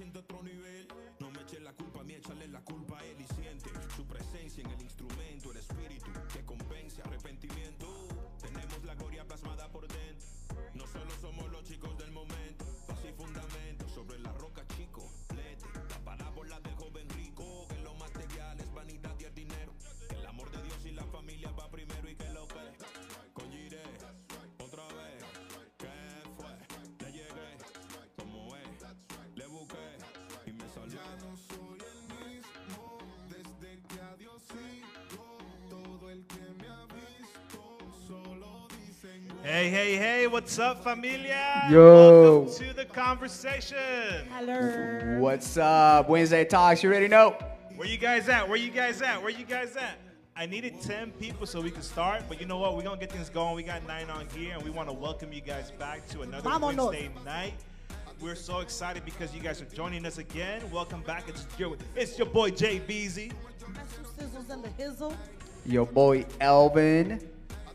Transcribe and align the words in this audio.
la 0.00 0.29
Hey, 39.50 39.68
hey, 39.68 39.96
hey, 39.96 40.26
what's 40.28 40.60
up, 40.60 40.84
familia? 40.84 41.66
Yo. 41.68 42.42
Welcome 42.42 42.68
to 42.68 42.72
the 42.72 42.84
conversation. 42.84 44.24
Hello. 44.30 45.18
What's 45.18 45.56
up? 45.56 46.08
Wednesday 46.08 46.44
Talks, 46.44 46.84
you 46.84 46.88
already 46.88 47.08
know. 47.08 47.36
Where 47.74 47.88
you 47.88 47.98
guys 47.98 48.28
at? 48.28 48.48
Where 48.48 48.56
you 48.56 48.70
guys 48.70 49.02
at? 49.02 49.20
Where 49.20 49.32
you 49.32 49.44
guys 49.44 49.74
at? 49.74 49.98
I 50.36 50.46
needed 50.46 50.80
10 50.80 51.10
people 51.18 51.48
so 51.48 51.60
we 51.60 51.72
could 51.72 51.82
start, 51.82 52.22
but 52.28 52.40
you 52.40 52.46
know 52.46 52.58
what? 52.58 52.76
We're 52.76 52.84
going 52.84 53.00
to 53.00 53.04
get 53.04 53.10
things 53.12 53.28
going. 53.28 53.56
We 53.56 53.64
got 53.64 53.84
nine 53.88 54.08
on 54.08 54.28
here, 54.36 54.54
and 54.54 54.62
we 54.62 54.70
want 54.70 54.88
to 54.88 54.94
welcome 54.94 55.32
you 55.32 55.40
guys 55.40 55.72
back 55.72 56.06
to 56.10 56.22
another 56.22 56.48
Vámonos. 56.48 56.90
Wednesday 56.90 57.10
night. 57.24 57.54
We're 58.20 58.36
so 58.36 58.60
excited 58.60 59.04
because 59.04 59.34
you 59.34 59.40
guys 59.40 59.60
are 59.60 59.64
joining 59.64 60.06
us 60.06 60.18
again. 60.18 60.62
Welcome 60.70 61.02
back. 61.02 61.28
It's 61.28 61.44
your, 61.58 61.76
it's 61.96 62.16
your 62.16 62.28
boy, 62.28 62.50
Jay 62.50 62.78
Beezy. 62.78 63.32
Sizzles 64.16 64.48
and 64.48 64.62
the 64.62 64.68
hizzle. 64.68 65.16
Your 65.66 65.86
boy 65.86 66.24
Elvin. 66.40 67.28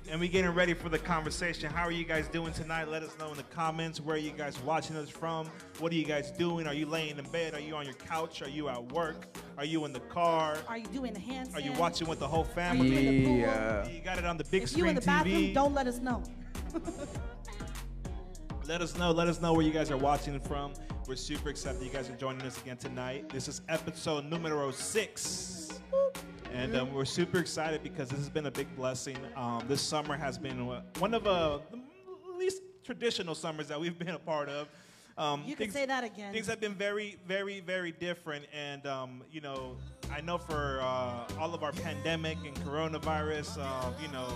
And 0.07 0.19
we 0.19 0.27
getting 0.27 0.51
ready 0.51 0.75
for 0.75 0.87
the 0.87 0.99
conversation. 0.99 1.71
How 1.71 1.83
are 1.83 1.91
you 1.91 2.05
guys 2.05 2.27
doing 2.27 2.53
tonight? 2.53 2.87
Let 2.89 3.01
us 3.01 3.17
know 3.17 3.31
in 3.31 3.37
the 3.37 3.43
comments 3.43 3.99
where 3.99 4.15
are 4.15 4.19
you 4.19 4.29
guys 4.29 4.59
watching 4.61 4.95
us 4.97 5.09
from. 5.09 5.47
What 5.79 5.91
are 5.91 5.95
you 5.95 6.05
guys 6.05 6.29
doing? 6.31 6.67
Are 6.67 6.75
you 6.75 6.85
laying 6.85 7.17
in 7.17 7.25
bed? 7.31 7.55
Are 7.55 7.59
you 7.59 7.75
on 7.75 7.85
your 7.85 7.95
couch? 7.95 8.43
Are 8.43 8.49
you 8.49 8.69
at 8.69 8.91
work? 8.91 9.25
Are 9.57 9.65
you 9.65 9.83
in 9.85 9.93
the 9.93 9.99
car? 10.01 10.57
Are 10.67 10.77
you 10.77 10.85
doing 10.87 11.11
the 11.13 11.19
handstand? 11.19 11.55
Are 11.55 11.59
you 11.61 11.71
watching 11.73 12.07
with 12.07 12.19
the 12.19 12.27
whole 12.27 12.43
Are 12.43 12.75
you 12.75 12.83
in 12.83 12.89
family? 12.91 13.19
the 13.19 13.25
pool? 13.25 13.37
Yeah. 13.37 13.87
You 13.87 13.99
got 14.01 14.19
it 14.19 14.25
on 14.25 14.37
the 14.37 14.43
big 14.43 14.61
If 14.63 14.71
you 14.73 14.77
screen 14.77 14.89
in 14.89 14.95
the 14.95 15.01
bathroom, 15.01 15.35
TV. 15.35 15.53
don't 15.55 15.73
let 15.73 15.87
us 15.87 15.97
know. 15.99 16.21
Let 18.67 18.81
us 18.81 18.97
know. 18.97 19.11
Let 19.11 19.27
us 19.27 19.39
know 19.41 19.53
where 19.53 19.61
you 19.63 19.71
guys 19.71 19.91
are 19.91 19.97
watching 19.97 20.39
from. 20.39 20.73
We're 21.07 21.15
super 21.17 21.49
excited 21.49 21.83
you 21.83 21.91
guys 21.91 22.09
are 22.09 22.15
joining 22.15 22.41
us 22.47 22.59
again 22.59 22.77
tonight. 22.77 23.29
This 23.29 23.47
is 23.47 23.61
episode 23.69 24.25
numero 24.25 24.71
six. 24.71 25.64
And 26.55 26.73
um, 26.77 26.93
we're 26.93 27.03
super 27.03 27.39
excited 27.39 27.83
because 27.83 28.07
this 28.07 28.17
has 28.19 28.29
been 28.29 28.45
a 28.45 28.51
big 28.51 28.73
blessing. 28.77 29.17
Um, 29.35 29.65
this 29.67 29.81
summer 29.81 30.15
has 30.15 30.37
been 30.37 30.65
one 30.99 31.13
of 31.13 31.27
uh, 31.27 31.59
the 31.69 32.37
least 32.37 32.61
traditional 32.81 33.35
summers 33.35 33.67
that 33.67 33.79
we've 33.79 33.99
been 34.05 34.15
a 34.15 34.19
part 34.19 34.47
of. 34.47 34.69
Um, 35.17 35.43
You 35.45 35.57
can 35.57 35.69
say 35.69 35.85
that 35.85 36.05
again. 36.05 36.33
Things 36.33 36.47
have 36.47 36.61
been 36.61 36.73
very, 36.73 37.17
very, 37.27 37.59
very 37.59 37.91
different. 37.91 38.45
And, 38.53 38.85
um, 38.87 39.21
you 39.29 39.41
know, 39.41 39.75
I 40.09 40.21
know 40.21 40.37
for 40.37 40.79
uh, 40.81 41.27
all 41.39 41.53
of 41.53 41.61
our 41.61 41.73
pandemic 41.73 42.37
and 42.45 42.55
coronavirus, 42.57 43.57
uh, 43.59 43.91
you 44.01 44.07
know, 44.13 44.27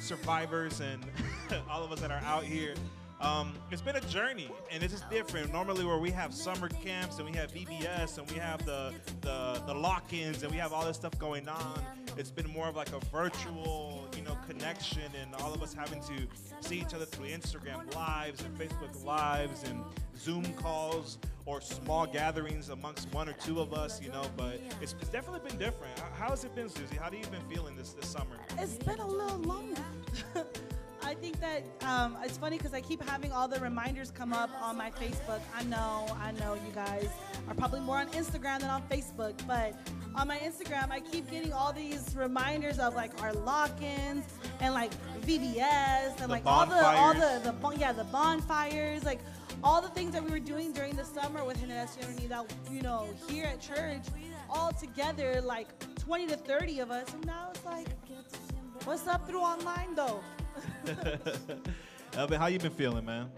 survivors 0.00 0.80
and 0.80 1.04
all 1.70 1.84
of 1.84 1.92
us 1.92 2.00
that 2.00 2.10
are 2.10 2.22
out 2.24 2.42
here, 2.42 2.74
um, 3.20 3.52
it's 3.70 3.82
been 3.82 3.96
a 3.96 4.00
journey, 4.02 4.50
and 4.70 4.82
this 4.82 4.92
is 4.92 5.02
different. 5.10 5.52
Normally, 5.52 5.84
where 5.84 5.98
we 5.98 6.10
have 6.10 6.32
summer 6.32 6.68
camps 6.68 7.18
and 7.18 7.28
we 7.28 7.36
have 7.36 7.52
VBS 7.52 8.18
and 8.18 8.30
we 8.30 8.38
have 8.38 8.64
the 8.64 8.94
the, 9.20 9.62
the 9.66 9.74
lock-ins 9.74 10.42
and 10.42 10.50
we 10.50 10.58
have 10.58 10.72
all 10.72 10.84
this 10.84 10.96
stuff 10.96 11.18
going 11.18 11.46
on, 11.48 11.82
it's 12.16 12.30
been 12.30 12.48
more 12.48 12.68
of 12.68 12.76
like 12.76 12.92
a 12.92 13.00
virtual, 13.06 14.08
you 14.16 14.22
know, 14.22 14.36
connection, 14.48 15.02
and 15.20 15.34
all 15.36 15.52
of 15.52 15.62
us 15.62 15.74
having 15.74 16.00
to 16.02 16.26
see 16.60 16.78
each 16.80 16.94
other 16.94 17.04
through 17.04 17.26
Instagram 17.26 17.94
lives 17.94 18.42
and 18.42 18.56
Facebook 18.58 19.04
lives 19.04 19.64
and 19.64 19.82
Zoom 20.16 20.44
calls 20.54 21.18
or 21.46 21.60
small 21.60 22.06
gatherings 22.06 22.68
amongst 22.70 23.12
one 23.12 23.28
or 23.28 23.32
two 23.34 23.60
of 23.60 23.74
us, 23.74 24.00
you 24.00 24.10
know. 24.10 24.24
But 24.36 24.60
it's, 24.80 24.94
it's 25.00 25.10
definitely 25.10 25.48
been 25.48 25.58
different. 25.58 25.98
How- 26.14 26.30
has 26.30 26.44
it 26.44 26.54
been, 26.54 26.68
Susie? 26.68 26.96
How 26.96 27.10
do 27.10 27.16
you 27.18 27.26
been 27.26 27.42
feeling 27.50 27.76
this 27.76 27.92
this 27.92 28.08
summer? 28.08 28.36
It's 28.58 28.74
been 28.74 28.98
a 28.98 29.06
little 29.06 29.38
long. 29.38 29.76
That 31.40 31.64
um, 31.82 32.16
it's 32.22 32.36
funny 32.36 32.58
because 32.58 32.74
I 32.74 32.82
keep 32.82 33.02
having 33.02 33.32
all 33.32 33.48
the 33.48 33.58
reminders 33.60 34.10
come 34.10 34.32
up 34.32 34.50
on 34.60 34.76
my 34.76 34.90
Facebook. 34.90 35.40
I 35.56 35.62
know, 35.64 36.06
I 36.20 36.32
know 36.32 36.54
you 36.54 36.72
guys 36.74 37.08
are 37.48 37.54
probably 37.54 37.80
more 37.80 37.96
on 37.98 38.08
Instagram 38.08 38.60
than 38.60 38.68
on 38.68 38.82
Facebook, 38.90 39.34
but 39.46 39.74
on 40.14 40.28
my 40.28 40.36
Instagram, 40.38 40.90
I 40.90 41.00
keep 41.00 41.30
getting 41.30 41.52
all 41.52 41.72
these 41.72 42.14
reminders 42.14 42.78
of 42.78 42.94
like 42.94 43.22
our 43.22 43.32
lock-ins 43.32 44.24
and 44.60 44.74
like 44.74 44.90
VBS 45.22 46.20
and 46.20 46.28
like 46.30 46.42
all 46.44 46.66
the 46.66 46.84
all 46.84 47.14
the 47.14 47.40
the 47.42 47.52
bon- 47.52 47.78
yeah 47.78 47.92
the 47.92 48.04
bonfires 48.04 49.04
like 49.04 49.20
all 49.62 49.80
the 49.80 49.88
things 49.88 50.12
that 50.12 50.22
we 50.22 50.30
were 50.30 50.38
doing 50.38 50.72
during 50.72 50.94
the 50.94 51.04
summer 51.04 51.44
with 51.44 51.58
Generación 51.62 52.14
Unida, 52.16 52.48
you 52.70 52.82
know, 52.82 53.08
here 53.28 53.44
at 53.44 53.60
church, 53.60 54.02
all 54.48 54.72
together 54.72 55.40
like 55.42 55.68
20 55.98 56.26
to 56.28 56.36
30 56.36 56.80
of 56.80 56.90
us, 56.90 57.12
and 57.12 57.26
now 57.26 57.50
it's 57.54 57.64
like, 57.64 57.86
what's 58.84 59.06
up 59.06 59.26
through 59.28 59.40
online 59.40 59.94
though? 59.94 60.20
Elvin, 62.14 62.40
how 62.40 62.46
you 62.46 62.58
been 62.58 62.70
feeling, 62.70 63.04
man? 63.04 63.30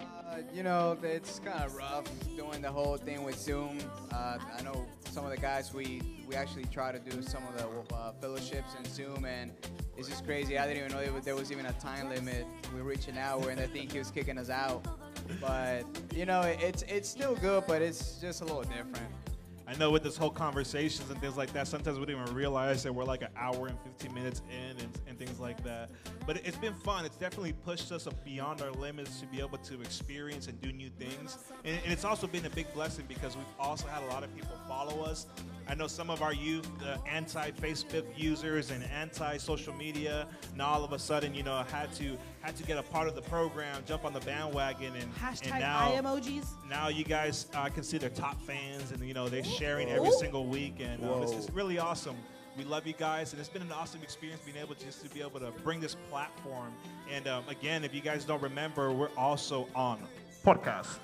Uh, 0.00 0.38
you 0.52 0.62
know, 0.62 0.96
it's 1.02 1.38
kind 1.38 1.62
of 1.64 1.74
rough 1.76 2.04
doing 2.36 2.60
the 2.62 2.70
whole 2.70 2.96
thing 2.96 3.22
with 3.22 3.38
Zoom. 3.38 3.78
Uh, 4.12 4.38
I 4.58 4.62
know 4.62 4.86
some 5.10 5.24
of 5.24 5.30
the 5.30 5.36
guys, 5.36 5.72
we, 5.72 6.02
we 6.26 6.34
actually 6.34 6.64
try 6.66 6.90
to 6.92 6.98
do 6.98 7.22
some 7.22 7.42
of 7.46 7.56
the 7.56 7.94
uh, 7.94 8.12
fellowships 8.20 8.74
in 8.78 8.84
Zoom, 8.90 9.24
and 9.24 9.52
it's 9.96 10.08
just 10.08 10.24
crazy. 10.24 10.58
I 10.58 10.66
didn't 10.66 10.84
even 10.84 10.92
know 10.92 11.20
there 11.20 11.36
was, 11.36 11.52
even 11.52 11.66
a 11.66 11.72
time 11.74 12.08
limit. 12.08 12.46
We 12.74 12.80
reached 12.80 13.08
an 13.08 13.18
hour, 13.18 13.50
and 13.50 13.60
I 13.60 13.66
think 13.66 13.92
he 13.92 13.98
was 13.98 14.10
kicking 14.10 14.38
us 14.38 14.50
out. 14.50 14.84
But, 15.40 15.84
you 16.14 16.26
know, 16.26 16.42
it's, 16.42 16.82
it's 16.82 17.08
still 17.08 17.36
good, 17.36 17.64
but 17.68 17.80
it's 17.80 18.20
just 18.20 18.42
a 18.42 18.44
little 18.44 18.62
different. 18.62 19.06
I 19.66 19.74
know 19.76 19.90
with 19.90 20.02
this 20.02 20.16
whole 20.16 20.30
conversations 20.30 21.10
and 21.10 21.18
things 21.20 21.36
like 21.36 21.52
that, 21.54 21.66
sometimes 21.66 21.98
we 21.98 22.04
don't 22.04 22.20
even 22.20 22.34
realize 22.34 22.82
that 22.82 22.94
we're 22.94 23.04
like 23.04 23.22
an 23.22 23.30
hour 23.36 23.66
and 23.66 23.78
15 23.80 24.12
minutes 24.12 24.42
in 24.50 24.78
and, 24.78 24.98
and 25.08 25.18
things 25.18 25.40
like 25.40 25.62
that. 25.64 25.90
But 26.26 26.36
it's 26.44 26.56
been 26.58 26.74
fun. 26.74 27.06
It's 27.06 27.16
definitely 27.16 27.54
pushed 27.54 27.90
us 27.90 28.06
beyond 28.24 28.60
our 28.60 28.72
limits 28.72 29.20
to 29.20 29.26
be 29.26 29.40
able 29.40 29.58
to 29.58 29.80
experience 29.80 30.48
and 30.48 30.60
do 30.60 30.70
new 30.70 30.90
things. 30.90 31.38
And, 31.64 31.78
and 31.82 31.92
it's 31.92 32.04
also 32.04 32.26
been 32.26 32.44
a 32.44 32.50
big 32.50 32.72
blessing 32.74 33.06
because 33.08 33.36
we've 33.36 33.46
also 33.58 33.86
had 33.86 34.02
a 34.02 34.06
lot 34.06 34.22
of 34.22 34.34
people 34.34 34.56
follow 34.68 35.02
us. 35.02 35.26
I 35.66 35.74
know 35.74 35.86
some 35.86 36.10
of 36.10 36.20
our 36.20 36.34
youth, 36.34 36.68
the 36.78 36.98
anti-Facebook 37.08 38.04
users 38.16 38.70
and 38.70 38.84
anti-social 38.84 39.72
media, 39.72 40.26
now 40.54 40.66
all 40.66 40.84
of 40.84 40.92
a 40.92 40.98
sudden, 40.98 41.34
you 41.34 41.42
know, 41.42 41.62
had 41.70 41.90
to 41.94 42.18
had 42.44 42.56
to 42.56 42.62
get 42.64 42.76
a 42.76 42.82
part 42.82 43.08
of 43.08 43.14
the 43.14 43.22
program, 43.22 43.82
jump 43.86 44.04
on 44.04 44.12
the 44.12 44.20
bandwagon, 44.20 44.92
and 44.96 45.14
Hashtag 45.16 45.50
and 45.52 45.60
now, 45.60 45.78
eye 45.78 46.00
emojis. 46.00 46.44
now 46.68 46.88
you 46.88 47.02
guys 47.02 47.46
uh, 47.54 47.68
can 47.70 47.82
see 47.82 47.96
their 47.96 48.10
top 48.10 48.40
fans 48.42 48.92
and 48.92 49.02
you 49.02 49.14
know 49.14 49.28
they're 49.28 49.42
sharing 49.42 49.88
every 49.88 50.08
Ooh. 50.08 50.18
single 50.18 50.46
week 50.46 50.74
and 50.80 51.02
um, 51.04 51.22
it's, 51.22 51.32
Whoa. 51.32 51.38
it's 51.38 51.50
really 51.50 51.78
awesome 51.78 52.16
we 52.58 52.64
love 52.64 52.86
you 52.86 52.92
guys 52.92 53.32
and 53.32 53.40
it's 53.40 53.48
been 53.48 53.62
an 53.62 53.72
awesome 53.72 54.02
experience 54.02 54.42
being 54.44 54.58
able 54.58 54.74
to 54.74 54.84
just 54.84 55.02
to 55.02 55.08
be 55.08 55.22
able 55.22 55.40
to 55.40 55.50
bring 55.62 55.80
this 55.80 55.96
platform 56.10 56.72
and 57.10 57.26
um, 57.26 57.44
again 57.48 57.82
if 57.82 57.94
you 57.94 58.00
guys 58.00 58.24
don't 58.24 58.42
remember 58.42 58.92
we're 58.92 59.08
also 59.16 59.66
on 59.74 59.98
podcast 60.44 60.98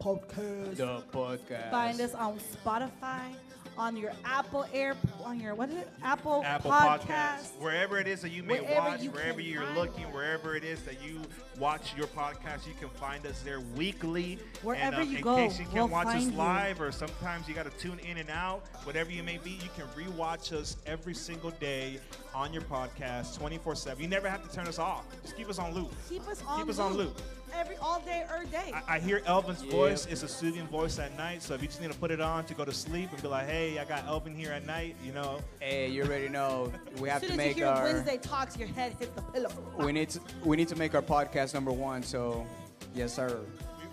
Podcast. 0.00 0.76
The 0.76 1.02
podcast. 1.12 1.70
Find 1.72 2.00
us 2.00 2.14
on 2.14 2.38
Spotify, 2.38 3.34
on 3.78 3.96
your 3.96 4.12
Apple 4.24 4.66
Air, 4.72 4.96
on 5.24 5.38
your 5.40 5.54
what 5.54 5.68
is 5.70 5.76
it? 5.76 5.88
Apple, 6.02 6.42
Apple 6.44 6.70
Podcast. 6.70 7.56
Wherever 7.60 7.98
it 7.98 8.06
is 8.08 8.20
that 8.22 8.30
you 8.30 8.42
may 8.42 8.60
Wherever 8.60 8.88
watch, 8.90 9.02
you 9.02 9.10
wherever 9.10 9.40
you're 9.40 9.70
looking, 9.74 10.04
us. 10.06 10.12
wherever 10.14 10.56
it 10.56 10.64
is 10.64 10.82
that 10.82 11.02
you 11.02 11.20
watch 11.58 11.94
your 11.96 12.08
podcast, 12.08 12.66
you 12.66 12.74
can 12.78 12.88
find 12.90 13.24
us 13.26 13.40
there 13.42 13.60
weekly. 13.76 14.38
Wherever 14.62 14.96
and, 14.96 15.04
um, 15.04 15.10
you 15.10 15.16
in 15.18 15.22
go, 15.22 15.36
case 15.36 15.58
you 15.58 15.64
can't 15.66 15.74
we'll 15.74 15.88
watch 15.88 16.08
us 16.08 16.14
find 16.14 16.32
you. 16.32 16.38
live, 16.38 16.80
or 16.80 16.90
sometimes 16.92 17.48
you 17.48 17.54
got 17.54 17.70
to 17.70 17.78
tune 17.78 17.98
in 18.00 18.18
and 18.18 18.30
out, 18.30 18.62
whatever 18.84 19.10
you 19.12 19.22
may 19.22 19.38
be, 19.38 19.50
you 19.52 19.68
can 19.76 19.86
rewatch 19.96 20.52
us 20.52 20.76
every 20.86 21.14
single 21.14 21.50
day 21.52 22.00
on 22.34 22.52
your 22.52 22.62
podcast, 22.62 23.38
24/7. 23.38 24.00
You 24.00 24.08
never 24.08 24.28
have 24.28 24.46
to 24.48 24.54
turn 24.54 24.66
us 24.66 24.78
off. 24.78 25.04
Just 25.22 25.36
keep 25.36 25.48
us 25.48 25.58
on 25.58 25.72
loop. 25.72 25.92
Keep 26.08 26.28
us 26.28 26.42
on 26.46 26.60
Keep 26.60 26.68
us 26.70 26.78
on 26.78 26.94
loop. 26.94 27.16
Every 27.54 27.76
all 27.78 28.00
day, 28.00 28.24
every 28.32 28.46
day. 28.46 28.72
I, 28.74 28.96
I 28.96 28.98
hear 28.98 29.22
Elvin's 29.26 29.62
Yep. 29.62 29.72
voice. 29.72 30.06
It's 30.06 30.22
a 30.22 30.28
soothing 30.28 30.66
voice 30.68 30.98
at 30.98 31.16
night. 31.16 31.42
So 31.42 31.54
if 31.54 31.62
you 31.62 31.68
just 31.68 31.80
need 31.80 31.90
to 31.92 31.98
put 31.98 32.10
it 32.10 32.20
on 32.20 32.44
to 32.46 32.54
go 32.54 32.64
to 32.64 32.72
sleep 32.72 33.10
and 33.12 33.20
be 33.22 33.28
like, 33.28 33.46
"Hey, 33.48 33.78
I 33.78 33.84
got 33.84 34.04
Elvin 34.06 34.34
here 34.34 34.52
at 34.52 34.66
night," 34.66 34.96
you 35.04 35.12
know, 35.12 35.40
Hey, 35.60 35.88
you 35.88 36.02
already 36.04 36.28
know. 36.28 36.72
We 36.98 37.08
have 37.08 37.22
as 37.22 37.28
to 37.28 37.34
soon 37.34 37.40
as 37.40 37.46
you 37.46 37.50
make 37.50 37.56
hear 37.56 37.66
our. 37.66 37.82
Wednesday 37.84 38.16
talks, 38.18 38.56
your 38.56 38.68
head 38.68 38.94
hits 38.98 39.10
the 39.14 39.22
pillow. 39.22 39.50
We 39.78 39.92
need 39.92 40.10
to 40.10 40.20
we 40.44 40.56
need 40.56 40.68
to 40.68 40.76
make 40.76 40.94
our 40.94 41.02
podcast 41.02 41.54
number 41.54 41.72
one. 41.72 42.02
So, 42.02 42.46
yes, 42.94 43.12
sir. 43.14 43.40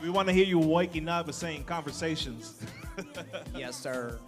we, 0.02 0.08
we 0.08 0.10
want 0.10 0.28
to 0.28 0.34
hear 0.34 0.46
you 0.46 0.60
waking 0.60 1.08
up 1.08 1.26
and 1.26 1.36
saying 1.36 1.64
conversations. 1.66 2.56
Yes, 3.56 3.76
sir. 3.78 4.20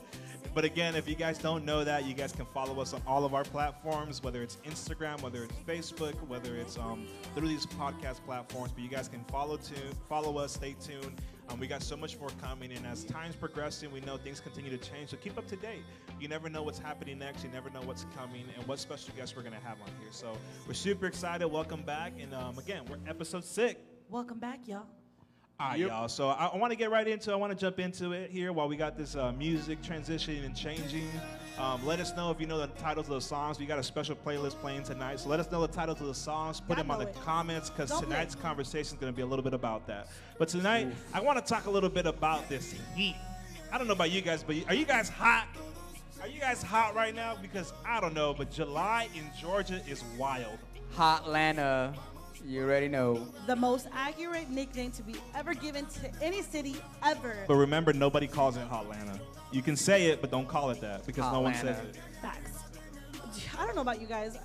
But 0.54 0.66
again, 0.66 0.96
if 0.96 1.08
you 1.08 1.16
guys 1.16 1.38
don't 1.38 1.66
know 1.66 1.84
that, 1.84 2.06
you 2.06 2.14
guys 2.14 2.32
can 2.32 2.46
follow 2.46 2.80
us 2.82 2.94
on 2.94 3.02
all 3.06 3.26
of 3.26 3.34
our 3.34 3.44
platforms, 3.44 4.24
whether 4.24 4.42
it's 4.42 4.58
Instagram, 4.66 5.22
whether 5.22 5.44
it's 5.44 5.54
Facebook, 5.68 6.16
whether 6.28 6.56
it's 6.56 6.78
um, 6.78 7.08
these 7.36 7.66
podcast 7.66 8.24
platforms. 8.26 8.72
But 8.72 8.84
you 8.84 8.90
guys 8.90 9.08
can 9.08 9.24
follow 9.26 9.58
to 9.58 9.76
follow 10.10 10.38
us, 10.38 10.54
stay 10.54 10.76
tuned. 10.80 11.22
Um, 11.50 11.60
we 11.60 11.68
got 11.68 11.82
so 11.82 11.96
much 11.96 12.20
more 12.20 12.30
coming, 12.42 12.72
and 12.74 12.86
as 12.86 13.06
time's 13.06 13.36
progressing, 13.36 13.92
we 13.92 14.02
know 14.02 14.18
things 14.18 14.40
continue 14.40 14.70
to 14.76 14.78
change. 14.78 15.12
So 15.12 15.18
keep 15.18 15.38
up 15.38 15.48
to 15.48 15.56
date. 15.56 15.84
You 16.20 16.28
never 16.28 16.50
know 16.50 16.62
what's 16.62 16.80
happening 16.80 17.20
next. 17.20 17.44
You 17.44 17.50
never 17.52 17.70
know 17.70 17.82
what's 17.84 18.06
coming, 18.18 18.44
and 18.58 18.68
what 18.68 18.80
special 18.80 19.14
guests 19.16 19.36
we're 19.36 19.44
gonna 19.44 19.56
have 19.64 19.78
on 19.82 19.88
here. 20.02 20.12
So 20.12 20.34
we're 20.68 20.74
super 20.74 21.06
excited. 21.06 21.48
Welcome 21.48 21.84
back, 21.84 22.14
and 22.20 22.34
um, 22.34 22.58
again, 22.58 22.82
we're 22.90 22.98
episode 23.08 23.46
six. 23.46 23.80
Welcome 24.10 24.40
back, 24.40 24.68
y'all. 24.68 24.88
All 25.60 25.70
right, 25.70 25.80
y'all. 25.80 26.08
So 26.08 26.28
I, 26.30 26.48
I 26.54 26.58
want 26.58 26.70
to 26.72 26.78
get 26.78 26.92
right 26.92 27.08
into. 27.08 27.32
I 27.32 27.36
want 27.36 27.52
to 27.52 27.58
jump 27.58 27.80
into 27.80 28.12
it 28.12 28.30
here 28.30 28.54
while 28.54 28.68
we 28.68 28.78
got 28.78 28.96
this 28.96 29.16
uh, 29.16 29.32
music 29.32 29.82
transitioning 29.82 30.46
and 30.46 30.56
changing. 30.56 31.10
Um, 31.58 31.84
let 31.84 32.00
us 32.00 32.16
know 32.16 32.30
if 32.30 32.40
you 32.40 32.46
know 32.46 32.60
the 32.60 32.68
titles 32.80 33.08
of 33.08 33.16
the 33.16 33.22
songs. 33.22 33.58
We 33.58 33.66
got 33.66 33.80
a 33.80 33.84
special 33.84 34.16
playlist 34.16 34.60
playing 34.62 34.84
tonight, 34.84 35.20
so 35.20 35.30
let 35.30 35.40
us 35.40 35.50
know 35.52 35.62
the 35.66 35.74
titles 35.74 36.00
of 36.00 36.06
the 36.06 36.14
songs. 36.14 36.60
Put 36.60 36.78
Y'all 36.78 36.84
them 36.84 36.92
on 36.92 37.00
the 37.00 37.08
it. 37.08 37.16
comments 37.26 37.72
because 37.72 37.90
tonight's 38.00 38.36
play. 38.36 38.44
conversation 38.44 38.98
is 38.98 39.02
going 39.02 39.12
to 39.12 39.18
be 39.18 39.24
a 39.24 39.26
little 39.26 39.42
bit 39.42 39.56
about 39.56 39.88
that. 39.88 40.10
But 40.38 40.48
tonight, 40.50 40.90
I 41.12 41.22
want 41.22 41.44
to 41.44 41.44
talk 41.54 41.66
a 41.66 41.72
little 41.72 41.90
bit 41.90 42.06
about 42.06 42.48
this 42.50 42.76
heat. 42.96 43.16
I 43.72 43.80
don't 43.80 43.88
know 43.88 43.94
about 43.94 44.12
you 44.12 44.22
guys, 44.22 44.44
but 44.44 44.56
are 44.68 44.76
you 44.76 44.86
guys 44.86 45.10
hot? 45.10 45.48
Are 46.22 46.28
you 46.28 46.40
guys 46.40 46.62
hot 46.62 46.94
right 46.94 47.16
now? 47.16 47.36
Because 47.42 47.74
I 47.84 48.00
don't 48.00 48.14
know, 48.14 48.36
but 48.38 48.52
July 48.52 49.08
in 49.16 49.24
Georgia 49.42 49.82
is 49.88 50.04
wild. 50.20 50.60
Hotlanta, 50.96 51.96
you 52.48 52.64
already 52.64 52.88
know. 52.88 53.28
The 53.46 53.56
most 53.56 53.88
accurate 53.94 54.50
nickname 54.50 54.92
to 54.92 55.04
be 55.04 55.16
ever 55.36 55.54
given 55.54 55.86
to 55.86 56.24
any 56.24 56.42
city 56.42 56.78
ever. 57.04 57.36
But 57.48 57.56
remember, 57.56 57.94
nobody 57.94 58.28
calls 58.28 58.56
it 58.58 58.70
Hotlanta. 58.70 59.20
You 59.52 59.62
can 59.62 59.76
say 59.76 60.08
it, 60.08 60.22
but 60.22 60.32
don't 60.32 60.48
call 60.48 60.70
it 60.70 60.82
that 60.82 61.06
because 61.06 61.32
no 61.32 61.42
one 61.42 61.54
says 61.54 61.80
it. 61.80 61.98
Facts. 62.22 62.64
I 63.58 63.66
don't 63.66 63.76
know 63.76 63.82
about 63.82 64.00
you 64.00 64.08
guys. 64.08 64.38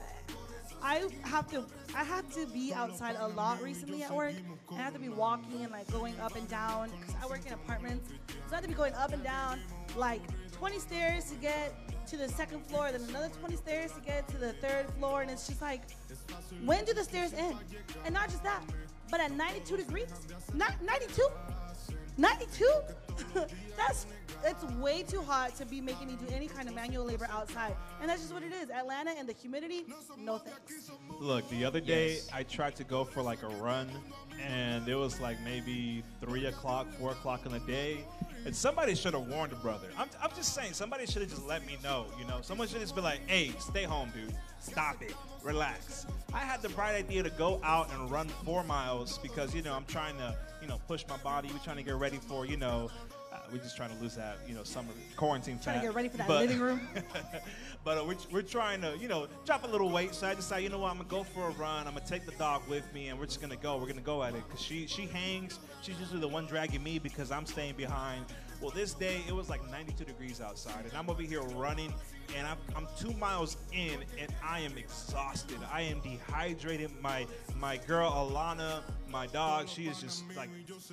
I 0.82 1.08
have 1.22 1.48
to 1.52 1.64
I 1.94 2.02
have 2.02 2.28
to 2.34 2.46
be 2.46 2.74
outside 2.74 3.14
a 3.18 3.28
lot 3.28 3.62
recently 3.62 4.02
at 4.02 4.12
work. 4.12 4.34
I 4.72 4.74
have 4.74 4.92
to 4.94 4.98
be 4.98 5.08
walking 5.08 5.62
and 5.62 5.70
like 5.70 5.90
going 5.92 6.18
up 6.18 6.34
and 6.34 6.48
down 6.48 6.90
because 6.98 7.14
I 7.22 7.26
work 7.26 7.46
in 7.46 7.52
apartments. 7.52 8.10
So 8.28 8.34
I 8.52 8.54
have 8.56 8.62
to 8.62 8.68
be 8.68 8.74
going 8.74 8.94
up 8.94 9.12
and 9.12 9.22
down 9.22 9.60
like 9.96 10.22
20 10.52 10.78
stairs 10.80 11.24
to 11.26 11.36
get 11.36 11.72
to 12.12 12.18
the 12.18 12.28
second 12.28 12.60
floor, 12.66 12.92
then 12.92 13.00
another 13.08 13.30
20 13.40 13.56
stairs 13.56 13.90
to 13.92 14.00
get 14.02 14.28
to 14.28 14.36
the 14.36 14.52
third 14.54 14.84
floor, 14.98 15.22
and 15.22 15.30
it's 15.30 15.46
just 15.48 15.62
like, 15.62 15.80
when 16.64 16.84
do 16.84 16.92
the 16.92 17.02
stairs 17.02 17.32
end? 17.32 17.56
And 18.04 18.12
not 18.12 18.28
just 18.28 18.42
that, 18.42 18.62
but 19.10 19.18
at 19.20 19.32
92 19.32 19.76
degrees, 19.78 20.08
Ni- 20.52 20.86
92, 20.86 21.26
92. 22.16 22.70
that's 23.76 24.06
it's 24.44 24.64
way 24.76 25.02
too 25.02 25.22
hot 25.22 25.54
to 25.56 25.64
be 25.64 25.80
making 25.80 26.08
me 26.08 26.16
do 26.16 26.34
any 26.34 26.48
kind 26.48 26.68
of 26.68 26.74
manual 26.74 27.04
labor 27.04 27.28
outside, 27.30 27.76
and 28.00 28.10
that's 28.10 28.22
just 28.22 28.34
what 28.34 28.42
it 28.42 28.52
is. 28.52 28.70
Atlanta 28.70 29.12
and 29.16 29.28
the 29.28 29.32
humidity, 29.32 29.84
no 30.18 30.38
thanks. 30.38 30.90
Look, 31.20 31.48
the 31.50 31.64
other 31.64 31.80
day 31.80 32.14
Yes. 32.14 32.28
I 32.32 32.42
tried 32.42 32.74
to 32.76 32.84
go 32.84 33.04
for 33.04 33.22
like 33.22 33.42
a 33.42 33.48
run, 33.48 33.88
and 34.40 34.88
it 34.88 34.96
was 34.96 35.20
like 35.20 35.36
maybe 35.44 36.02
three 36.20 36.46
o'clock, 36.46 36.88
four 36.98 37.12
o'clock 37.12 37.46
in 37.46 37.52
the 37.52 37.60
day, 37.60 38.04
and 38.44 38.54
somebody 38.54 38.94
should 38.94 39.14
have 39.14 39.28
warned 39.28 39.52
a 39.52 39.56
brother. 39.56 39.88
I'm, 39.96 40.08
I'm 40.20 40.30
just 40.34 40.54
saying, 40.54 40.72
somebody 40.72 41.06
should 41.06 41.22
have 41.22 41.30
just 41.30 41.46
let 41.46 41.64
me 41.66 41.78
know. 41.82 42.06
You 42.18 42.26
know, 42.26 42.40
someone 42.42 42.66
should 42.66 42.80
just 42.80 42.96
be 42.96 43.02
like, 43.02 43.20
"Hey, 43.28 43.52
stay 43.60 43.84
home, 43.84 44.10
dude. 44.14 44.34
Stop 44.58 45.02
it. 45.02 45.14
Relax." 45.44 46.06
I 46.34 46.38
had 46.40 46.62
the 46.62 46.70
bright 46.70 46.94
idea 46.96 47.22
to 47.22 47.30
go 47.30 47.60
out 47.62 47.92
and 47.92 48.10
run 48.10 48.28
four 48.44 48.64
miles 48.64 49.18
because 49.18 49.54
you 49.54 49.62
know 49.62 49.74
I'm 49.74 49.84
trying 49.84 50.16
to 50.16 50.36
you 50.62 50.68
know 50.68 50.80
push 50.88 51.04
my 51.08 51.16
body. 51.18 51.50
We're 51.52 51.58
trying 51.58 51.76
to 51.76 51.82
get 51.82 51.96
ready 51.96 52.16
for 52.18 52.46
you 52.46 52.56
know. 52.56 52.90
Uh, 53.32 53.36
we're 53.50 53.58
just 53.58 53.78
trying 53.78 53.88
to 53.88 54.02
lose 54.02 54.14
that, 54.14 54.36
you 54.46 54.54
know, 54.54 54.62
summer 54.62 54.90
quarantine 55.16 55.58
Trying 55.58 55.80
to 55.80 55.86
get 55.86 55.94
ready 55.94 56.10
for 56.10 56.18
that 56.18 56.28
But- 56.28 56.40
living 56.42 56.60
room. 56.60 56.86
but 57.84 57.96
uh, 57.96 58.04
we're, 58.04 58.16
we're 58.30 58.42
trying 58.42 58.82
to, 58.82 58.94
you 58.98 59.08
know, 59.08 59.26
drop 59.46 59.64
a 59.64 59.66
little 59.66 59.88
weight. 59.88 60.14
So 60.14 60.26
I 60.26 60.34
decided, 60.34 60.64
you 60.64 60.68
know 60.68 60.80
what, 60.80 60.90
I'm 60.90 60.98
gonna 60.98 61.08
go 61.08 61.22
for 61.22 61.48
a 61.48 61.52
run. 61.52 61.86
I'm 61.86 61.94
gonna 61.94 62.04
take 62.06 62.26
the 62.26 62.32
dog 62.32 62.60
with 62.68 62.92
me, 62.92 63.08
and 63.08 63.18
we're 63.18 63.24
just 63.24 63.40
gonna 63.40 63.56
go. 63.56 63.78
We're 63.78 63.86
gonna 63.86 64.02
go 64.02 64.22
at 64.22 64.34
it 64.34 64.42
because 64.46 64.60
she 64.60 64.86
she 64.86 65.06
hangs. 65.06 65.60
She's 65.80 65.98
usually 65.98 66.20
the 66.20 66.28
one 66.28 66.44
dragging 66.44 66.82
me 66.82 66.98
because 66.98 67.30
I'm 67.30 67.46
staying 67.46 67.76
behind. 67.76 68.26
Well, 68.60 68.70
this 68.70 68.92
day 68.94 69.22
it 69.26 69.32
was 69.32 69.48
like 69.48 69.68
92 69.70 70.04
degrees 70.04 70.40
outside, 70.40 70.84
and 70.84 70.92
I'm 70.94 71.08
over 71.10 71.22
here 71.22 71.40
running, 71.40 71.92
and 72.36 72.46
I'm, 72.46 72.58
I'm 72.76 72.86
two 72.96 73.12
miles 73.14 73.56
in, 73.72 74.04
and 74.20 74.32
I 74.44 74.60
am 74.60 74.76
exhausted. 74.78 75.58
I 75.72 75.80
am 75.80 76.00
dehydrated. 76.00 76.90
My 77.00 77.26
my 77.58 77.78
girl 77.78 78.10
Alana, 78.10 78.82
my 79.12 79.26
dog, 79.26 79.68
she 79.68 79.86
is 79.86 80.00
just 80.00 80.24
like, 80.34 80.48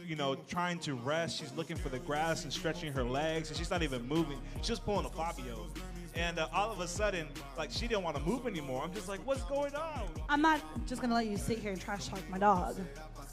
you 0.06 0.16
know, 0.16 0.36
trying 0.48 0.78
to 0.80 0.94
rest. 0.94 1.40
She's 1.40 1.54
looking 1.54 1.78
for 1.78 1.88
the 1.88 2.00
grass 2.00 2.44
and 2.44 2.52
stretching 2.52 2.92
her 2.92 3.04
legs, 3.04 3.50
and 3.50 3.58
she's 3.58 3.72
not 3.72 3.82
even 3.82 4.06
moving. 4.08 4.38
She's 4.58 4.68
just 4.68 4.86
pulling 4.86 5.06
a 5.06 5.10
Fabio. 5.10 5.68
And 6.16 6.38
uh, 6.38 6.50
all 6.54 6.70
of 6.72 6.82
a 6.82 6.88
sudden, 6.88 7.30
like 7.58 7.72
she 7.72 7.88
didn't 7.88 8.04
want 8.04 8.18
to 8.18 8.22
move 8.24 8.46
anymore. 8.46 8.84
I'm 8.84 8.94
just 8.94 9.08
like, 9.08 9.26
what's 9.26 9.44
going 9.44 9.74
on? 9.74 10.04
I'm 10.28 10.42
not 10.42 10.60
just 10.86 11.02
gonna 11.02 11.16
let 11.16 11.28
you 11.28 11.38
sit 11.38 11.60
here 11.60 11.72
and 11.72 11.80
trash 11.80 12.10
talk 12.10 12.20
my 12.30 12.38
dog. 12.38 12.76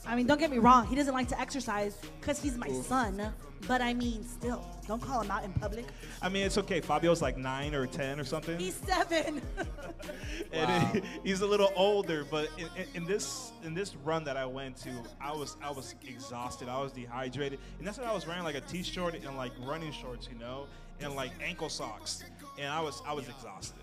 I 0.07 0.15
mean, 0.15 0.27
don't 0.27 0.39
get 0.39 0.51
me 0.51 0.59
wrong. 0.59 0.87
He 0.87 0.95
doesn't 0.95 1.15
like 1.15 1.29
to 1.29 1.41
exercise 1.41 1.99
because 2.21 2.41
he's 2.41 2.57
my 2.57 2.71
son. 2.71 3.33
But 3.67 3.81
I 3.83 3.95
mean, 3.95 4.23
still, 4.25 4.65
don't 4.87 5.01
call 5.03 5.21
him 5.23 5.31
out 5.31 5.43
in 5.45 5.53
public. 5.55 5.87
I 6.23 6.29
mean, 6.29 6.45
it's 6.47 6.59
okay. 6.59 6.81
Fabio's 6.81 7.21
like 7.23 7.37
nine 7.37 7.75
or 7.75 7.87
ten 7.87 8.21
or 8.21 8.25
something. 8.25 8.59
He's 8.59 8.75
seven. 8.77 9.43
and 10.53 10.71
Wow. 10.71 10.91
it- 10.95 11.05
he's 11.25 11.41
a 11.41 11.47
little 11.47 11.73
older. 11.75 12.25
But 12.31 12.49
in, 12.59 12.67
in, 12.81 12.87
in 13.03 13.05
this 13.07 13.53
in 13.65 13.75
this 13.75 13.97
run 14.05 14.25
that 14.25 14.37
I 14.37 14.47
went 14.47 14.77
to, 14.79 14.91
I 15.21 15.33
was 15.33 15.57
I 15.63 15.71
was 15.71 15.95
exhausted. 16.07 16.69
I 16.69 16.81
was 16.81 16.93
dehydrated, 16.93 17.59
and 17.79 17.87
that's 17.87 17.99
why 17.99 18.05
I 18.05 18.15
was 18.15 18.27
wearing 18.27 18.45
like 18.45 18.55
a 18.57 18.61
t-shirt 18.61 19.15
and 19.25 19.37
like 19.37 19.53
running 19.65 19.93
shorts, 19.93 20.29
you 20.33 20.39
know, 20.39 20.67
and 21.01 21.15
like 21.15 21.33
ankle 21.43 21.69
socks, 21.69 22.23
and 22.59 22.69
I 22.69 22.81
was 22.81 23.03
I 23.07 23.13
was 23.13 23.29
exhausted. 23.29 23.83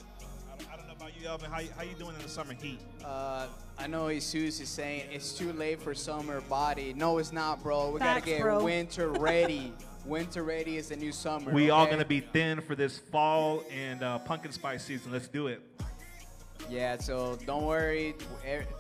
About 1.04 1.22
you, 1.22 1.28
Elvin. 1.28 1.52
How, 1.52 1.60
you- 1.60 1.70
how 1.76 1.84
you 1.84 1.96
doing 1.96 2.16
in 2.16 2.22
the 2.22 2.30
summer 2.30 2.54
heat? 2.54 2.80
Uh, 3.04 3.48
I 3.78 3.88
know 3.88 4.08
Jesus 4.10 4.62
is 4.62 4.70
saying 4.70 5.10
it's 5.12 5.34
too 5.34 5.52
late 5.52 5.82
for 5.82 5.94
summer 5.94 6.40
body. 6.42 6.94
No, 6.94 7.18
it's 7.18 7.34
not, 7.34 7.62
bro. 7.62 7.92
We 7.92 8.00
Facts, 8.00 8.22
gotta 8.22 8.26
get 8.26 8.42
bro. 8.42 8.64
winter 8.64 9.10
ready. 9.10 9.74
winter 10.06 10.44
ready 10.44 10.78
is 10.78 10.90
the 10.90 10.96
new 10.96 11.12
summer. 11.12 11.52
We 11.52 11.72
all 11.72 11.88
gonna 11.88 12.06
be 12.06 12.22
thin 12.22 12.62
for 12.62 12.76
this 12.76 13.00
fall 13.00 13.64
and 13.70 14.02
uh, 14.02 14.20
pumpkin 14.20 14.54
spice 14.54 14.84
season. 14.86 15.12
Let's 15.12 15.28
do 15.28 15.48
it. 15.48 15.62
Yeah, 16.70 16.98
so 16.98 17.38
don't 17.46 17.66
worry. 17.66 18.16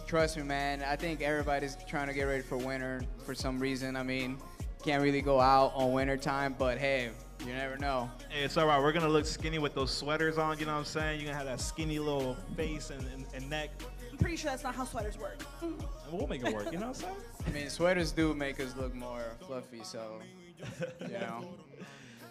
Trust 0.07 0.37
me, 0.37 0.43
man. 0.43 0.81
I 0.81 0.95
think 0.95 1.21
everybody's 1.21 1.75
trying 1.89 2.07
to 2.07 2.13
get 2.13 2.23
ready 2.23 2.43
for 2.43 2.55
winter 2.57 3.01
for 3.25 3.35
some 3.35 3.59
reason. 3.59 3.97
I 3.97 4.03
mean, 4.03 4.37
can't 4.85 5.03
really 5.03 5.21
go 5.21 5.41
out 5.41 5.73
on 5.75 5.91
winter 5.91 6.15
time, 6.15 6.55
but 6.57 6.77
hey, 6.77 7.09
you 7.45 7.53
never 7.53 7.77
know. 7.77 8.09
Hey, 8.29 8.43
it's 8.43 8.57
all 8.57 8.67
right. 8.67 8.81
We're 8.81 8.91
gonna 8.91 9.09
look 9.09 9.25
skinny 9.25 9.59
with 9.59 9.73
those 9.73 9.91
sweaters 9.91 10.37
on. 10.37 10.59
You 10.59 10.65
know 10.65 10.73
what 10.73 10.79
I'm 10.79 10.85
saying? 10.85 11.19
You're 11.19 11.31
gonna 11.31 11.37
have 11.37 11.47
that 11.47 11.61
skinny 11.61 11.99
little 11.99 12.35
face 12.55 12.89
and, 12.89 13.01
and, 13.13 13.25
and 13.33 13.49
neck. 13.49 13.69
I'm 14.11 14.17
pretty 14.17 14.35
sure 14.35 14.51
that's 14.51 14.63
not 14.63 14.75
how 14.75 14.85
sweaters 14.85 15.17
work. 15.17 15.43
We'll 16.11 16.27
make 16.27 16.45
it 16.45 16.53
work. 16.53 16.71
You 16.71 16.77
know 16.77 16.89
what 16.89 16.97
I'm 16.97 17.01
saying? 17.01 17.15
I 17.47 17.49
mean, 17.49 17.69
sweaters 17.71 18.11
do 18.11 18.35
make 18.35 18.59
us 18.59 18.75
look 18.75 18.93
more 18.93 19.23
fluffy, 19.47 19.81
so 19.83 20.19
you 21.01 21.07
know. 21.07 21.43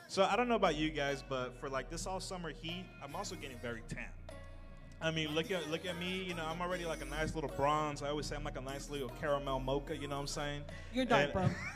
So 0.06 0.22
I 0.22 0.36
don't 0.36 0.48
know 0.48 0.54
about 0.54 0.76
you 0.76 0.90
guys, 0.90 1.24
but 1.28 1.58
for 1.58 1.68
like 1.68 1.90
this 1.90 2.06
all 2.06 2.20
summer 2.20 2.52
heat, 2.52 2.84
I'm 3.02 3.16
also 3.16 3.34
getting 3.34 3.58
very 3.58 3.82
tan. 3.88 4.04
I 5.02 5.10
mean, 5.10 5.34
look 5.34 5.50
at 5.50 5.68
look 5.70 5.84
at 5.84 5.98
me. 5.98 6.22
You 6.22 6.34
know, 6.34 6.44
I'm 6.46 6.60
already 6.60 6.84
like 6.84 7.02
a 7.02 7.06
nice 7.06 7.34
little 7.34 7.50
bronze. 7.50 8.02
I 8.02 8.08
always 8.08 8.26
say 8.26 8.36
I'm 8.36 8.44
like 8.44 8.56
a 8.56 8.62
nice 8.62 8.88
little 8.88 9.10
caramel 9.20 9.58
mocha. 9.58 9.96
You 9.96 10.06
know 10.06 10.14
what 10.14 10.22
I'm 10.22 10.26
saying? 10.28 10.62
You're 10.94 11.04
dark, 11.04 11.34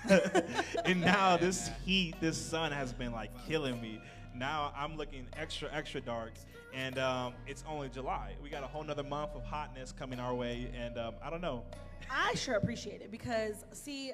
and, 0.09 0.45
and 0.85 1.01
now 1.01 1.37
this 1.37 1.71
heat, 1.85 2.15
this 2.21 2.39
sun 2.39 2.71
has 2.71 2.93
been 2.93 3.13
like 3.13 3.31
killing 3.47 3.81
me. 3.81 4.01
Now 4.35 4.73
I'm 4.77 4.97
looking 4.97 5.27
extra 5.37 5.69
extra 5.73 6.01
dark, 6.01 6.35
and 6.73 6.99
um, 6.99 7.35
it's 7.47 7.65
only 7.69 7.89
July. 7.89 8.35
We 8.43 8.49
got 8.49 8.63
a 8.63 8.69
whole 8.69 8.85
nother 8.85 9.03
month 9.03 9.35
of 9.35 9.45
hotness 9.45 9.93
coming 9.93 10.21
our 10.21 10.35
way, 10.35 10.71
and 10.79 10.97
um, 10.97 11.15
I 11.23 11.31
don't 11.31 11.41
know. 11.41 11.65
I 12.11 12.35
sure 12.35 12.55
appreciate 12.55 13.01
it 13.01 13.11
because, 13.11 13.65
see, 13.73 14.13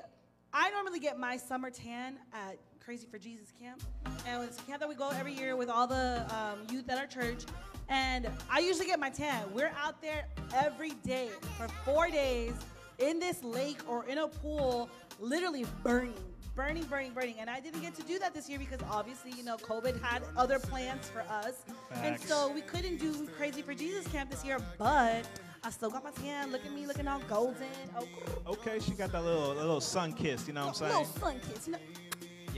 I 0.54 0.70
normally 0.70 1.00
get 1.00 1.18
my 1.18 1.36
summer 1.36 1.70
tan 1.70 2.18
at 2.32 2.56
Crazy 2.84 3.06
for 3.08 3.18
Jesus 3.18 3.52
camp. 3.60 3.80
And 4.26 4.42
it's 4.42 4.58
a 4.58 4.62
camp 4.62 4.80
that 4.80 4.88
we 4.88 4.96
go 4.96 5.10
every 5.10 5.32
year 5.32 5.54
with 5.54 5.68
all 5.68 5.86
the 5.86 6.26
um, 6.34 6.66
youth 6.68 6.88
at 6.90 6.98
our 6.98 7.06
church. 7.06 7.44
And 7.88 8.28
I 8.50 8.60
usually 8.60 8.86
get 8.86 8.98
my 9.00 9.10
tan. 9.10 9.44
We're 9.54 9.72
out 9.82 10.00
there 10.00 10.26
every 10.54 10.92
day 11.04 11.28
for 11.58 11.68
four 11.84 12.08
days 12.08 12.52
in 12.98 13.18
this 13.18 13.42
lake 13.42 13.78
or 13.88 14.06
in 14.06 14.18
a 14.18 14.28
pool, 14.28 14.88
literally 15.20 15.66
burning. 15.82 16.14
Burning, 16.54 16.84
burning, 16.84 17.12
burning. 17.12 17.36
And 17.40 17.48
I 17.48 17.60
didn't 17.60 17.80
get 17.80 17.94
to 17.94 18.02
do 18.02 18.18
that 18.18 18.34
this 18.34 18.48
year 18.48 18.58
because 18.58 18.80
obviously, 18.90 19.32
you 19.32 19.42
know, 19.42 19.56
COVID 19.56 20.00
had 20.02 20.22
other 20.36 20.58
plans 20.58 21.08
for 21.08 21.20
us. 21.22 21.64
And 21.94 22.20
so 22.20 22.52
we 22.52 22.60
couldn't 22.60 22.98
do 22.98 23.26
Crazy 23.38 23.62
for 23.62 23.72
Jesus 23.74 24.06
camp 24.08 24.30
this 24.30 24.44
year, 24.44 24.58
but 24.78 25.26
I 25.64 25.70
still 25.70 25.88
got 25.88 26.04
my 26.04 26.10
tan. 26.10 26.52
Look 26.52 26.66
at 26.66 26.72
me 26.72 26.86
looking 26.86 27.08
all 27.08 27.20
golden. 27.28 27.56
Oh, 27.98 28.06
Okay, 28.48 28.78
she 28.80 28.90
got 28.92 29.12
that 29.12 29.24
little 29.24 29.54
little 29.54 29.80
sun 29.80 30.12
kiss. 30.12 30.46
You 30.46 30.52
know 30.52 30.66
what 30.66 30.68
I'm 30.68 30.74
saying? 30.74 30.90
little 30.92 31.20
sun 31.20 31.40
kiss. 31.50 31.66
You 31.66 31.72
know, 31.72 31.78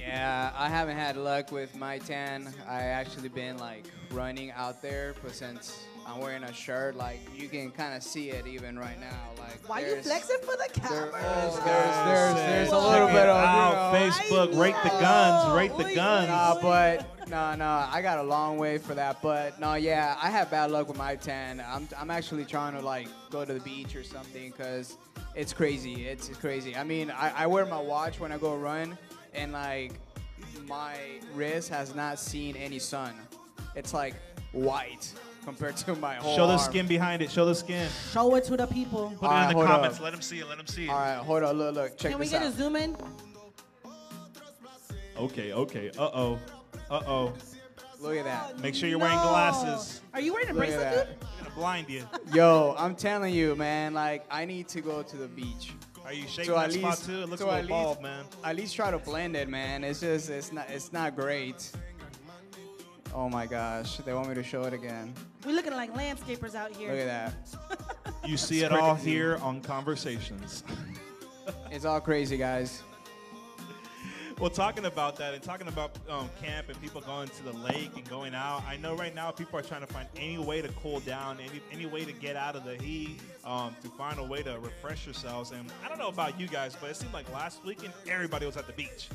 Yeah, 0.06 0.52
I 0.56 0.68
haven't 0.68 0.96
had 0.96 1.16
luck 1.16 1.50
with 1.50 1.74
my 1.76 1.98
tan. 1.98 2.52
I 2.68 2.82
actually 2.82 3.28
been 3.28 3.56
like 3.58 3.84
running 4.10 4.50
out 4.52 4.82
there, 4.82 5.14
but 5.22 5.32
since 5.34 5.84
I'm 6.06 6.20
wearing 6.20 6.44
a 6.44 6.52
shirt, 6.52 6.94
like 6.96 7.20
you 7.34 7.48
can 7.48 7.70
kind 7.70 7.94
of 7.94 8.02
see 8.02 8.30
it 8.30 8.46
even 8.46 8.78
right 8.78 9.00
now. 9.00 9.30
Like 9.38 9.66
why 9.66 9.80
you 9.80 9.96
flexing 10.02 10.38
for 10.42 10.56
the 10.56 10.68
there- 10.80 10.88
camera? 10.88 11.10
there's, 11.22 11.56
there's, 11.64 11.64
there's, 11.64 12.34
there's 12.34 12.72
a 12.72 12.78
little 12.78 13.06
bit 13.08 13.26
of 13.28 13.36
out, 13.36 13.94
you 13.94 14.00
know, 14.08 14.10
Facebook, 14.12 14.58
rate 14.60 14.76
the 14.82 14.90
guns, 14.90 15.56
rate 15.56 15.76
the 15.78 15.86
Oy, 15.86 15.94
guns. 15.94 16.28
Nah, 16.28 16.60
but 16.60 17.28
no, 17.28 17.54
no, 17.54 17.86
I 17.90 18.02
got 18.02 18.18
a 18.18 18.22
long 18.22 18.58
way 18.58 18.76
for 18.76 18.94
that. 18.94 19.22
But 19.22 19.58
no, 19.58 19.74
yeah, 19.74 20.16
I 20.20 20.28
have 20.28 20.50
bad 20.50 20.70
luck 20.70 20.88
with 20.88 20.98
my 20.98 21.16
tan. 21.16 21.64
I'm, 21.66 21.88
I'm 21.98 22.10
actually 22.10 22.44
trying 22.44 22.74
to 22.74 22.80
like 22.82 23.08
go 23.30 23.44
to 23.44 23.54
the 23.54 23.60
beach 23.60 23.96
or 23.96 24.04
something 24.04 24.50
because 24.50 24.98
it's 25.34 25.54
crazy. 25.54 26.06
It's 26.06 26.28
crazy. 26.28 26.76
I 26.76 26.84
mean, 26.84 27.10
I, 27.10 27.44
I 27.44 27.46
wear 27.46 27.64
my 27.64 27.80
watch 27.80 28.20
when 28.20 28.30
I 28.32 28.36
go 28.36 28.54
run, 28.54 28.98
and 29.34 29.52
like 29.52 29.92
my 30.66 30.96
wrist 31.34 31.68
has 31.70 31.94
not 31.94 32.18
seen 32.18 32.56
any 32.56 32.78
sun. 32.78 33.14
It's 33.74 33.92
like 33.94 34.14
white 34.52 35.12
compared 35.44 35.76
to 35.78 35.94
my 35.96 36.14
whole 36.14 36.34
Show 36.36 36.46
the 36.46 36.52
arm. 36.54 36.58
skin 36.60 36.86
behind 36.86 37.20
it. 37.22 37.30
Show 37.30 37.44
the 37.44 37.54
skin. 37.54 37.88
Show 38.12 38.34
it 38.36 38.44
to 38.44 38.56
the 38.56 38.66
people. 38.66 39.12
Put 39.18 39.26
All 39.26 39.32
it 39.32 39.34
right, 39.34 39.42
in 39.42 39.48
the 39.50 39.54
hold 39.56 39.66
comments. 39.66 39.96
up. 39.98 40.04
Let 40.04 40.12
them 40.12 40.22
see 40.22 40.38
it. 40.38 40.48
Let 40.48 40.58
them 40.58 40.66
see 40.66 40.84
it. 40.84 40.90
All 40.90 40.96
right, 40.98 41.16
hold 41.16 41.42
on, 41.42 41.58
look, 41.58 41.74
look, 41.74 41.98
check 41.98 42.12
Can 42.12 42.20
we 42.20 42.26
this 42.26 42.32
get 42.32 42.42
a 42.42 42.50
zoom 42.52 42.76
in? 42.76 42.96
Okay, 45.16 45.52
okay. 45.52 45.90
Uh 45.98 46.10
oh. 46.12 46.38
Uh 46.90 47.00
oh. 47.06 47.32
Look 48.00 48.16
at 48.16 48.24
that. 48.24 48.58
Make 48.60 48.74
sure 48.74 48.88
you're 48.88 48.98
wearing 48.98 49.16
No. 49.16 49.22
glasses. 49.28 50.00
Are 50.12 50.20
you 50.20 50.32
wearing 50.32 50.48
a 50.50 50.52
Look 50.52 50.64
at 50.68 50.76
bracelet, 50.76 50.94
that. 51.08 51.20
dude? 51.20 51.28
I'm 51.38 51.44
gonna 51.44 51.54
blind 51.54 51.88
you. 51.88 52.04
Yo, 52.34 52.74
I'm 52.78 52.94
telling 52.94 53.32
you, 53.32 53.54
man. 53.54 53.94
Like, 53.94 54.24
I 54.30 54.44
need 54.44 54.68
to 54.68 54.80
go 54.80 55.02
to 55.02 55.16
the 55.16 55.28
beach. 55.28 55.72
Are 56.04 56.12
you 56.12 56.26
shaking 56.28 56.44
So 56.46 56.54
that 56.54 56.66
at 56.66 56.72
spot 56.72 56.90
least- 56.90 57.06
too? 57.06 57.22
It 57.22 57.28
looks 57.28 57.40
so 57.42 57.48
a 57.48 57.58
at 57.58 57.62
little 57.64 57.78
least- 57.78 58.00
bald, 58.00 58.02
man. 58.02 58.24
At 58.44 58.56
least 58.56 58.76
try 58.76 58.90
to 58.90 58.98
blend 58.98 59.36
it, 59.36 59.48
man. 59.48 59.84
It's 59.84 60.00
just, 60.00 60.28
it's 60.30 60.52
not, 60.52 60.68
it's 60.68 60.92
not 60.92 61.16
great. 61.16 61.70
Oh 63.14 63.28
my 63.28 63.46
gosh, 63.46 63.98
they 63.98 64.12
want 64.12 64.28
me 64.28 64.34
to 64.34 64.42
show 64.42 64.62
it 64.64 64.72
again. 64.72 65.14
We 65.46 65.52
looking 65.52 65.72
like 65.72 65.94
landscapers 65.94 66.54
out 66.54 66.74
here. 66.74 66.90
Look 66.90 67.00
at 67.00 67.06
that. 67.06 68.28
You 68.28 68.36
see 68.48 68.62
it 68.62 68.72
all 68.72 68.94
here 68.94 69.38
on 69.40 69.60
Conversations. 69.60 70.64
It's 71.70 71.84
all 71.84 72.00
crazy, 72.00 72.36
guys. 72.36 72.82
Well, 74.44 74.50
talking 74.50 74.84
about 74.84 75.16
that 75.16 75.32
and 75.32 75.42
talking 75.42 75.68
about 75.68 75.96
um, 76.06 76.28
camp 76.38 76.68
and 76.68 76.78
people 76.82 77.00
going 77.00 77.28
to 77.28 77.44
the 77.44 77.54
lake 77.54 77.92
and 77.96 78.06
going 78.06 78.34
out, 78.34 78.62
I 78.68 78.76
know 78.76 78.94
right 78.94 79.14
now 79.14 79.30
people 79.30 79.58
are 79.58 79.62
trying 79.62 79.80
to 79.80 79.86
find 79.86 80.06
any 80.16 80.36
way 80.36 80.60
to 80.60 80.68
cool 80.82 81.00
down, 81.00 81.38
any 81.40 81.62
any 81.72 81.86
way 81.86 82.04
to 82.04 82.12
get 82.12 82.36
out 82.36 82.54
of 82.54 82.62
the 82.62 82.76
heat, 82.76 83.20
um, 83.46 83.74
to 83.80 83.88
find 83.88 84.18
a 84.18 84.22
way 84.22 84.42
to 84.42 84.58
refresh 84.58 85.06
yourselves. 85.06 85.52
And 85.52 85.72
I 85.82 85.88
don't 85.88 85.96
know 85.96 86.08
about 86.08 86.38
you 86.38 86.46
guys, 86.46 86.76
but 86.78 86.90
it 86.90 86.96
seemed 86.96 87.14
like 87.14 87.32
last 87.32 87.64
weekend 87.64 87.94
everybody 88.06 88.44
was 88.44 88.58
at 88.58 88.66
the 88.66 88.74
beach. 88.74 89.08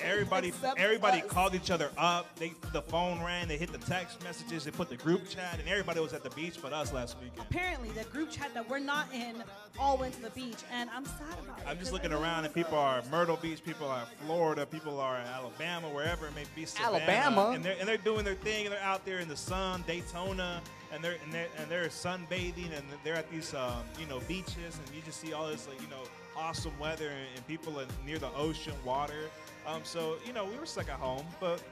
Everybody, 0.00 0.48
Except 0.48 0.78
everybody 0.78 1.22
us. 1.22 1.28
called 1.28 1.54
each 1.54 1.70
other 1.70 1.90
up. 1.96 2.34
They, 2.36 2.52
the 2.72 2.82
phone 2.82 3.22
rang. 3.22 3.48
They 3.48 3.56
hit 3.56 3.72
the 3.72 3.78
text 3.78 4.22
messages. 4.22 4.64
They 4.64 4.70
put 4.70 4.88
the 4.88 4.96
group 4.96 5.28
chat, 5.28 5.58
and 5.58 5.68
everybody 5.68 6.00
was 6.00 6.12
at 6.12 6.22
the 6.22 6.30
beach 6.30 6.56
but 6.60 6.72
us 6.72 6.92
last 6.92 7.16
weekend. 7.20 7.40
Apparently, 7.50 7.90
the 7.90 8.04
group 8.04 8.30
chat 8.30 8.52
that 8.54 8.68
we're 8.68 8.78
not 8.78 9.12
in 9.12 9.42
all 9.78 9.96
went 9.96 10.14
to 10.14 10.22
the 10.22 10.30
beach, 10.30 10.58
and 10.72 10.90
I'm 10.90 11.04
sad 11.04 11.38
about 11.42 11.58
it. 11.58 11.64
I'm 11.66 11.78
just 11.78 11.92
looking 11.92 12.10
I 12.10 12.14
really 12.14 12.24
around 12.24 12.44
and 12.44 12.54
people 12.54 12.78
are 12.78 12.98
at 12.98 13.10
Myrtle 13.10 13.36
Beach, 13.36 13.64
people 13.64 13.86
are 13.88 14.02
at 14.02 14.08
Florida, 14.24 14.66
people 14.66 15.00
are 15.00 15.18
in 15.18 15.26
Alabama, 15.26 15.88
wherever 15.88 16.26
it 16.26 16.34
may 16.34 16.44
be. 16.54 16.64
Savannah, 16.64 16.96
Alabama? 16.98 17.50
and 17.54 17.64
they're 17.64 17.76
and 17.78 17.88
they're 17.88 17.96
doing 17.96 18.24
their 18.24 18.34
thing. 18.34 18.66
And 18.66 18.74
they're 18.74 18.82
out 18.82 19.04
there 19.04 19.18
in 19.18 19.28
the 19.28 19.36
sun, 19.36 19.84
Daytona, 19.86 20.60
and 20.92 21.02
they're 21.02 21.16
and 21.24 21.32
they're, 21.32 21.48
and 21.58 21.68
they're 21.70 21.88
sunbathing, 21.88 22.76
and 22.76 22.84
they're 23.02 23.16
at 23.16 23.30
these 23.30 23.54
um, 23.54 23.82
you 23.98 24.06
know 24.06 24.20
beaches, 24.28 24.78
and 24.78 24.94
you 24.94 25.02
just 25.04 25.20
see 25.20 25.32
all 25.32 25.48
this 25.48 25.66
like 25.68 25.80
you 25.80 25.88
know 25.88 26.02
awesome 26.36 26.76
weather, 26.78 27.08
and, 27.08 27.26
and 27.36 27.46
people 27.46 27.78
are 27.78 27.86
near 28.04 28.18
the 28.18 28.32
ocean, 28.34 28.74
water. 28.84 29.30
Um, 29.66 29.80
so 29.84 30.16
you 30.26 30.32
know 30.32 30.44
we 30.44 30.56
were 30.56 30.66
stuck 30.66 30.88
at 30.88 30.98
home, 30.98 31.26
but. 31.40 31.62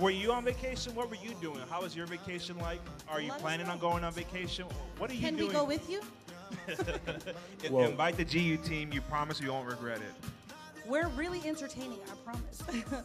Were 0.00 0.10
you 0.10 0.32
on 0.32 0.44
vacation? 0.44 0.94
What 0.94 1.10
were 1.10 1.16
you 1.16 1.34
doing? 1.42 1.60
How 1.68 1.82
was 1.82 1.96
your 1.96 2.06
vacation 2.06 2.56
like? 2.58 2.80
Are 3.08 3.20
you 3.20 3.30
Let 3.30 3.40
planning 3.40 3.66
on 3.66 3.78
going 3.78 4.04
on 4.04 4.12
vacation? 4.12 4.66
What 4.98 5.10
are 5.10 5.14
you 5.14 5.20
Can 5.20 5.36
doing? 5.36 5.50
Can 5.50 5.58
we 5.58 5.62
go 5.62 5.64
with 5.66 5.90
you? 5.90 6.00
I- 7.64 7.68
Whoa. 7.68 7.84
Invite 7.84 8.16
the 8.16 8.24
GU 8.24 8.58
team. 8.58 8.92
You 8.92 9.00
promise 9.02 9.40
you 9.40 9.52
won't 9.52 9.68
regret 9.68 9.98
it. 9.98 10.86
We're 10.86 11.08
really 11.08 11.40
entertaining, 11.46 11.98
I 12.10 12.14
promise. 12.30 12.62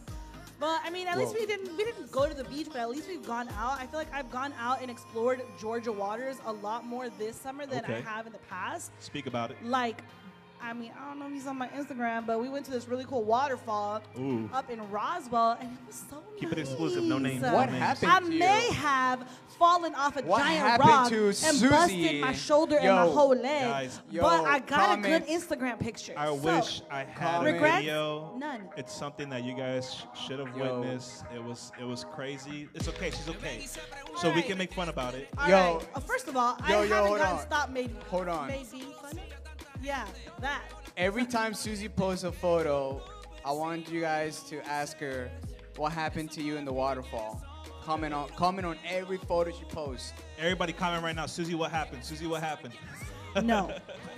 but 0.59 0.81
I 0.83 0.89
mean, 0.89 1.07
at 1.07 1.17
least 1.17 1.33
we 1.33 1.45
didn't 1.45 1.75
we 1.77 1.83
didn't 1.83 2.11
go 2.11 2.27
to 2.27 2.33
the 2.33 2.43
beach, 2.43 2.67
but 2.67 2.77
at 2.77 2.89
least 2.89 3.07
we've 3.07 3.25
gone 3.25 3.47
out. 3.57 3.79
I 3.79 3.85
feel 3.85 3.99
like 3.99 4.13
I've 4.13 4.29
gone 4.29 4.53
out 4.59 4.81
and 4.81 4.91
explored 4.91 5.41
Georgia 5.59 5.91
waters 5.91 6.37
a 6.45 6.51
lot 6.51 6.85
more 6.85 7.09
this 7.09 7.35
summer 7.35 7.65
than 7.65 7.85
I 7.85 8.01
have 8.01 8.25
in 8.27 8.33
the 8.33 8.39
past. 8.49 8.91
Speak 8.99 9.27
about 9.27 9.51
it. 9.51 9.57
Like, 9.63 10.01
I 10.61 10.73
mean, 10.73 10.91
I 11.01 11.07
don't 11.07 11.19
know 11.19 11.27
if 11.27 11.33
he's 11.33 11.47
on 11.47 11.57
my 11.57 11.67
Instagram, 11.69 12.25
but 12.25 12.39
we 12.39 12.49
went 12.49 12.65
to 12.65 12.71
this 12.71 12.87
really 12.87 13.05
cool 13.05 13.23
waterfall 13.23 14.01
Ooh. 14.19 14.49
up 14.53 14.69
in 14.69 14.79
Roswell, 14.91 15.57
and 15.59 15.69
it 15.71 15.77
was 15.87 16.03
so 16.09 16.21
Keep 16.37 16.51
it 16.51 16.59
exclusive, 16.59 17.03
no 17.03 17.17
names, 17.17 17.41
no 17.41 17.53
What 17.53 17.71
names. 17.71 17.79
happened 18.01 18.11
I 18.11 18.19
to 18.19 18.33
you? 18.33 18.39
may 18.39 18.71
have 18.73 19.27
fallen 19.57 19.95
off 19.95 20.17
a 20.17 20.21
What 20.21 20.39
giant 20.43 20.79
rock 20.79 21.09
to 21.09 21.27
and 21.27 21.35
Susie? 21.35 21.67
busted 21.69 22.21
my 22.21 22.33
shoulder 22.33 22.77
and 22.77 22.93
my 22.95 23.01
whole 23.05 23.29
leg. 23.35 23.41
guys. 23.69 24.01
Yo, 24.11 24.21
but 24.21 24.45
I 24.45 24.59
got 24.59 24.99
a 24.99 25.01
good. 25.01 25.25
Instagram 25.27 25.79
picture. 25.79 26.13
I 26.17 26.25
So, 26.27 26.35
wish 26.35 26.81
I 26.91 26.99
had 27.03 27.07
a 27.09 27.19
Comment. 27.19 27.53
Regrets? 27.53 27.77
video. 27.77 28.33
None. 28.37 28.69
It's 28.77 28.93
something 28.93 29.29
that 29.29 29.43
you 29.43 29.53
guys 29.55 29.93
sh- 29.95 30.19
should 30.27 30.39
have 30.39 30.53
witnessed. 30.55 31.23
It 31.33 31.43
was 31.43 31.71
it 31.79 31.83
was 31.85 32.03
crazy. 32.13 32.67
It's 32.73 32.87
okay. 32.89 33.11
She's 33.11 33.29
okay. 33.29 33.65
So 34.17 34.31
we 34.33 34.41
can 34.41 34.57
make 34.57 34.73
fun 34.73 34.89
about 34.89 35.13
it. 35.15 35.29
All 35.37 35.47
Yo. 35.49 35.55
right. 35.77 35.87
Uh, 35.95 35.99
first 36.01 36.27
of 36.27 36.35
all, 36.37 36.57
Yo, 36.67 36.79
I 36.81 36.83
yo, 36.83 36.89
haven't 36.89 37.07
hold 37.07 37.17
gotten 37.19 37.35
on. 37.37 37.41
stopped 37.45 37.71
made 37.71 37.91
Hold 38.09 38.27
on. 38.27 38.47
made 38.47 38.69
being 38.71 38.93
funny. 39.01 39.21
Yeah, 39.81 40.05
that. 40.41 40.61
Every 40.97 41.25
time 41.25 41.53
Susie 41.53 41.89
posts 41.89 42.23
a 42.23 42.31
photo, 42.31 43.01
I 43.45 43.51
want 43.51 43.89
you 43.89 44.01
guys 44.01 44.43
to 44.49 44.65
ask 44.67 44.97
her 44.99 45.29
what 45.77 45.91
happened 45.93 46.31
to 46.31 46.41
you 46.41 46.57
in 46.57 46.65
the 46.65 46.73
waterfall. 46.73 47.41
Comment 47.83 48.13
on 48.13 48.29
comment 48.29 48.67
on 48.67 48.77
every 48.87 49.17
photo 49.17 49.51
she 49.51 49.63
posts. 49.65 50.13
Everybody 50.37 50.73
comment 50.73 51.03
right 51.03 51.15
now. 51.15 51.25
Susie, 51.25 51.55
what 51.55 51.71
happened? 51.71 52.03
Susie, 52.03 52.27
what 52.27 52.41
happened? 52.41 52.73
No. 53.43 53.71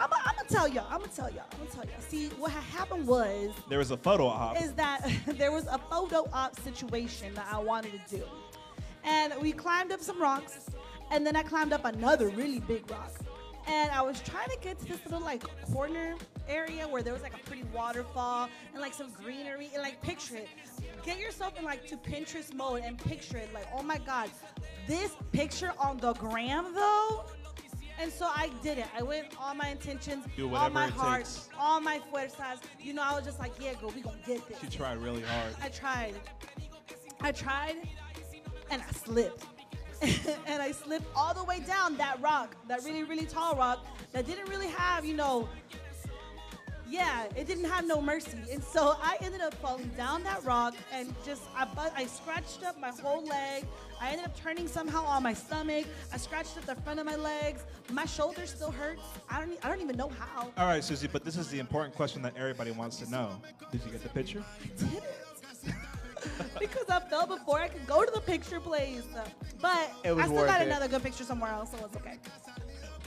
I'm 0.00 0.08
gonna 0.08 0.48
tell 0.48 0.66
y'all. 0.66 0.86
I'm 0.90 1.00
gonna 1.00 1.12
tell 1.12 1.30
y'all. 1.30 1.44
I'm 1.52 1.58
gonna 1.58 1.70
tell 1.70 1.84
y'all. 1.84 2.00
See, 2.00 2.28
what 2.38 2.50
had 2.50 2.62
happened 2.64 3.06
was 3.06 3.50
There 3.68 3.78
was 3.78 3.90
a 3.90 3.96
photo 3.98 4.24
op. 4.26 4.58
is 4.60 4.72
that 4.72 5.06
there 5.26 5.52
was 5.52 5.66
a 5.66 5.78
photo 5.90 6.26
op 6.32 6.58
situation 6.60 7.34
that 7.34 7.46
I 7.52 7.58
wanted 7.58 7.92
to 8.08 8.16
do. 8.16 8.24
And 9.04 9.34
we 9.42 9.52
climbed 9.52 9.92
up 9.92 10.00
some 10.00 10.18
rocks, 10.20 10.70
and 11.10 11.26
then 11.26 11.36
I 11.36 11.42
climbed 11.42 11.74
up 11.74 11.84
another 11.84 12.28
really 12.30 12.60
big 12.60 12.90
rock. 12.90 13.12
And 13.66 13.90
I 13.90 14.02
was 14.02 14.20
trying 14.22 14.48
to 14.48 14.58
get 14.60 14.78
to 14.80 14.86
this 14.86 15.04
little 15.04 15.20
like 15.20 15.42
corner 15.72 16.16
area 16.48 16.86
where 16.88 17.02
there 17.02 17.12
was 17.12 17.22
like 17.22 17.34
a 17.34 17.38
pretty 17.46 17.64
waterfall 17.74 18.48
and 18.72 18.80
like 18.80 18.94
some 18.94 19.10
greenery 19.22 19.70
and 19.74 19.82
like 19.82 20.00
picture 20.02 20.36
it. 20.36 20.48
Get 21.04 21.18
yourself 21.18 21.58
in 21.58 21.64
like 21.64 21.86
to 21.88 21.96
Pinterest 21.96 22.52
mode 22.54 22.82
and 22.84 22.98
picture 22.98 23.38
it 23.38 23.52
like, 23.54 23.66
oh 23.76 23.82
my 23.82 23.98
god, 23.98 24.30
this 24.86 25.16
picture 25.32 25.72
on 25.78 25.98
the 25.98 26.12
gram 26.14 26.74
though. 26.74 27.24
And 28.00 28.10
so 28.10 28.26
I 28.26 28.50
did 28.62 28.78
it. 28.78 28.86
I 28.98 29.02
went 29.02 29.28
all 29.40 29.54
my 29.54 29.68
intentions, 29.68 30.24
all 30.52 30.70
my 30.70 30.88
heart, 30.88 31.20
takes. 31.20 31.48
all 31.58 31.80
my 31.80 32.00
fuerzas. 32.10 32.58
You 32.80 32.94
know, 32.94 33.02
I 33.02 33.14
was 33.14 33.24
just 33.24 33.38
like, 33.38 33.52
yeah, 33.60 33.74
girl, 33.74 33.92
we 33.94 34.00
gonna 34.00 34.16
get 34.26 34.46
this. 34.48 34.58
She 34.60 34.76
tried 34.76 34.98
really 34.98 35.22
hard. 35.22 35.54
I 35.62 35.68
tried. 35.68 36.14
I 37.20 37.30
tried, 37.30 37.76
and 38.70 38.82
I 38.82 38.92
slipped. 38.92 39.44
and 40.46 40.60
I 40.60 40.72
slipped 40.72 41.06
all 41.14 41.32
the 41.32 41.44
way 41.44 41.60
down 41.60 41.96
that 41.96 42.20
rock, 42.20 42.56
that 42.68 42.82
really, 42.84 43.04
really 43.04 43.26
tall 43.26 43.54
rock 43.54 43.86
that 44.12 44.26
didn't 44.26 44.48
really 44.48 44.66
have, 44.68 45.04
you 45.04 45.14
know, 45.14 45.48
yeah, 46.92 47.24
it 47.36 47.46
didn't 47.46 47.64
have 47.64 47.86
no 47.86 48.02
mercy. 48.02 48.38
And 48.52 48.62
so 48.62 48.96
I 49.00 49.16
ended 49.22 49.40
up 49.40 49.54
falling 49.54 49.88
down 49.96 50.22
that 50.24 50.44
rock 50.44 50.74
and 50.92 51.14
just, 51.24 51.42
I, 51.56 51.66
I 51.96 52.04
scratched 52.04 52.64
up 52.64 52.78
my 52.78 52.90
whole 52.90 53.24
leg. 53.24 53.64
I 53.98 54.10
ended 54.10 54.26
up 54.26 54.36
turning 54.36 54.68
somehow 54.68 55.04
on 55.04 55.22
my 55.22 55.32
stomach. 55.32 55.86
I 56.12 56.18
scratched 56.18 56.58
up 56.58 56.66
the 56.66 56.74
front 56.82 57.00
of 57.00 57.06
my 57.06 57.16
legs. 57.16 57.62
My 57.90 58.04
shoulder 58.04 58.44
still 58.44 58.70
hurts. 58.70 59.02
I 59.30 59.40
don't, 59.40 59.64
I 59.64 59.68
don't 59.68 59.80
even 59.80 59.96
know 59.96 60.10
how. 60.10 60.52
All 60.58 60.66
right, 60.66 60.84
Susie, 60.84 61.08
but 61.10 61.24
this 61.24 61.38
is 61.38 61.48
the 61.48 61.60
important 61.60 61.94
question 61.94 62.20
that 62.22 62.36
everybody 62.36 62.72
wants 62.72 62.98
to 62.98 63.10
know. 63.10 63.40
Did 63.70 63.82
you 63.86 63.90
get 63.92 64.02
the 64.02 64.10
picture? 64.10 64.44
I 64.62 64.66
did 64.78 64.98
it. 64.98 65.31
because 66.60 66.88
I 66.88 67.00
fell 67.00 67.26
before 67.26 67.58
I 67.60 67.68
could 67.68 67.86
go 67.86 68.04
to 68.04 68.10
the 68.12 68.20
picture 68.20 68.60
place. 68.60 69.02
But 69.60 69.92
It 70.04 70.12
was 70.12 70.24
I 70.24 70.28
still 70.28 70.46
got 70.46 70.60
it. 70.60 70.66
another 70.68 70.88
good 70.88 71.02
picture 71.02 71.24
somewhere 71.24 71.52
else, 71.52 71.70
so 71.70 71.84
it's 71.84 71.96
okay. 71.96 72.16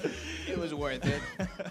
It 0.48 0.58
was 0.58 0.74
worth 0.74 1.04
it. 1.06 1.22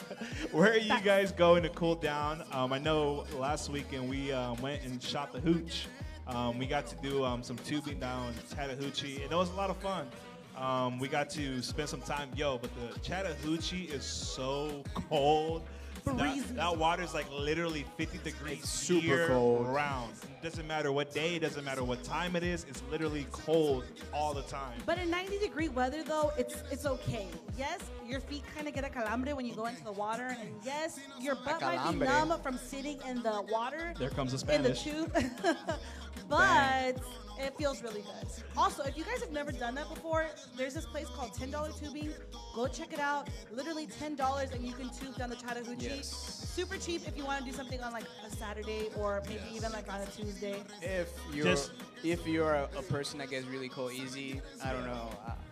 Where 0.52 0.72
are 0.72 0.78
you 0.78 0.98
guys 1.02 1.30
going 1.30 1.62
to 1.62 1.68
cool 1.68 1.94
down? 1.94 2.42
Um, 2.52 2.72
I 2.72 2.78
know 2.78 3.24
last 3.38 3.68
weekend 3.70 4.08
we 4.08 4.32
um, 4.32 4.60
went 4.62 4.82
and 4.82 5.00
shot 5.00 5.32
the 5.32 5.38
hooch. 5.40 5.86
Um, 6.26 6.58
we 6.58 6.66
got 6.66 6.86
to 6.86 6.96
do 6.96 7.22
um, 7.22 7.42
some 7.42 7.56
tubing 7.58 8.00
down 8.00 8.28
in 8.28 8.56
Chattahoochee, 8.56 9.22
and 9.22 9.30
it 9.30 9.36
was 9.36 9.50
a 9.50 9.54
lot 9.54 9.70
of 9.70 9.76
fun. 9.76 10.08
Um, 10.56 10.98
we 10.98 11.06
got 11.06 11.28
to 11.30 11.60
spend 11.62 11.88
some 11.88 12.00
time, 12.00 12.28
yo, 12.34 12.58
but 12.58 12.70
the 12.76 12.98
Chattahoochee 13.00 13.84
is 13.92 14.04
so 14.04 14.82
cold. 14.94 15.62
That, 16.04 16.18
Freezing. 16.18 16.56
that 16.56 16.76
water 16.76 17.02
is 17.02 17.14
like 17.14 17.26
literally 17.32 17.84
50 17.96 18.18
degrees 18.18 18.58
It's 18.60 18.68
super 18.68 19.06
year 19.06 19.28
cold. 19.28 19.66
round. 19.66 20.12
Doesn't 20.42 20.66
matter 20.66 20.92
what 20.92 21.12
day, 21.14 21.38
doesn't 21.38 21.64
matter 21.64 21.82
what 21.82 22.02
time 22.04 22.36
it 22.36 22.42
is. 22.42 22.66
It's 22.68 22.82
literally 22.90 23.26
cold 23.32 23.84
all 24.12 24.34
the 24.34 24.42
time. 24.42 24.78
But 24.84 24.98
in 24.98 25.10
90 25.10 25.38
degree 25.38 25.68
weather, 25.70 26.02
though, 26.02 26.30
it's 26.36 26.62
it's 26.70 26.84
okay. 26.84 27.28
Yes, 27.56 27.80
your 28.06 28.20
feet 28.20 28.44
kind 28.54 28.68
of 28.68 28.74
get 28.74 28.84
a 28.84 28.90
calambre 28.90 29.34
when 29.34 29.46
you 29.46 29.54
go 29.54 29.64
into 29.66 29.82
the 29.82 29.92
water, 29.92 30.36
and 30.38 30.50
yes, 30.64 31.00
your 31.18 31.36
butt 31.36 31.62
might 31.62 31.90
be 31.92 31.96
numb 32.04 32.38
from 32.42 32.58
sitting 32.58 32.98
in 33.08 33.22
the 33.22 33.42
water. 33.50 33.94
There 33.98 34.10
comes 34.10 34.32
the 34.32 34.54
in 34.54 34.62
the 34.62 34.74
Spanish. 34.74 35.12
tube. 35.14 35.56
but 36.28 36.96
it 37.38 37.56
feels 37.56 37.82
really 37.82 38.02
good. 38.02 38.26
Also, 38.56 38.82
if 38.84 38.96
you 38.96 39.04
guys 39.04 39.20
have 39.20 39.32
never 39.32 39.52
done 39.52 39.74
that 39.74 39.88
before, 39.92 40.26
there's 40.56 40.74
this 40.74 40.86
place 40.86 41.06
called 41.08 41.32
$10 41.32 41.78
tubing. 41.80 42.10
Go 42.54 42.66
check 42.68 42.92
it 42.92 43.00
out. 43.00 43.28
Literally 43.52 43.86
$10 43.86 44.52
and 44.54 44.64
you 44.64 44.72
can 44.72 44.90
tube 44.90 45.16
down 45.16 45.30
the 45.30 45.36
Chattahoochee. 45.36 45.84
Yes. 45.96 46.08
Super 46.54 46.76
cheap 46.76 47.02
if 47.06 47.16
you 47.16 47.24
want 47.24 47.44
to 47.44 47.50
do 47.50 47.56
something 47.56 47.80
on 47.80 47.92
like 47.92 48.04
a 48.26 48.30
Saturday 48.36 48.88
or 48.96 49.22
maybe 49.26 49.40
even 49.54 49.72
like 49.72 49.92
on 49.92 50.00
a 50.00 50.06
Tuesday. 50.06 50.62
If 50.82 51.12
you're 51.32 51.44
Just- 51.44 51.72
if 52.04 52.26
you're 52.26 52.52
a, 52.54 52.68
a 52.76 52.82
person 52.82 53.18
that 53.18 53.30
gets 53.30 53.46
really 53.46 53.68
cold 53.68 53.92
easy, 53.92 54.40
I 54.62 54.72
don't 54.72 54.84
know. 54.86 55.08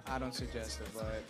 I, 0.07 0.17
I 0.17 0.19
don't 0.19 0.35
suggest 0.35 0.81
it, 0.81 0.89
but 0.95 1.23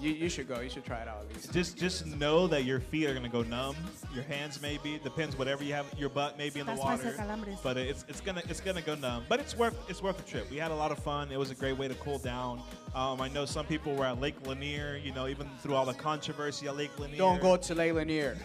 You, 0.00 0.12
you 0.12 0.28
should 0.28 0.46
go. 0.48 0.60
You 0.60 0.70
should 0.70 0.84
try 0.84 0.98
it 0.98 1.08
out 1.08 1.24
at 1.28 1.34
least. 1.34 1.52
Just 1.52 1.76
just 1.76 2.06
know 2.06 2.46
that 2.46 2.64
your 2.64 2.80
feet 2.80 3.06
are 3.08 3.14
gonna 3.14 3.28
go 3.28 3.42
numb. 3.42 3.76
Your 4.14 4.24
hands 4.24 4.62
maybe 4.62 5.00
depends 5.02 5.36
whatever 5.36 5.64
you 5.64 5.72
have. 5.74 5.86
Your 5.96 6.08
butt 6.08 6.38
maybe 6.38 6.60
in 6.60 6.66
the 6.66 6.72
That's 6.72 6.84
why 6.84 6.92
I 6.92 6.96
water. 6.96 7.58
But 7.62 7.76
it's 7.76 8.04
it's 8.08 8.20
gonna 8.20 8.42
it's 8.48 8.60
gonna 8.60 8.82
go 8.82 8.94
numb. 8.94 9.24
But 9.28 9.40
it's 9.40 9.56
worth 9.56 9.76
it's 9.88 10.02
worth 10.02 10.16
the 10.16 10.22
trip. 10.30 10.50
We 10.50 10.56
had 10.56 10.70
a 10.70 10.74
lot 10.76 10.92
of 10.92 10.98
fun. 11.00 11.32
It 11.32 11.38
was 11.38 11.50
a 11.50 11.54
great 11.54 11.76
way 11.76 11.88
to 11.88 11.94
cool 11.96 12.18
down. 12.18 12.62
Um, 12.94 13.20
I 13.20 13.28
know 13.28 13.44
some 13.44 13.66
people 13.66 13.94
were 13.94 14.06
at 14.06 14.20
Lake 14.20 14.36
Lanier. 14.46 15.00
You 15.02 15.12
know, 15.12 15.26
even 15.26 15.48
through 15.62 15.74
all 15.74 15.84
the 15.84 15.94
controversy 15.94 16.68
at 16.68 16.76
Lake 16.76 16.96
Lanier. 16.98 17.18
Don't 17.18 17.40
go 17.40 17.56
to 17.56 17.74
Lake 17.74 17.94
Lanier. 17.94 18.36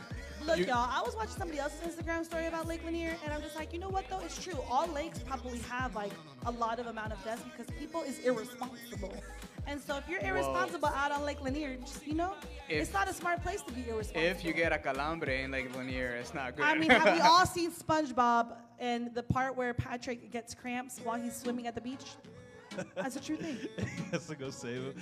Look, 0.46 0.58
You- 0.58 0.66
y'all, 0.66 0.90
I 0.92 1.02
was 1.06 1.16
watching 1.16 1.36
somebody 1.38 1.60
else's 1.60 1.80
Instagram 1.96 2.26
story 2.26 2.48
about 2.48 2.68
Lake 2.68 2.84
Lanier, 2.84 3.16
and 3.24 3.32
I'm 3.34 3.42
just 3.42 3.56
like, 3.56 3.72
you 3.72 3.80
know 3.80 3.88
what, 3.88 4.10
though? 4.10 4.20
It's 4.20 4.44
true. 4.44 4.60
All 4.70 4.88
lakes 4.88 5.20
probably 5.20 5.60
have, 5.60 5.96
like, 5.96 6.12
a 6.46 6.52
lot 6.52 6.80
of 6.80 6.88
amount 6.88 7.14
of 7.14 7.24
deaths 7.24 7.44
because 7.44 7.74
people 7.80 8.02
is 8.02 8.20
irresponsible. 8.20 9.13
And 9.65 9.82
so 9.82 9.97
if 9.97 10.08
you're 10.10 10.21
irresponsible 10.21 10.89
out 10.89 11.12
on 11.12 11.23
Lake 11.23 11.41
Lanier, 11.41 11.76
just, 11.78 12.06
you 12.06 12.13
know, 12.15 12.34
If- 12.69 12.82
it's 12.84 12.93
not 12.93 13.08
a 13.08 13.13
smart 13.13 13.41
place 13.41 13.62
to 13.63 13.71
be 13.73 13.82
irresponsible. 13.89 14.21
If 14.21 14.43
you 14.43 14.54
get 14.54 14.71
a 14.73 14.78
calambre 14.78 15.43
in 15.43 15.52
Lake 15.52 15.76
Lanier, 15.76 16.15
it's 16.19 16.34
not 16.34 16.56
good. 16.56 16.65
I 16.65 16.76
mean, 16.76 16.89
have 16.89 17.13
we 17.13 17.19
all 17.21 17.45
seen 17.45 17.71
SpongeBob 17.71 18.56
and 18.80 19.13
the 19.15 19.23
part 19.23 19.56
where 19.56 19.73
Patrick 19.73 20.32
gets 20.32 20.54
cramps 20.54 20.99
while 21.04 21.19
he's 21.19 21.36
swimming 21.36 21.67
at 21.67 21.76
the 21.76 21.82
beach? 21.82 22.15
That's 22.96 23.16
a 23.16 23.22
true 23.22 23.36
thing. 23.38 23.58
has 24.12 24.28
to 24.28 24.36
go 24.36 24.50
save 24.50 24.84
him. 24.84 24.94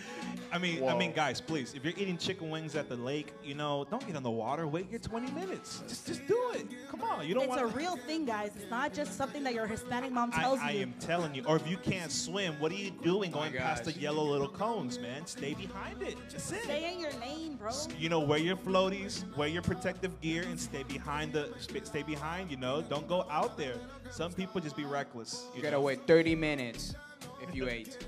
I 0.51 0.57
mean, 0.57 0.83
I 0.87 0.97
mean, 0.97 1.11
guys, 1.13 1.39
please, 1.41 1.73
if 1.73 1.83
you're 1.83 1.93
eating 1.97 2.17
chicken 2.17 2.49
wings 2.49 2.75
at 2.75 2.89
the 2.89 2.95
lake, 2.95 3.33
you 3.43 3.55
know, 3.55 3.85
don't 3.89 4.05
get 4.05 4.15
in 4.15 4.23
the 4.23 4.31
water. 4.31 4.67
Wait 4.67 4.89
your 4.89 4.99
20 4.99 5.31
minutes. 5.31 5.83
Just, 5.87 6.07
just 6.07 6.27
do 6.27 6.51
it. 6.55 6.67
Come 6.89 7.01
on, 7.01 7.27
you 7.27 7.33
don't 7.33 7.43
It's 7.43 7.49
want. 7.49 7.61
a 7.61 7.67
real 7.67 7.95
thing, 7.97 8.25
guys. 8.25 8.51
It's 8.55 8.69
not 8.69 8.93
just 8.93 9.15
something 9.17 9.43
that 9.43 9.53
your 9.53 9.67
Hispanic 9.67 10.11
mom 10.11 10.31
tells 10.31 10.59
I 10.59 10.71
you. 10.71 10.79
I 10.79 10.81
am 10.83 10.93
telling 10.99 11.35
you. 11.35 11.43
Or 11.45 11.55
if 11.55 11.67
you 11.67 11.77
can't 11.77 12.11
swim, 12.11 12.53
what 12.59 12.71
are 12.71 12.75
you 12.75 12.91
doing 13.03 13.31
going 13.31 13.53
past 13.53 13.83
the 13.85 13.93
yellow 13.93 14.23
little 14.23 14.49
cones, 14.49 14.99
man? 14.99 15.25
Stay 15.25 15.53
behind 15.53 16.01
it. 16.01 16.17
Just 16.29 16.51
it. 16.53 16.63
Stay 16.63 16.93
in 16.93 16.99
your 16.99 17.11
lane, 17.19 17.55
bro. 17.55 17.71
You 17.97 18.09
know, 18.09 18.19
wear 18.19 18.39
your 18.39 18.55
floaties, 18.57 19.23
wear 19.35 19.47
your 19.47 19.61
protective 19.61 20.19
gear, 20.21 20.43
and 20.43 20.59
stay 20.59 20.83
behind 20.83 21.33
the. 21.33 21.49
Stay 21.83 22.03
behind. 22.03 22.51
You 22.51 22.57
know, 22.57 22.81
don't 22.81 23.07
go 23.07 23.25
out 23.29 23.57
there. 23.57 23.75
Some 24.09 24.33
people 24.33 24.61
just 24.61 24.75
be 24.75 24.83
reckless. 24.83 25.45
You 25.51 25.57
You 25.57 25.63
gotta 25.63 25.77
know? 25.77 25.81
wait 25.81 26.05
30 26.07 26.35
minutes 26.35 26.95
if 27.41 27.55
you 27.55 27.67
ate. 27.67 27.97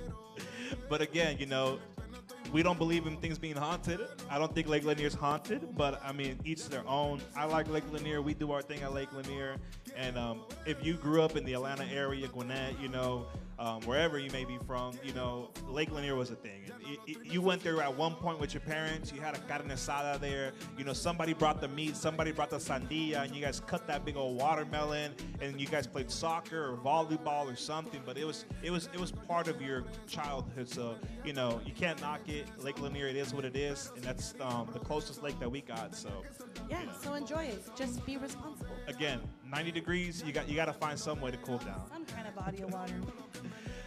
But 0.89 1.02
again, 1.02 1.38
you 1.39 1.45
know, 1.45 1.80
we 2.52 2.63
don't 2.63 2.78
believe 2.78 3.08
in 3.08 3.17
things 3.17 3.38
being 3.38 3.56
haunted. 3.56 3.99
I 4.30 4.38
don't 4.38 4.54
think 4.54 4.67
Lake 4.67 4.84
Lanier's 4.86 5.13
haunted, 5.13 5.76
but 5.76 6.02
I 6.04 6.12
mean, 6.12 6.39
each 6.45 6.67
their 6.67 6.88
own. 6.88 7.21
I 7.36 7.45
like 7.45 7.69
Lake 7.69 7.84
Lanier. 7.91 8.21
We 8.21 8.34
do 8.34 8.52
our 8.52 8.62
thing 8.62 8.82
at 8.82 8.93
Lake 8.93 9.12
Lanier. 9.13 9.58
And 9.95 10.17
um, 10.17 10.41
if 10.65 10.84
you 10.86 10.95
grew 10.95 11.21
up 11.21 11.36
in 11.36 11.43
the 11.45 11.53
Atlanta 11.53 11.86
area, 11.91 12.27
Gwinnett, 12.27 12.79
you 12.79 12.89
know, 12.89 13.27
um, 13.60 13.82
wherever 13.84 14.17
you 14.17 14.32
may 14.32 14.43
be 14.45 14.58
from, 14.65 14.97
you 15.03 15.13
know, 15.13 15.51
Lake 15.67 15.91
Lanier 15.91 16.15
was 16.15 16.32
a 16.32 16.36
thing. 16.36 16.63
And 16.65 16.73
it, 16.91 16.99
it- 17.08 17.25
you 17.25 17.39
went 17.41 17.63
there 17.63 17.82
at 17.82 17.95
one 17.95 18.15
point 18.15 18.39
with 18.39 18.53
your 18.53 18.62
parents. 18.62 19.12
You 19.13 19.21
had 19.21 19.36
a 19.36 19.39
carne 19.39 19.69
asada 19.69 20.19
there. 20.19 20.51
You 20.77 20.84
know, 20.84 20.93
somebody 20.93 21.34
brought 21.34 21.62
the 21.62 21.67
meat, 21.67 21.95
somebody 21.95 22.32
brought 22.32 22.49
the 22.49 22.58
sandía, 22.58 23.23
and 23.23 23.36
you 23.36 23.41
guys 23.41 23.60
cut 23.60 23.86
that 23.88 24.03
big 24.06 24.17
old 24.17 24.38
watermelon, 24.38 25.13
and 25.39 25.62
you 25.62 25.67
guys 25.67 25.86
played 25.88 26.10
soccer 26.12 26.71
or 26.73 26.77
volleyball 26.77 27.51
or 27.51 27.56
something. 27.56 28.01
But 28.06 28.17
it 28.17 28.25
was 28.25 28.45
it 28.63 28.71
was 28.71 28.89
it 28.93 28.99
was 28.99 29.12
part 29.12 29.47
of 29.47 29.62
your 29.62 29.86
childhood. 30.08 30.67
So 30.67 30.95
you 31.23 31.34
know, 31.34 31.62
you 31.65 31.73
can't 31.73 31.99
knock 32.01 32.27
it. 32.27 32.45
Lake 32.60 32.82
Lanier, 32.82 33.08
it 33.08 33.15
is 33.15 33.34
what 33.34 33.45
it 33.45 33.56
is, 33.56 33.91
and 33.95 34.03
that's 34.03 34.34
um, 34.41 34.67
the 34.73 34.79
closest 34.79 35.21
lake 35.23 35.39
that 35.39 35.49
we 35.49 35.62
got. 35.62 35.95
So 35.95 36.10
Yeah, 36.69 36.82
so 37.01 37.13
enjoy 37.13 37.43
it. 37.45 37.63
Just 37.75 38.03
be 38.06 38.17
responsible. 38.17 38.75
again, 38.88 39.21
90 39.53 39.71
degrees. 39.71 40.23
You 40.25 40.33
got 40.33 40.49
you 40.49 40.55
got 40.55 40.65
to 40.65 40.73
find 40.73 40.97
some 40.97 41.21
way 41.21 41.29
to 41.29 41.37
cool 41.37 41.59
down. 41.59 41.83
Some 41.91 42.05
kind 42.05 42.27
of 42.27 42.35
body 42.35 42.63
of 42.63 42.73
water. 42.73 42.95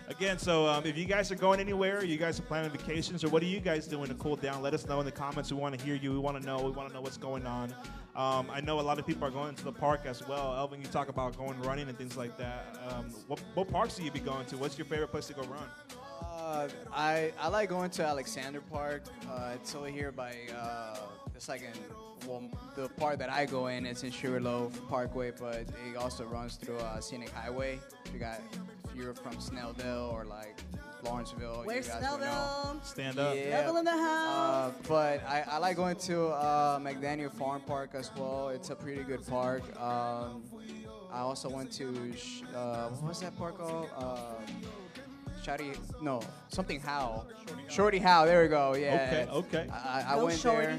Again, 0.09 0.39
so 0.39 0.69
um, 0.69 0.87
if 0.87 0.97
you 0.97 1.05
guys 1.05 1.33
are 1.33 1.35
going 1.35 1.59
anywhere, 1.59 2.05
you 2.05 2.17
guys 2.17 2.39
are 2.39 2.45
planning 2.45 2.71
vacations, 2.71 3.25
or 3.25 3.29
what 3.29 3.43
are 3.43 3.47
you 3.47 3.59
guys 3.59 3.89
doing 3.89 4.07
to 4.07 4.15
cool 4.15 4.37
down? 4.37 4.63
Let 4.63 4.73
us 4.73 4.87
know 4.87 5.01
in 5.01 5.07
the 5.07 5.11
comments. 5.11 5.51
We 5.51 5.59
want 5.59 5.77
to 5.77 5.85
hear 5.85 5.97
you. 5.97 6.13
We 6.13 6.21
want 6.21 6.41
to 6.41 6.47
know. 6.47 6.59
We 6.59 6.71
want 6.71 6.89
to 6.89 6.95
know 6.95 7.01
what's 7.01 7.17
going 7.17 7.45
on. 7.45 7.75
Um, 8.15 8.49
I 8.53 8.61
know 8.61 8.79
a 8.79 8.81
lot 8.81 9.01
of 9.01 9.07
people 9.07 9.27
are 9.27 9.33
going 9.33 9.57
to 9.57 9.65
the 9.65 9.73
park 9.73 10.03
as 10.07 10.27
well. 10.27 10.55
Elvin, 10.57 10.81
you 10.81 10.87
talk 10.87 11.09
about 11.09 11.37
going 11.37 11.61
running 11.63 11.89
and 11.89 11.99
things 11.99 12.17
like 12.17 12.39
that. 12.39 12.79
Um, 12.89 13.07
what, 13.27 13.43
what 13.55 13.69
parks 13.69 13.97
do 13.97 14.05
you 14.05 14.13
be 14.13 14.21
going 14.21 14.47
to? 14.47 14.57
What's 14.57 14.79
your 14.79 14.87
favorite 14.87 15.09
place 15.09 15.27
to 15.27 15.35
go 15.35 15.43
run? 15.43 15.69
Uh, 16.23 16.69
I 16.93 17.33
I 17.41 17.49
like 17.49 17.69
going 17.71 17.91
to 17.91 18.07
Alexander 18.07 18.61
Park. 18.61 19.03
Uh, 19.29 19.55
it's 19.57 19.75
over 19.75 19.89
here 19.89 20.13
by 20.13 20.37
uh, 20.57 20.99
it's 21.37 21.49
like 21.49 21.61
in 21.63 22.29
well 22.29 22.43
the 22.75 22.89
part 22.91 23.19
that 23.19 23.31
I 23.31 23.47
go 23.47 23.67
in. 23.69 23.87
It's 23.87 24.03
in 24.03 24.11
Sugarloaf 24.11 24.73
Parkway, 24.89 25.33
but 25.39 25.65
it 25.91 25.97
also 25.99 26.25
runs 26.25 26.57
through 26.57 26.79
uh, 26.79 27.01
Scenic 27.01 27.31
Highway. 27.31 27.79
If 28.07 28.13
you 28.13 28.19
got 28.19 28.41
if 28.55 28.95
you're 28.97 29.15
from 29.15 29.35
Snellville 29.35 30.13
or 30.13 30.25
like 30.25 30.59
Lawrenceville, 31.05 31.63
Where's 31.65 31.87
you 31.87 31.93
guys 31.93 32.11
will 32.11 32.19
know. 32.19 32.27
Snellville? 32.27 32.85
Stand 32.85 33.19
up. 33.19 33.37
Yeah. 33.37 33.59
Level 33.61 33.77
in 33.77 33.85
the 33.85 33.91
Uh, 33.93 33.97
house. 33.99 34.75
but 34.89 35.23
I, 35.29 35.45
I 35.49 35.59
like 35.59 35.77
going 35.77 35.97
to 35.97 36.29
uh, 36.29 36.79
McDaniel 36.79 37.31
Farm 37.33 37.61
Park 37.61 37.91
as 37.95 38.11
well. 38.17 38.49
It's 38.49 38.71
a 38.71 38.75
pretty 38.75 39.05
good 39.05 39.25
park. 39.27 39.63
Um, 39.81 40.43
I 41.13 41.21
also 41.21 41.49
went 41.49 41.71
to 41.73 42.13
sh- 42.17 42.43
uh, 42.55 42.89
what 42.89 43.09
was 43.11 43.21
that 43.21 43.37
park 43.39 43.59
called? 43.59 43.89
Uh, 43.97 44.17
Shady, 45.45 45.73
no, 46.03 46.21
something 46.49 46.81
How. 46.81 47.25
Shorty 47.69 47.99
Howell. 47.99 48.27
There 48.27 48.43
we 48.43 48.49
go. 48.49 48.75
Yeah. 48.75 49.27
Okay, 49.31 49.31
okay. 49.61 49.71
I, 49.73 50.01
I- 50.01 50.15
I 50.15 50.23
went 50.23 50.39
Shorty. 50.41 50.67
there. 50.67 50.79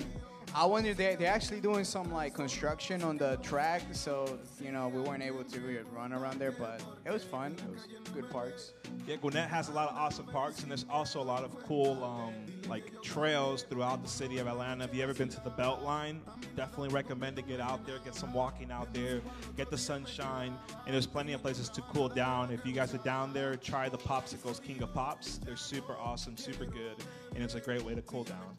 I 0.58 0.66
wonder 0.66 0.92
they 0.96 1.16
they're 1.16 1.32
actually 1.32 1.62
doing 1.62 1.84
some 1.84 2.12
like 2.12 2.34
construction 2.34 3.04
on 3.04 3.16
the 3.16 3.38
track, 3.44 3.84
so 3.92 4.40
you 4.60 4.72
know 4.72 4.88
we 4.88 5.00
weren't 5.02 5.22
able 5.22 5.44
to 5.44 5.86
run 5.96 6.12
around 6.14 6.40
there, 6.40 6.52
but 6.52 6.82
it 7.06 7.12
was 7.12 7.24
fun. 7.24 7.56
It 7.60 7.72
was 7.72 7.88
good 8.12 8.28
parks. 8.32 8.72
Yeah, 9.06 9.18
Gwinnett 9.18 9.50
has 9.50 9.70
a 9.70 9.72
lot 9.72 9.88
of 9.88 9.96
awesome 9.96 10.26
parks, 10.26 10.64
and 10.64 10.72
there's 10.72 10.88
also 10.90 11.22
a 11.22 11.24
lot 11.24 11.44
of 11.44 11.64
cool 11.68 12.04
um, 12.04 12.34
like 12.68 13.04
trails 13.04 13.68
throughout 13.70 14.02
the 14.02 14.10
city 14.10 14.40
of 14.40 14.48
Atlanta. 14.48 14.86
If 14.86 14.96
you 14.96 15.04
ever 15.04 15.14
been 15.14 15.30
to 15.30 15.44
the 15.44 15.52
Beltline, 15.52 16.22
definitely 16.56 16.90
recommend 16.90 17.36
to 17.36 17.44
get 17.44 17.60
out 17.60 17.86
there, 17.86 18.00
get 18.00 18.16
some 18.16 18.34
walking 18.34 18.72
out 18.72 18.92
there, 18.96 19.22
get 19.58 19.70
the 19.70 19.78
sunshine, 19.78 20.58
and 20.88 20.94
there's 20.96 21.06
plenty 21.06 21.34
of 21.34 21.42
places 21.44 21.70
to 21.70 21.82
cool 21.94 22.10
down. 22.10 22.50
If 22.50 22.66
you 22.66 22.74
guys 22.74 22.96
are 22.96 23.04
down 23.04 23.32
there, 23.32 23.58
try 23.58 23.90
the 23.90 24.00
popsicles, 24.00 24.60
King 24.64 24.82
of 24.82 24.92
Pops. 24.92 25.38
They're 25.38 25.56
super 25.56 25.96
awesome, 26.00 26.36
super 26.36 26.66
good, 26.66 26.96
and 27.36 27.44
it's 27.44 27.54
a 27.54 27.62
great 27.62 27.84
way 27.84 27.94
to 27.94 28.02
cool 28.02 28.24
down. 28.24 28.58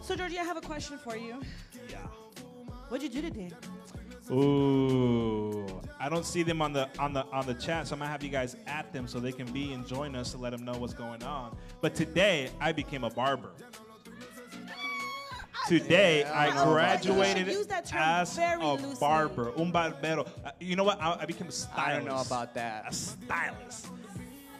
So, 0.00 0.16
Georgie, 0.16 0.38
I 0.38 0.44
have 0.44 0.56
a 0.56 0.60
question 0.60 0.98
for 0.98 1.16
you. 1.16 1.40
Yeah. 1.88 1.98
What'd 2.88 3.02
you 3.02 3.22
do 3.22 3.28
today? 3.28 3.50
Ooh, 4.30 5.66
I 5.98 6.08
don't 6.10 6.24
see 6.24 6.42
them 6.42 6.60
on 6.60 6.72
the 6.74 6.88
on 6.98 7.12
the 7.14 7.24
on 7.26 7.46
the 7.46 7.54
chat, 7.54 7.88
so 7.88 7.94
I'm 7.94 8.00
gonna 8.00 8.10
have 8.10 8.22
you 8.22 8.28
guys 8.28 8.56
at 8.66 8.92
them 8.92 9.08
so 9.08 9.18
they 9.20 9.32
can 9.32 9.50
be 9.52 9.72
and 9.72 9.86
join 9.86 10.14
us 10.14 10.32
to 10.32 10.38
let 10.38 10.50
them 10.50 10.64
know 10.64 10.72
what's 10.78 10.92
going 10.94 11.22
on. 11.22 11.56
But 11.80 11.94
today 11.94 12.50
I 12.60 12.72
became 12.72 13.04
a 13.04 13.10
barber. 13.10 13.50
Today 15.68 16.20
Yeah, 16.20 16.32
I 16.32 16.44
I 16.44 16.46
don't 16.46 16.54
know 16.56 16.62
about 16.72 16.74
that. 16.74 17.02
graduated 17.02 17.46
You 17.52 17.64
that 17.64 17.92
as 17.94 18.36
very 18.36 18.62
a 18.62 18.66
loosely. 18.74 18.94
barber, 19.00 19.52
un 19.58 19.70
barbero. 19.72 20.26
Uh, 20.44 20.50
you 20.60 20.76
know 20.76 20.84
what? 20.84 21.00
I, 21.02 21.18
I 21.20 21.26
became 21.26 21.48
a 21.48 21.52
stylist. 21.52 21.88
I 21.88 21.92
don't 21.94 22.04
know 22.06 22.20
about 22.20 22.54
that. 22.54 22.84
A 22.88 22.92
stylist. 22.94 23.86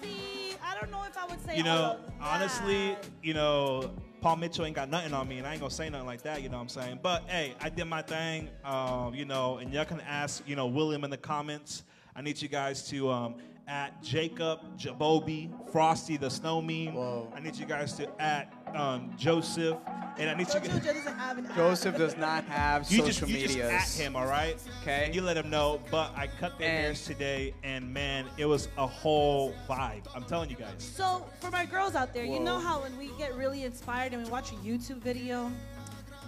See, 0.02 0.54
I 0.62 0.78
don't 0.78 0.90
know 0.90 1.02
if 1.08 1.16
I 1.16 1.26
would 1.26 1.42
say 1.46 1.56
You 1.56 1.62
know, 1.62 1.76
all 1.76 1.92
of 1.92 2.00
honestly, 2.20 2.96
you 3.22 3.32
know, 3.32 3.90
Paul 4.20 4.36
Mitchell 4.36 4.64
ain't 4.64 4.76
got 4.76 4.88
nothing 4.90 5.14
on 5.14 5.28
me, 5.28 5.38
and 5.38 5.46
I 5.46 5.52
ain't 5.52 5.60
gonna 5.60 5.70
say 5.70 5.88
nothing 5.88 6.06
like 6.06 6.22
that. 6.22 6.42
You 6.42 6.48
know 6.48 6.56
what 6.56 6.62
I'm 6.62 6.68
saying? 6.68 7.00
But 7.02 7.24
hey, 7.28 7.54
I 7.60 7.68
did 7.68 7.84
my 7.84 8.02
thing. 8.02 8.48
Um, 8.64 9.14
you 9.14 9.24
know, 9.24 9.58
and 9.58 9.72
y'all 9.72 9.84
can 9.84 10.00
ask, 10.00 10.42
you 10.46 10.56
know, 10.56 10.66
William 10.66 11.04
in 11.04 11.10
the 11.10 11.16
comments. 11.16 11.84
I 12.16 12.22
need 12.22 12.40
you 12.42 12.48
guys 12.48 12.88
to 12.88 13.10
um, 13.10 13.36
at 13.68 14.02
Jacob 14.02 14.78
Jabobi 14.78 15.70
Frosty 15.70 16.16
the 16.16 16.30
Snow 16.30 16.60
Meme. 16.60 16.94
Whoa. 16.94 17.32
I 17.34 17.40
need 17.40 17.54
you 17.56 17.66
guys 17.66 17.92
to 17.94 18.08
at 18.20 18.52
um, 18.74 19.12
Joseph, 19.16 19.76
and 20.18 20.30
I 20.30 20.34
need 20.34 20.48
you 20.48 20.60
Jojo 20.60 20.84
doesn't 20.84 21.16
have 21.16 21.38
an 21.38 21.46
app. 21.50 21.56
Joseph 21.56 21.96
does 21.96 22.16
not 22.16 22.44
have 22.44 22.90
You 22.90 22.98
social 22.98 23.28
just, 23.28 23.40
you 23.56 23.62
just 23.62 23.98
at 24.00 24.04
him, 24.04 24.16
all 24.16 24.26
right? 24.26 24.56
'Kay. 24.84 25.04
And 25.06 25.14
you 25.14 25.22
let 25.22 25.36
him 25.36 25.48
know. 25.50 25.80
But 25.90 26.12
I 26.16 26.26
cut 26.26 26.58
their 26.58 26.68
And- 26.68 26.78
hairs 26.86 27.04
today, 27.04 27.54
and 27.62 27.92
man, 27.92 28.26
it 28.36 28.46
was 28.46 28.68
a 28.76 28.86
whole 28.86 29.54
vibe. 29.68 30.06
I'm 30.14 30.24
telling 30.24 30.50
you 30.50 30.56
guys. 30.56 30.72
So, 30.78 31.24
for 31.40 31.50
my 31.50 31.64
girls 31.64 31.94
out 31.94 32.12
there, 32.12 32.24
you 32.24 32.40
know 32.40 32.58
how 32.58 32.80
when 32.82 32.96
we 32.98 33.10
get 33.18 33.34
really 33.36 33.64
inspired 33.64 34.12
and 34.12 34.24
we 34.24 34.30
watch 34.30 34.52
a 34.52 34.56
YouTube 34.56 34.98
video 34.98 35.50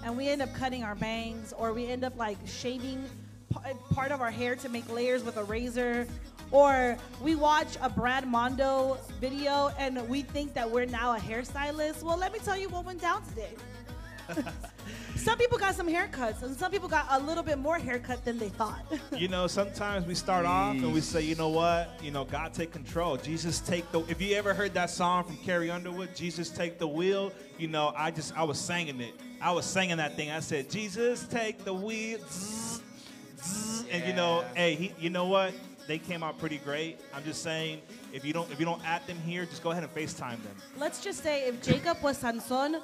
and 0.05 0.17
we 0.17 0.29
end 0.29 0.41
up 0.43 0.55
cutting 0.55 0.83
our 0.85 0.95
bangs 0.95 1.53
or 1.57 1.73
we 1.73 1.87
end 1.87 2.05
up 2.05 2.17
like 2.17 2.39
shaving 2.47 3.05
part 3.91 4.13
of 4.13 4.21
our 4.21 4.31
hair 4.31 4.55
to 4.55 4.69
make 4.69 4.89
layers 4.91 5.25
with 5.25 5.37
a 5.37 5.43
razor 5.45 6.07
or 6.53 6.97
we 7.21 7.35
watch 7.35 7.77
a 7.81 7.89
Brad 7.89 8.27
Mondo 8.27 8.99
video 9.21 9.73
and 9.79 10.09
we 10.09 10.23
think 10.23 10.55
that 10.55 10.71
we're 10.71 10.87
now 10.87 11.15
a 11.15 11.19
hairstylist. 11.19 12.03
Well, 12.03 12.17
let 12.17 12.33
me 12.33 12.39
tell 12.41 12.59
you 12.59 12.69
what 12.69 12.85
went 12.85 13.01
down 13.01 13.23
today. 13.29 13.55
some 15.17 15.37
people 15.39 15.59
got 15.59 15.75
some 15.75 15.89
haircuts 15.89 16.43
and 16.43 16.57
some 16.57 16.71
people 16.71 16.89
got 16.89 17.07
a 17.11 17.19
little 17.19 17.43
bit 17.43 17.59
more 17.59 17.79
haircut 17.79 18.25
than 18.25 18.39
they 18.39 18.49
thought. 18.49 18.85
you 19.17 19.29
know, 19.29 19.47
sometimes 19.47 20.07
we 20.07 20.15
start 20.15 20.47
off 20.47 20.75
and 20.77 20.93
we 20.93 21.01
say, 21.01 21.23
you 21.23 21.35
know 21.35 21.49
what, 21.49 21.91
you 22.03 22.11
know, 22.11 22.25
God 22.25 22.55
take 22.55 22.73
control. 22.73 23.17
Jesus 23.17 23.61
take 23.61 23.91
the. 23.93 24.01
If 24.09 24.21
you 24.21 24.37
ever 24.37 24.55
heard 24.55 24.75
that 24.75 24.91
song 24.91 25.25
from 25.25 25.37
Carrie 25.39 25.71
Underwood, 25.71 26.15
Jesus 26.15 26.49
take 26.51 26.79
the 26.79 26.87
wheel. 26.87 27.33
You 27.59 27.69
know, 27.69 27.93
I 27.97 28.11
just 28.11 28.37
I 28.37 28.45
was 28.45 28.59
singing 28.59 29.01
it. 29.01 29.15
I 29.41 29.53
was 29.53 29.65
singing 29.65 29.97
that 29.97 30.17
thing. 30.17 30.31
I 30.31 30.41
said, 30.41 30.71
Jesus 30.71 31.27
take 31.27 31.65
the 31.65 31.75
wheel. 31.75 32.19
Zzz, 32.29 32.83
zzz. 33.43 33.85
And 33.91 34.07
you 34.07 34.13
know, 34.13 34.45
hey, 34.55 34.75
he, 34.75 34.95
you 34.99 35.11
know 35.11 35.27
what? 35.27 35.53
They 35.91 35.99
came 35.99 36.23
out 36.23 36.39
pretty 36.39 36.59
great. 36.59 37.01
I'm 37.13 37.25
just 37.25 37.43
saying, 37.43 37.81
if 38.13 38.25
you 38.25 38.33
don't 38.33 38.49
if 38.53 38.61
you 38.61 38.65
don't 38.65 38.81
at 38.87 39.05
them 39.09 39.19
here, 39.27 39.45
just 39.45 39.61
go 39.61 39.73
ahead 39.73 39.83
and 39.83 39.93
FaceTime 39.93 40.41
them. 40.45 40.55
Let's 40.79 41.03
just 41.03 41.21
say 41.21 41.49
if 41.49 41.61
Jacob 41.61 42.01
was 42.01 42.17
Sanson, 42.17 42.81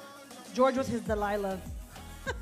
George 0.53 0.75
was 0.75 0.89
his 0.89 0.99
Delilah. 1.01 1.57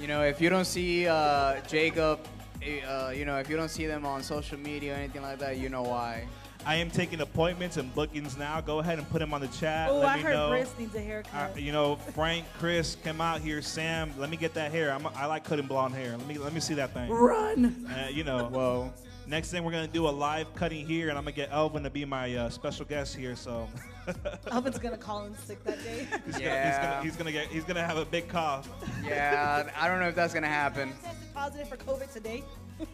You 0.00 0.08
know, 0.08 0.22
if 0.22 0.42
you 0.42 0.50
don't 0.50 0.66
see 0.66 1.08
uh, 1.08 1.60
Jacob, 1.66 2.20
eh, 2.62 2.80
uh, 2.82 3.10
you 3.10 3.24
know, 3.24 3.38
if 3.38 3.48
you 3.48 3.56
don't 3.56 3.70
see 3.70 3.86
them 3.86 4.04
on 4.04 4.22
social 4.22 4.58
media 4.58 4.92
or 4.92 4.96
anything 4.96 5.22
like 5.22 5.38
that, 5.38 5.56
you 5.56 5.70
know 5.70 5.82
why. 5.82 6.26
I 6.66 6.74
am 6.76 6.90
taking 6.90 7.22
appointments 7.22 7.78
and 7.78 7.94
bookings 7.94 8.36
now. 8.36 8.60
Go 8.60 8.80
ahead 8.80 8.98
and 8.98 9.08
put 9.08 9.20
them 9.20 9.32
on 9.32 9.40
the 9.40 9.48
chat. 9.48 9.88
Oh, 9.88 10.00
Let 10.00 10.08
I 10.08 10.16
me 10.16 10.22
heard 10.22 10.32
know. 10.34 10.50
Briss 10.50 10.74
needs 10.78 10.94
a 10.94 11.00
haircut. 11.00 11.52
Uh, 11.56 11.58
you 11.58 11.72
know, 11.72 11.96
Frank, 11.96 12.44
Chris, 12.58 12.94
come 13.04 13.22
out 13.22 13.40
here. 13.40 13.62
Sam, 13.62 14.12
let 14.18 14.28
me 14.28 14.36
get 14.36 14.52
that 14.52 14.70
hair. 14.70 14.92
I'm, 14.92 15.06
I 15.06 15.24
like 15.24 15.44
cutting 15.44 15.66
blonde 15.66 15.94
hair. 15.94 16.10
Let 16.14 16.26
me 16.26 16.36
let 16.36 16.52
me 16.52 16.60
see 16.60 16.74
that 16.74 16.92
thing. 16.92 17.08
Run. 17.08 17.86
Uh, 17.88 18.08
you 18.10 18.22
know, 18.22 18.48
Whoa. 18.48 18.92
Next 19.26 19.50
thing 19.50 19.64
we're 19.64 19.72
gonna 19.72 19.86
do 19.88 20.08
a 20.08 20.10
live 20.10 20.54
cutting 20.54 20.86
here, 20.86 21.08
and 21.08 21.18
I'm 21.18 21.24
gonna 21.24 21.36
get 21.36 21.50
Elvin 21.52 21.82
to 21.82 21.90
be 21.90 22.04
my 22.04 22.34
uh, 22.34 22.48
special 22.48 22.84
guest 22.84 23.16
here. 23.16 23.36
So 23.36 23.68
Elvin's 24.50 24.78
gonna 24.78 24.96
call 24.96 25.24
in 25.26 25.36
sick 25.38 25.62
that 25.64 25.82
day. 25.82 26.06
he's, 26.26 26.32
gonna, 26.32 26.32
he's 26.34 26.40
Yeah. 26.40 26.90
gonna 26.90 27.02
he's 27.04 27.16
gonna 27.16 27.32
get 27.32 27.48
he's 27.48 27.64
gonna 27.64 27.84
have 27.84 27.96
a 27.96 28.04
big 28.04 28.28
cough. 28.28 28.68
Yeah, 29.04 29.68
I 29.78 29.88
don't 29.88 30.00
know 30.00 30.08
if 30.08 30.14
that's 30.14 30.34
gonna 30.34 30.46
happen. 30.46 30.92
Tested 31.02 31.34
positive 31.34 31.68
for 31.68 31.76
COVID 31.76 32.12
today. 32.12 32.42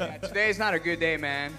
Yeah, 0.00 0.16
today's 0.18 0.58
not 0.58 0.72
a 0.74 0.78
good 0.78 1.00
day, 1.00 1.16
man. 1.18 1.56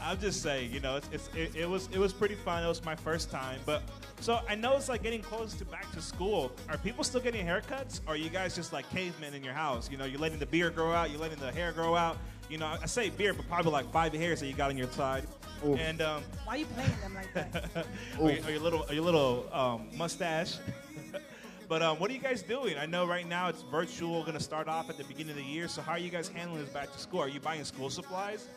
I'm 0.00 0.18
just 0.20 0.42
saying, 0.42 0.72
you 0.72 0.80
know, 0.80 0.96
it's, 0.96 1.08
it's 1.12 1.28
it, 1.34 1.56
it 1.56 1.68
was 1.68 1.88
it 1.92 1.98
was 1.98 2.12
pretty 2.12 2.34
fun. 2.34 2.62
It 2.62 2.68
was 2.68 2.84
my 2.84 2.94
first 2.94 3.30
time, 3.30 3.58
but 3.64 3.82
so 4.20 4.40
I 4.48 4.54
know 4.54 4.76
it's 4.76 4.88
like 4.88 5.02
getting 5.02 5.22
close 5.22 5.54
to 5.54 5.64
back 5.64 5.90
to 5.92 6.00
school. 6.00 6.52
Are 6.68 6.76
people 6.78 7.02
still 7.04 7.20
getting 7.20 7.44
haircuts? 7.46 8.00
Or 8.06 8.14
are 8.14 8.16
you 8.16 8.28
guys 8.28 8.54
just 8.54 8.72
like 8.72 8.88
cavemen 8.90 9.34
in 9.34 9.42
your 9.42 9.54
house? 9.54 9.90
You 9.90 9.96
know, 9.96 10.04
you're 10.04 10.20
letting 10.20 10.38
the 10.38 10.46
beard 10.46 10.74
grow 10.74 10.92
out, 10.92 11.10
you're 11.10 11.20
letting 11.20 11.38
the 11.40 11.50
hair 11.52 11.72
grow 11.72 11.96
out. 11.96 12.18
You 12.48 12.58
know, 12.58 12.66
I 12.66 12.86
say 12.86 13.10
beard, 13.10 13.36
but 13.36 13.48
probably 13.48 13.72
like 13.72 13.90
five 13.90 14.12
hairs 14.12 14.40
that 14.40 14.46
you 14.46 14.54
got 14.54 14.70
on 14.70 14.76
your 14.76 14.90
side, 14.90 15.24
Oof. 15.66 15.78
and 15.78 16.02
um, 16.02 16.22
Why 16.44 16.54
are 16.54 16.58
you 16.58 16.66
playing 16.66 16.90
them 17.00 17.14
like 17.14 17.32
that? 17.34 17.86
or, 18.20 18.30
your, 18.30 18.44
or 18.46 18.50
your 18.50 18.60
little 18.60 18.84
or 18.88 18.94
your 18.94 19.04
little 19.04 19.48
um, 19.52 19.88
mustache. 19.96 20.58
but 21.68 21.82
um, 21.82 21.98
what 21.98 22.10
are 22.10 22.14
you 22.14 22.20
guys 22.20 22.42
doing? 22.42 22.76
I 22.76 22.86
know 22.86 23.06
right 23.06 23.26
now 23.26 23.48
it's 23.48 23.62
virtual, 23.62 24.20
going 24.22 24.34
to 24.34 24.42
start 24.42 24.68
off 24.68 24.90
at 24.90 24.98
the 24.98 25.04
beginning 25.04 25.30
of 25.30 25.36
the 25.36 25.42
year. 25.42 25.68
So 25.68 25.80
how 25.80 25.92
are 25.92 25.98
you 25.98 26.10
guys 26.10 26.28
handling 26.28 26.60
this 26.60 26.72
back 26.72 26.92
to 26.92 26.98
school? 26.98 27.20
Are 27.20 27.28
you 27.28 27.40
buying 27.40 27.64
school 27.64 27.88
supplies? 27.88 28.48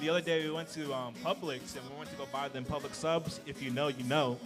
The 0.00 0.10
other 0.10 0.20
day 0.20 0.44
we 0.44 0.50
went 0.50 0.70
to 0.72 0.92
um, 0.92 1.14
Publix 1.24 1.76
and 1.76 1.88
we 1.90 1.96
went 1.96 2.10
to 2.10 2.16
go 2.16 2.26
buy 2.32 2.48
them 2.48 2.64
Publix 2.64 2.94
subs. 2.94 3.40
If 3.46 3.62
you 3.62 3.70
know, 3.70 3.88
you 3.88 4.04
know. 4.04 4.38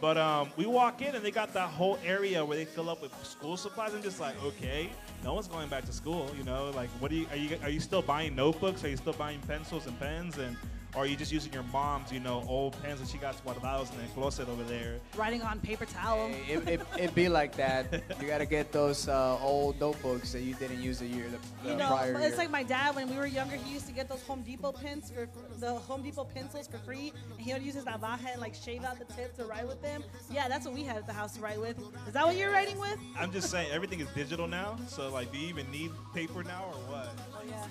But 0.00 0.18
um, 0.18 0.50
we 0.56 0.66
walk 0.66 1.02
in 1.02 1.14
and 1.14 1.24
they 1.24 1.30
got 1.30 1.54
that 1.54 1.70
whole 1.70 1.98
area 2.04 2.44
where 2.44 2.56
they 2.56 2.64
fill 2.64 2.90
up 2.90 3.00
with 3.00 3.12
school 3.24 3.56
supplies. 3.56 3.94
I'm 3.94 4.02
just 4.02 4.20
like, 4.20 4.34
okay, 4.42 4.90
no 5.22 5.34
one's 5.34 5.48
going 5.48 5.68
back 5.68 5.84
to 5.86 5.92
school. 5.92 6.30
You 6.36 6.44
know, 6.44 6.70
like, 6.70 6.90
what 7.00 7.10
you? 7.10 7.26
Are 7.30 7.36
you 7.36 7.56
are 7.62 7.70
you 7.70 7.80
still 7.80 8.02
buying 8.02 8.34
notebooks? 8.34 8.84
Are 8.84 8.88
you 8.88 8.96
still 8.96 9.12
buying 9.14 9.40
pencils 9.40 9.86
and 9.86 9.98
pens? 9.98 10.38
And 10.38 10.56
or 10.94 11.02
are 11.02 11.06
you 11.06 11.16
just 11.16 11.32
using 11.32 11.52
your 11.52 11.64
mom's, 11.64 12.12
you 12.12 12.20
know, 12.20 12.44
old 12.48 12.80
pens 12.82 13.00
that 13.00 13.08
she 13.08 13.18
got 13.18 13.34
guardados 13.44 13.92
in 13.92 13.98
the 13.98 14.06
closet 14.14 14.48
over 14.48 14.62
there? 14.64 15.00
Writing 15.16 15.42
on 15.42 15.60
paper 15.60 15.84
towel. 15.84 16.28
Hey, 16.28 16.54
it, 16.54 16.68
it, 16.68 16.80
it 16.98 17.14
be 17.14 17.28
like 17.28 17.56
that. 17.56 18.02
You 18.20 18.28
gotta 18.28 18.46
get 18.46 18.72
those 18.72 19.08
uh, 19.08 19.38
old 19.40 19.80
notebooks 19.80 20.32
that 20.32 20.42
you 20.42 20.54
didn't 20.54 20.80
use 20.80 21.00
a 21.02 21.06
year 21.06 21.26
the, 21.28 21.68
You 21.68 21.76
know, 21.76 21.88
prior 21.88 22.12
but 22.12 22.20
year. 22.20 22.28
it's 22.28 22.38
like 22.38 22.50
my 22.50 22.62
dad 22.62 22.94
when 22.94 23.08
we 23.10 23.16
were 23.16 23.26
younger. 23.26 23.56
He 23.56 23.72
used 23.72 23.86
to 23.86 23.92
get 23.92 24.08
those 24.08 24.22
Home 24.22 24.42
Depot 24.42 24.72
pens 24.72 25.10
for 25.10 25.28
the 25.58 25.74
Home 25.74 26.02
Depot 26.02 26.24
pencils 26.24 26.68
for 26.68 26.78
free, 26.78 27.12
and 27.32 27.40
he 27.40 27.52
would 27.52 27.62
use 27.62 27.74
his 27.74 27.84
navaja 27.84 28.32
and 28.32 28.40
like 28.40 28.54
shave 28.54 28.84
out 28.84 28.98
the 28.98 29.04
tips 29.14 29.36
to 29.38 29.44
write 29.44 29.66
with 29.66 29.82
them. 29.82 30.02
Yeah, 30.30 30.48
that's 30.48 30.64
what 30.64 30.74
we 30.74 30.82
had 30.84 30.96
at 30.96 31.06
the 31.06 31.12
house 31.12 31.34
to 31.36 31.40
write 31.40 31.60
with. 31.60 31.78
Is 32.06 32.12
that 32.14 32.24
what 32.26 32.36
you're 32.36 32.52
writing 32.52 32.78
with? 32.78 32.98
I'm 33.18 33.32
just 33.32 33.50
saying 33.50 33.68
everything 33.72 34.00
is 34.00 34.08
digital 34.14 34.46
now. 34.46 34.76
So 34.88 35.10
like, 35.10 35.32
do 35.32 35.38
you 35.38 35.48
even 35.48 35.70
need 35.70 35.90
paper 36.14 36.42
now 36.44 36.64
or 36.68 36.92
what? 36.92 37.08
Oh 37.34 37.42
yeah. 37.48 37.66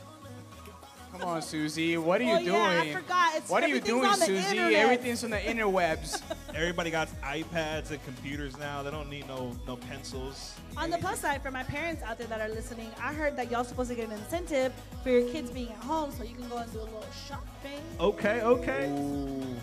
Come 1.13 1.30
on, 1.30 1.41
Susie. 1.43 1.95
What 1.97 2.21
are 2.21 2.23
you 2.23 2.34
oh, 2.34 2.39
doing? 2.39 2.49
Yeah, 2.49 2.80
I 2.80 2.93
forgot. 2.93 3.36
It's, 3.36 3.49
What 3.49 3.63
are 3.63 3.67
you 3.67 3.80
doing, 3.80 4.06
on 4.06 4.17
the 4.17 4.26
Susie? 4.26 4.49
internet. 4.49 4.73
Everything's 4.73 5.23
on 5.23 5.30
the 5.30 5.38
interwebs. 5.38 6.23
Everybody 6.56 6.89
got 6.89 7.08
iPads 7.21 7.91
and 7.91 8.04
computers 8.04 8.58
now. 8.58 8.82
They 8.82 8.89
don't 8.89 9.12
need 9.12 9.28
no 9.28 9.56
no 9.67 9.76
pencils. 9.76 10.56
On 10.76 10.89
the 10.89 10.97
plus 10.97 11.19
side, 11.19 11.43
for 11.43 11.52
my 11.52 11.62
parents 11.62 12.02
out 12.02 12.17
there 12.17 12.26
that 12.28 12.41
are 12.41 12.49
listening, 12.49 12.89
I 12.99 13.13
heard 13.13 13.38
that 13.38 13.52
y'all 13.52 13.63
supposed 13.63 13.91
to 13.91 13.95
get 13.95 14.08
an 14.08 14.13
incentive 14.13 14.73
for 15.04 15.10
your 15.10 15.30
kids 15.30 15.52
being 15.52 15.69
at 15.69 15.78
home, 15.84 16.12
so 16.12 16.23
you 16.23 16.34
can 16.34 16.49
go 16.49 16.58
and 16.58 16.71
do 16.73 16.80
a 16.80 16.82
little 16.82 17.06
shopping. 17.28 17.80
Okay, 17.99 18.41
okay. 18.41 18.89
Ooh. 18.89 19.56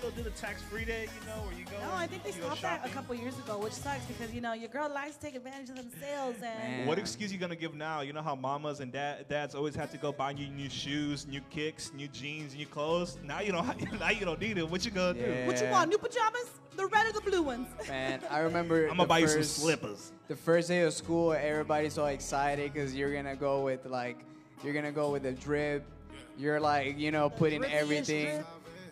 They 0.00 0.08
still 0.10 0.22
do 0.22 0.30
the 0.30 0.36
tax-free 0.36 0.84
day, 0.84 1.02
you 1.02 1.26
know, 1.26 1.42
where 1.42 1.58
you 1.58 1.64
go. 1.64 1.78
No, 1.80 1.92
I 1.94 2.06
think 2.06 2.22
they 2.22 2.30
stopped 2.30 2.62
that 2.62 2.86
a 2.86 2.88
couple 2.90 3.14
years 3.16 3.36
ago, 3.38 3.58
which 3.58 3.72
sucks 3.72 4.04
because 4.06 4.32
you 4.32 4.40
know 4.40 4.52
your 4.52 4.68
girl 4.68 4.88
likes 4.92 5.16
to 5.16 5.22
take 5.22 5.34
advantage 5.34 5.70
of 5.70 5.76
them 5.76 5.90
sales 6.00 6.36
and. 6.36 6.42
Man. 6.42 6.86
What 6.86 6.98
excuse 6.98 7.32
you 7.32 7.38
gonna 7.38 7.56
give 7.56 7.74
now? 7.74 8.02
You 8.02 8.12
know 8.12 8.22
how 8.22 8.36
mamas 8.36 8.78
and 8.80 8.92
dad, 8.92 9.28
dads 9.28 9.54
always 9.56 9.74
have 9.74 9.90
to 9.90 9.98
go 9.98 10.12
buy 10.12 10.32
you 10.32 10.48
new 10.48 10.70
shoes, 10.70 11.26
new 11.26 11.40
kicks, 11.50 11.92
new 11.94 12.06
jeans, 12.08 12.54
new 12.54 12.66
clothes. 12.66 13.18
Now 13.24 13.40
you 13.40 13.52
don't. 13.52 13.68
Now 13.98 14.10
you 14.10 14.24
don't 14.24 14.40
need 14.40 14.58
it. 14.58 14.68
What 14.68 14.84
you 14.84 14.92
gonna 14.92 15.14
do? 15.14 15.46
What 15.46 15.60
you 15.60 15.68
want? 15.68 15.90
New 15.90 15.98
pajamas? 15.98 16.50
The 16.76 16.86
red 16.86 17.08
or 17.08 17.12
the 17.12 17.20
blue 17.20 17.42
ones? 17.42 17.66
Man, 17.88 18.20
I 18.30 18.40
remember. 18.40 18.82
I'm 18.90 18.90
gonna 18.90 19.02
the 19.02 19.08
buy 19.08 19.18
you 19.18 19.28
some 19.28 19.42
slippers. 19.42 20.12
The 20.28 20.36
first 20.36 20.68
day 20.68 20.82
of 20.82 20.92
school, 20.92 21.32
everybody's 21.32 21.94
so 21.94 22.06
excited 22.06 22.72
because 22.72 22.94
you're 22.94 23.12
gonna 23.12 23.36
go 23.36 23.64
with 23.64 23.84
like, 23.86 24.18
you're 24.62 24.74
gonna 24.74 24.92
go 24.92 25.10
with 25.10 25.24
the 25.24 25.32
drip. 25.32 25.84
You're 26.38 26.60
like, 26.60 26.96
you 26.98 27.10
know, 27.10 27.28
putting 27.28 27.64
everything, 27.64 28.26
drip. 28.26 28.46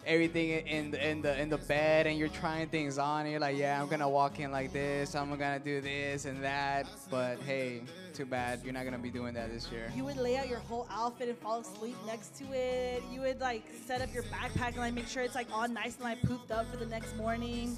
Everything 0.07 0.51
in 0.67 0.91
the 0.91 1.11
in 1.11 1.21
the 1.21 1.39
in 1.41 1.49
the 1.49 1.59
bed, 1.59 2.07
and 2.07 2.19
you're 2.19 2.29
trying 2.29 2.69
things 2.69 2.99
on. 2.99 3.23
And 3.23 3.31
you're 3.31 3.41
like, 3.41 3.57
yeah, 3.57 3.81
I'm 3.81 3.89
gonna 3.89 4.09
walk 4.09 4.41
in 4.41 4.51
like 4.53 4.73
this. 4.73 5.15
I'm 5.15 5.31
gonna 5.31 5.59
do 5.59 5.81
this 5.81 6.25
and 6.25 6.43
that. 6.43 6.87
But 7.11 7.39
hey, 7.41 7.83
too 8.15 8.25
bad 8.25 8.61
you're 8.65 8.73
not 8.73 8.85
gonna 8.85 8.99
be 8.99 9.11
doing 9.11 9.35
that 9.35 9.53
this 9.53 9.71
year. 9.71 9.91
You 9.95 10.05
would 10.05 10.17
lay 10.17 10.39
out 10.39 10.49
your 10.49 10.61
whole 10.61 10.87
outfit 10.91 11.29
and 11.29 11.39
fall 11.39 11.61
asleep 11.61 11.97
next 12.07 12.37
to 12.39 12.45
it. 12.53 13.03
You 13.13 13.21
would 13.21 13.41
like 13.41 13.65
set 13.87 14.01
up 14.01 14.15
your 14.15 14.23
backpack 14.25 14.69
and 14.69 14.79
like 14.79 14.95
make 14.95 15.09
sure 15.09 15.23
it's 15.23 15.35
like 15.35 15.49
all 15.53 15.69
nice 15.69 15.97
and 15.97 16.05
like 16.05 16.23
pooped 16.23 16.51
up 16.51 16.71
for 16.71 16.77
the 16.77 16.87
next 16.87 17.17
morning. 17.17 17.77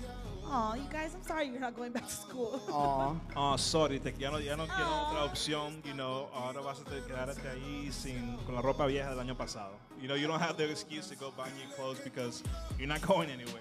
Aw, 0.50 0.74
you 0.76 0.84
guys, 0.90 1.14
I'm 1.14 1.22
sorry 1.22 1.46
you're 1.48 1.60
not 1.60 1.76
going 1.76 1.92
back 1.92 2.06
to 2.06 2.12
school. 2.12 2.60
Aw. 2.72 3.14
Oh, 3.36 3.56
sorry, 3.56 3.98
te, 3.98 4.14
ya 4.18 4.30
no, 4.30 4.38
ya 4.38 4.56
no 4.56 4.66
quiero 4.66 4.88
Oh. 4.90 5.06
otra 5.10 5.24
opción. 5.24 5.82
You 5.84 5.94
know, 5.94 6.28
ahora 6.34 6.62
vas 6.62 6.80
a 6.80 6.84
tener 6.84 7.02
que 7.02 7.12
quedarte 7.14 7.48
ahí 7.50 7.92
sin, 7.92 8.38
con 8.46 8.54
la 8.54 8.62
ropa 8.62 8.86
vieja 8.86 9.10
del 9.14 9.18
año 9.18 9.36
pasado. 9.36 9.72
You 10.00 10.08
know, 10.08 10.14
you 10.14 10.26
don't 10.26 10.40
have 10.40 10.56
the 10.56 10.70
excuse 10.70 11.06
to 11.08 11.16
go 11.16 11.32
buy 11.36 11.48
new 11.58 11.68
clothes 11.76 12.00
because 12.00 12.42
you're 12.78 12.88
not 12.88 13.02
going 13.06 13.28
anywhere. 13.30 13.60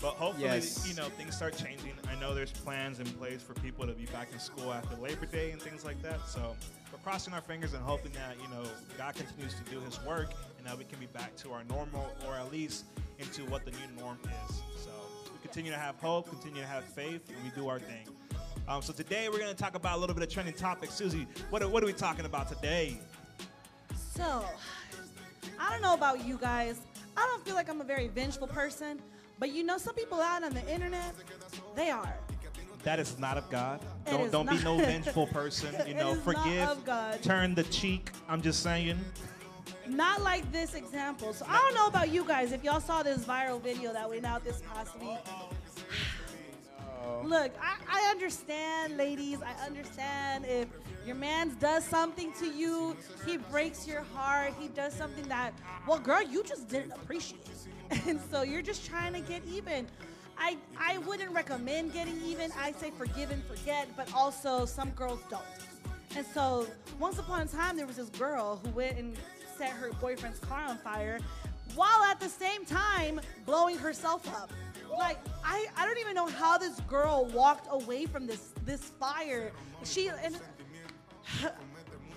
But 0.00 0.14
hopefully, 0.14 0.46
Yes. 0.46 0.88
you 0.88 0.94
know, 0.94 1.10
things 1.18 1.36
start 1.36 1.54
changing. 1.54 1.92
I 2.10 2.18
know 2.18 2.32
there's 2.34 2.52
plans 2.52 3.00
in 3.00 3.06
place 3.18 3.42
for 3.42 3.52
people 3.60 3.86
to 3.86 3.92
be 3.92 4.06
back 4.06 4.32
in 4.32 4.38
school 4.38 4.72
after 4.72 4.96
Labor 4.96 5.26
Day 5.26 5.50
and 5.50 5.60
things 5.60 5.84
like 5.84 6.00
that. 6.00 6.26
So 6.26 6.56
we're 6.90 6.98
crossing 7.04 7.34
our 7.34 7.42
fingers 7.42 7.74
and 7.74 7.82
hoping 7.84 8.12
that, 8.12 8.36
you 8.40 8.48
know, 8.48 8.64
God 8.96 9.14
continues 9.14 9.54
to 9.56 9.70
do 9.70 9.78
his 9.80 10.00
work 10.06 10.32
and 10.56 10.66
that 10.66 10.78
we 10.78 10.84
can 10.84 10.98
be 10.98 11.06
back 11.12 11.36
to 11.42 11.52
our 11.52 11.64
normal 11.64 12.08
or 12.26 12.34
at 12.36 12.50
least 12.50 12.86
into 13.18 13.42
what 13.50 13.66
the 13.66 13.72
new 13.72 14.00
norm 14.00 14.16
is. 14.48 14.56
So 14.82 14.90
we 14.90 15.09
continue 15.40 15.70
to 15.70 15.78
have 15.78 15.96
hope, 15.96 16.28
continue 16.28 16.60
to 16.60 16.66
have 16.66 16.84
faith, 16.84 17.28
and 17.28 17.36
we 17.44 17.50
do 17.54 17.68
our 17.68 17.78
thing. 17.78 18.06
Um, 18.68 18.82
so 18.82 18.92
today 18.92 19.28
we're 19.28 19.38
going 19.38 19.50
to 19.50 19.56
talk 19.56 19.74
about 19.74 19.96
a 19.96 20.00
little 20.00 20.14
bit 20.14 20.22
of 20.22 20.32
trending 20.32 20.54
topics. 20.54 20.94
Susie, 20.94 21.26
what 21.50 21.62
are, 21.62 21.68
what 21.68 21.82
are 21.82 21.86
we 21.86 21.92
talking 21.92 22.24
about 22.24 22.48
today? 22.48 23.00
So, 23.96 24.44
I 25.58 25.70
don't 25.70 25.82
know 25.82 25.94
about 25.94 26.24
you 26.24 26.38
guys. 26.40 26.80
I 27.16 27.26
don't 27.26 27.44
feel 27.44 27.54
like 27.54 27.68
I'm 27.68 27.80
a 27.80 27.84
very 27.84 28.08
vengeful 28.08 28.46
person, 28.46 29.00
but 29.38 29.52
you 29.52 29.64
know, 29.64 29.78
some 29.78 29.94
people 29.94 30.20
out 30.20 30.44
on 30.44 30.54
the 30.54 30.66
internet, 30.72 31.14
they 31.74 31.90
are. 31.90 32.14
That 32.82 32.98
is 32.98 33.18
not 33.18 33.36
of 33.36 33.50
God. 33.50 33.80
It 34.06 34.10
Don't 34.10 34.32
don't 34.32 34.48
be 34.48 34.62
no 34.64 34.78
vengeful 34.78 35.26
person. 35.26 35.74
You 35.86 35.94
know, 35.94 36.14
forgive, 36.14 36.78
turn 37.22 37.54
the 37.54 37.64
cheek. 37.64 38.10
I'm 38.28 38.40
just 38.40 38.62
saying. 38.62 38.98
Not 39.90 40.22
like 40.22 40.50
this 40.52 40.74
example. 40.74 41.32
So 41.32 41.44
I 41.48 41.58
don't 41.58 41.74
know 41.74 41.88
about 41.88 42.10
you 42.10 42.24
guys. 42.24 42.52
If 42.52 42.62
y'all 42.62 42.80
saw 42.80 43.02
this 43.02 43.24
viral 43.24 43.60
video 43.60 43.92
that 43.92 44.08
went 44.08 44.24
out 44.24 44.44
this 44.44 44.62
past 44.72 44.98
week. 45.00 45.18
Look, 47.24 47.52
I, 47.60 47.76
I 47.88 48.10
understand, 48.10 48.96
ladies. 48.96 49.38
I 49.42 49.66
understand 49.66 50.44
if 50.46 50.68
your 51.04 51.16
man 51.16 51.56
does 51.58 51.84
something 51.84 52.32
to 52.34 52.46
you, 52.46 52.96
he 53.26 53.36
breaks 53.36 53.86
your 53.86 54.02
heart, 54.14 54.54
he 54.60 54.68
does 54.68 54.92
something 54.92 55.26
that, 55.28 55.52
well, 55.88 55.98
girl, 55.98 56.22
you 56.22 56.44
just 56.44 56.68
didn't 56.68 56.92
appreciate. 56.92 57.40
And 58.06 58.20
so 58.30 58.42
you're 58.42 58.62
just 58.62 58.86
trying 58.86 59.12
to 59.14 59.20
get 59.20 59.42
even. 59.52 59.88
I, 60.38 60.56
I 60.78 60.98
wouldn't 60.98 61.32
recommend 61.32 61.92
getting 61.92 62.22
even. 62.22 62.52
I 62.56 62.70
say 62.70 62.92
forgive 62.96 63.32
and 63.32 63.42
forget, 63.44 63.88
but 63.96 64.14
also 64.14 64.64
some 64.64 64.90
girls 64.90 65.20
don't. 65.28 65.42
And 66.16 66.24
so 66.24 66.68
once 67.00 67.18
upon 67.18 67.42
a 67.42 67.46
time, 67.46 67.76
there 67.76 67.88
was 67.88 67.96
this 67.96 68.10
girl 68.10 68.60
who 68.64 68.70
went 68.70 68.96
and 68.96 69.16
set 69.60 69.68
her 69.72 69.90
boyfriend's 70.00 70.38
car 70.40 70.62
on 70.68 70.78
fire 70.78 71.18
while 71.74 72.02
at 72.04 72.18
the 72.18 72.28
same 72.30 72.64
time 72.64 73.20
blowing 73.44 73.76
herself 73.76 74.26
up. 74.34 74.50
Like 74.90 75.18
I, 75.44 75.66
I 75.76 75.84
don't 75.84 75.98
even 75.98 76.14
know 76.14 76.26
how 76.26 76.56
this 76.56 76.80
girl 76.88 77.26
walked 77.26 77.68
away 77.70 78.06
from 78.06 78.26
this 78.26 78.52
this 78.64 78.80
fire. 78.80 79.52
She 79.84 80.08
and 80.08 80.38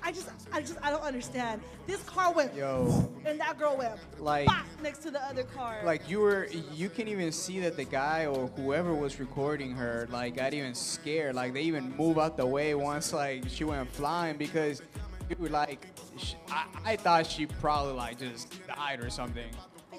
I 0.06 0.12
just 0.14 0.30
I 0.54 0.62
just 0.62 0.78
I 0.82 0.90
don't 0.90 1.04
understand. 1.04 1.62
This 1.86 2.02
car 2.04 2.32
went 2.32 2.56
Yo. 2.56 3.12
and 3.26 3.38
that 3.42 3.60
girl 3.60 3.76
went 3.78 4.00
Like- 4.20 4.48
bop 4.48 4.66
next 4.82 5.00
to 5.00 5.12
the 5.12 5.22
other 5.22 5.44
car. 5.44 5.82
Like 5.84 6.10
you 6.10 6.22
were, 6.22 6.48
you 6.72 6.88
can 6.90 7.10
even 7.10 7.34
see 7.34 7.60
that 7.60 7.76
the 7.76 7.84
guy 7.86 8.26
or 8.26 8.48
whoever 8.56 8.94
was 8.94 9.20
recording 9.20 9.72
her, 9.76 10.08
like 10.12 10.38
got 10.38 10.54
even 10.54 10.74
scared. 10.76 11.36
Like 11.36 11.54
they 11.54 11.64
even 11.64 11.94
move 11.98 12.18
out 12.18 12.38
the 12.38 12.46
way 12.46 12.74
once, 12.74 13.12
like 13.12 13.44
she 13.50 13.66
went 13.66 13.90
flying 13.92 14.38
because, 14.38 14.82
dude, 15.30 15.52
like, 15.52 15.88
sh 16.18 16.34
I, 16.50 16.66
I 16.86 16.96
thought 16.96 17.26
she 17.28 17.46
probably 17.46 17.94
like 17.94 18.20
just 18.20 18.54
died 18.68 19.04
or 19.04 19.10
something, 19.10 19.50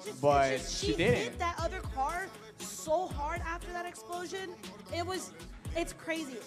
just- 0.03 0.21
but 0.21 0.57
just- 0.57 0.79
she 0.81 0.87
she 0.91 0.95
didn't. 0.97 1.15
hit 1.15 1.39
that 1.39 1.55
other 1.59 1.79
car 1.79 2.27
so 2.59 3.07
hard 3.07 3.41
after 3.41 3.71
that 3.73 3.85
explosion. 3.85 4.51
It 4.95 5.05
was 5.05 5.31
It's 5.77 5.91
crazy. 5.91 6.37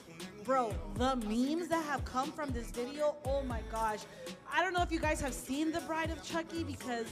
Bro, 0.45 0.73
the 0.95 1.17
memes 1.17 1.69
that 1.69 1.85
have 1.85 2.03
come 2.07 2.33
from 2.33 2.51
this 2.51 2.71
video, 2.71 3.17
oh 3.27 3.43
my 3.43 3.61
gosh. 3.71 3.99
I 4.51 4.63
don't 4.63 4.73
know 4.73 4.81
if 4.83 4.91
you 4.91 4.99
guys 4.99 5.21
have 5.21 5.35
seen 5.35 5.71
The 5.71 5.81
Bride 5.81 6.11
of 6.11 6.23
Chucky 6.23 6.65
because, 6.65 7.05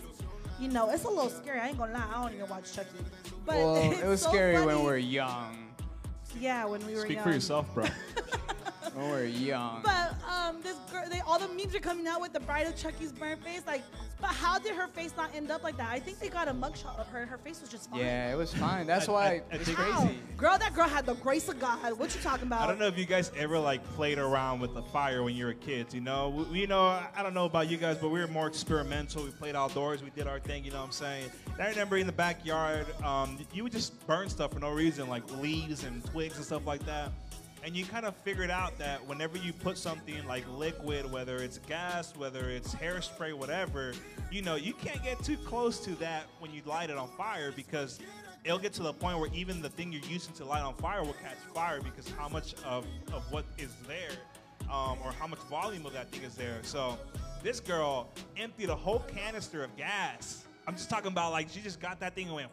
you 0.59 0.69
know, 0.69 0.89
it's 0.89 1.05
a 1.05 1.09
little 1.11 1.29
scary. 1.29 1.61
I 1.61 1.69
ain't 1.69 1.77
gonna 1.79 1.93
lie, 1.93 2.07
I 2.11 2.23
don't 2.23 2.35
even 2.35 2.49
watch 2.49 2.73
Chucky. 2.73 2.89
But 3.45 3.57
Well, 3.57 3.93
it 4.03 4.07
was 4.07 4.23
so 4.23 4.31
scary 4.31 4.65
when 4.65 4.79
we 4.79 4.85
were 4.87 4.97
young. 4.97 5.75
Yeah, 6.41 6.65
when 6.65 6.87
we 6.87 6.95
were 6.95 7.01
Speak 7.03 7.17
young. 7.17 7.23
Speak 7.23 7.23
for 7.25 7.31
yourself, 7.33 7.75
bro. 7.75 7.85
When 8.97 9.11
we're 9.11 9.25
young. 9.27 9.83
But 9.85 10.15
um, 10.27 10.63
this 10.63 10.77
girl, 10.91 11.05
they, 11.11 11.21
all 11.21 11.39
the 11.39 11.49
memes 11.49 11.75
are 11.75 11.81
coming 11.81 12.07
out 12.07 12.21
with 12.23 12.33
the 12.33 12.41
bride 12.41 12.67
of 12.67 12.75
Chucky's 12.77 13.13
burnt 13.13 13.45
face. 13.45 13.61
Like, 13.67 13.83
but 14.23 14.29
how 14.31 14.59
did 14.59 14.75
her 14.75 14.89
face 14.89 15.13
not 15.19 15.31
end 15.35 15.51
up 15.51 15.63
like 15.63 15.77
that? 15.77 15.91
I 15.91 15.99
think 15.99 16.19
they 16.19 16.31
got 16.31 16.49
a 16.49 16.53
mugshot 16.53 16.99
of 16.99 17.07
her. 17.09 17.19
and 17.21 17.29
Her 17.31 17.37
face 17.37 17.61
was 17.61 17.69
just 17.71 17.91
fine. 17.91 18.01
yeah, 18.01 18.33
it 18.33 18.37
was 18.37 18.55
fine. 18.55 18.87
That's 18.87 19.07
I- 19.09 19.13
why 19.13 19.25
I- 19.27 19.29
I 19.29 19.43
it's 19.57 19.65
think- 19.67 19.77
How? 19.77 20.01
crazy. 20.07 20.19
Girl, 20.39 20.57
that 20.57 20.75
girl 20.75 20.89
had 20.89 21.05
the 21.05 21.13
grace 21.17 21.49
of 21.51 21.61
God. 21.61 21.79
What 21.99 22.15
you 22.15 22.23
talking 22.23 22.47
about? 22.47 22.63
I 22.63 22.67
don't 22.67 22.79
know 22.79 22.87
if 22.87 22.97
you 22.97 23.05
guys 23.05 23.31
ever 23.37 23.59
like 23.59 23.85
played 23.97 24.19
around 24.19 24.61
with 24.61 24.73
the 24.73 24.83
fire 24.83 25.23
when 25.23 25.35
you 25.37 25.45
were 25.45 25.53
kids. 25.53 25.95
You 25.95 26.01
know, 26.01 26.31
we, 26.31 26.45
we- 26.45 26.61
you 26.61 26.67
know, 26.67 26.87
I 26.87 27.23
don't 27.23 27.35
know 27.35 27.45
about 27.45 27.69
you 27.69 27.77
guys, 27.77 27.99
but 27.99 28.09
we 28.09 28.19
were 28.21 28.27
more 28.29 28.47
experimental. 28.47 29.25
We 29.25 29.31
played 29.31 29.55
outdoors. 29.57 30.03
We 30.03 30.09
did 30.11 30.27
our 30.27 30.41
thing. 30.41 30.65
You 30.65 30.71
know 30.71 30.79
what 30.79 30.87
I'm 30.87 30.93
saying? 30.93 31.31
And 31.53 31.63
I 31.63 31.69
remember 31.69 31.99
in 31.99 32.07
the 32.07 32.13
backyard, 32.15 32.87
um, 33.05 33.39
you 33.53 33.63
would 33.63 33.73
just 33.73 34.07
burn 34.07 34.31
stuff 34.31 34.55
for 34.55 34.61
no 34.61 34.71
reason, 34.71 35.07
like 35.11 35.31
leaves 35.39 35.85
and 35.85 36.03
twigs 36.07 36.37
and 36.37 36.45
stuff 36.47 36.67
like 36.67 36.85
that. 36.87 37.13
And 37.67 37.77
you 37.77 37.85
kind 37.85 38.07
of 38.07 38.15
figured 38.19 38.49
out 38.49 38.79
that 38.79 39.05
whenever 39.09 39.37
you 39.37 39.53
put 39.53 39.77
something 39.77 40.25
like 40.29 40.45
liquid, 40.57 41.11
whether 41.11 41.39
it's 41.39 41.59
gas, 41.59 42.15
whether 42.17 42.49
it's 42.49 42.73
hairspray, 42.77 43.35
whatever, 43.35 43.93
you 44.31 44.41
know, 44.41 44.55
you 44.55 44.73
can't 44.73 45.03
get 45.03 45.21
too 45.25 45.37
close 45.37 45.81
to 45.81 45.91
that 45.97 46.27
when 46.39 46.53
you 46.53 46.63
light 46.65 46.91
it 46.91 46.97
on 46.97 47.09
fire 47.17 47.51
because 47.51 47.99
it'll 48.45 48.61
get 48.61 48.73
to 48.75 48.85
the 48.85 48.93
point 48.93 49.19
where 49.19 49.29
even 49.35 49.61
the 49.61 49.69
thing 49.69 49.91
you're 49.91 50.01
using 50.03 50.33
to 50.35 50.45
light 50.45 50.63
on 50.63 50.75
fire 50.75 51.03
will 51.03 51.15
catch 51.15 51.39
fire 51.53 51.81
because 51.81 52.09
how 52.09 52.29
much 52.29 52.55
of, 52.65 52.87
of 53.13 53.25
what 53.33 53.45
is 53.59 53.75
there 53.89 54.13
um, 54.73 54.99
or 55.05 55.11
how 55.11 55.27
much 55.27 55.41
volume 55.51 55.85
of 55.87 55.93
that 55.93 56.09
thing 56.13 56.23
is 56.23 56.37
there. 56.37 56.61
So 56.63 56.97
this 57.43 57.59
girl 57.59 58.13
emptied 58.37 58.69
a 58.69 58.77
whole 58.77 59.01
canister 59.09 59.65
of 59.65 59.77
gas. 59.77 60.45
I'm 60.69 60.75
just 60.77 60.89
talking 60.89 61.11
about 61.11 61.33
like 61.33 61.49
she 61.51 61.61
just 61.63 61.81
got 61.81 61.99
that 61.99 62.15
thing 62.15 62.27
and 62.27 62.37
went 62.37 62.51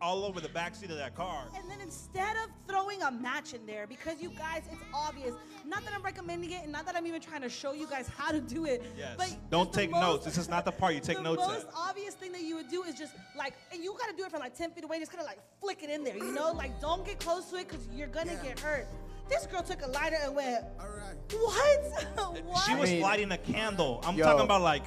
all 0.00 0.24
over 0.24 0.40
the 0.40 0.48
backseat 0.48 0.90
of 0.90 0.96
that 0.96 1.14
car. 1.14 1.44
And 1.56 1.70
then 1.70 1.80
instead 1.80 2.36
of 2.36 2.50
throwing 2.68 3.02
a 3.02 3.10
match 3.10 3.54
in 3.54 3.64
there, 3.66 3.86
because 3.86 4.20
you 4.20 4.30
guys, 4.30 4.62
it's 4.70 4.82
obvious. 4.94 5.34
Not 5.66 5.84
that 5.84 5.92
I'm 5.94 6.02
recommending 6.02 6.50
it, 6.52 6.62
and 6.62 6.72
not 6.72 6.86
that 6.86 6.96
I'm 6.96 7.06
even 7.06 7.20
trying 7.20 7.42
to 7.42 7.48
show 7.48 7.72
you 7.72 7.86
guys 7.86 8.08
how 8.08 8.30
to 8.30 8.40
do 8.40 8.64
it. 8.66 8.82
Yes. 8.96 9.14
But 9.16 9.36
Don't 9.50 9.72
the 9.72 9.78
take 9.78 9.90
notes. 9.90 10.24
This 10.24 10.38
is 10.38 10.48
not 10.48 10.64
the 10.64 10.72
part 10.72 10.94
you 10.94 11.00
take 11.00 11.16
the 11.22 11.22
notes 11.22 11.42
at. 11.42 11.48
most 11.48 11.66
obvious 11.76 12.14
thing 12.14 12.32
that 12.32 12.42
you 12.42 12.56
would 12.56 12.68
do 12.68 12.82
is 12.84 12.94
just 12.94 13.14
like, 13.36 13.54
and 13.72 13.82
you 13.82 13.96
gotta 13.98 14.16
do 14.16 14.24
it 14.24 14.30
from 14.30 14.40
like 14.40 14.56
10 14.56 14.70
feet 14.72 14.84
away, 14.84 14.98
just 14.98 15.10
kind 15.12 15.20
of 15.22 15.26
like 15.26 15.38
flick 15.60 15.82
it 15.82 15.90
in 15.90 16.04
there, 16.04 16.16
you 16.16 16.32
know? 16.32 16.52
Like, 16.52 16.80
don't 16.80 17.04
get 17.04 17.18
close 17.18 17.50
to 17.50 17.56
it 17.56 17.68
because 17.68 17.86
you're 17.94 18.06
gonna 18.08 18.38
get 18.42 18.60
hurt. 18.60 18.86
This 19.28 19.46
girl 19.46 19.62
took 19.62 19.82
a 19.82 19.88
lighter 19.88 20.16
and 20.22 20.36
went, 20.36 20.64
what? 20.76 21.80
what? 22.44 22.64
She 22.64 22.74
was 22.74 22.90
I 22.90 22.92
mean- 22.94 23.02
lighting 23.02 23.32
a 23.32 23.38
candle. 23.38 24.00
I'm 24.04 24.16
Yo. 24.16 24.24
talking 24.24 24.44
about 24.44 24.62
like 24.62 24.84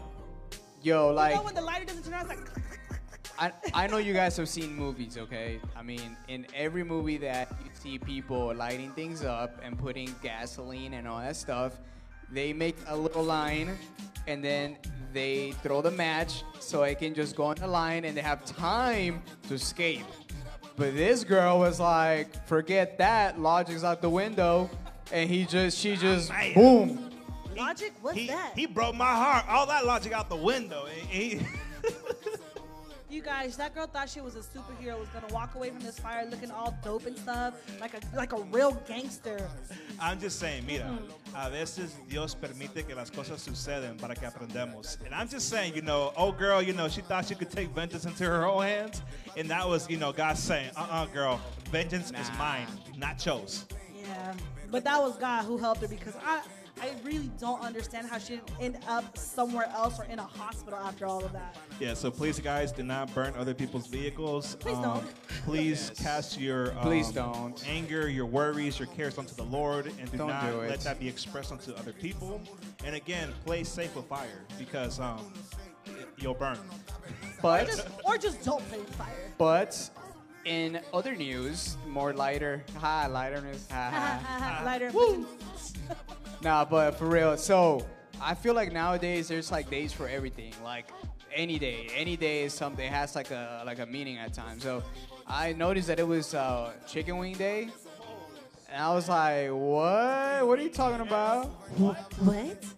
Yo, 0.81 1.09
like. 1.11 1.31
you 1.31 1.37
know 1.37 1.43
when 1.43 1.55
the 1.55 1.61
lighter 1.61 1.83
doesn't 1.85 2.03
turn 2.03 2.13
on, 2.13 2.21
it's 2.21 2.29
like, 2.29 2.39
I, 3.37 3.51
I 3.73 3.87
know 3.87 3.97
you 3.97 4.13
guys 4.13 4.35
have 4.37 4.49
seen 4.49 4.75
movies, 4.75 5.17
okay? 5.17 5.59
I 5.75 5.81
mean, 5.81 6.17
in 6.27 6.45
every 6.53 6.83
movie 6.83 7.17
that 7.17 7.49
you 7.63 7.69
see 7.73 7.97
people 7.97 8.53
lighting 8.53 8.91
things 8.91 9.23
up 9.23 9.59
and 9.63 9.77
putting 9.77 10.13
gasoline 10.21 10.93
and 10.93 11.07
all 11.07 11.19
that 11.19 11.35
stuff, 11.35 11.79
they 12.31 12.51
make 12.53 12.75
a 12.87 12.95
little 12.95 13.23
line 13.23 13.77
and 14.27 14.43
then 14.43 14.77
they 15.13 15.53
throw 15.63 15.81
the 15.81 15.91
match 15.91 16.43
so 16.59 16.83
it 16.83 16.99
can 16.99 17.13
just 17.13 17.35
go 17.35 17.45
on 17.45 17.55
the 17.55 17.67
line 17.67 18.05
and 18.05 18.15
they 18.15 18.21
have 18.21 18.43
time 18.45 19.21
to 19.47 19.53
escape. 19.55 20.05
But 20.75 20.95
this 20.95 21.23
girl 21.23 21.59
was 21.59 21.79
like, 21.79 22.45
forget 22.47 22.97
that, 22.99 23.39
logic's 23.39 23.83
out 23.83 24.01
the 24.01 24.09
window. 24.09 24.69
And 25.11 25.29
he 25.29 25.45
just, 25.45 25.77
she 25.77 25.95
just, 25.95 26.29
oh, 26.29 26.33
Man. 26.33 26.53
boom. 26.53 27.09
logic? 27.57 27.93
What's 28.01 28.17
he, 28.17 28.27
that? 28.27 28.53
he 28.55 28.65
broke 28.67 28.95
my 28.95 29.05
heart. 29.11 29.45
All 29.49 29.65
that 29.65 29.85
logic 29.85 30.13
out 30.13 30.29
the 30.29 30.35
window. 30.35 30.85
He- 30.85 31.37
he- 31.37 31.47
You 33.09 33.23
guys, 33.23 33.57
that 33.57 33.73
girl 33.73 33.87
thought 33.87 34.07
she 34.07 34.21
was 34.21 34.35
a 34.35 34.39
superhero, 34.39 34.99
was 34.99 35.09
gonna 35.09 35.33
walk 35.33 35.55
away 35.55 35.71
from 35.71 35.79
this 35.79 35.97
fire 35.97 36.27
looking 36.29 36.51
all 36.51 36.77
dope 36.83 37.07
and 37.07 37.17
stuff, 37.17 37.55
like 37.81 37.95
a 37.95 37.99
like 38.15 38.33
a 38.33 38.41
real 38.51 38.73
gangster. 38.87 39.49
I'm 39.99 40.19
just 40.19 40.39
saying, 40.39 40.67
mira, 40.67 40.83
mm-hmm. 40.83 41.35
a 41.35 41.49
veces 41.49 41.95
Dios 42.07 42.35
permite 42.35 42.87
que 42.87 42.95
las 42.95 43.09
cosas 43.09 43.41
suceden 43.41 43.99
para 43.99 44.13
que 44.13 44.27
aprendamos. 44.27 44.97
And 45.03 45.15
I'm 45.15 45.27
just 45.27 45.49
saying, 45.49 45.75
you 45.75 45.81
know, 45.81 46.13
oh 46.15 46.31
girl, 46.31 46.61
you 46.61 46.73
know, 46.73 46.87
she 46.87 47.01
thought 47.01 47.25
she 47.25 47.33
could 47.33 47.49
take 47.49 47.69
vengeance 47.69 48.05
into 48.05 48.25
her 48.25 48.45
own 48.45 48.61
hands, 48.61 49.01
and 49.35 49.49
that 49.49 49.67
was, 49.67 49.89
you 49.89 49.97
know, 49.97 50.11
God 50.11 50.37
saying, 50.37 50.69
uh-uh, 50.77 51.07
girl, 51.07 51.41
vengeance 51.71 52.11
is 52.11 52.29
mine, 52.37 52.67
not 52.95 53.25
yours. 53.25 53.65
Yeah, 54.03 54.33
but 54.69 54.83
that 54.83 55.01
was 55.01 55.17
God 55.17 55.45
who 55.45 55.57
helped 55.57 55.81
her 55.81 55.87
because 55.87 56.15
I 56.23 56.41
I 56.81 56.91
really 57.03 57.29
don't 57.39 57.61
understand 57.61 58.07
how 58.07 58.17
she 58.17 58.35
didn't 58.37 58.51
end 58.59 58.77
up 58.87 59.17
somewhere 59.17 59.67
else 59.73 59.99
or 59.99 60.05
in 60.05 60.19
a 60.19 60.23
hospital 60.23 60.79
after 60.79 61.05
all 61.05 61.23
of 61.23 61.31
that. 61.33 61.55
Yeah, 61.79 61.93
so 61.93 62.09
please, 62.11 62.39
guys, 62.39 62.71
do 62.71 62.83
not 62.83 63.13
burn 63.13 63.33
other 63.37 63.53
people's 63.53 63.87
vehicles. 63.87 64.55
Please 64.55 64.77
Um, 64.77 64.83
don't. 64.83 65.05
Please 65.45 65.91
cast 65.97 66.39
your 66.39 66.71
um, 66.73 66.77
Please 66.79 67.11
don't. 67.11 67.63
anger, 67.67 68.07
your 68.09 68.25
worries, 68.25 68.79
your 68.79 68.87
cares 68.89 69.17
onto 69.17 69.35
the 69.35 69.43
Lord, 69.43 69.87
and 69.99 70.09
do 70.11 70.17
Don't 70.17 70.27
not 70.29 70.49
do 70.51 70.57
let 70.61 70.81
that 70.81 70.99
be 70.99 71.07
expressed 71.07 71.51
onto 71.51 71.73
other 71.73 71.93
people. 71.93 72.41
And 72.85 72.95
again, 72.95 73.33
play 73.45 73.63
safe 73.63 73.95
with 73.95 74.05
fire 74.05 74.45
because 74.57 74.99
um, 74.99 75.33
you'll 76.17 76.33
burn. 76.33 76.57
Or 76.57 77.41
But. 77.41 77.67
just, 77.67 77.87
or 78.05 78.17
just 78.17 78.43
don't 78.43 78.67
play 78.69 78.79
with 78.79 78.93
fire. 78.95 79.31
But 79.37 79.89
in 80.45 80.79
other 80.93 81.15
news, 81.15 81.77
more 81.87 82.13
lighter, 82.13 82.63
ha, 82.79 83.07
lighterness, 83.09 83.67
ha, 83.71 84.19
ha. 84.23 84.61
Lighter. 84.65 84.91
Nah, 86.41 86.65
but 86.65 86.91
for 86.91 87.07
real. 87.07 87.35
So 87.37 87.85
I 88.21 88.33
feel 88.33 88.53
like 88.53 88.71
nowadays 88.71 89.27
there's 89.27 89.51
like 89.51 89.69
days 89.69 89.91
for 89.91 90.07
everything. 90.07 90.53
Like 90.63 90.89
any 91.33 91.59
day, 91.59 91.89
any 91.95 92.15
day 92.15 92.43
is 92.43 92.53
something 92.53 92.85
it 92.85 92.91
has 92.91 93.15
like 93.15 93.31
a 93.31 93.63
like 93.65 93.79
a 93.79 93.85
meaning 93.85 94.17
at 94.17 94.33
times. 94.33 94.63
So 94.63 94.83
I 95.27 95.53
noticed 95.53 95.87
that 95.87 95.99
it 95.99 96.07
was 96.07 96.33
uh, 96.33 96.71
Chicken 96.87 97.17
Wing 97.17 97.35
Day, 97.35 97.69
and 98.71 98.81
I 98.81 98.93
was 98.93 99.09
like, 99.09 99.49
what? 99.49 100.47
What 100.47 100.59
are 100.59 100.61
you 100.61 100.69
talking 100.69 101.01
about? 101.01 101.45
What? 101.77 102.11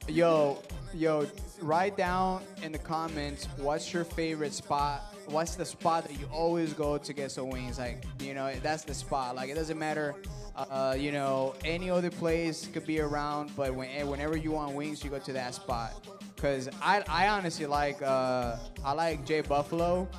Yo, 0.08 0.58
yo, 0.94 1.28
write 1.62 1.96
down 1.98 2.44
in 2.64 2.72
the 2.72 2.80
comments 2.80 3.48
what's 3.58 3.94
your 3.94 4.04
favorite 4.04 4.54
spot. 4.54 5.11
What's 5.28 5.56
the 5.56 5.66
spot 5.66 6.08
that 6.08 6.20
you 6.20 6.28
always 6.32 6.74
go 6.74 6.98
to 6.98 7.14
get 7.14 7.32
some 7.32 7.50
wings? 7.50 7.80
Like, 7.80 8.04
you 8.20 8.34
know, 8.34 8.54
that's 8.62 8.84
the 8.84 8.94
spot. 8.94 9.36
Like, 9.36 9.50
it 9.50 9.56
doesn't 9.56 9.80
matter, 9.80 10.16
uh, 10.56 10.96
you 10.98 11.12
know, 11.12 11.56
any 11.64 11.90
other 11.90 12.10
place 12.10 12.68
could 12.74 12.86
be 12.86 13.00
around, 13.00 13.56
but 13.56 13.74
when, 13.74 13.90
eh, 13.90 14.04
whenever 14.04 14.36
you 14.36 14.52
want 14.52 14.74
wings, 14.74 15.04
you 15.04 15.10
go 15.10 15.20
to 15.20 15.34
that 15.34 15.54
spot. 15.54 15.94
Cause 16.38 16.70
I, 16.82 17.04
I 17.08 17.28
honestly 17.28 17.68
like, 17.68 18.02
uh, 18.02 18.58
I 18.84 18.94
like 18.94 19.26
Jay 19.26 19.42
Buffalo. 19.42 20.10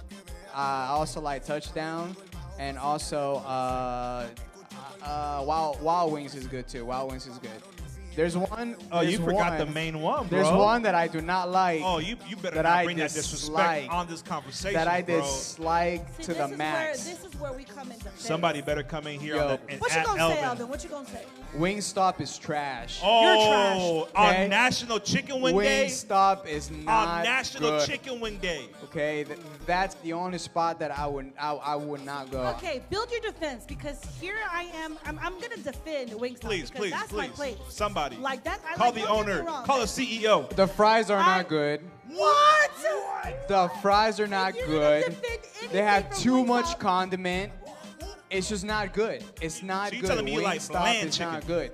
I 0.54 0.88
also 0.88 1.20
like 1.20 1.44
Touchdown, 1.44 2.14
and 2.58 2.78
also 2.78 3.36
uh, 3.46 4.26
uh, 5.02 5.44
Wild 5.46 5.80
Wild 5.80 6.12
Wings 6.12 6.34
is 6.34 6.46
good 6.46 6.68
too. 6.68 6.84
Wild 6.84 7.10
Wings 7.10 7.26
is 7.26 7.38
good. 7.38 7.50
There's 8.14 8.37
one. 8.37 8.77
Oh, 8.90 9.01
you 9.01 9.16
there's 9.16 9.20
forgot 9.25 9.59
the 9.59 9.64
main 9.66 10.01
one, 10.01 10.27
bro. 10.29 10.38
there's 10.42 10.51
one 10.55 10.83
that 10.83 10.94
I 10.94 11.09
do 11.09 11.20
not 11.22 11.51
like. 11.51 11.81
Oh, 11.83 11.98
you, 11.98 12.16
you 12.29 12.37
better 12.37 12.57
that 12.57 12.64
not 12.64 12.72
I 12.72 12.85
bring 12.85 12.98
that 12.98 13.12
dislike- 13.12 13.81
disrespect 13.87 13.88
on 13.90 14.07
this 14.07 14.20
conversation, 14.22 14.75
that 14.75 14.87
I 14.88 15.01
bro. 15.01 15.20
dislike 15.22 16.07
See, 16.18 16.22
to 16.25 16.35
this 16.35 16.51
the 16.51 16.57
max. 16.57 17.07
Where, 17.07 17.14
this 17.14 17.25
is 17.25 17.40
where 17.40 17.53
we 17.55 17.64
come 17.64 17.90
in 17.90 17.96
defense. 17.98 18.20
Somebody 18.22 18.61
better 18.61 18.83
come 18.83 19.07
in 19.07 19.18
here 19.18 19.37
Yo. 19.37 19.42
on 19.42 19.48
the, 19.48 19.61
and 19.72 19.81
What 19.81 19.94
you 19.96 20.05
gonna 20.05 20.20
Elvin. 20.20 20.37
say, 20.37 20.42
Alvin? 20.42 20.68
What 20.68 20.85
you 20.85 20.90
gonna 20.90 21.09
say? 21.09 21.25
Wingstop 21.57 22.20
is 22.20 22.37
trash. 22.38 23.01
Oh, 23.03 23.22
You're 23.22 24.03
okay? 24.09 24.42
on 24.44 24.51
National 24.51 25.01
Chicken 25.01 25.40
Wing 25.40 25.59
Day. 25.59 25.87
Wingstop 25.87 26.46
is 26.46 26.70
not 26.70 27.09
On 27.18 27.25
National 27.25 27.70
good. 27.70 27.88
Chicken 27.88 28.20
Wing 28.20 28.37
Day. 28.38 28.66
Okay, 28.92 29.24
th- 29.24 29.38
that's 29.64 29.94
the 29.96 30.12
only 30.12 30.37
spot 30.37 30.78
that 30.81 30.90
I 30.98 31.07
would 31.07 31.33
I, 31.40 31.52
I 31.55 31.76
would 31.76 32.05
not 32.05 32.31
go. 32.31 32.42
Okay, 32.57 32.83
build 32.90 33.11
your 33.11 33.20
defense 33.22 33.64
because 33.66 33.98
here 34.20 34.37
I 34.52 34.64
am. 34.74 34.98
I'm, 35.07 35.18
I'm 35.18 35.33
gonna 35.40 35.57
defend 35.57 36.11
Wingstop 36.11 36.40
Please, 36.40 36.70
because 36.70 36.70
please, 36.78 36.90
that's 36.92 37.12
my 37.12 37.28
please. 37.28 37.55
place. 37.57 37.57
Somebody. 37.70 38.16
Like 38.16 38.44
that. 38.44 38.61
I 38.70 38.74
Call 38.74 38.87
like, 38.88 38.94
the 38.96 39.00
don't 39.00 39.16
get 39.24 39.26
me 39.28 39.33
owner. 39.33 39.44
wrong. 39.44 39.64
Call 39.64 39.81
the 39.81 39.87
CEO. 39.87 40.46
The 40.50 40.66
fries 40.66 41.09
are 41.11 41.18
I- 41.18 41.38
not 41.38 41.48
good. 41.48 41.81
What? 42.09 42.70
The 43.48 43.70
fries 43.81 44.20
are 44.20 44.26
not 44.26 44.55
you're 44.55 44.66
gonna 44.66 44.78
good. 45.00 45.05
defend 45.22 45.72
They 45.72 45.83
have 45.83 46.09
from 46.12 46.16
too 46.22 46.44
much 46.44 46.78
condiment. 46.78 47.50
It's 48.28 48.50
just 48.50 48.64
not 48.64 48.92
good. 48.92 49.24
It's 49.40 49.62
not 49.62 49.88
So 49.88 49.94
you 49.94 50.00
good. 50.02 50.09
telling 50.09 50.24
me 50.26 50.35
you 50.35 50.42
like 50.42 50.61
Wingstop 50.61 50.70
bland 50.70 51.09
is 51.09 51.16
chicken? 51.16 51.33
not 51.33 51.46
good. 51.46 51.70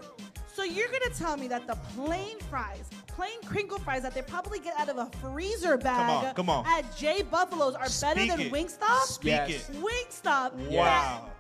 So 0.58 0.64
you're 0.64 0.88
gonna 0.88 1.14
tell 1.14 1.36
me 1.36 1.46
that 1.46 1.68
the 1.68 1.76
plain 1.94 2.36
fries, 2.50 2.90
plain 3.06 3.40
crinkle 3.46 3.78
fries 3.78 4.02
that 4.02 4.12
they 4.12 4.22
probably 4.22 4.58
get 4.58 4.74
out 4.76 4.88
of 4.88 4.98
a 4.98 5.06
freezer 5.18 5.76
bag 5.76 6.24
on, 6.26 6.34
come 6.34 6.50
on. 6.50 6.66
at 6.66 6.96
J 6.96 7.22
Buffalo's 7.22 7.76
are 7.76 7.86
better 8.00 8.26
than 8.26 8.40
it. 8.40 8.52
Wingstop? 8.52 9.02
Speak 9.02 9.26
Yes. 9.30 9.50
it. 9.70 9.76
Wingstop. 9.80 10.54
Wow. 10.54 11.30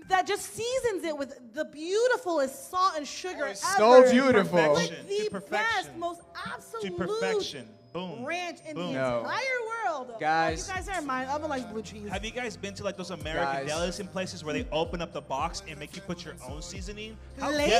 That, 0.00 0.08
that 0.08 0.26
just 0.26 0.52
seasons 0.52 1.04
it 1.04 1.16
with 1.16 1.38
the 1.54 1.66
beautifulest 1.66 2.68
salt 2.68 2.94
and 2.96 3.06
sugar 3.06 3.46
It's 3.46 3.64
ever. 3.78 4.04
so 4.04 4.10
beautiful. 4.10 4.74
Like 4.74 4.90
the 5.06 5.16
To 5.26 5.30
perfection. 5.30 5.50
best, 5.76 5.96
most 5.96 6.22
absolute. 6.52 6.82
To 6.86 6.90
perfection. 7.06 7.68
Boom. 7.96 8.24
ranch 8.24 8.58
in 8.68 8.74
Boom. 8.74 8.92
the 8.92 8.98
No. 8.98 9.18
entire 9.20 9.40
world. 9.86 10.14
Guys. 10.20 10.68
You 10.68 10.74
guys 10.74 10.88
are 10.88 11.00
mine. 11.02 11.26
I'm 11.30 11.42
like 11.42 11.70
blue 11.72 11.82
cheese. 11.82 12.08
Have 12.10 12.24
you 12.24 12.30
guys 12.30 12.56
been 12.56 12.74
to 12.74 12.84
like 12.84 12.96
those 12.96 13.10
American 13.10 13.66
Guys. 13.66 13.70
delis 13.70 14.00
in 14.00 14.06
places 14.08 14.44
where 14.44 14.52
they 14.54 14.66
open 14.72 15.00
up 15.00 15.12
the 15.12 15.20
box 15.20 15.62
and 15.68 15.78
make 15.78 15.96
you 15.96 16.02
put 16.02 16.24
your 16.24 16.34
own 16.48 16.60
seasoning? 16.62 17.16
How 17.40 17.50
Lazy. 17.50 17.70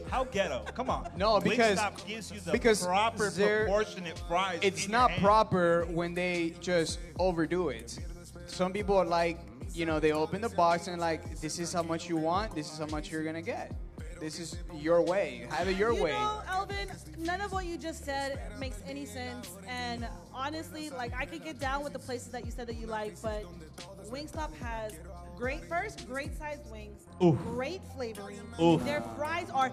Ghetto. 0.00 0.08
How 0.10 0.24
ghetto? 0.24 0.64
Come 0.74 0.90
on. 0.90 1.10
No, 1.16 1.40
because- 1.40 1.78
Wingstop 1.78 2.06
gives 2.06 2.30
you 2.30 2.40
the 2.40 2.52
because 2.52 2.84
proper 2.84 3.30
they're- 3.30 3.64
proportionate 3.64 4.18
fries. 4.28 4.58
it's 4.62 4.84
in 4.84 4.90
your 4.90 5.00
not 5.00 5.10
hand. 5.12 5.22
proper 5.22 5.86
when 5.90 6.14
they 6.14 6.54
just 6.60 6.98
overdo 7.18 7.70
it. 7.70 7.98
Some 8.46 8.72
people 8.72 8.96
are 8.96 9.06
like, 9.06 9.38
you 9.72 9.86
know, 9.86 9.98
they 9.98 10.12
open 10.12 10.40
the 10.40 10.50
box 10.50 10.86
and 10.88 11.00
like, 11.00 11.40
this 11.40 11.58
is 11.58 11.72
how 11.72 11.82
much 11.82 12.08
you 12.08 12.16
want, 12.16 12.54
this 12.54 12.70
is 12.72 12.78
how 12.78 12.86
much 12.86 13.10
you're 13.10 13.24
gonna 13.24 13.42
get. 13.42 13.72
This 14.24 14.40
is 14.40 14.56
your 14.80 15.02
way. 15.02 15.46
Have 15.50 15.68
it 15.68 15.76
your 15.76 15.92
you 15.92 16.04
way. 16.04 16.12
know, 16.12 16.40
Elvin, 16.48 16.88
none 17.18 17.42
of 17.42 17.52
what 17.52 17.66
you 17.66 17.76
just 17.76 18.06
said 18.06 18.40
makes 18.58 18.82
any 18.86 19.04
sense. 19.04 19.50
And 19.68 20.08
honestly, 20.32 20.88
like 20.88 21.12
I 21.14 21.26
could 21.26 21.44
get 21.44 21.58
down 21.58 21.84
with 21.84 21.92
the 21.92 21.98
places 21.98 22.28
that 22.28 22.46
you 22.46 22.50
said 22.50 22.66
that 22.68 22.76
you 22.76 22.86
like, 22.86 23.20
but 23.20 23.44
Wingstop 24.10 24.56
has 24.62 24.94
great 25.36 25.62
first, 25.66 26.08
great 26.08 26.34
sized 26.38 26.62
wings, 26.70 27.02
Oof. 27.22 27.36
great 27.36 27.82
flavoring. 27.94 28.40
Oof. 28.58 28.82
Their 28.86 29.02
fries 29.14 29.50
are 29.50 29.70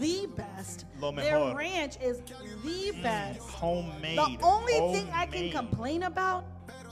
the 0.00 0.28
best. 0.36 0.86
Lo 0.98 1.12
Their 1.12 1.54
ranch 1.54 1.96
is 2.02 2.18
the 2.64 2.90
mm, 2.92 3.02
best. 3.04 3.38
Homemade. 3.38 4.18
The 4.18 4.38
only 4.42 4.98
thing 4.98 5.08
I 5.12 5.26
can 5.26 5.52
complain 5.52 6.02
about 6.02 6.44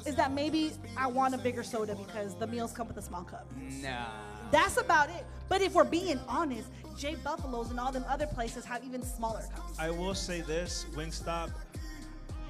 is 0.07 0.15
that 0.15 0.31
maybe 0.33 0.71
I 0.97 1.09
want 1.09 1.35
a 1.35 1.39
bigger 1.39 1.65
soda 1.65 1.97
because 1.97 2.37
the 2.37 2.47
meals 2.47 2.71
come 2.71 2.87
with 2.87 2.99
a 2.99 3.03
small 3.03 3.25
cup. 3.25 3.51
Nah. 3.83 4.07
That's 4.53 4.77
about 4.77 5.11
it. 5.11 5.25
But 5.49 5.63
if 5.63 5.75
we're 5.75 5.85
being 5.85 6.21
honest, 6.29 6.69
J 7.01 7.15
Buffalo's 7.25 7.71
and 7.71 7.81
all 7.81 7.91
them 7.91 8.05
other 8.09 8.27
places 8.27 8.63
have 8.67 8.85
even 8.85 9.03
smaller 9.03 9.43
cups. 9.57 9.79
I 9.79 9.91
will 9.91 10.15
say 10.15 10.43
this, 10.43 10.85
Wingstop, 10.95 11.51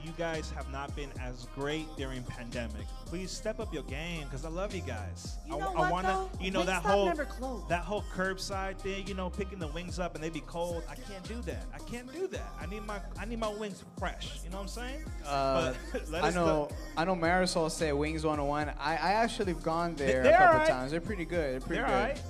you 0.02 0.10
guys 0.18 0.50
have 0.50 0.68
not 0.72 0.94
been 0.96 1.10
as 1.20 1.46
great 1.54 1.86
during 1.96 2.22
pandemic. 2.24 2.86
Please 3.06 3.30
step 3.30 3.60
up 3.60 3.72
your 3.72 3.82
game 3.84 4.24
because 4.24 4.44
I 4.44 4.48
love 4.48 4.74
you 4.74 4.80
guys. 4.80 5.36
You 5.46 5.54
I, 5.56 5.58
know 5.60 5.68
I 5.74 5.78
what, 5.80 5.92
wanna, 5.92 6.08
though? 6.08 6.30
you 6.44 6.50
know 6.50 6.62
that 6.64 6.82
whole 6.82 7.06
never 7.06 7.28
that 7.68 7.82
whole 7.84 8.02
curbside 8.14 8.78
thing, 8.78 9.06
you 9.06 9.14
know, 9.14 9.30
picking 9.30 9.58
the 9.60 9.66
wings 9.68 9.98
up 10.00 10.14
and 10.16 10.24
they 10.24 10.30
be 10.30 10.40
cold. 10.40 10.82
I 10.90 10.94
can't 10.96 11.22
do 11.28 11.40
that. 11.42 11.66
I 11.74 11.78
can't 11.78 12.10
do 12.12 12.26
that. 12.28 12.50
I 12.60 12.66
need 12.66 12.84
my 12.86 12.98
I 13.20 13.24
need 13.26 13.38
my 13.38 13.48
wings 13.54 13.84
fresh. 13.98 14.40
You 14.42 14.50
know 14.50 14.56
what 14.56 14.62
I'm 14.62 14.68
saying? 14.68 15.04
Uh, 15.26 15.74
But 15.92 16.24
I 16.24 16.28
us 16.28 16.34
know, 16.34 16.68
I 16.96 17.04
know. 17.04 17.14
Marisol 17.14 17.70
said 17.70 17.92
Wings 17.94 18.24
101. 18.24 18.70
I, 18.80 18.92
I 18.96 19.12
actually 19.12 19.52
have 19.52 19.62
gone 19.62 19.94
there 19.96 20.22
They're 20.22 20.32
a 20.34 20.38
couple 20.38 20.52
alright. 20.54 20.68
times. 20.68 20.90
They're 20.92 21.00
pretty 21.00 21.24
good. 21.26 21.52
They're 21.54 21.60
pretty 21.60 21.82
They're 21.82 21.86
good. 21.86 21.94
alright. 21.94 22.22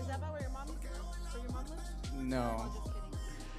No, 2.20 2.66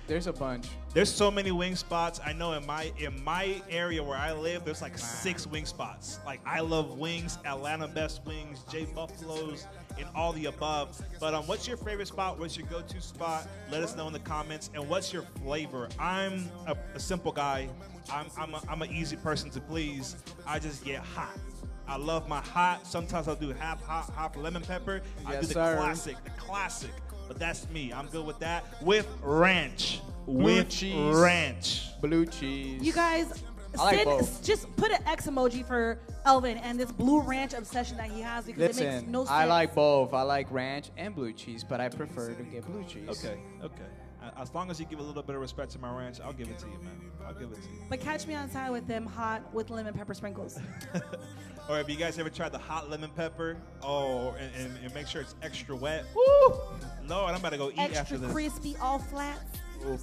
there's 0.07 0.27
a 0.27 0.33
bunch. 0.33 0.67
There's 0.93 1.11
so 1.11 1.31
many 1.31 1.51
wing 1.51 1.75
spots. 1.75 2.19
I 2.25 2.33
know 2.33 2.53
in 2.53 2.65
my 2.65 2.91
in 2.97 3.23
my 3.23 3.61
area 3.69 4.03
where 4.03 4.17
I 4.17 4.33
live, 4.33 4.65
there's 4.65 4.81
like 4.81 4.97
six 4.97 5.47
wing 5.47 5.65
spots. 5.65 6.19
Like 6.25 6.41
I 6.45 6.59
love 6.59 6.97
wings, 6.97 7.37
Atlanta 7.45 7.87
Best 7.87 8.25
Wings, 8.25 8.63
J 8.69 8.85
Buffaloes, 8.85 9.67
and 9.97 10.07
all 10.13 10.33
the 10.33 10.45
above. 10.47 10.99
But 11.19 11.33
um, 11.33 11.47
what's 11.47 11.67
your 11.67 11.77
favorite 11.77 12.07
spot? 12.07 12.39
What's 12.39 12.57
your 12.57 12.67
go-to 12.67 13.01
spot? 13.01 13.47
Let 13.71 13.83
us 13.83 13.95
know 13.95 14.07
in 14.07 14.13
the 14.13 14.19
comments. 14.19 14.69
And 14.73 14.87
what's 14.89 15.13
your 15.13 15.23
flavor? 15.43 15.87
I'm 15.97 16.49
a, 16.67 16.75
a 16.93 16.99
simple 16.99 17.31
guy. 17.31 17.69
I'm 18.11 18.27
I'm 18.37 18.53
a, 18.53 18.61
I'm 18.67 18.81
an 18.81 18.91
easy 18.91 19.15
person 19.15 19.49
to 19.51 19.61
please. 19.61 20.17
I 20.45 20.59
just 20.59 20.83
get 20.83 20.99
hot. 21.01 21.37
I 21.87 21.97
love 21.97 22.27
my 22.29 22.39
hot. 22.41 22.85
Sometimes 22.85 23.27
I'll 23.27 23.35
do 23.35 23.51
half 23.53 23.81
hot, 23.83 24.09
half 24.15 24.35
lemon 24.37 24.61
pepper. 24.61 25.01
I 25.25 25.33
Yes, 25.33 25.41
do 25.41 25.47
the 25.47 25.53
sir. 25.53 25.75
classic, 25.77 26.23
the 26.23 26.29
classic. 26.31 26.91
But 27.31 27.39
that's 27.39 27.69
me. 27.69 27.93
I'm 27.93 28.07
good 28.07 28.25
with 28.25 28.39
that. 28.39 28.65
With 28.83 29.07
ranch. 29.21 30.01
Blue 30.25 30.43
with 30.43 30.69
cheese. 30.69 31.15
ranch. 31.15 31.87
Blue 32.01 32.25
cheese. 32.25 32.81
You 32.83 32.91
guys, 32.91 33.41
I 33.79 33.83
like 33.83 34.03
send, 34.03 34.43
just 34.43 34.75
put 34.75 34.91
an 34.91 35.01
X 35.07 35.27
emoji 35.27 35.65
for 35.65 35.97
Elvin 36.25 36.57
and 36.57 36.77
this 36.77 36.91
blue 36.91 37.21
ranch 37.21 37.53
obsession 37.53 37.95
that 37.95 38.11
he 38.11 38.19
has 38.19 38.43
because 38.43 38.77
it 38.77 38.83
makes 38.83 39.07
no 39.07 39.19
sense. 39.19 39.31
I 39.31 39.45
like 39.45 39.73
both. 39.73 40.13
I 40.13 40.23
like 40.23 40.51
ranch 40.51 40.89
and 40.97 41.15
blue 41.15 41.31
cheese, 41.31 41.63
but 41.63 41.79
I 41.79 41.87
prefer 41.87 42.33
to 42.33 42.43
get 42.43 42.65
blue 42.65 42.83
cheese. 42.83 43.07
Okay, 43.07 43.39
okay. 43.63 43.89
As 44.37 44.53
long 44.53 44.69
as 44.69 44.79
you 44.79 44.85
give 44.85 44.99
a 44.99 45.03
little 45.03 45.23
bit 45.23 45.35
of 45.35 45.41
respect 45.41 45.71
to 45.71 45.79
my 45.79 45.95
ranch, 45.95 46.19
I'll 46.23 46.33
give 46.33 46.47
it 46.47 46.59
to 46.59 46.65
you, 46.67 46.77
man. 46.83 47.01
I'll 47.25 47.33
give 47.33 47.51
it 47.51 47.55
to 47.55 47.61
you. 47.61 47.79
But 47.89 48.01
catch 48.01 48.27
me 48.27 48.35
outside 48.35 48.69
with 48.69 48.87
them 48.87 49.05
hot 49.05 49.53
with 49.53 49.69
lemon 49.69 49.93
pepper 49.93 50.13
sprinkles. 50.13 50.59
Or 51.69 51.77
have 51.77 51.89
you 51.89 51.95
guys 51.95 52.17
ever 52.19 52.29
tried 52.29 52.51
the 52.51 52.57
hot 52.57 52.89
lemon 52.89 53.11
pepper? 53.15 53.55
Oh, 53.81 54.35
and, 54.39 54.51
and, 54.55 54.83
and 54.83 54.93
make 54.93 55.07
sure 55.07 55.21
it's 55.21 55.35
extra 55.41 55.75
wet. 55.75 56.05
Woo! 56.15 56.59
Lord, 57.07 57.31
I'm 57.31 57.35
about 57.39 57.51
to 57.51 57.57
go 57.57 57.69
eat 57.69 57.77
after 57.79 57.99
Extra 57.99 58.17
this. 58.17 58.31
crispy, 58.31 58.75
all 58.81 58.99
flats. 58.99 59.59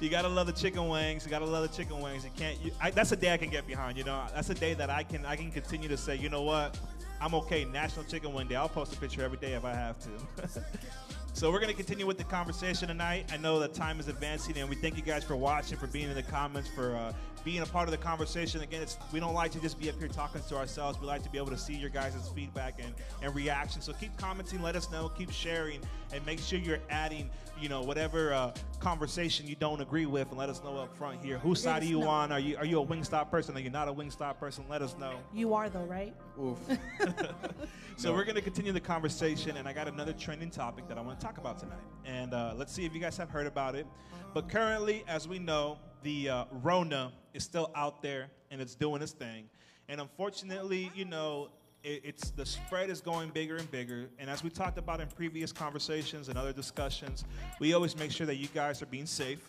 You 0.00 0.08
gotta 0.10 0.28
love 0.28 0.48
the 0.48 0.52
chicken 0.52 0.88
wings. 0.88 1.24
You 1.24 1.30
gotta 1.30 1.44
love 1.46 1.62
the 1.70 1.76
chicken 1.76 2.00
wings. 2.00 2.24
You 2.24 2.30
can't. 2.36 2.60
You, 2.60 2.72
I, 2.80 2.90
that's 2.90 3.12
a 3.12 3.16
day 3.16 3.32
I 3.32 3.36
can 3.36 3.50
get 3.50 3.66
behind. 3.68 3.96
You 3.96 4.02
know, 4.02 4.24
that's 4.34 4.50
a 4.50 4.54
day 4.54 4.74
that 4.74 4.90
I 4.90 5.04
can 5.04 5.24
I 5.24 5.36
can 5.36 5.52
continue 5.52 5.88
to 5.88 5.96
say, 5.96 6.16
you 6.16 6.28
know 6.28 6.42
what, 6.42 6.76
I'm 7.20 7.34
okay. 7.34 7.64
National 7.64 8.04
Chicken 8.04 8.32
Wing 8.32 8.48
Day. 8.48 8.56
I'll 8.56 8.68
post 8.68 8.92
a 8.94 8.96
picture 8.96 9.22
every 9.22 9.38
day 9.38 9.52
if 9.52 9.64
I 9.64 9.74
have 9.74 9.96
to. 10.00 10.08
so 11.38 11.52
we're 11.52 11.60
gonna 11.60 11.72
continue 11.72 12.04
with 12.04 12.18
the 12.18 12.24
conversation 12.24 12.88
tonight. 12.88 13.30
I 13.32 13.36
know 13.36 13.60
that 13.60 13.72
time 13.72 14.00
is 14.00 14.08
advancing, 14.08 14.58
and 14.58 14.68
we 14.68 14.74
thank 14.74 14.96
you 14.96 15.04
guys 15.04 15.22
for 15.22 15.36
watching, 15.36 15.78
for 15.78 15.86
being 15.86 16.08
in 16.08 16.16
the 16.16 16.22
comments, 16.24 16.68
for 16.68 16.96
uh, 16.96 17.12
being 17.44 17.60
a 17.60 17.66
part 17.66 17.86
of 17.86 17.92
the 17.92 17.96
conversation. 17.96 18.60
Again, 18.60 18.82
it's 18.82 18.98
we 19.12 19.20
don't 19.20 19.34
like 19.34 19.52
to 19.52 19.60
just 19.60 19.78
be 19.78 19.88
up 19.88 19.96
here 20.00 20.08
talking 20.08 20.42
to 20.48 20.56
ourselves. 20.56 21.00
We 21.00 21.06
like 21.06 21.22
to 21.22 21.30
be 21.30 21.38
able 21.38 21.50
to 21.50 21.56
see 21.56 21.74
your 21.74 21.90
guys' 21.90 22.28
feedback 22.34 22.80
and 22.82 22.92
and 23.22 23.32
reaction. 23.36 23.80
So 23.82 23.92
keep 23.92 24.16
commenting. 24.16 24.62
Let 24.62 24.74
us 24.74 24.90
know. 24.90 25.10
Keep 25.10 25.30
sharing, 25.30 25.80
and 26.12 26.26
make 26.26 26.40
sure 26.40 26.58
you're 26.58 26.80
adding 26.90 27.30
you 27.60 27.68
know 27.68 27.82
whatever 27.82 28.32
uh, 28.32 28.52
conversation 28.80 29.46
you 29.46 29.56
don't 29.56 29.80
agree 29.80 30.06
with, 30.06 30.28
and 30.28 30.38
let 30.38 30.48
us 30.48 30.62
know 30.62 30.76
up 30.76 30.96
front 30.96 31.22
here. 31.24 31.38
Whose 31.38 31.62
side 31.62 31.82
are 31.82 31.86
you 31.86 32.00
know. 32.00 32.08
on? 32.08 32.32
Are 32.32 32.40
you 32.40 32.56
are 32.56 32.64
you 32.64 32.80
a 32.80 32.86
Wingstop 32.86 33.30
person? 33.30 33.56
Are 33.56 33.60
you 33.60 33.70
not 33.70 33.88
a 33.88 33.92
Wingstop 33.92 34.38
person? 34.38 34.64
Let 34.68 34.82
us 34.82 34.96
know. 34.98 35.14
You 35.32 35.54
are 35.54 35.68
though, 35.68 35.84
right? 35.84 36.14
Oof. 36.40 36.58
So 37.98 38.14
we're 38.14 38.22
going 38.22 38.36
to 38.36 38.40
continue 38.40 38.70
the 38.70 38.78
conversation, 38.78 39.56
and 39.56 39.66
I 39.66 39.72
got 39.72 39.88
another 39.88 40.12
trending 40.12 40.50
topic 40.50 40.86
that 40.86 40.96
I 40.96 41.00
want 41.00 41.18
to 41.18 41.26
talk 41.26 41.36
about 41.36 41.58
tonight. 41.58 41.82
And 42.04 42.32
uh, 42.32 42.54
let's 42.56 42.72
see 42.72 42.84
if 42.84 42.94
you 42.94 43.00
guys 43.00 43.16
have 43.16 43.28
heard 43.28 43.48
about 43.48 43.74
it. 43.74 43.88
But 44.32 44.48
currently, 44.48 45.02
as 45.08 45.26
we 45.26 45.40
know, 45.40 45.80
the 46.04 46.28
uh, 46.28 46.44
Rona 46.62 47.10
is 47.34 47.42
still 47.42 47.72
out 47.74 48.00
there 48.00 48.28
and 48.52 48.60
it's 48.60 48.76
doing 48.76 49.02
its 49.02 49.10
thing. 49.10 49.50
And 49.88 50.00
unfortunately, 50.00 50.92
you 50.94 51.06
know, 51.06 51.48
it, 51.88 52.02
it's 52.04 52.30
the 52.30 52.44
spread 52.44 52.90
is 52.90 53.00
going 53.00 53.30
bigger 53.30 53.56
and 53.56 53.70
bigger. 53.70 54.08
And 54.18 54.28
as 54.28 54.44
we 54.44 54.50
talked 54.50 54.78
about 54.78 55.00
in 55.00 55.08
previous 55.08 55.52
conversations 55.52 56.28
and 56.28 56.38
other 56.38 56.52
discussions, 56.52 57.24
we 57.58 57.74
always 57.74 57.96
make 57.96 58.12
sure 58.12 58.26
that 58.26 58.36
you 58.36 58.48
guys 58.54 58.82
are 58.82 58.86
being 58.86 59.06
safe, 59.06 59.46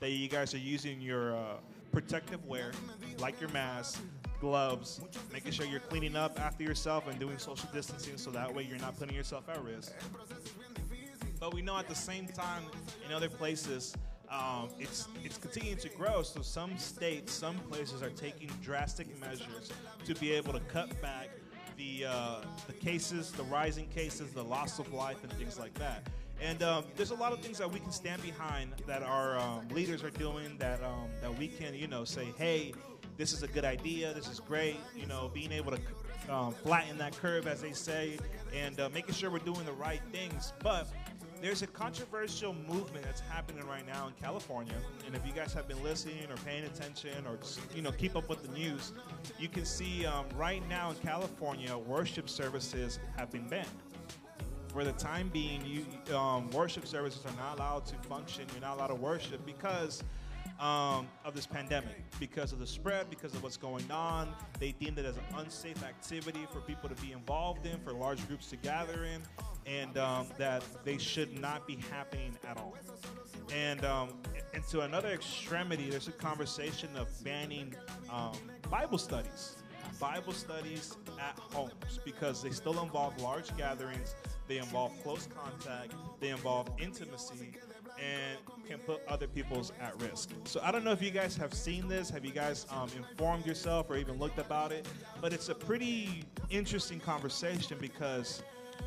that 0.00 0.10
you 0.10 0.28
guys 0.28 0.54
are 0.54 0.58
using 0.58 1.00
your 1.00 1.36
uh, 1.36 1.54
protective 1.92 2.44
wear, 2.46 2.72
like 3.18 3.40
your 3.40 3.50
mask, 3.50 4.02
gloves, 4.40 5.00
making 5.32 5.52
sure 5.52 5.66
you're 5.66 5.80
cleaning 5.80 6.16
up 6.16 6.38
after 6.40 6.62
yourself 6.62 7.08
and 7.08 7.18
doing 7.18 7.38
social 7.38 7.68
distancing 7.72 8.16
so 8.16 8.30
that 8.30 8.52
way 8.52 8.62
you're 8.62 8.78
not 8.78 8.98
putting 8.98 9.14
yourself 9.14 9.48
at 9.48 9.62
risk. 9.62 9.92
But 11.40 11.54
we 11.54 11.62
know 11.62 11.76
at 11.78 11.88
the 11.88 11.94
same 11.94 12.26
time, 12.26 12.64
in 13.06 13.14
other 13.14 13.28
places, 13.28 13.94
um, 14.28 14.68
it's 14.78 15.08
it's 15.24 15.38
continuing 15.38 15.78
to 15.78 15.88
grow. 15.90 16.22
So 16.22 16.42
some 16.42 16.76
states, 16.76 17.32
some 17.32 17.56
places 17.70 18.02
are 18.02 18.10
taking 18.10 18.50
drastic 18.62 19.18
measures 19.20 19.70
to 20.04 20.14
be 20.16 20.32
able 20.32 20.52
to 20.52 20.60
cut 20.60 21.00
back 21.00 21.30
the 21.78 22.06
uh, 22.06 22.40
the 22.66 22.72
cases, 22.74 23.32
the 23.32 23.44
rising 23.44 23.86
cases, 23.88 24.32
the 24.32 24.42
loss 24.42 24.78
of 24.78 24.92
life, 24.92 25.22
and 25.22 25.32
things 25.34 25.58
like 25.58 25.72
that. 25.74 26.06
And 26.40 26.62
um, 26.62 26.84
there's 26.96 27.10
a 27.10 27.16
lot 27.16 27.32
of 27.32 27.40
things 27.40 27.58
that 27.58 27.72
we 27.72 27.80
can 27.80 27.90
stand 27.90 28.22
behind 28.22 28.72
that 28.86 29.02
our 29.02 29.38
um, 29.38 29.66
leaders 29.70 30.04
are 30.04 30.10
doing 30.10 30.56
that 30.58 30.82
um, 30.82 31.08
that 31.22 31.36
we 31.38 31.48
can, 31.48 31.74
you 31.74 31.86
know, 31.86 32.04
say, 32.04 32.26
hey, 32.36 32.74
this 33.16 33.32
is 33.32 33.42
a 33.42 33.48
good 33.48 33.64
idea, 33.64 34.12
this 34.12 34.28
is 34.28 34.40
great. 34.40 34.76
You 34.94 35.06
know, 35.06 35.30
being 35.32 35.52
able 35.52 35.72
to 35.72 35.80
um, 36.32 36.52
flatten 36.52 36.98
that 36.98 37.16
curve, 37.16 37.46
as 37.46 37.62
they 37.62 37.72
say, 37.72 38.18
and 38.54 38.78
uh, 38.78 38.88
making 38.92 39.14
sure 39.14 39.30
we're 39.30 39.38
doing 39.38 39.64
the 39.64 39.72
right 39.72 40.02
things. 40.12 40.52
But 40.62 40.88
there's 41.40 41.62
a 41.62 41.66
controversial 41.66 42.54
movement 42.68 43.04
that's 43.04 43.20
happening 43.20 43.66
right 43.66 43.86
now 43.86 44.08
in 44.08 44.12
California, 44.14 44.74
and 45.06 45.14
if 45.14 45.26
you 45.26 45.32
guys 45.32 45.52
have 45.54 45.68
been 45.68 45.82
listening 45.82 46.30
or 46.30 46.36
paying 46.38 46.64
attention 46.64 47.26
or 47.26 47.36
just, 47.36 47.60
you 47.74 47.82
know 47.82 47.92
keep 47.92 48.16
up 48.16 48.28
with 48.28 48.42
the 48.42 48.52
news, 48.58 48.92
you 49.38 49.48
can 49.48 49.64
see 49.64 50.04
um, 50.06 50.26
right 50.36 50.66
now 50.68 50.90
in 50.90 50.96
California 50.96 51.76
worship 51.76 52.28
services 52.28 52.98
have 53.16 53.30
been 53.30 53.46
banned. 53.48 53.68
For 54.72 54.84
the 54.84 54.92
time 54.92 55.30
being, 55.32 55.62
you 55.64 56.14
um, 56.14 56.50
worship 56.50 56.86
services 56.86 57.24
are 57.24 57.36
not 57.36 57.58
allowed 57.58 57.86
to 57.86 57.96
function. 58.08 58.44
You're 58.52 58.60
not 58.60 58.76
allowed 58.76 58.88
to 58.88 58.94
worship 58.94 59.44
because 59.46 60.02
um, 60.58 61.06
of 61.24 61.34
this 61.34 61.46
pandemic, 61.46 62.02
because 62.18 62.52
of 62.52 62.58
the 62.58 62.66
spread, 62.66 63.08
because 63.10 63.34
of 63.34 63.42
what's 63.42 63.56
going 63.56 63.88
on. 63.90 64.34
They 64.58 64.72
deemed 64.72 64.98
it 64.98 65.04
as 65.04 65.16
an 65.16 65.24
unsafe 65.36 65.84
activity 65.84 66.46
for 66.50 66.60
people 66.60 66.88
to 66.88 66.94
be 66.96 67.12
involved 67.12 67.66
in, 67.66 67.78
for 67.80 67.92
large 67.92 68.26
groups 68.26 68.48
to 68.50 68.56
gather 68.56 69.04
in, 69.04 69.22
and 69.66 69.96
um, 69.98 70.26
that 70.36 70.64
they 70.84 70.98
should 70.98 71.40
not 71.40 71.66
be 71.66 71.76
happening 71.90 72.36
at 72.48 72.56
all. 72.56 72.76
And 73.54 73.84
um, 73.84 74.10
and 74.54 74.66
to 74.68 74.80
another 74.80 75.08
extremity, 75.08 75.90
there's 75.90 76.08
a 76.08 76.12
conversation 76.12 76.88
of 76.96 77.08
banning 77.22 77.74
um, 78.12 78.32
Bible 78.70 78.98
studies. 78.98 79.56
Bible 80.00 80.32
studies 80.32 80.96
at 81.18 81.36
homes 81.38 81.98
because 82.04 82.42
they 82.42 82.50
still 82.50 82.80
involve 82.82 83.20
large 83.20 83.56
gatherings, 83.56 84.14
they 84.46 84.58
involve 84.58 84.92
close 85.02 85.28
contact, 85.34 85.92
they 86.20 86.28
involve 86.28 86.70
intimacy, 86.78 87.52
and 88.02 88.38
can 88.66 88.78
put 88.78 89.00
other 89.08 89.26
people's 89.26 89.72
at 89.80 90.00
risk. 90.02 90.30
So 90.44 90.60
I 90.62 90.70
don't 90.70 90.84
know 90.84 90.92
if 90.92 91.02
you 91.02 91.10
guys 91.10 91.36
have 91.36 91.54
seen 91.54 91.88
this, 91.88 92.10
have 92.10 92.24
you 92.24 92.32
guys 92.32 92.66
um, 92.70 92.88
informed 92.96 93.46
yourself 93.46 93.90
or 93.90 93.96
even 93.96 94.18
looked 94.18 94.38
about 94.38 94.72
it, 94.72 94.86
but 95.20 95.32
it's 95.32 95.48
a 95.48 95.54
pretty 95.54 96.24
interesting 96.50 97.00
conversation 97.00 97.78
because 97.80 98.42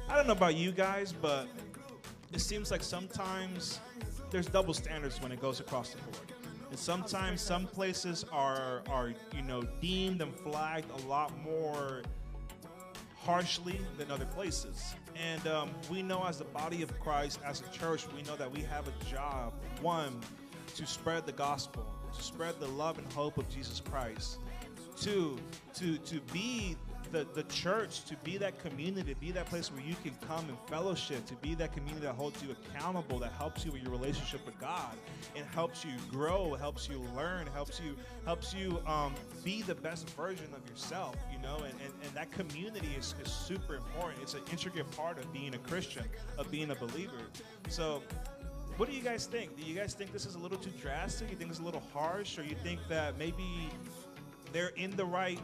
I 0.09 0.16
don't 0.16 0.28
know 0.28 0.34
about 0.34 0.55
you 0.55 0.72
guys, 0.72 1.14
but 1.14 1.47
it 2.32 2.39
seems 2.39 2.72
like 2.72 2.84
sometimes 2.84 3.80
there's 4.30 4.47
double 4.47 4.74
standards 4.74 5.22
when 5.22 5.32
it 5.32 5.41
goes 5.41 5.59
across 5.59 5.91
the 5.91 6.01
board. 6.01 6.32
And 6.70 6.80
sometimes 6.80 7.41
some 7.41 7.68
places 7.68 8.24
are 8.32 8.82
are 8.89 9.14
you 9.36 9.41
know 9.41 9.62
deemed 9.82 10.22
and 10.22 10.34
flagged 10.34 10.89
a 11.03 11.07
lot 11.07 11.38
more 11.43 12.01
harshly 13.18 13.80
than 13.97 14.09
other 14.09 14.26
places. 14.26 14.95
And 15.22 15.45
um, 15.47 15.69
we 15.89 16.01
know 16.01 16.26
as 16.26 16.39
the 16.39 16.45
body 16.45 16.82
of 16.82 16.99
Christ, 16.99 17.39
as 17.45 17.61
a 17.61 17.78
church, 17.78 18.05
we 18.15 18.24
know 18.24 18.36
that 18.38 18.51
we 18.51 18.61
have 18.61 18.88
a 18.88 19.05
job, 19.05 19.53
one, 19.82 20.19
to 20.76 20.86
spread 20.86 21.26
the 21.26 21.32
gospel, 21.32 21.86
to 22.15 22.24
spread 22.24 22.59
the 22.59 22.67
love 22.67 22.97
and 22.97 23.11
hope 23.13 23.38
of 23.38 23.47
Jesus 23.49 23.80
Christ. 23.82 24.39
Two, 24.99 25.38
to, 25.76 25.97
to 25.99 26.19
be 26.34 26.76
the, 27.12 27.28
the 27.34 27.43
church, 27.43 28.05
to 28.05 28.16
be 28.18 28.38
that 28.38 28.59
community, 28.59 29.14
to 29.14 29.20
be 29.20 29.32
that 29.32 29.45
place 29.45 29.72
where 29.72 29.84
you 29.84 29.95
can 30.03 30.14
come 30.28 30.47
and 30.47 30.57
fellowship, 30.68 31.26
to 31.26 31.36
be 31.36 31.53
that 31.55 31.74
community 31.74 32.05
that 32.05 32.16
holds 32.16 32.41
you 32.41 32.49
accountable, 32.51 33.20
that 33.20 33.32
helps 33.34 33.66
you 33.66 33.72
with 33.72 33.82
your 33.82 33.91
relationship 33.91 34.45
with 34.45 34.59
God, 34.59 34.95
and 35.36 35.45
helps 35.47 35.84
you 35.84 35.91
grow, 36.09 36.53
helps 36.55 36.88
you 36.89 36.99
learn, 37.16 37.47
helps 37.47 37.80
you 37.80 37.95
helps 38.26 38.53
you 38.53 38.80
um, 38.88 39.14
be 39.43 39.62
the 39.62 39.76
best 39.76 40.09
version 40.12 40.47
of 40.55 40.70
yourself, 40.70 41.16
you 41.32 41.39
know, 41.39 41.57
and, 41.57 41.74
and, 41.84 41.93
and 42.03 42.14
that 42.14 42.32
community 42.32 42.89
is, 42.97 43.16
is 43.24 43.32
super 43.32 43.76
important. 43.76 44.22
It's 44.22 44.34
an 44.34 44.41
intricate 44.51 44.89
part 44.91 45.18
of 45.18 45.32
being 45.34 45.55
a 45.55 45.59
Christian, 45.59 46.05
of 46.38 46.49
being 46.51 46.72
a 46.72 46.76
believer. 46.76 47.22
So 47.70 48.03
what 48.78 48.89
do 48.89 48.95
you 48.95 49.03
guys 49.03 49.26
think? 49.26 49.57
Do 49.57 49.64
you 49.64 49.76
guys 49.76 49.93
think 49.93 50.14
this 50.14 50.26
is 50.26 50.36
a 50.36 50.39
little 50.39 50.57
too 50.57 50.72
drastic? 50.82 51.30
You 51.30 51.36
think 51.36 51.49
it's 51.49 51.59
a 51.59 51.64
little 51.64 51.84
harsh, 51.93 52.39
or 52.39 52.43
you 52.43 52.55
think 52.64 52.80
that 52.89 53.18
maybe 53.18 53.70
they're 54.53 54.70
in 54.76 54.95
the 54.95 55.05
right 55.05 55.39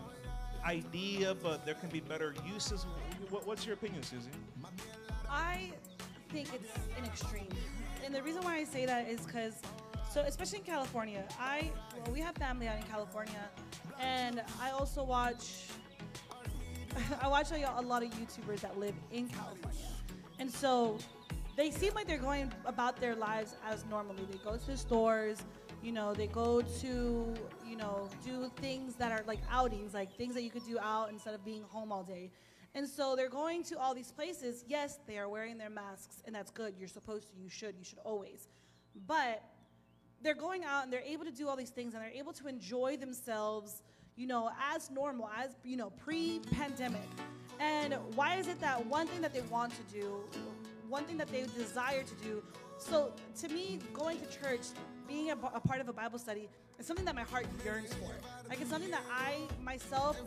idea, 0.67 1.33
but 1.41 1.65
there 1.65 1.75
can 1.75 1.89
be 1.89 2.01
better 2.01 2.33
uses? 2.45 2.85
What, 3.29 3.47
what's 3.47 3.65
your 3.65 3.73
opinion, 3.75 4.03
Susie? 4.03 4.29
I 5.29 5.71
think 6.29 6.49
it's 6.53 6.73
an 6.97 7.05
extreme. 7.05 7.47
And 8.05 8.13
the 8.13 8.21
reason 8.21 8.43
why 8.43 8.57
I 8.57 8.63
say 8.65 8.85
that 8.85 9.07
is 9.07 9.21
because, 9.21 9.61
so 10.11 10.21
especially 10.21 10.59
in 10.59 10.65
California, 10.65 11.23
I, 11.39 11.71
well, 12.03 12.13
we 12.13 12.19
have 12.19 12.35
family 12.35 12.67
out 12.67 12.77
in 12.77 12.83
California, 12.83 13.49
and 13.99 14.41
I 14.61 14.71
also 14.71 15.03
watch, 15.03 15.67
I 17.21 17.27
watch 17.27 17.51
a 17.51 17.81
lot 17.81 18.03
of 18.03 18.09
YouTubers 18.11 18.59
that 18.61 18.77
live 18.77 18.95
in 19.11 19.29
California. 19.29 19.79
And 20.39 20.51
so 20.51 20.97
they 21.55 21.71
seem 21.71 21.93
like 21.93 22.07
they're 22.07 22.17
going 22.17 22.51
about 22.65 22.99
their 22.99 23.15
lives 23.15 23.55
as 23.65 23.85
normally. 23.89 24.27
They 24.29 24.37
go 24.39 24.57
to 24.57 24.77
stores, 24.77 25.39
you 25.81 25.91
know, 25.91 26.13
they 26.13 26.27
go 26.27 26.61
to, 26.61 27.33
you 27.65 27.75
know, 27.75 28.09
do 28.25 28.51
things 28.57 28.95
that 28.95 29.11
are 29.11 29.23
like 29.27 29.39
outings, 29.51 29.93
like 29.93 30.15
things 30.17 30.33
that 30.33 30.43
you 30.43 30.49
could 30.49 30.65
do 30.65 30.79
out 30.79 31.09
instead 31.09 31.33
of 31.33 31.45
being 31.45 31.63
home 31.63 31.91
all 31.91 32.03
day. 32.03 32.31
And 32.75 32.87
so 32.87 33.15
they're 33.15 33.29
going 33.29 33.63
to 33.63 33.79
all 33.79 33.95
these 33.95 34.11
places. 34.11 34.63
Yes, 34.67 34.99
they 35.07 35.17
are 35.17 35.29
wearing 35.29 35.57
their 35.57 35.69
masks, 35.69 36.21
and 36.25 36.35
that's 36.35 36.51
good. 36.51 36.75
You're 36.77 36.87
supposed 36.87 37.29
to, 37.29 37.33
you 37.41 37.49
should, 37.49 37.75
you 37.77 37.83
should 37.83 37.99
always. 38.03 38.49
But 39.07 39.43
they're 40.21 40.35
going 40.35 40.63
out 40.63 40.83
and 40.83 40.91
they're 40.91 41.01
able 41.01 41.25
to 41.25 41.31
do 41.31 41.47
all 41.47 41.55
these 41.55 41.69
things 41.69 41.93
and 41.93 42.03
they're 42.03 42.11
able 42.11 42.33
to 42.33 42.47
enjoy 42.47 42.97
themselves, 42.97 43.83
you 44.15 44.27
know, 44.27 44.51
as 44.73 44.89
normal, 44.89 45.29
as, 45.37 45.51
you 45.63 45.77
know, 45.77 45.91
pre 45.91 46.39
pandemic. 46.51 47.07
And 47.59 47.95
why 48.15 48.35
is 48.35 48.47
it 48.47 48.59
that 48.61 48.85
one 48.85 49.07
thing 49.07 49.21
that 49.21 49.33
they 49.33 49.41
want 49.41 49.73
to 49.73 49.93
do, 49.93 50.23
one 50.87 51.03
thing 51.05 51.17
that 51.17 51.31
they 51.31 51.45
desire 51.55 52.03
to 52.03 52.15
do, 52.23 52.43
so 52.77 53.11
to 53.41 53.49
me, 53.49 53.79
going 53.93 54.19
to 54.19 54.25
church, 54.25 54.61
being 55.07 55.31
a, 55.31 55.37
a 55.53 55.59
part 55.59 55.81
of 55.81 55.89
a 55.89 55.93
Bible 55.93 56.19
study, 56.19 56.49
is 56.79 56.85
something 56.85 57.05
that 57.05 57.15
my 57.15 57.23
heart 57.23 57.45
yearns 57.63 57.93
for. 57.93 58.11
Like 58.49 58.61
it's 58.61 58.69
something 58.69 58.91
that 58.91 59.03
I 59.11 59.37
myself 59.63 60.17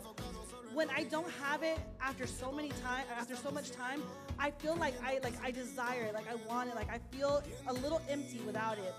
when 0.73 0.89
I 0.89 1.03
don't 1.03 1.29
have 1.31 1.63
it 1.63 1.77
after 1.99 2.25
so 2.25 2.51
many 2.51 2.69
time 2.81 3.03
after 3.17 3.35
so 3.35 3.51
much 3.51 3.71
time, 3.71 4.01
I 4.39 4.51
feel 4.51 4.75
like 4.75 4.93
I 5.03 5.19
like 5.23 5.33
I 5.43 5.51
desire 5.51 6.03
it, 6.03 6.13
like 6.13 6.27
I 6.29 6.35
want 6.47 6.69
it, 6.69 6.75
like 6.75 6.89
I 6.89 6.99
feel 7.15 7.43
a 7.67 7.73
little 7.73 8.01
empty 8.09 8.39
without 8.45 8.77
it. 8.77 8.93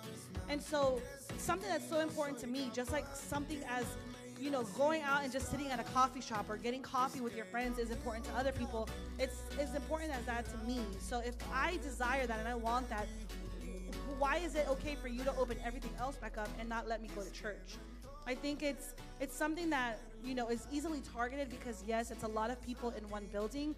And 0.48 0.62
so 0.62 1.00
something 1.38 1.68
that's 1.68 1.88
so 1.88 2.00
important 2.00 2.38
to 2.40 2.46
me, 2.46 2.70
just 2.74 2.92
like 2.92 3.06
something 3.14 3.62
as 3.68 3.86
you 4.38 4.50
know, 4.50 4.64
going 4.76 5.02
out 5.02 5.22
and 5.22 5.32
just 5.32 5.52
sitting 5.52 5.68
at 5.68 5.78
a 5.78 5.84
coffee 5.84 6.20
shop 6.20 6.50
or 6.50 6.56
getting 6.56 6.82
coffee 6.82 7.20
with 7.20 7.36
your 7.36 7.44
friends 7.44 7.78
is 7.78 7.90
important 7.90 8.24
to 8.24 8.32
other 8.32 8.50
people. 8.50 8.88
It's 9.20 9.40
as 9.58 9.72
important 9.76 10.10
as 10.12 10.24
that 10.24 10.46
to 10.50 10.56
me. 10.66 10.80
So 10.98 11.20
if 11.20 11.36
I 11.54 11.76
desire 11.76 12.26
that 12.26 12.40
and 12.40 12.48
I 12.48 12.56
want 12.56 12.88
that, 12.90 13.06
why 14.18 14.36
is 14.38 14.54
it 14.54 14.66
okay 14.68 14.96
for 15.00 15.08
you 15.08 15.24
to 15.24 15.36
open 15.36 15.56
everything 15.64 15.92
else 15.98 16.16
back 16.16 16.38
up 16.38 16.48
and 16.58 16.68
not 16.68 16.88
let 16.88 17.02
me 17.02 17.08
go 17.14 17.22
to 17.22 17.30
church? 17.32 17.76
I 18.26 18.34
think 18.34 18.62
it's 18.62 18.94
it's 19.20 19.36
something 19.36 19.70
that 19.70 19.98
you 20.24 20.34
know 20.34 20.48
is 20.48 20.66
easily 20.70 21.00
targeted 21.12 21.50
because 21.50 21.82
yes, 21.86 22.10
it's 22.10 22.22
a 22.22 22.28
lot 22.28 22.50
of 22.50 22.60
people 22.62 22.90
in 22.90 23.08
one 23.08 23.26
building, 23.32 23.74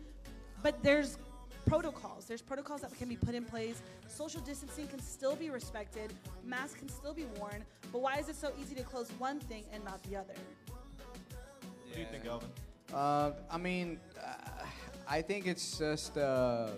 but 0.62 0.82
there's 0.82 1.18
protocols. 1.66 2.26
There's 2.26 2.42
protocols 2.42 2.82
that 2.82 2.96
can 2.98 3.08
be 3.08 3.16
put 3.16 3.34
in 3.34 3.44
place. 3.44 3.82
Social 4.08 4.40
distancing 4.40 4.86
can 4.88 5.00
still 5.00 5.34
be 5.34 5.50
respected. 5.50 6.12
Masks 6.44 6.78
can 6.78 6.88
still 6.88 7.14
be 7.14 7.24
worn. 7.38 7.64
But 7.92 8.00
why 8.02 8.16
is 8.16 8.28
it 8.28 8.36
so 8.36 8.52
easy 8.60 8.74
to 8.74 8.82
close 8.82 9.10
one 9.18 9.40
thing 9.40 9.64
and 9.72 9.84
not 9.84 10.02
the 10.04 10.16
other? 10.16 10.34
What 10.66 11.94
do 11.94 12.00
you 12.00 12.06
think, 12.10 12.26
Elvin? 12.26 12.48
Uh, 12.92 13.32
I 13.50 13.56
mean, 13.56 13.98
uh, 14.22 14.34
I 15.08 15.22
think 15.22 15.46
it's 15.46 15.78
just 15.78 16.18
uh, 16.18 16.68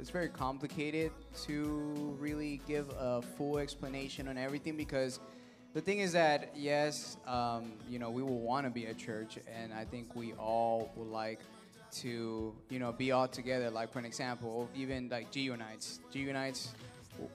it's 0.00 0.10
very 0.10 0.28
complicated 0.28 1.12
to 1.44 2.16
really 2.18 2.60
give 2.66 2.88
a 2.98 3.20
full 3.20 3.58
explanation 3.58 4.28
on 4.28 4.38
everything 4.38 4.76
because 4.76 5.20
the 5.74 5.80
thing 5.80 5.98
is 5.98 6.12
that 6.12 6.52
yes, 6.56 7.18
um, 7.26 7.72
you 7.88 7.98
know, 7.98 8.10
we 8.10 8.22
will 8.22 8.40
want 8.40 8.66
to 8.66 8.70
be 8.70 8.86
a 8.86 8.94
church, 8.94 9.38
and 9.54 9.72
I 9.72 9.84
think 9.84 10.16
we 10.16 10.32
all 10.32 10.90
would 10.96 11.08
like 11.08 11.40
to 11.92 12.54
you 12.70 12.78
know 12.78 12.92
be 12.92 13.12
all 13.12 13.28
together. 13.28 13.70
Like 13.70 13.92
for 13.92 13.98
an 13.98 14.04
example, 14.04 14.68
even 14.74 15.08
like 15.08 15.30
G 15.30 15.42
Unites. 15.42 16.00
G 16.10 16.20
Unites 16.20 16.72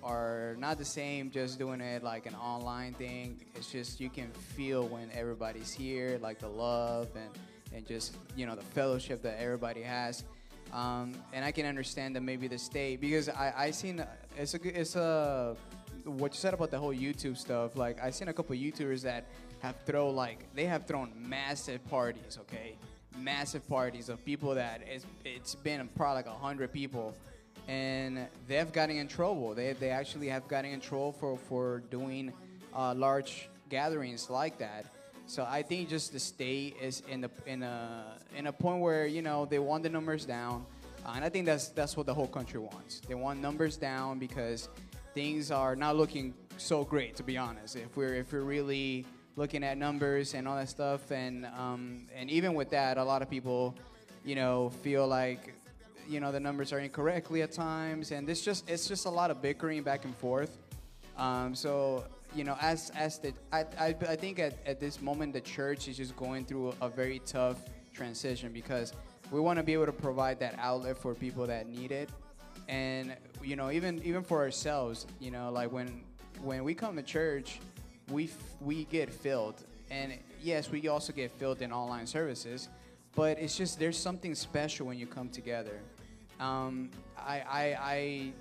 are 0.03 0.55
not 0.57 0.78
the 0.78 0.86
same 0.86 1.30
just 1.30 1.59
doing 1.59 1.80
it 1.80 2.03
like 2.03 2.26
an 2.26 2.36
online 2.36 2.93
thing. 2.93 3.39
It's 3.55 3.72
just 3.72 4.01
you 4.01 4.09
can 4.09 4.32
feel 4.32 4.88
when 4.88 5.09
everybody's 5.13 5.72
here, 5.72 6.20
like 6.22 6.39
the 6.39 6.49
love 6.49 7.09
and 7.16 7.30
and 7.74 7.86
just 7.86 8.18
you 8.36 8.45
know 8.45 8.55
the 8.55 8.63
fellowship 8.63 9.22
that 9.22 9.39
everybody 9.39 9.82
has. 9.82 10.26
Um, 10.76 11.13
and 11.32 11.45
I 11.45 11.51
can 11.51 11.65
understand 11.65 12.15
that 12.17 12.21
maybe 12.21 12.47
the 12.47 12.57
state 12.57 12.99
because 12.99 13.30
I 13.30 13.53
I 13.55 13.71
seen 13.71 14.03
it's 14.38 14.53
a 14.53 14.82
it's 14.82 14.95
a 14.95 15.55
what 16.03 16.34
you 16.34 16.38
said 16.38 16.53
about 16.53 16.69
the 16.69 16.78
whole 16.78 16.93
YouTube 16.93 17.38
stuff. 17.38 17.78
Like 17.78 18.03
I 18.03 18.09
seen 18.09 18.28
a 18.28 18.34
couple 18.34 18.55
YouTubers 18.55 19.01
that 19.03 19.23
have 19.61 19.76
thrown 19.86 20.15
like 20.15 20.53
they 20.53 20.65
have 20.65 20.86
thrown 20.86 21.13
massive 21.15 21.88
parties. 21.89 22.38
Okay, 22.41 22.76
massive 23.17 23.67
parties 23.69 24.09
of 24.09 24.23
people 24.26 24.53
that 24.55 24.82
it's, 24.86 25.05
it's 25.23 25.55
been 25.55 25.88
probably 25.95 26.23
like 26.23 26.39
hundred 26.39 26.71
people 26.73 27.15
and 27.67 28.28
they've 28.47 28.71
gotten 28.71 28.97
in 28.97 29.07
trouble 29.07 29.53
they, 29.55 29.73
they 29.73 29.89
actually 29.89 30.28
have 30.28 30.47
gotten 30.47 30.71
in 30.71 30.80
trouble 30.80 31.11
for, 31.11 31.38
for 31.38 31.82
doing 31.89 32.32
uh, 32.76 32.93
large 32.95 33.49
gatherings 33.69 34.30
like 34.30 34.57
that 34.57 34.86
so 35.28 35.45
i 35.49 35.61
think 35.61 35.89
just 35.89 36.13
the 36.13 36.19
state 36.19 36.76
is 36.82 37.01
in 37.09 37.21
the 37.21 37.30
in 37.45 37.63
a 37.63 38.17
in 38.36 38.47
a 38.47 38.51
point 38.53 38.82
where 38.82 39.05
you 39.05 39.21
know 39.21 39.45
they 39.45 39.59
want 39.59 39.84
the 39.84 39.89
numbers 39.89 40.26
down 40.26 40.65
uh, 41.05 41.13
and 41.15 41.23
i 41.26 41.30
think 41.30 41.45
that's 41.45 41.69
that's 41.69 41.95
what 41.95 42.05
the 42.05 42.13
whole 42.13 42.28
country 42.28 42.59
wants. 42.59 43.01
They 43.07 43.15
want 43.15 43.41
numbers 43.41 43.78
down 43.78 44.19
because 44.19 44.69
things 45.13 45.51
are 45.51 45.76
not 45.76 45.95
looking 45.95 46.34
so 46.57 46.84
great 46.84 47.15
to 47.17 47.23
be 47.23 47.38
honest. 47.38 47.76
If 47.76 47.95
we're 47.95 48.15
if 48.15 48.34
we're 48.34 48.41
really 48.41 49.05
looking 49.36 49.63
at 49.63 49.78
numbers 49.78 50.34
and 50.34 50.47
all 50.47 50.55
that 50.55 50.69
stuff 50.69 51.11
and 51.11 51.45
um, 51.57 52.07
and 52.15 52.30
even 52.30 52.53
with 52.53 52.69
that 52.71 52.97
a 52.97 53.03
lot 53.03 53.21
of 53.21 53.30
people 53.30 53.76
you 54.23 54.36
know 54.36 54.69
feel 54.82 55.07
like 55.07 55.53
you 56.07 56.19
know 56.19 56.32
the 56.32 56.39
numbers 56.39 56.71
are 56.71 56.80
incorrectly 56.80 57.41
at 57.41 57.51
times 57.51 58.11
and 58.11 58.30
it's 58.30 58.41
just 58.41 58.69
it's 58.69 58.88
just 58.88 59.05
a 59.05 59.09
lot 59.09 59.30
of 59.32 59.41
bickering 59.41 59.84
back 59.84 60.05
and 60.05 60.15
forth. 60.15 60.57
Um, 61.17 61.55
so 61.55 62.03
you 62.36 62.43
know 62.43 62.57
as 62.61 62.91
as 62.95 63.17
the 63.17 63.33
i, 63.53 63.61
I, 63.79 63.95
I 64.07 64.15
think 64.15 64.39
at, 64.39 64.55
at 64.65 64.79
this 64.79 65.01
moment 65.01 65.33
the 65.33 65.41
church 65.41 65.88
is 65.88 65.97
just 65.97 66.15
going 66.17 66.45
through 66.45 66.73
a, 66.81 66.89
very 66.89 67.19
tough 67.25 67.57
transition 67.93 68.51
because 68.51 68.93
we 69.31 69.39
want 69.39 69.57
to 69.57 69.63
be 69.63 69.73
able 69.73 69.86
to 69.86 69.91
provide 69.91 70.39
that 70.39 70.55
outlet 70.59 70.97
for 70.97 71.15
people 71.15 71.47
that 71.47 71.67
need 71.67 71.91
it. 71.91 72.09
And 72.67 73.15
you 73.43 73.55
know 73.55 73.71
even 73.71 74.01
even 74.03 74.23
for 74.23 74.39
ourselves 74.41 75.07
you 75.19 75.31
know 75.31 75.51
like 75.51 75.71
when 75.71 76.03
when 76.41 76.63
we 76.63 76.73
come 76.73 76.95
to 76.95 77.03
church 77.03 77.59
we 78.11 78.29
we 78.59 78.86
get 78.86 79.09
filled. 79.09 79.63
And 79.89 80.13
yes 80.41 80.69
we 80.71 80.88
also 80.88 81.13
get 81.13 81.31
filled 81.31 81.61
in 81.61 81.71
online 81.71 82.07
services 82.07 82.69
but 83.15 83.39
it's 83.39 83.55
just 83.55 83.79
there's 83.79 83.97
something 83.97 84.36
special 84.36 84.88
when 84.88 84.97
you 84.97 85.07
come 85.07 85.29
together. 85.29 85.79
Um, 86.39 86.89
I, 87.17 87.39
I 87.39 87.77
i 87.79 88.33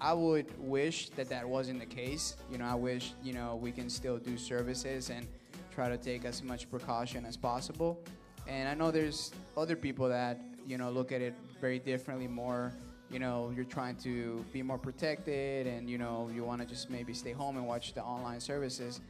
i 0.00 0.12
would 0.12 0.46
wish 0.58 1.08
that 1.10 1.28
that 1.28 1.48
wasn't 1.48 1.78
the 1.78 1.86
case 1.86 2.36
you 2.50 2.58
know 2.58 2.64
i 2.64 2.74
wish 2.74 3.12
you 3.22 3.32
know 3.32 3.56
we 3.60 3.72
can 3.72 3.88
still 3.90 4.18
do 4.18 4.36
services 4.36 5.10
and 5.10 5.26
try 5.74 5.88
to 5.88 5.96
take 5.96 6.24
as 6.24 6.42
much 6.42 6.70
precaution 6.70 7.24
as 7.24 7.36
possible 7.36 8.00
and 8.46 8.68
i 8.68 8.74
know 8.74 8.90
there's 8.90 9.32
other 9.56 9.76
people 9.76 10.08
that 10.08 10.40
you 10.66 10.78
know 10.78 10.90
look 10.90 11.12
at 11.12 11.20
it 11.20 11.34
very 11.60 11.78
differently 11.78 12.26
more 12.28 12.72
you 13.10 13.18
know, 13.18 13.50
you're 13.56 13.64
trying 13.64 13.96
to 13.96 14.44
be 14.52 14.62
more 14.62 14.78
protected 14.78 15.66
and, 15.66 15.88
you 15.88 15.96
know, 15.96 16.28
you 16.34 16.44
want 16.44 16.60
to 16.60 16.66
just 16.66 16.90
maybe 16.90 17.14
stay 17.14 17.32
home 17.32 17.56
and 17.56 17.66
watch 17.66 17.94
the 17.94 18.02
online 18.02 18.40
services. 18.40 19.00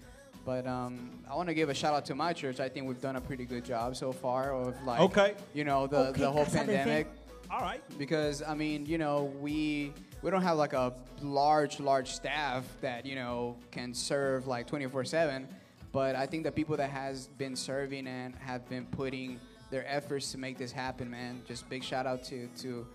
But 0.45 0.66
um, 0.66 1.11
I 1.28 1.34
want 1.34 1.49
to 1.49 1.55
give 1.55 1.68
a 1.68 1.74
shout 1.74 1.95
out 1.95 2.05
to 2.07 2.14
my 2.14 2.32
church. 2.32 2.61
I 2.61 2.68
think 2.68 2.86
we've 2.86 3.01
done 3.01 3.16
a 3.16 3.20
pretty 3.20 3.45
good 3.45 3.64
job 3.64 3.97
so 3.97 4.12
far 4.12 4.55
of 4.55 4.80
like, 4.84 5.01
Okay. 5.01 5.34
you 5.53 5.64
know, 5.64 5.86
the, 5.89 6.09
Okay, 6.11 6.20
the 6.20 6.30
whole 6.30 6.45
casa 6.45 6.59
de 6.61 6.66
fe. 6.66 6.76
pandemic 6.76 7.07
All 7.51 7.61
right. 7.61 7.82
because 7.99 8.42
I 8.42 8.55
mean, 8.55 8.86
you 8.86 8.99
know, 8.99 9.32
we 9.40 9.92
we 10.22 10.30
don't 10.30 10.42
have 10.42 10.57
like 10.59 10.72
a 10.72 10.92
large 11.22 11.80
large 11.80 12.11
staff 12.12 12.64
that 12.80 13.07
you 13.07 13.14
know 13.14 13.57
can 13.70 13.94
serve 13.94 14.46
like 14.46 14.66
24/7, 14.66 15.46
but 15.92 16.14
I 16.16 16.26
think 16.26 16.44
the 16.44 16.53
people 16.53 16.76
that 16.76 16.90
has 16.90 17.28
been 17.38 17.57
serving 17.57 18.07
and 18.07 18.34
have 18.36 18.68
been 18.68 18.86
putting 18.86 19.38
their 19.70 19.86
efforts 19.88 20.32
to 20.32 20.38
make 20.38 20.59
this 20.59 20.72
happen, 20.72 21.11
man. 21.11 21.42
Just 21.46 21.68
big 21.68 21.82
shout 21.82 22.07
out 22.07 22.24
to 22.24 22.49
to 22.59 22.86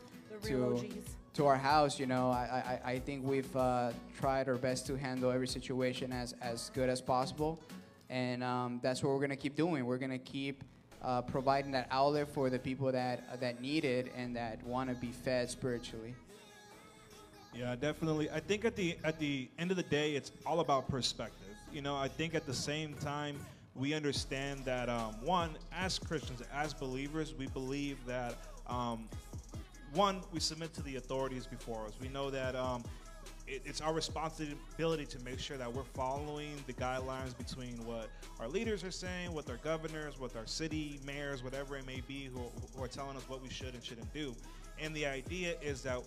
The 0.41 0.49
real 0.55 0.77
to 0.77 0.85
OGs. 0.85 1.15
to 1.33 1.45
our 1.47 1.57
house. 1.57 1.99
You 1.99 2.05
know, 2.05 2.29
I 2.29 2.79
I, 2.85 2.91
I 2.93 2.99
think 2.99 3.25
we've 3.25 3.55
uh, 3.55 3.91
tried 4.19 4.47
our 4.49 4.55
best 4.55 4.85
to 4.87 4.95
handle 4.97 5.31
every 5.31 5.47
situation 5.47 6.11
as 6.11 6.33
as 6.41 6.69
good 6.75 6.89
as 6.89 7.01
possible, 7.01 7.59
and 8.09 8.43
um, 8.43 8.79
that's 8.83 9.01
what 9.03 9.13
we're 9.13 9.21
gonna 9.21 9.35
keep 9.35 9.55
doing. 9.55 9.85
We're 9.85 9.97
gonna 9.97 10.19
keep 10.19 10.63
uh, 11.03 11.21
providing 11.21 11.71
that 11.71 11.87
outlet 11.91 12.27
for 12.27 12.49
the 12.49 12.59
people 12.59 12.91
that 12.91 13.39
that 13.39 13.61
need 13.61 13.85
it 13.85 14.11
and 14.15 14.35
that 14.35 14.63
want 14.63 14.89
to 14.89 14.95
be 14.95 15.11
fed 15.11 15.49
spiritually. 15.49 16.15
Yeah, 17.53 17.75
definitely. 17.75 18.29
I 18.31 18.39
think 18.39 18.65
at 18.65 18.75
the 18.75 18.97
at 19.03 19.19
the 19.19 19.47
end 19.59 19.71
of 19.71 19.77
the 19.77 19.83
day, 19.83 20.15
it's 20.15 20.31
all 20.45 20.59
about 20.59 20.87
perspective. 20.87 21.55
You 21.71 21.81
know, 21.81 21.95
I 21.95 22.07
think 22.07 22.35
at 22.35 22.45
the 22.45 22.53
same 22.53 22.93
time 22.95 23.37
we 23.75 23.93
understand 23.93 24.63
that 24.65 24.89
um, 24.89 25.15
one, 25.23 25.51
as 25.71 25.97
Christians, 25.97 26.41
as 26.53 26.73
believers, 26.73 27.33
we 27.33 27.47
believe 27.47 27.97
that 28.05 28.35
um, 28.67 29.07
one, 29.93 30.21
we 30.31 30.39
submit 30.39 30.73
to 30.75 30.83
the 30.83 30.95
authorities 30.95 31.45
before 31.45 31.85
us. 31.85 31.93
We 32.01 32.07
know 32.09 32.29
that 32.29 32.55
um, 32.55 32.83
it, 33.47 33.61
it's 33.65 33.81
our 33.81 33.93
responsibility 33.93 35.05
to 35.05 35.19
make 35.23 35.39
sure 35.39 35.57
that 35.57 35.71
we're 35.71 35.83
following 35.83 36.55
the 36.67 36.73
guidelines 36.73 37.37
between 37.37 37.75
what 37.85 38.09
our 38.39 38.47
leaders 38.47 38.83
are 38.83 38.91
saying, 38.91 39.33
what 39.33 39.49
our 39.49 39.57
governors, 39.57 40.19
what 40.19 40.35
our 40.35 40.47
city 40.47 40.99
mayors, 41.05 41.43
whatever 41.43 41.77
it 41.77 41.85
may 41.85 42.01
be, 42.07 42.29
who, 42.33 42.41
who 42.75 42.83
are 42.83 42.87
telling 42.87 43.17
us 43.17 43.27
what 43.27 43.41
we 43.41 43.49
should 43.49 43.73
and 43.73 43.83
shouldn't 43.83 44.11
do. 44.13 44.35
And 44.79 44.95
the 44.95 45.05
idea 45.05 45.55
is 45.61 45.81
that 45.83 46.01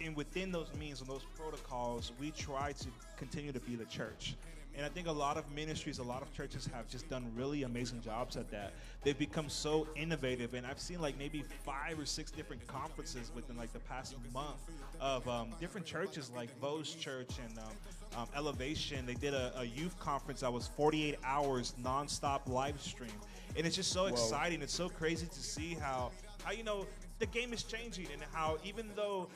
in 0.00 0.14
within 0.14 0.50
those 0.52 0.68
means 0.78 1.00
and 1.00 1.08
those 1.08 1.26
protocols, 1.36 2.12
we 2.18 2.30
try 2.30 2.72
to 2.72 2.86
continue 3.16 3.52
to 3.52 3.60
be 3.60 3.76
the 3.76 3.84
church. 3.86 4.36
And 4.76 4.84
I 4.84 4.88
think 4.88 5.06
a 5.06 5.12
lot 5.12 5.36
of 5.36 5.50
ministries, 5.52 5.98
a 5.98 6.02
lot 6.02 6.20
of 6.20 6.32
churches 6.34 6.68
have 6.74 6.88
just 6.88 7.08
done 7.08 7.30
really 7.36 7.62
amazing 7.62 8.00
jobs 8.00 8.36
at 8.36 8.50
that. 8.50 8.72
They've 9.02 9.18
become 9.18 9.48
so 9.48 9.86
innovative, 9.94 10.54
and 10.54 10.66
I've 10.66 10.80
seen 10.80 11.00
like 11.00 11.16
maybe 11.16 11.44
five 11.64 11.98
or 11.98 12.06
six 12.06 12.30
different 12.30 12.66
conferences 12.66 13.30
within 13.34 13.56
like 13.56 13.72
the 13.72 13.78
past 13.80 14.16
month 14.32 14.56
of 15.00 15.26
um, 15.28 15.50
different 15.60 15.86
churches, 15.86 16.32
like 16.34 16.48
VOUS 16.60 16.94
Church 16.94 17.30
and 17.38 17.58
um, 17.58 18.20
um, 18.20 18.28
Elevation. 18.36 19.06
They 19.06 19.14
did 19.14 19.34
a, 19.34 19.52
a 19.58 19.64
youth 19.64 19.98
conference 20.00 20.40
that 20.40 20.52
was 20.52 20.66
48 20.66 21.18
hours 21.24 21.74
nonstop 21.80 22.48
live 22.48 22.80
stream, 22.80 23.12
and 23.56 23.66
it's 23.66 23.76
just 23.76 23.92
so 23.92 24.06
exciting. 24.06 24.60
It's 24.60 24.74
so 24.74 24.88
crazy 24.88 25.26
to 25.26 25.40
see 25.40 25.74
how 25.74 26.10
how 26.42 26.52
you 26.52 26.64
know 26.64 26.86
the 27.18 27.26
game 27.26 27.52
is 27.52 27.62
changing 27.62 28.06
and 28.12 28.22
how 28.32 28.58
even 28.64 28.86
though 28.94 29.28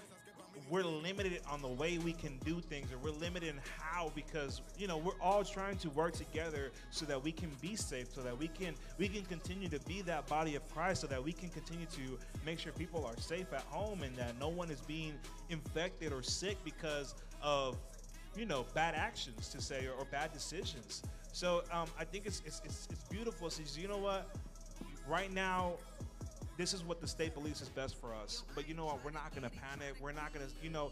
we're 0.71 0.83
limited 0.83 1.41
on 1.51 1.62
the 1.62 1.69
way 1.69 1.99
we 1.99 2.12
can 2.12 2.39
do 2.45 2.61
things 2.61 2.93
or 2.93 2.99
we're 2.99 3.16
limited 3.19 3.49
in 3.49 3.61
how 3.79 4.12
because 4.14 4.61
you 4.77 4.87
know 4.87 4.97
we're 4.97 5.21
all 5.21 5.45
trying 5.45 5.77
to 5.77 5.91
work 5.91 6.12
together 6.12 6.71
so 6.91 7.05
that 7.07 7.23
we 7.23 7.33
can 7.33 7.51
be 7.61 7.77
safe 7.77 8.09
so 8.14 8.21
that 8.21 8.37
we 8.37 8.49
can 8.49 8.75
we 8.99 9.09
can 9.09 9.25
continue 9.25 9.69
to 9.69 9.81
be 9.81 10.03
that 10.03 10.27
body 10.27 10.57
of 10.57 10.69
christ 10.69 11.01
so 11.01 11.07
that 11.07 11.23
we 11.23 11.33
can 11.33 11.49
continue 11.49 11.87
to 11.87 12.19
make 12.45 12.59
sure 12.59 12.73
people 12.73 13.05
are 13.05 13.16
safe 13.21 13.53
at 13.53 13.62
home 13.62 14.03
and 14.03 14.14
that 14.16 14.39
no 14.39 14.49
one 14.49 14.71
is 14.71 14.81
being 14.83 15.14
infected 15.51 16.12
or 16.12 16.23
sick 16.23 16.57
because 16.64 17.14
of 17.43 17.77
you 18.37 18.47
know 18.47 18.64
bad 18.75 18.95
actions 18.95 19.49
to 19.49 19.61
say 19.61 19.87
or, 19.87 19.93
or 19.93 20.05
bad 20.07 20.33
decisions. 20.33 21.03
So 21.33 21.62
um, 21.73 21.87
i 21.99 22.05
think 22.05 22.27
it's, 22.27 22.43
it's, 22.47 22.62
it's, 22.64 22.89
it's 22.91 23.05
beautiful. 23.05 23.51
So 23.51 23.62
you 23.79 23.89
know 23.89 23.99
what? 23.99 24.31
Right 25.07 25.33
now 25.33 25.75
this 26.59 26.75
is 26.75 26.83
what 26.83 27.01
the 27.01 27.07
state 27.07 27.33
believes 27.33 27.63
is 27.63 27.69
best 27.69 27.99
for 27.99 28.13
us. 28.13 28.43
But 28.55 28.69
you 28.69 28.75
know 28.75 28.85
what? 28.85 29.03
We're 29.05 29.13
not 29.13 29.31
going 29.31 29.49
to 29.49 29.57
panic. 29.57 29.95
We're 30.01 30.13
not 30.13 30.35
going 30.35 30.45
to, 30.45 30.53
you 30.63 30.71
know, 30.71 30.91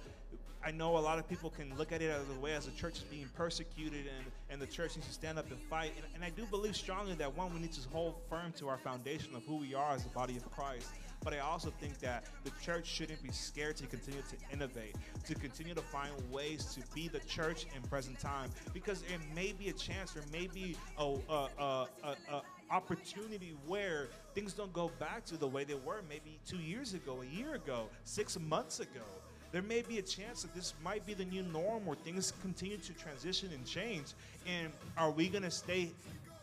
I 0.65 0.71
know 0.71 0.97
a 0.97 0.99
lot 0.99 1.19
of 1.19 1.29
people 1.29 1.51
can 1.51 1.77
look 1.77 1.93
at 1.93 2.01
it 2.01 2.11
as 2.11 2.25
a 2.35 2.41
way 2.41 2.55
as 2.55 2.67
the 2.67 2.73
church 2.73 2.99
is 2.99 3.05
being 3.05 3.29
persecuted 3.37 4.07
and, 4.07 4.27
and 4.49 4.63
the 4.63 4.67
church 4.67 4.97
needs 4.97 5.09
to 5.09 5.13
stand 5.13 5.39
up 5.39 5.51
and 5.51 5.61
fight. 5.61 5.93
And, 5.97 6.07
and 6.15 6.25
I 6.25 6.31
do 6.31 6.47
believe 6.47 6.77
strongly 6.77 7.15
that 7.17 7.37
one, 7.37 7.53
we 7.53 7.61
need 7.61 7.73
to 7.73 7.89
hold 7.91 8.15
firm 8.31 8.53
to 8.59 8.69
our 8.69 8.79
foundation 8.79 9.35
of 9.35 9.45
who 9.45 9.57
we 9.57 9.75
are 9.75 9.93
as 9.93 10.05
the 10.05 10.09
body 10.11 10.37
of 10.37 10.49
Christ. 10.51 10.89
But 11.23 11.35
I 11.35 11.41
also 11.41 11.73
think 11.81 11.99
that 11.99 12.25
the 12.45 12.53
church 12.63 12.87
shouldn't 12.87 13.23
be 13.23 13.33
scared 13.33 13.77
to 13.79 13.87
continue 13.87 14.23
to 14.23 14.37
innovate, 14.53 14.95
to 15.25 15.35
continue 15.35 15.75
to 15.75 15.81
find 15.81 16.13
ways 16.31 16.67
to 16.75 16.95
be 16.95 17.09
the 17.09 17.21
church 17.21 17.67
in 17.75 17.83
present 17.89 18.21
time, 18.21 18.51
because 18.73 19.03
it 19.03 19.19
may 19.35 19.53
be 19.53 19.69
a 19.69 19.73
chance, 19.73 20.13
there 20.13 20.23
may 20.33 20.47
be 20.47 20.77
a, 20.99 21.17
a, 21.29 21.49
a, 21.59 21.87
a, 22.05 22.17
a 22.33 22.43
opportunity 22.71 23.55
where 23.67 24.09
things 24.35 24.53
don't 24.53 24.73
go 24.73 24.91
back 24.99 25.25
to 25.27 25.37
the 25.37 25.47
way 25.47 25.65
they 25.65 25.75
were 25.75 26.03
maybe 26.09 26.39
two 26.47 26.59
years 26.59 26.95
ago, 26.95 27.23
a 27.23 27.37
year 27.37 27.55
ago, 27.55 27.89
six 28.05 28.39
months 28.39 28.81
ago. 28.81 29.05
There 29.53 29.63
may 29.63 29.83
be 29.83 29.99
a 29.99 30.03
chance 30.03 30.43
that 30.43 30.55
this 30.55 30.75
might 30.85 31.07
be 31.07 31.15
the 31.15 31.25
new 31.25 31.43
norm 31.43 31.87
where 31.87 31.97
things 31.97 32.33
continue 32.43 32.79
to 32.79 32.93
transition 32.95 33.51
and 33.53 33.65
change. 33.65 34.09
And 34.47 34.73
are 34.99 35.11
we 35.11 35.29
going 35.29 35.45
to 35.45 35.51
stay 35.51 35.91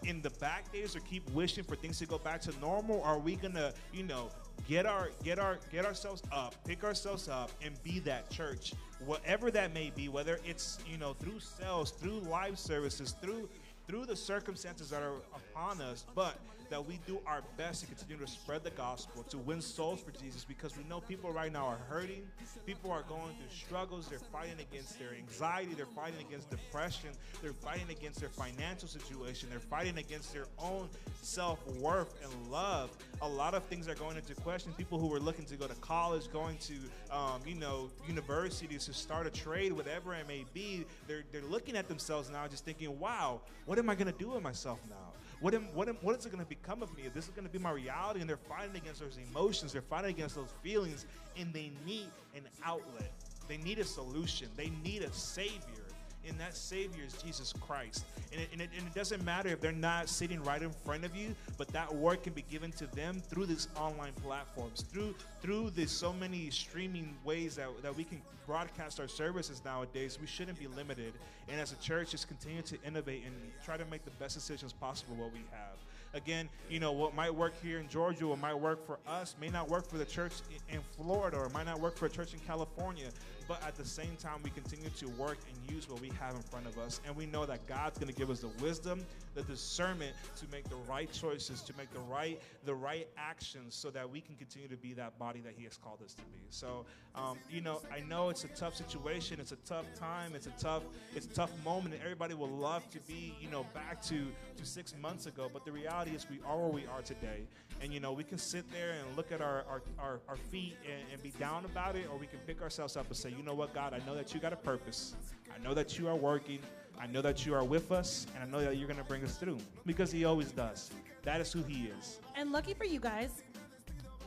in 0.04 0.22
the 0.22 0.30
back 0.32 0.72
days 0.72 0.96
or 0.96 1.00
keep 1.02 1.30
wishing 1.32 1.64
for 1.64 1.76
things 1.76 2.00
to 2.00 2.06
go 2.06 2.18
back 2.18 2.42
to 2.42 2.60
normal? 2.60 2.98
Or 3.00 3.06
are 3.06 3.20
we 3.20 3.36
going 3.36 3.54
to, 3.54 3.74
you 3.94 4.04
know, 4.04 4.30
get 4.68 4.86
our 4.86 5.10
get 5.24 5.40
our 5.40 5.60
get 5.72 5.86
ourselves 5.86 6.24
up, 6.32 6.56
pick 6.66 6.84
ourselves 6.84 7.28
up 7.28 7.52
and 7.64 7.82
be 7.84 8.00
that 8.00 8.30
church. 8.30 8.74
Whatever 9.06 9.52
that 9.52 9.74
may 9.74 9.92
be, 9.96 10.08
whether 10.08 10.40
it's, 10.46 10.80
you 10.90 10.98
know, 10.98 11.14
through 11.14 11.40
sales, 11.40 11.92
through 11.92 12.20
live 12.22 12.58
services, 12.58 13.16
through 13.22 13.50
through 13.88 14.06
the 14.06 14.16
circumstances 14.16 14.90
that 14.90 15.02
are 15.02 15.16
upon 15.54 15.82
us, 15.82 16.06
but 16.16 16.40
that 16.70 16.84
we 16.88 17.00
do 17.06 17.20
our 17.28 17.42
best 17.58 17.82
to 17.82 17.88
continue 17.88 18.18
to 18.26 18.32
spread 18.32 18.64
the 18.64 18.72
gospel, 18.72 19.22
to 19.24 19.38
win 19.38 19.62
souls 19.62 20.02
for 20.02 20.12
Jesus, 20.12 20.44
because 20.44 20.76
we 20.76 20.84
know 20.86 21.02
people 21.02 21.32
right 21.32 21.52
now 21.52 21.68
are 21.68 21.78
hurting. 21.88 22.24
People 22.66 22.90
are 22.90 23.04
going 23.04 23.36
through 23.36 23.56
struggles. 23.56 24.08
They're 24.08 24.18
fighting 24.18 24.60
against 24.60 24.98
their 24.98 25.14
anxiety. 25.14 25.74
They're 25.76 25.86
fighting 25.86 26.26
against 26.28 26.50
depression. 26.50 27.12
They're 27.44 27.54
fighting 27.54 27.90
against 27.92 28.20
their 28.20 28.30
financial 28.30 28.88
situation. 28.88 29.50
They're 29.52 29.60
fighting 29.60 29.98
against 30.00 30.34
their 30.34 30.46
own 30.58 30.90
self 31.22 31.60
worth 31.78 32.16
and 32.24 32.52
love. 32.52 32.90
A 33.22 33.28
lot 33.28 33.54
of 33.54 33.64
things 33.66 33.88
are 33.88 33.96
going 33.96 34.18
into 34.18 34.34
question. 34.34 34.74
People 34.76 34.98
who 34.98 35.08
were 35.08 35.20
looking 35.20 35.46
to 35.46 35.56
go 35.56 35.68
to 35.68 35.76
college, 35.76 36.32
going 36.32 36.58
to, 36.58 36.74
um, 37.16 37.42
you 37.46 37.56
know, 37.56 37.92
universities 38.08 38.86
to 38.86 38.94
start 38.94 39.28
a 39.28 39.30
trade, 39.30 39.74
whatever 39.74 40.16
it 40.16 40.28
may 40.28 40.46
be, 40.56 40.86
they're, 41.08 41.24
they're 41.32 41.44
looking 41.44 41.76
at 41.76 41.88
themselves 41.88 42.32
now 42.32 42.48
just 42.48 42.66
thinking, 42.66 43.00
wow, 43.00 43.42
what 43.66 43.78
am 43.78 43.92
I 43.92 43.96
going 43.96 44.12
to 44.12 44.18
do 44.18 44.30
with 44.30 44.42
myself 44.42 44.80
now? 44.90 45.13
What, 45.44 45.54
am, 45.54 45.68
what, 45.74 45.90
am, 45.90 45.98
what 46.00 46.18
is 46.18 46.26
it 46.26 46.32
going 46.32 46.42
to 46.42 46.48
become 46.48 46.82
of 46.82 46.96
me? 46.96 47.04
This 47.14 47.26
is 47.26 47.32
going 47.32 47.46
to 47.46 47.52
be 47.52 47.60
my 47.60 47.72
reality. 47.72 48.22
And 48.22 48.30
they're 48.30 48.38
fighting 48.38 48.78
against 48.78 49.02
those 49.02 49.20
emotions. 49.30 49.74
They're 49.74 49.82
fighting 49.82 50.12
against 50.12 50.36
those 50.36 50.54
feelings. 50.64 51.06
And 51.38 51.54
they 51.54 51.74
need 51.86 52.08
an 52.34 52.44
outlet. 52.64 53.12
They 53.50 53.58
need 53.58 53.78
a 53.80 53.84
solution. 53.84 54.48
They 54.56 54.72
need 54.86 55.02
a 55.02 55.12
savior. 55.12 55.83
And 56.28 56.40
that 56.40 56.56
savior 56.56 57.04
is 57.06 57.14
Jesus 57.22 57.54
Christ. 57.54 58.06
And 58.32 58.42
it, 58.42 58.50
and, 58.52 58.62
it, 58.62 58.70
and 58.78 58.88
it 58.88 58.94
doesn't 58.94 59.24
matter 59.24 59.50
if 59.50 59.60
they're 59.60 59.72
not 59.72 60.08
sitting 60.10 60.42
right 60.44 60.62
in 60.62 60.72
front 60.72 61.04
of 61.04 61.16
you, 61.16 61.36
but 61.58 61.68
that 61.70 61.94
word 61.94 62.24
can 62.24 62.34
be 62.34 62.46
given 62.50 62.72
to 62.74 62.88
them 62.88 63.22
through 63.30 63.48
these 63.48 63.68
online 63.78 64.14
platforms, 64.24 64.82
through 64.82 65.16
through 65.42 65.72
the 65.72 65.86
so 65.86 66.14
many 66.14 66.50
streaming 66.50 67.14
ways 67.26 67.56
that, 67.58 67.68
that 67.82 67.96
we 67.96 68.06
can 68.06 68.22
broadcast 68.46 69.00
our 69.00 69.08
services 69.08 69.62
nowadays. 69.66 70.18
We 70.20 70.28
shouldn't 70.28 70.60
be 70.60 70.68
limited. 70.68 71.14
And 71.50 71.60
as 71.60 71.72
a 71.72 71.76
church, 71.78 72.12
just 72.12 72.28
continue 72.28 72.62
to 72.62 72.78
innovate 72.86 73.24
and 73.26 73.36
try 73.64 73.78
to 73.78 73.86
make 73.86 74.06
the 74.06 74.12
best 74.12 74.36
decisions 74.36 74.74
possible 74.74 75.16
what 75.16 75.34
we 75.34 75.42
have. 75.52 75.76
Again, 76.16 76.48
you 76.70 76.80
know, 76.80 76.92
what 76.92 77.16
might 77.16 77.34
work 77.34 77.54
here 77.64 77.80
in 77.80 77.90
Georgia, 77.90 78.28
what 78.28 78.40
might 78.40 78.54
work 78.54 78.86
for 78.86 79.00
us, 79.08 79.36
may 79.42 79.50
not 79.50 79.68
work 79.68 79.88
for 79.88 79.98
the 79.98 80.06
church 80.06 80.34
in, 80.70 80.80
Florida, 80.96 81.38
or 81.38 81.50
might 81.50 81.66
not 81.66 81.80
work 81.80 81.98
for 81.98 82.06
a 82.06 82.10
church 82.10 82.34
in 82.34 82.40
California. 82.42 83.08
But 83.48 83.62
at 83.66 83.76
the 83.76 83.86
same 83.86 84.16
time, 84.18 84.40
we 84.44 84.50
continue 84.50 84.90
to 84.90 85.08
work 85.10 85.38
and 85.48 85.72
use 85.72 85.90
what 85.90 86.02
we 86.02 86.12
have 86.20 86.36
in 86.36 86.42
front 86.42 86.68
of 86.68 86.78
us. 86.78 87.02
And 87.06 87.16
we 87.16 87.26
know 87.26 87.46
that 87.46 87.66
God's 87.68 87.98
going 87.98 88.12
to 88.12 88.18
give 88.18 88.30
us 88.30 88.42
the 88.42 88.50
wisdom, 88.64 89.06
the 89.36 89.44
discernment 89.44 90.16
to 90.38 90.46
make 90.52 90.70
the 90.70 90.76
right 90.88 91.12
choices, 91.12 91.62
to 91.62 91.74
make 91.78 91.92
the 91.94 92.00
right 92.00 92.42
the 92.66 92.74
right 92.74 93.08
actions, 93.18 93.76
so 93.76 93.90
that 93.90 94.10
we 94.10 94.22
can 94.22 94.36
continue 94.36 94.68
to 94.68 94.78
be 94.78 94.94
that 94.94 95.18
body 95.20 95.42
that 95.42 95.54
He 95.58 95.64
has 95.66 95.78
called 95.78 96.02
us 96.04 96.14
to 96.14 96.24
be. 96.24 96.40
So, 96.50 96.86
um, 97.16 97.38
you 97.50 97.62
know, 97.62 97.82
I 97.94 98.00
know 98.02 98.30
it's 98.30 98.44
a 98.44 98.50
tough 98.50 98.76
situation, 98.76 99.40
it's 99.40 99.52
a 99.52 99.58
tough 99.58 99.86
time, 100.00 100.34
it's 100.36 100.48
a 100.48 100.52
tough 100.52 100.84
it's 101.16 101.26
a 101.26 101.34
tough 101.34 101.52
moment, 101.64 101.94
and 101.94 102.04
everybody 102.04 102.34
would 102.34 102.52
love 102.52 102.90
to 102.92 103.00
be, 103.02 103.36
you 103.42 103.50
know, 103.50 103.66
back 103.74 104.02
to 104.04 104.28
to 104.58 104.66
six 104.66 104.94
months 105.02 105.26
ago. 105.26 105.50
But 105.52 105.66
the 105.66 105.72
reality 105.72 106.12
is, 106.12 106.28
we 106.30 106.40
are 106.48 106.58
where 106.58 106.70
we 106.72 106.86
are 106.88 107.02
today, 107.02 107.48
and 107.82 107.94
you 107.94 108.00
know, 108.00 108.14
we 108.14 108.24
can 108.24 108.38
sit 108.38 108.72
there 108.72 108.92
and 108.92 109.18
look 109.18 109.32
at 109.32 109.42
our 109.42 109.66
our, 109.70 109.82
our, 110.00 110.20
our 110.30 110.38
feet 110.38 110.78
and, 110.86 111.02
and 111.12 111.22
be 111.22 111.30
down 111.40 111.66
about 111.66 111.96
it, 111.96 112.08
or 112.12 112.18
we 112.18 112.28
can 112.28 112.40
pick 112.48 112.62
ourselves 112.62 112.96
up 112.96 113.08
and 113.08 113.18
say, 113.18 113.33
you 113.38 113.44
know 113.44 113.54
what, 113.54 113.74
God, 113.74 113.94
I 113.94 114.06
know 114.06 114.16
that 114.16 114.34
you 114.34 114.40
got 114.40 114.54
a 114.54 114.58
purpose. 114.58 115.16
I 115.54 115.62
know 115.64 115.74
that 115.74 115.98
you 115.98 116.08
are 116.08 116.16
working. 116.16 116.60
I 117.00 117.08
know 117.08 117.22
that 117.22 117.46
you 117.46 117.54
are 117.54 117.64
with 117.64 117.92
us, 117.92 118.28
and 118.34 118.44
I 118.44 118.48
know 118.48 118.64
that 118.64 118.78
you're 118.78 118.88
going 118.88 119.00
to 119.00 119.06
bring 119.06 119.24
us 119.24 119.38
through 119.38 119.58
because 119.86 120.12
He 120.12 120.26
always 120.26 120.52
does. 120.52 120.92
That 121.24 121.42
is 121.42 121.52
who 121.52 121.64
He 121.64 121.92
is. 122.00 122.20
And 122.36 122.52
lucky 122.52 122.74
for 122.74 122.86
you 122.86 123.00
guys, 123.00 123.42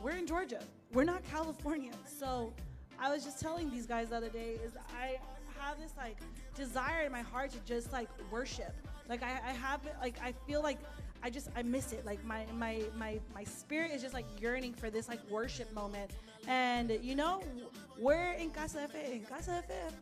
we're 0.01 0.11
in 0.11 0.27
Georgia. 0.27 0.61
We're 0.93 1.05
not 1.05 1.23
California. 1.23 1.91
So 2.05 2.53
I 2.99 3.11
was 3.11 3.23
just 3.23 3.39
telling 3.39 3.69
these 3.69 3.85
guys 3.85 4.09
the 4.09 4.17
other 4.17 4.29
day 4.29 4.57
is 4.63 4.73
I 4.99 5.17
have 5.59 5.79
this 5.79 5.93
like 5.97 6.17
desire 6.55 7.03
in 7.03 7.11
my 7.11 7.21
heart 7.21 7.51
to 7.51 7.59
just 7.65 7.91
like 7.91 8.09
worship. 8.31 8.73
Like 9.09 9.23
I, 9.23 9.39
I 9.47 9.53
have 9.53 9.81
like 10.01 10.15
I 10.23 10.33
feel 10.45 10.61
like 10.61 10.79
I 11.23 11.29
just 11.29 11.49
I 11.55 11.63
miss 11.63 11.93
it. 11.93 12.05
Like 12.05 12.23
my 12.25 12.45
my 12.53 12.81
my 12.97 13.19
my 13.33 13.43
spirit 13.43 13.91
is 13.91 14.01
just 14.01 14.13
like 14.13 14.25
yearning 14.39 14.73
for 14.73 14.89
this 14.89 15.07
like 15.07 15.19
worship 15.29 15.73
moment. 15.73 16.11
And 16.47 16.97
you 17.01 17.15
know, 17.15 17.41
we're 17.99 18.31
in 18.33 18.49
Casa 18.49 18.81
F. 18.81 18.95
In 18.95 19.23
Casa 19.25 19.63
F. 19.69 19.93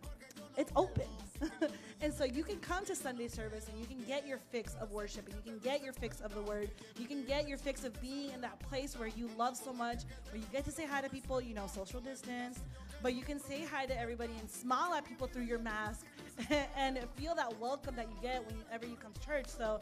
It's 0.58 0.72
open. 0.76 1.08
and 2.02 2.14
so 2.14 2.24
you 2.24 2.44
can 2.44 2.58
come 2.58 2.86
to 2.86 2.96
Sunday 2.96 3.28
service 3.28 3.68
and 3.68 3.78
you 3.78 3.86
can 3.86 4.02
get 4.06 4.26
your 4.26 4.38
fix 4.38 4.76
of 4.76 4.92
worship 4.92 5.28
and 5.28 5.36
you 5.36 5.42
can 5.52 5.60
get 5.60 5.84
your 5.84 5.92
fix 5.92 6.22
of 6.22 6.34
the 6.34 6.42
word. 6.42 6.70
You 6.98 7.08
can 7.08 7.26
get 7.26 7.48
your 7.48 7.58
fix 7.58 7.84
of 7.84 8.00
being 8.02 8.32
in 8.32 8.40
that 8.42 8.60
place 8.60 8.98
where 8.98 9.10
you 9.10 9.30
love 9.38 9.58
so 9.58 9.74
much, 9.74 10.04
where 10.32 10.38
you 10.38 10.48
get 10.54 10.64
to 10.66 10.72
say 10.72 10.86
hi 10.86 11.02
to 11.02 11.10
people, 11.10 11.42
you 11.42 11.54
know, 11.54 11.68
social 11.68 12.00
distance, 12.00 12.60
but 13.02 13.16
you 13.16 13.24
can 13.24 13.40
say 13.40 13.66
hi 13.70 13.86
to 13.86 14.00
everybody 14.00 14.34
and 14.40 14.50
smile 14.50 14.94
at 14.94 15.06
people 15.06 15.28
through 15.28 15.44
your 15.44 15.60
mask 15.60 16.06
and 16.78 17.00
feel 17.16 17.36
that 17.36 17.60
welcome 17.60 17.96
that 17.96 18.08
you 18.10 18.18
get 18.22 18.46
whenever 18.46 18.86
you 18.86 18.96
come 18.96 19.12
to 19.12 19.26
church. 19.26 19.48
So, 19.48 19.80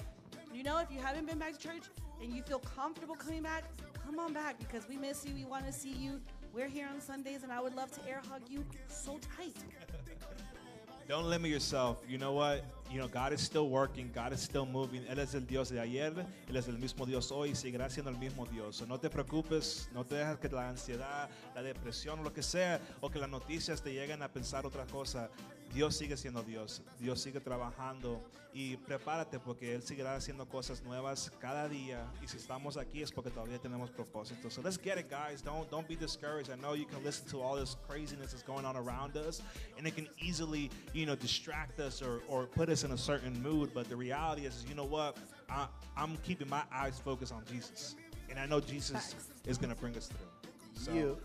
you 0.54 0.64
know, 0.64 0.80
if 0.80 0.90
you 0.92 1.00
haven't 1.00 1.28
been 1.28 1.38
back 1.38 1.54
to 1.54 1.60
church 1.60 1.84
and 2.22 2.34
you 2.34 2.42
feel 2.42 2.60
comfortable 2.60 3.16
coming 3.16 3.44
back, 3.44 3.66
come 4.06 4.18
on 4.18 4.34
back 4.34 4.58
because 4.58 4.88
we 4.88 4.98
miss 4.98 5.24
you. 5.26 5.34
We 5.36 5.46
want 5.46 5.66
to 5.68 5.72
see 5.72 5.92
you. 5.92 6.20
We're 6.54 6.68
here 6.68 6.88
on 6.88 7.02
Sundays 7.02 7.42
and 7.42 7.52
I 7.52 7.60
would 7.60 7.76
love 7.76 7.92
to 7.94 8.08
air 8.08 8.22
hug 8.30 8.44
you 8.48 8.64
so 8.88 9.20
tight. 9.36 9.56
Don't 11.08 11.26
limit 11.26 11.50
yourself. 11.50 11.98
You 12.08 12.20
know 12.20 12.34
what? 12.34 12.64
You 12.92 13.00
know, 13.00 13.08
God 13.08 13.34
is 13.34 13.42
still 13.42 13.70
working. 13.70 14.12
God 14.14 14.34
is 14.34 14.40
still 14.40 14.68
moving. 14.68 15.02
Él 15.10 15.18
es 15.18 15.34
el 15.34 15.42
Dios 15.42 15.70
de 15.70 15.80
ayer. 15.80 16.14
Él 16.48 16.56
es 16.56 16.68
el 16.68 16.78
mismo 16.78 17.08
Dios 17.08 17.32
hoy 17.32 17.50
y 17.50 17.56
seguirá 17.56 17.90
siendo 17.90 18.12
el 18.12 18.18
mismo 18.18 18.46
Dios. 18.46 18.76
So 18.76 18.86
no 18.86 19.00
te 19.00 19.10
preocupes. 19.10 19.90
No 19.96 20.06
te 20.06 20.14
dejes 20.14 20.38
que 20.38 20.50
la 20.50 20.70
ansiedad, 20.70 21.28
la 21.56 21.64
depresión, 21.64 22.24
lo 22.24 22.32
que 22.32 22.44
sea, 22.44 22.80
o 23.02 23.10
que 23.10 23.18
las 23.18 23.30
noticias 23.30 23.82
te 23.82 23.92
lleguen 23.92 24.22
a 24.22 24.28
pensar 24.28 24.68
otra 24.68 24.86
cosa. 24.86 25.32
Dios 25.74 25.96
sigue 25.96 26.16
siendo 26.18 26.44
Dios. 26.44 26.82
Dios 27.00 27.22
sigue 27.22 27.40
trabajando. 27.40 28.22
Y 28.56 28.78
prepárate 28.78 29.40
porque 29.40 29.74
Él 29.74 29.82
seguirá 29.82 30.16
haciendo 30.16 30.48
cosas 30.48 30.84
nuevas 30.84 31.32
cada 31.42 31.68
día. 31.68 32.06
Y 32.22 32.28
si 32.28 32.38
estamos 32.38 32.78
aquí 32.78 33.02
es 33.02 33.12
porque 33.12 33.32
todavía 33.32 33.58
tenemos 33.58 33.90
propósito. 33.90 34.52
So 34.52 34.62
let's 34.62 34.78
get 34.78 35.00
it, 35.00 35.10
guys. 35.10 35.42
Don't, 35.42 35.68
don't 35.72 35.88
be 35.88 35.96
discouraged. 35.96 36.52
I 36.52 36.56
know 36.62 36.76
you 36.76 36.86
can 36.86 37.04
listen 37.04 37.28
to 37.30 37.42
all 37.42 37.56
this 37.56 37.76
craziness 37.88 38.32
that's 38.32 38.44
going 38.44 38.64
on 38.64 38.78
around 38.78 39.18
us. 39.18 39.42
And 39.80 39.88
it 39.88 39.96
can 39.96 40.08
easily, 40.22 40.70
you 40.94 41.08
know, 41.08 41.16
distract 41.16 41.80
us 41.80 42.04
or, 42.04 42.22
or 42.30 42.46
put 42.46 42.70
us 42.70 42.84
in 42.84 42.92
a 42.92 42.98
certain 42.98 43.42
mood. 43.42 43.72
But 43.74 43.90
the 43.90 43.96
reality 43.96 44.46
is, 44.46 44.64
you 44.70 44.76
know 44.76 44.86
what? 44.86 45.18
I, 45.50 45.66
I'm 45.98 46.18
keeping 46.18 46.48
my 46.48 46.62
eyes 46.72 47.00
focused 47.00 47.34
on 47.34 47.44
Jesus. 47.52 47.96
And 48.30 48.40
I 48.40 48.46
know 48.46 48.60
Jesus 48.60 49.14
Facts. 49.14 49.30
is 49.48 49.58
going 49.58 49.74
to 49.74 49.80
bring 49.80 49.98
us 49.98 50.08
through. 50.08 50.28
So, 50.76 50.94
You. 50.94 51.18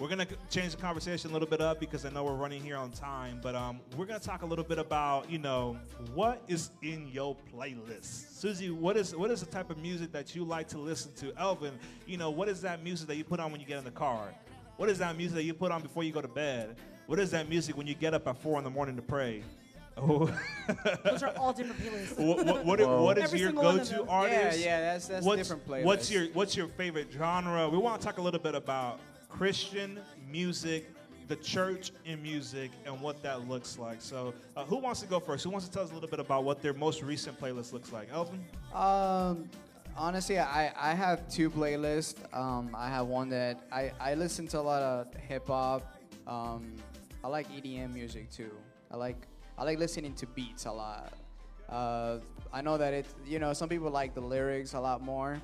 We're 0.00 0.08
gonna 0.08 0.26
change 0.50 0.74
the 0.74 0.80
conversation 0.80 1.30
a 1.30 1.32
little 1.32 1.46
bit 1.48 1.60
up 1.60 1.78
because 1.78 2.04
I 2.04 2.10
know 2.10 2.24
we're 2.24 2.34
running 2.34 2.62
here 2.62 2.76
on 2.76 2.90
time. 2.90 3.38
But 3.42 3.54
um, 3.54 3.80
we're 3.96 4.06
gonna 4.06 4.18
talk 4.18 4.42
a 4.42 4.46
little 4.46 4.64
bit 4.64 4.78
about 4.78 5.30
you 5.30 5.38
know 5.38 5.78
what 6.14 6.42
is 6.48 6.70
in 6.82 7.08
your 7.08 7.36
playlist. 7.54 8.36
Susie, 8.36 8.70
what 8.70 8.96
is 8.96 9.14
what 9.14 9.30
is 9.30 9.40
the 9.40 9.46
type 9.46 9.70
of 9.70 9.78
music 9.78 10.10
that 10.12 10.34
you 10.34 10.44
like 10.44 10.66
to 10.68 10.78
listen 10.78 11.12
to? 11.14 11.32
Elvin, 11.38 11.72
you 12.06 12.16
know 12.16 12.30
what 12.30 12.48
is 12.48 12.60
that 12.62 12.82
music 12.82 13.06
that 13.08 13.16
you 13.16 13.24
put 13.24 13.38
on 13.38 13.52
when 13.52 13.60
you 13.60 13.66
get 13.66 13.78
in 13.78 13.84
the 13.84 13.90
car? 13.90 14.34
What 14.76 14.88
is 14.88 14.98
that 14.98 15.16
music 15.16 15.36
that 15.36 15.44
you 15.44 15.54
put 15.54 15.70
on 15.70 15.80
before 15.82 16.02
you 16.02 16.12
go 16.12 16.20
to 16.20 16.28
bed? 16.28 16.76
What 17.06 17.20
is 17.20 17.30
that 17.30 17.48
music 17.48 17.76
when 17.76 17.86
you 17.86 17.94
get 17.94 18.14
up 18.14 18.26
at 18.26 18.40
four 18.42 18.58
in 18.58 18.64
the 18.64 18.70
morning 18.70 18.96
to 18.96 19.02
pray? 19.02 19.44
Oh. 19.96 20.26
Those 21.04 21.22
are 21.22 21.36
all 21.36 21.52
different 21.52 21.80
playlists. 21.80 22.18
what, 22.18 22.44
what, 22.44 22.64
what, 22.64 23.00
what 23.00 23.18
is 23.18 23.24
Every 23.24 23.38
your 23.38 23.48
single 23.50 23.64
one 23.64 23.78
of 23.78 23.88
go-to 23.88 24.10
artist? 24.10 24.58
Yeah, 24.58 24.64
yeah, 24.64 24.80
that's- 24.80 25.06
that's 25.06 25.24
what's, 25.24 25.42
different 25.42 25.68
playlist. 25.68 25.84
What's 25.84 26.10
your 26.10 26.26
What's 26.32 26.56
your 26.56 26.66
favorite 26.66 27.08
genre? 27.12 27.68
We 27.68 27.78
want 27.78 28.00
to 28.00 28.04
talk 28.04 28.18
a 28.18 28.22
little 28.22 28.40
bit 28.40 28.56
about 28.56 28.98
Christian 29.36 29.98
music, 30.30 30.86
the 31.26 31.34
church 31.34 31.90
in 32.04 32.22
music, 32.22 32.70
and 32.86 33.00
what 33.00 33.20
that 33.24 33.48
looks 33.48 33.78
like. 33.78 34.00
So, 34.00 34.32
uh, 34.56 34.64
who 34.64 34.76
wants 34.76 35.00
to 35.00 35.06
go 35.06 35.18
first? 35.18 35.42
Who 35.42 35.50
wants 35.50 35.66
to 35.66 35.72
tell 35.72 35.82
us 35.82 35.90
a 35.90 35.94
little 35.94 36.08
bit 36.08 36.20
about 36.20 36.44
what 36.44 36.62
their 36.62 36.72
most 36.72 37.02
recent 37.02 37.40
playlist 37.40 37.72
looks 37.72 37.92
like? 37.92 38.08
Elvin. 38.12 38.44
Um, 38.72 39.50
honestly, 39.96 40.38
I, 40.38 40.72
I 40.76 40.94
have 40.94 41.28
two 41.28 41.50
playlists. 41.50 42.14
Um, 42.32 42.76
I 42.78 42.88
have 42.88 43.08
one 43.08 43.28
that 43.30 43.60
I, 43.72 43.90
I 43.98 44.14
listen 44.14 44.46
to 44.48 44.60
a 44.60 44.62
lot 44.62 44.82
of 44.82 45.12
hip 45.14 45.48
hop. 45.48 45.98
Um, 46.28 46.72
I 47.24 47.26
like 47.26 47.50
EDM 47.50 47.92
music 47.92 48.30
too. 48.30 48.52
I 48.92 48.96
like 48.96 49.16
I 49.58 49.64
like 49.64 49.80
listening 49.80 50.14
to 50.14 50.26
beats 50.26 50.66
a 50.66 50.72
lot. 50.72 51.12
Uh, 51.68 52.18
I 52.52 52.60
know 52.60 52.78
that 52.78 52.94
it 52.94 53.06
you 53.26 53.40
know 53.40 53.52
some 53.52 53.68
people 53.68 53.90
like 53.90 54.14
the 54.14 54.20
lyrics 54.20 54.74
a 54.74 54.80
lot 54.80 55.02
more. 55.02 55.40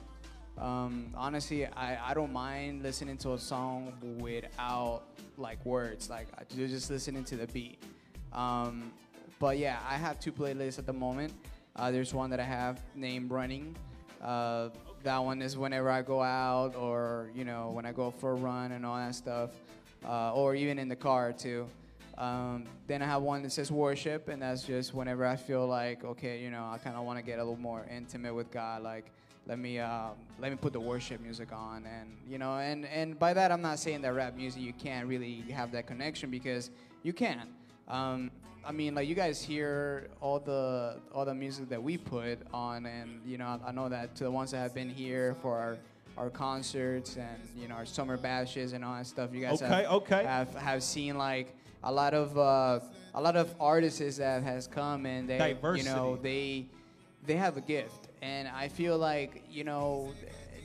Um, 0.59 1.07
honestly, 1.17 1.67
I, 1.67 2.11
I 2.11 2.15
don't 2.15 2.33
mind 2.33 2.83
listening 2.83 3.17
to 3.19 3.33
a 3.33 3.39
song 3.39 3.93
without 4.19 5.03
like 5.39 5.65
words. 5.65 6.11
Like 6.11 6.27
just 6.49 6.91
listening 6.91 7.25
to 7.25 7.37
the 7.37 7.47
beat. 7.47 7.83
Um, 8.33 8.93
but 9.39 9.59
yeah, 9.59 9.79
I 9.89 9.97
have 9.97 10.21
two 10.21 10.33
playlists 10.33 10.79
at 10.79 10.87
the 10.87 10.93
moment. 10.93 11.33
Uh, 11.77 11.91
there's 11.91 12.13
one 12.13 12.31
that 12.31 12.41
I 12.41 12.45
have 12.45 12.81
named 12.95 13.31
Running. 13.31 13.75
Uh, 14.21 14.69
that 15.03 15.19
one 15.19 15.41
is 15.41 15.57
whenever 15.57 15.91
I 15.91 16.03
go 16.03 16.23
out 16.23 16.77
or 16.77 17.31
you 17.35 17.45
know 17.45 17.71
when 17.71 17.87
I 17.87 17.93
go 17.93 18.11
for 18.11 18.33
a 18.33 18.35
run 18.35 18.73
and 18.73 18.85
all 18.85 18.97
that 18.97 19.15
stuff, 19.15 19.51
uh, 20.05 20.35
or 20.35 20.55
even 20.55 20.79
in 20.79 20.89
the 20.89 20.97
car 20.97 21.33
too. 21.33 21.67
Um, 22.19 22.65
then 22.87 23.01
I 23.01 23.07
have 23.07 23.23
one 23.23 23.43
that 23.45 23.53
says 23.53 23.73
worship, 23.73 24.29
and 24.29 24.43
that's 24.43 24.63
just 24.63 24.93
whenever 24.93 25.25
I 25.25 25.37
feel 25.37 25.67
like 25.67 26.05
okay, 26.05 26.43
you 26.43 26.51
know, 26.51 26.69
I 26.71 26.77
kind 26.77 26.97
of 26.97 27.05
want 27.05 27.19
to 27.19 27.25
get 27.25 27.39
a 27.39 27.43
little 27.43 27.59
more 27.59 27.87
intimate 27.91 28.35
with 28.35 28.51
God. 28.51 28.83
Like 28.83 29.07
let 29.47 29.59
me 29.59 29.79
um, 29.79 30.11
let 30.39 30.51
me 30.51 30.57
put 30.57 30.73
the 30.73 30.81
worship 30.81 31.21
music 31.21 31.53
on, 31.53 31.85
and 31.87 32.17
you 32.29 32.39
know, 32.39 32.59
and 32.59 32.87
and 32.87 33.19
by 33.19 33.33
that 33.35 33.51
I'm 33.51 33.63
not 33.63 33.79
saying 33.79 34.03
that 34.03 34.15
rap 34.15 34.37
music 34.37 34.63
you 34.63 34.73
can't 34.73 35.07
really 35.07 35.45
have 35.51 35.73
that 35.73 35.87
connection 35.87 36.31
because 36.31 36.71
you 37.03 37.13
can. 37.13 37.49
Um, 37.89 38.31
I 38.65 38.73
mean, 38.73 38.95
like 38.95 39.09
you 39.09 39.15
guys 39.15 39.43
hear 39.43 40.09
all 40.21 40.39
the 40.39 40.97
all 41.15 41.25
the 41.25 41.35
music 41.35 41.69
that 41.71 41.83
we 41.83 41.97
put 41.97 42.39
on, 42.53 42.87
and 42.87 43.21
you 43.27 43.39
know, 43.39 43.59
I 43.67 43.73
know 43.73 43.89
that 43.89 44.15
to 44.17 44.25
the 44.25 44.31
ones 44.31 44.51
that 44.51 44.59
have 44.59 44.75
been 44.75 44.91
here 44.91 45.35
for 45.43 45.57
our 45.57 45.77
our 46.19 46.29
concerts 46.29 47.17
and 47.17 47.49
you 47.57 47.67
know 47.69 47.75
our 47.77 47.87
summer 47.87 48.17
bashes 48.19 48.73
and 48.75 48.85
all 48.85 48.95
that 48.95 49.07
stuff, 49.07 49.31
you 49.33 49.41
guys 49.41 49.63
Okay, 49.63 49.83
have, 49.83 49.93
okay. 49.93 50.25
have 50.25 50.55
have 50.55 50.83
seen 50.83 51.17
like 51.17 51.55
a 51.83 51.91
lot 51.91 52.13
of 52.13 52.37
uh, 52.37 52.81
a 53.15 53.21
lot 53.21 53.37
of 53.37 53.55
artists 53.59 54.19
that 54.19 54.43
has 54.43 54.67
come 54.67 55.07
and 55.07 55.29
they 55.29 55.57
you 55.77 55.83
know 55.85 56.19
they 56.21 56.67
they 57.27 57.37
have 57.37 57.57
a 57.57 57.61
gift, 57.63 58.00
and 58.23 58.49
I 58.49 58.69
feel 58.69 58.99
like 58.99 59.45
you 59.51 59.65
know 59.65 60.13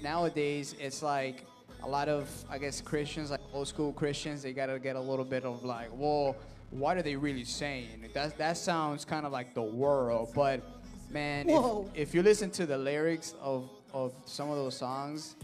nowadays 0.04 0.76
it's 0.80 1.02
like 1.02 1.46
a 1.84 1.88
lot 1.88 2.10
of 2.10 2.30
I 2.50 2.58
guess 2.58 2.82
Christians 2.82 3.32
like 3.32 3.42
old 3.54 3.68
school 3.68 3.94
Christians 3.94 4.42
they 4.42 4.54
gotta 4.54 4.80
get 4.80 4.96
a 4.96 5.02
little 5.02 5.26
bit 5.26 5.46
of 5.46 5.64
like 5.64 5.90
well 5.94 6.36
what 6.72 6.98
are 6.98 7.04
they 7.04 7.16
really 7.16 7.46
saying? 7.46 8.10
That 8.14 8.38
that 8.38 8.58
sounds 8.58 9.06
kind 9.06 9.26
of 9.26 9.32
like 9.32 9.54
the 9.54 9.62
world 9.62 10.30
but 10.36 10.62
man 11.10 11.50
if, 11.50 11.86
if 11.94 12.16
you 12.16 12.24
listen 12.24 12.50
to 12.52 12.66
the 12.66 12.78
lyrics 12.78 13.36
of 13.42 13.70
of 13.94 14.14
some 14.26 14.50
of 14.50 14.58
those 14.58 14.76
songs 14.76 15.36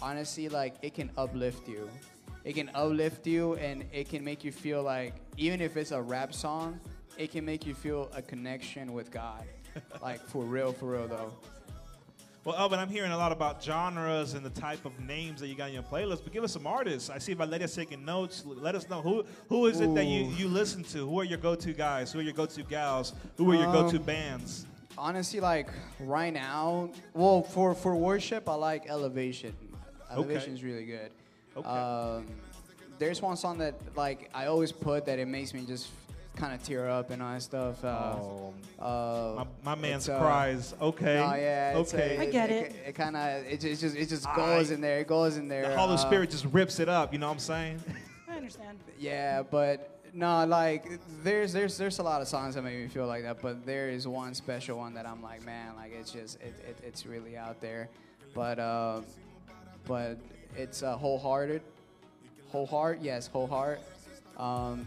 honestly 0.00 0.48
like 0.48 0.74
it 0.82 0.94
can 0.94 1.10
uplift 1.16 1.68
you. 1.68 1.88
It 2.44 2.54
can 2.54 2.70
uplift 2.74 3.24
you 3.28 3.54
and 3.54 3.84
it 3.92 4.08
can 4.08 4.24
make 4.24 4.42
you 4.42 4.50
feel 4.50 4.82
like 4.82 5.14
even 5.36 5.60
if 5.60 5.76
it's 5.76 5.92
a 5.92 6.02
rap 6.02 6.34
song 6.34 6.80
it 7.16 7.30
can 7.30 7.44
make 7.44 7.66
you 7.66 7.74
feel 7.74 8.10
a 8.14 8.22
connection 8.22 8.92
with 8.92 9.10
god 9.10 9.44
like 10.02 10.20
for 10.26 10.44
real 10.44 10.72
for 10.72 10.86
real 10.92 11.08
though 11.08 11.32
Well, 12.44 12.56
Elvin, 12.56 12.80
I'm 12.80 12.88
hearing 12.88 13.12
a 13.12 13.16
lot 13.16 13.30
about 13.30 13.62
genres 13.62 14.34
and 14.34 14.44
the 14.44 14.50
type 14.50 14.84
of 14.84 14.98
names 14.98 15.40
that 15.40 15.46
you 15.46 15.54
got 15.54 15.68
in 15.68 15.74
your 15.74 15.84
playlist. 15.84 16.24
But 16.24 16.32
give 16.32 16.42
us 16.42 16.52
some 16.52 16.66
artists. 16.66 17.08
I 17.08 17.18
see 17.18 17.34
Valeria's 17.34 17.72
taking 17.72 18.04
notes. 18.04 18.42
Let 18.44 18.74
us 18.74 18.88
know 18.90 19.00
who 19.00 19.24
who 19.48 19.66
is 19.66 19.78
it 19.80 19.94
that 19.94 20.06
you, 20.06 20.24
you 20.36 20.48
listen 20.48 20.82
to. 20.94 21.08
Who 21.08 21.20
are 21.20 21.24
your 21.24 21.38
go-to 21.38 21.72
guys? 21.72 22.10
Who 22.12 22.18
are 22.18 22.22
your 22.22 22.32
go-to 22.32 22.64
gals? 22.64 23.12
Who 23.36 23.48
are 23.52 23.54
your 23.54 23.70
go-to 23.72 23.98
Um, 23.98 24.02
bands? 24.02 24.66
honestly 24.98 25.40
like 25.40 25.68
right 26.00 26.34
now 26.34 26.90
well 27.14 27.42
for 27.42 27.74
for 27.74 27.96
worship 27.96 28.46
i 28.46 28.54
like 28.54 28.82
elevation 28.90 29.54
elevation 30.10 30.52
is 30.52 30.62
really 30.62 30.84
good 30.84 31.10
Okay. 31.56 31.66
um, 31.66 32.26
there's 32.98 33.22
one 33.22 33.36
song 33.38 33.56
that 33.58 33.74
like 33.96 34.28
i 34.34 34.46
always 34.46 34.70
put 34.70 35.06
that 35.06 35.18
it 35.18 35.26
makes 35.28 35.54
me 35.54 35.64
just 35.64 35.88
kind 36.36 36.54
of 36.54 36.62
tear 36.62 36.88
up 36.88 37.10
and 37.10 37.22
all 37.22 37.32
that 37.34 37.42
stuff 37.42 37.84
uh, 37.84 38.14
Oh. 38.16 38.54
uh, 38.80 39.44
My, 39.64 39.74
my 39.76 39.80
man's 39.80 40.04
it's, 40.04 40.08
uh, 40.08 40.18
cries. 40.18 40.74
Okay. 40.80 41.16
no, 41.16 41.34
yeah, 41.34 41.78
it's, 41.78 41.92
okay. 41.94 42.18
I 42.18 42.26
get 42.30 42.50
it. 42.50 42.72
it. 42.72 42.76
It, 42.88 42.94
kind 42.94 43.16
of 43.16 43.44
it, 43.44 43.60
just- 43.60 43.64
it 43.82 43.86
just 43.86 43.96
it 43.96 44.08
just 44.08 44.28
I- 44.28 44.36
goes 44.36 44.70
in 44.70 44.80
there. 44.80 45.00
It 45.00 45.06
goes 45.06 45.36
in 45.36 45.48
there. 45.48 45.68
the 45.68 45.76
Holy 45.76 45.94
uh, 45.94 45.98
Spirit 45.98 46.30
just 46.30 46.46
rips 46.46 46.80
it 46.80 46.88
up. 46.88 47.12
You 47.12 47.18
know 47.18 47.28
what 47.28 47.34
I'm 47.34 47.38
saying? 47.38 47.80
I 48.28 48.36
understand. 48.36 48.78
Yeah, 48.98 49.42
but 49.42 50.00
no, 50.14 50.44
like 50.46 50.86
there's 51.22 51.52
there's 51.52 51.76
there's 51.76 51.98
a 51.98 52.02
lot 52.02 52.22
of 52.22 52.28
songs 52.28 52.54
that 52.54 52.62
make 52.62 52.78
me 52.78 52.88
feel 52.88 53.06
like 53.06 53.22
that, 53.24 53.40
but 53.42 53.64
there 53.66 53.90
is 53.90 54.08
one 54.08 54.34
special 54.34 54.78
one 54.78 54.94
that 54.94 55.06
I'm 55.06 55.22
like, 55.22 55.44
man, 55.44 55.74
like 55.76 55.92
it's 55.92 56.10
just 56.10 56.40
it, 56.40 56.54
it 56.66 56.76
it's 56.82 57.04
really 57.06 57.36
out 57.36 57.60
there, 57.60 57.88
but 58.34 58.58
uh, 58.58 59.00
but 59.86 60.18
it's 60.56 60.82
uh, 60.82 60.96
wholehearted, 60.96 61.60
whole 62.48 62.66
heart, 62.66 62.98
yes, 63.02 63.26
whole 63.26 63.46
heart. 63.46 63.80
Um, 64.38 64.86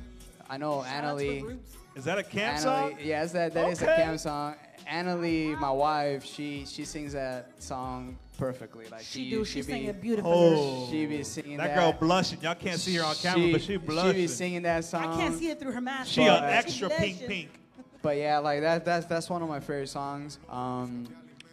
I 0.50 0.58
know 0.58 0.84
Shout 0.84 1.04
out 1.04 1.18
Annalie. 1.18 1.58
Is 1.96 2.04
that 2.06 2.18
a 2.18 2.24
camp 2.24 2.58
Annalie, 2.58 2.62
song? 2.62 2.98
yes, 3.04 3.32
that 3.32 3.54
that 3.54 3.72
is 3.72 3.82
Okay. 3.82 3.92
a 3.92 3.96
camp 3.96 4.20
song. 4.20 4.56
Annalie, 4.92 5.58
my 5.60 5.72
wife, 5.72 6.24
she 6.26 6.66
she 6.68 6.86
sings 6.86 7.14
that 7.14 7.52
song 7.62 8.18
perfectly. 8.38 8.86
Like 8.92 9.02
She 9.02 9.24
she, 9.26 9.30
do. 9.32 9.46
She 9.46 9.54
She 9.54 9.64
sang 9.64 9.82
be, 9.84 9.88
it 9.88 10.02
beautifully. 10.02 10.32
Oh, 10.36 10.88
She 10.92 11.06
be 11.06 11.24
singing 11.24 11.58
that 11.58 11.68
that. 11.68 11.76
girl 11.76 11.94
blushing. 11.94 12.40
Y'all 12.42 12.54
can't 12.56 12.80
see 12.80 12.96
her 12.96 13.04
on 13.04 13.16
camera, 13.16 13.52
but 13.54 13.62
she 13.62 13.78
blushing. 13.78 14.12
She 14.14 14.22
be 14.22 14.28
singing 14.28 14.62
that 14.64 14.84
song. 14.86 15.06
I 15.14 15.16
can't 15.18 15.36
see 15.40 15.50
it 15.50 15.60
through 15.60 15.72
her 15.72 15.82
mask. 15.82 16.12
She 16.12 16.24
an 16.24 16.44
extra 16.44 16.90
pink 16.90 17.26
pink. 17.26 17.50
But 18.02 18.18
yeah, 18.18 18.38
like 18.38 18.62
that. 18.62 18.86
That's 18.86 19.08
that's 19.08 19.30
one 19.32 19.42
of 19.42 19.50
my 19.50 19.60
favorite 19.60 19.90
songs. 19.90 20.38
Um, 20.48 21.08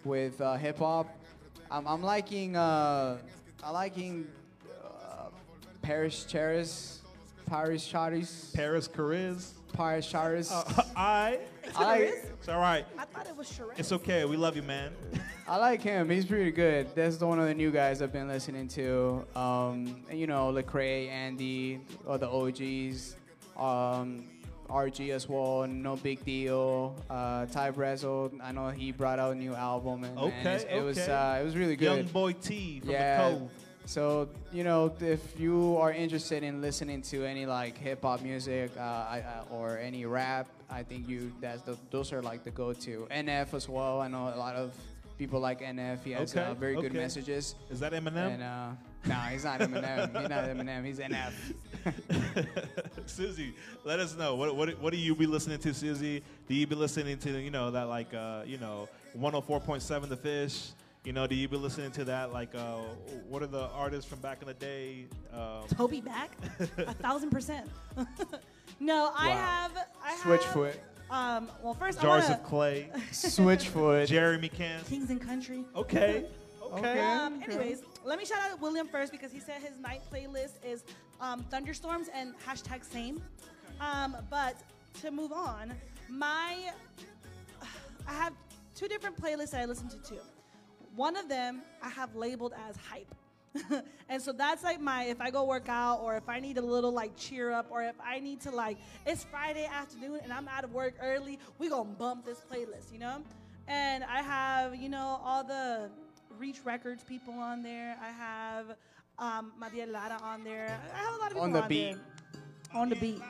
with 0.05 0.39
uh, 0.39 0.57
hip 0.57 0.79
hop, 0.81 1.09
I'm, 1.71 1.87
I'm 1.87 2.03
liking. 2.03 2.57
Uh, 2.57 3.17
I 3.65 3.71
liking 3.71 4.27
uh, 4.85 5.29
Parris 5.81 6.27
Chariz, 6.29 6.99
Parris 7.53 7.87
Chariz, 7.87 8.55
Paris 8.55 8.89
Cariz. 8.89 9.53
Parris 9.75 10.11
Chariz. 10.11 10.51
Uh, 10.51 10.83
I. 10.97 11.39
I. 11.77 11.97
It's 12.39 12.49
all 12.49 12.59
right. 12.59 12.87
I 12.97 13.05
thought 13.05 13.27
it 13.27 13.37
was 13.37 13.47
Sheree. 13.47 13.79
It's 13.79 13.93
okay. 13.93 14.25
We 14.25 14.39
love 14.39 14.57
you, 14.57 14.63
man. 14.63 14.93
I 15.47 15.59
like 15.59 15.83
him. 15.83 16.09
He's 16.09 16.25
pretty 16.25 16.51
good. 16.51 16.89
That's 16.95 17.19
the 17.19 17.27
one 17.27 17.39
of 17.39 17.47
the 17.47 17.53
new 17.55 17.71
guys 17.71 18.01
I've 18.01 18.11
been 18.11 18.27
listening 18.27 18.69
to. 18.69 19.27
Um, 19.37 20.03
and, 20.09 20.19
you 20.19 20.27
know, 20.27 20.51
Lecrae, 20.51 21.11
Andy, 21.11 21.81
or 22.07 22.17
the 22.17 22.27
OGs, 22.27 23.17
um, 23.59 24.25
RG 24.71 25.11
as 25.11 25.29
well. 25.29 25.67
No 25.67 25.97
big 25.97 26.25
deal. 26.25 26.97
Uh, 27.11 27.45
Ty 27.45 27.73
Brasel, 27.73 28.33
I 28.43 28.53
know 28.53 28.71
he 28.71 28.93
brought 28.93 29.19
out 29.19 29.33
a 29.33 29.35
new 29.35 29.55
album, 29.55 30.05
and 30.05 30.19
Okay, 30.19 30.55
it's- 30.55 30.65
it 30.71 30.81
was 30.81 30.97
uh, 30.99 31.39
it 31.39 31.45
was 31.45 31.55
really 31.55 31.77
good. 31.77 31.85
Young 31.85 31.97
good. 31.99 32.13
boy 32.15 32.33
T 32.33 32.81
from 32.81 32.91
yeah. 32.93 33.29
the 33.29 33.37
Cove. 33.41 33.51
So 33.85 34.29
you 34.53 34.65
know, 34.65 34.93
if 35.01 35.39
you 35.39 35.77
are 35.79 35.93
interested 35.93 36.43
in 36.43 36.61
listening 36.61 37.03
to 37.03 37.25
any 37.25 37.47
like 37.47 37.77
hip 37.77 38.03
hop 38.03 38.23
music 38.23 38.71
uh, 38.77 38.81
I, 38.81 39.25
uh, 39.27 39.55
or 39.55 39.79
any 39.79 40.07
rap, 40.07 40.49
I 40.71 40.83
think 40.83 41.09
you 41.09 41.33
that's 41.41 41.63
the, 41.63 41.77
those 41.91 42.13
are 42.13 42.23
like 42.23 42.45
the 42.45 42.51
go-to. 42.51 43.07
NF 43.11 43.55
as 43.55 43.69
well. 43.69 44.01
I 44.01 44.09
know 44.09 44.33
a 44.35 44.37
lot 44.37 44.55
of 44.55 44.75
people 45.19 45.41
like 45.41 45.61
NF. 45.61 46.03
He 46.05 46.13
has 46.13 46.35
Okay, 46.35 46.47
uh, 46.47 46.55
very 46.55 46.75
good 46.75 46.95
messages. 46.95 47.55
Is 47.71 47.81
that 47.81 47.93
Eminem? 47.93 48.35
And 48.35 48.43
uh, 48.43 48.71
no, 49.07 49.15
he's 49.15 49.45
not 49.45 49.61
Eminem. 49.61 50.21
he's 50.21 50.29
not 50.29 50.45
Eminem. 50.45 50.85
He's 50.85 50.99
NF. 50.99 51.33
Susie, 53.07 53.55
let 53.85 54.01
us 54.01 54.17
know. 54.17 54.35
What, 54.37 54.57
what 54.57 54.81
what 54.81 54.93
do 54.93 54.99
you 54.99 55.15
be 55.15 55.27
listening 55.27 55.59
to, 55.59 55.75
Susie? 55.75 56.23
Do 56.49 56.55
you 56.55 56.67
be 56.67 56.75
listening 56.75 57.19
to 57.19 57.41
you 57.41 57.51
know 57.51 57.71
that 57.71 57.89
like 57.89 58.15
uh, 58.15 58.43
you 58.47 58.59
know 58.59 58.89
104.7 59.19 60.09
The 60.09 60.17
Fish? 60.17 60.71
You 61.05 61.13
know, 61.13 61.27
do 61.27 61.35
you 61.35 61.49
be 61.49 61.57
listening 61.57 61.91
to 61.93 62.05
that 62.05 62.33
like 62.33 62.55
uh, 62.55 62.77
what 63.29 63.43
are 63.43 63.49
the 63.49 63.67
artists 63.71 64.09
from 64.09 64.21
back 64.21 64.41
in 64.41 64.47
the 64.47 64.55
day? 64.55 65.07
Um, 65.33 65.67
Toby 65.69 66.01
back, 66.01 66.31
a 66.79 66.95
thousand 66.95 67.31
percent. 67.31 67.69
no, 68.81 69.11
I 69.17 69.29
Wow. 69.31 69.35
have. 69.35 69.73
I 70.05 70.15
Switchfoot. 70.19 70.75
Have, 71.11 71.43
um, 71.43 71.51
well, 71.61 71.75
first 71.75 72.01
Jars 72.01 72.27
I 72.27 72.29
wanna, 72.29 72.41
of 72.41 72.47
Clay, 72.49 72.89
Switchfoot. 73.11 74.07
Jeremy 74.07 74.49
Camp. 74.49 74.87
Kings 74.87 75.11
and 75.11 75.21
Country. 75.21 75.65
Okay, 75.75 76.25
okay. 76.63 76.79
Okay. 76.79 77.01
Um, 77.01 77.43
anyways, 77.43 77.83
let 78.05 78.17
me 78.17 78.25
shout 78.25 78.39
out 78.53 78.61
William 78.61 78.87
first 78.87 79.11
because 79.11 79.33
he 79.33 79.41
said 79.41 79.61
his 79.61 79.77
night 79.79 80.03
playlist 80.13 80.65
is 80.65 80.85
um, 81.21 81.45
thunderstorms 81.51 82.11
and 82.15 82.33
hashtag 82.47 82.85
same. 82.85 83.21
Um, 83.81 84.17
but 84.31 84.55
to 85.01 85.11
move 85.11 85.33
on, 85.33 85.73
my 86.09 86.71
I 88.07 88.13
have 88.13 88.35
two 88.77 88.87
different 88.87 89.21
playlists 89.21 89.51
that 89.51 89.63
I 89.63 89.65
listen 89.65 89.89
to 89.89 89.97
too. 89.97 90.21
One 90.97 91.17
of 91.17 91.29
them 91.29 91.63
I 91.83 91.89
have 91.91 92.15
labeled 92.15 92.53
as 92.69 92.77
hype. 92.77 93.15
and 94.09 94.21
so 94.23 94.33
that's 94.33 94.65
like 94.65 94.81
my 94.81 95.05
if 95.05 95.21
I 95.21 95.31
go 95.31 95.45
work 95.45 95.69
out 95.69 96.01
or 96.03 96.17
if 96.17 96.27
I 96.29 96.41
need 96.41 96.57
a 96.57 96.63
little 96.63 96.91
like 96.93 97.15
cheer 97.17 97.53
up 97.53 97.67
or 97.71 97.83
if 97.83 97.97
I 98.03 98.19
need 98.19 98.41
to 98.43 98.51
like 98.51 98.79
it's 99.07 99.25
Friday 99.25 99.67
afternoon 99.67 100.21
and 100.23 100.33
I'm 100.33 100.49
out 100.49 100.65
of 100.65 100.73
work 100.73 100.95
early, 101.03 101.39
we 101.59 101.69
gonna 101.69 101.85
bump 101.91 102.25
this 102.25 102.41
playlist, 102.51 102.93
you 102.93 102.99
know? 102.99 103.23
And 103.69 104.05
I 104.05 104.23
have, 104.23 104.75
you 104.75 104.89
know, 104.89 105.21
all 105.25 105.45
the 105.45 105.91
Reach 106.39 106.59
Records 106.65 107.05
people 107.05 107.35
on 107.35 107.63
there. 107.63 107.97
I 108.03 108.11
have 108.11 108.67
um, 109.19 109.53
Madia 109.61 109.91
Lara 109.91 110.19
on 110.23 110.45
there. 110.45 110.81
I 110.95 110.99
have 110.99 111.15
a 111.15 111.17
lot 111.19 111.27
of 111.27 111.29
people 111.35 111.43
On 111.43 111.53
the 111.53 111.63
on 111.63 111.69
beat. 111.69 111.93
there. 111.93 112.81
On 112.81 112.89
the 112.89 112.97
beat. 112.97 113.21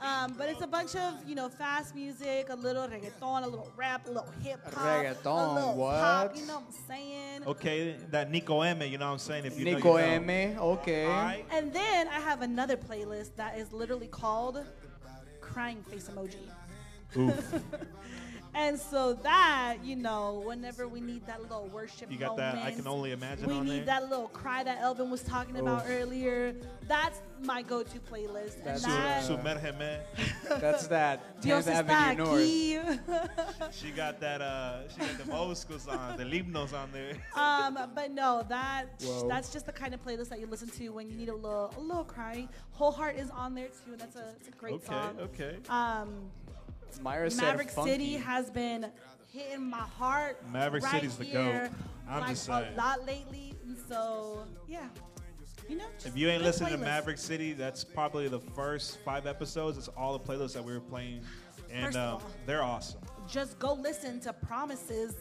Um, 0.00 0.34
but 0.36 0.48
it's 0.48 0.60
a 0.60 0.66
bunch 0.66 0.94
of, 0.94 1.14
you 1.26 1.34
know, 1.34 1.48
fast 1.48 1.94
music, 1.94 2.48
a 2.50 2.54
little 2.54 2.86
reggaeton, 2.86 3.44
a 3.44 3.46
little 3.46 3.72
rap, 3.76 4.06
a 4.06 4.10
little 4.10 4.30
hip 4.42 4.60
hop, 4.64 4.74
a 4.74 5.04
Reggaeton, 5.04 5.54
little 5.54 5.72
pop, 5.72 6.30
what? 6.30 6.36
you 6.36 6.46
know 6.46 6.56
what 6.56 6.64
I'm 6.68 6.86
saying? 6.86 7.44
Okay, 7.46 7.96
that 8.10 8.30
Niko 8.30 8.66
Eme, 8.66 8.90
you 8.90 8.98
know 8.98 9.06
what 9.06 9.12
I'm 9.12 9.18
saying? 9.18 9.46
If 9.46 9.58
you 9.58 9.64
Nico 9.64 9.94
know, 9.94 9.98
you 9.98 10.20
know. 10.20 10.32
M. 10.32 10.58
Okay. 10.58 11.04
All 11.06 11.10
right. 11.10 11.44
And 11.50 11.72
then 11.72 12.08
I 12.08 12.20
have 12.20 12.42
another 12.42 12.76
playlist 12.76 13.36
that 13.36 13.58
is 13.58 13.72
literally 13.72 14.08
called 14.08 14.64
Crying 15.40 15.82
Face 15.84 16.10
Emoji. 16.12 16.46
Oof. 17.16 17.54
And 18.58 18.78
so 18.78 19.12
that, 19.22 19.76
you 19.84 19.96
know, 19.96 20.42
whenever 20.46 20.88
we 20.88 20.98
need 21.00 21.26
that 21.26 21.42
little 21.42 21.66
worship 21.74 22.10
You 22.10 22.16
got 22.16 22.38
that? 22.38 22.56
I 22.56 22.70
can 22.70 22.86
only 22.86 23.12
imagine 23.12 23.48
we 23.48 23.54
on 23.54 23.64
need 23.66 23.78
there. 23.80 24.00
that 24.00 24.08
little 24.08 24.28
cry 24.28 24.64
that 24.64 24.78
Elvin 24.80 25.10
was 25.10 25.22
talking 25.22 25.58
about 25.58 25.84
Oof. 25.84 25.90
earlier. 25.90 26.54
That's 26.88 27.20
my 27.42 27.60
go-to 27.60 27.98
playlist. 28.00 28.64
That's 28.64 28.84
and 28.84 28.92
that, 28.94 29.24
Su- 29.24 29.34
Sumergeme. 29.36 29.98
That's 30.60 30.86
that. 30.86 31.38
Dios 31.42 31.66
10th 31.66 31.84
está 31.84 31.90
Avenue 31.90 32.24
North. 32.24 32.40
aquí. 32.40 33.72
She 33.72 33.90
got 33.90 34.20
that. 34.20 34.40
Uh, 34.40 34.88
she 34.88 35.00
got 35.00 35.26
the 35.26 35.36
old 35.36 35.56
school 35.58 35.78
song, 35.78 36.16
the 36.16 36.24
hymnos 36.24 36.72
on 36.72 36.88
there. 36.92 37.12
um, 37.36 37.78
but 37.94 38.10
no, 38.10 38.42
that 38.48 38.86
Whoa. 39.02 39.28
that's 39.28 39.52
just 39.52 39.66
the 39.66 39.72
kind 39.72 39.92
of 39.92 40.02
playlist 40.02 40.30
that 40.30 40.40
you 40.40 40.46
listen 40.46 40.68
to 40.70 40.88
when 40.90 41.10
you 41.10 41.14
need 41.16 41.28
a 41.28 41.34
little 41.34 41.74
a 41.76 41.80
little 41.80 42.04
cry. 42.04 42.48
Whole 42.72 42.90
Heart 42.92 43.16
is 43.16 43.28
on 43.30 43.54
there 43.54 43.66
too, 43.68 43.92
and 43.92 44.00
that's 44.00 44.16
a, 44.16 44.30
it's 44.38 44.48
a 44.48 44.52
great 44.52 44.74
Okay, 44.76 44.86
song. 44.86 45.16
okay. 45.20 45.56
Um, 45.68 46.30
Myra 47.02 47.30
said 47.30 47.42
Maverick 47.42 47.70
funky. 47.70 47.90
City 47.90 48.12
has 48.14 48.50
been 48.50 48.86
hitting 49.28 49.64
my 49.68 49.78
heart. 49.78 50.38
Maverick 50.52 50.84
right 50.84 50.92
City's 50.92 51.16
the 51.16 51.24
here, 51.24 51.70
GOAT. 51.70 51.78
I'm 52.08 52.20
like 52.20 52.30
just 52.30 52.44
saying. 52.44 52.74
a 52.74 52.76
lot 52.76 53.06
lately, 53.06 53.54
and 53.64 53.76
so 53.88 54.44
yeah, 54.68 54.86
you 55.68 55.76
know. 55.76 55.84
If 56.04 56.16
you 56.16 56.28
ain't 56.28 56.40
good 56.40 56.46
listening 56.46 56.72
to. 56.72 56.78
Maverick 56.78 57.18
City, 57.18 57.52
that's 57.52 57.84
probably 57.84 58.28
the 58.28 58.40
first 58.40 58.98
five 59.04 59.26
episodes. 59.26 59.78
It's 59.78 59.88
all 59.88 60.16
the 60.16 60.24
playlists 60.24 60.54
that 60.54 60.64
we 60.64 60.72
were 60.72 60.80
playing, 60.80 61.20
and 61.72 61.86
First 61.86 61.98
of 61.98 62.02
um, 62.02 62.14
all. 62.14 62.30
they're 62.46 62.62
awesome. 62.62 63.00
just 63.28 63.58
go 63.58 63.74
listen 63.74 64.20
to 64.20 64.32
Promises 64.32 65.14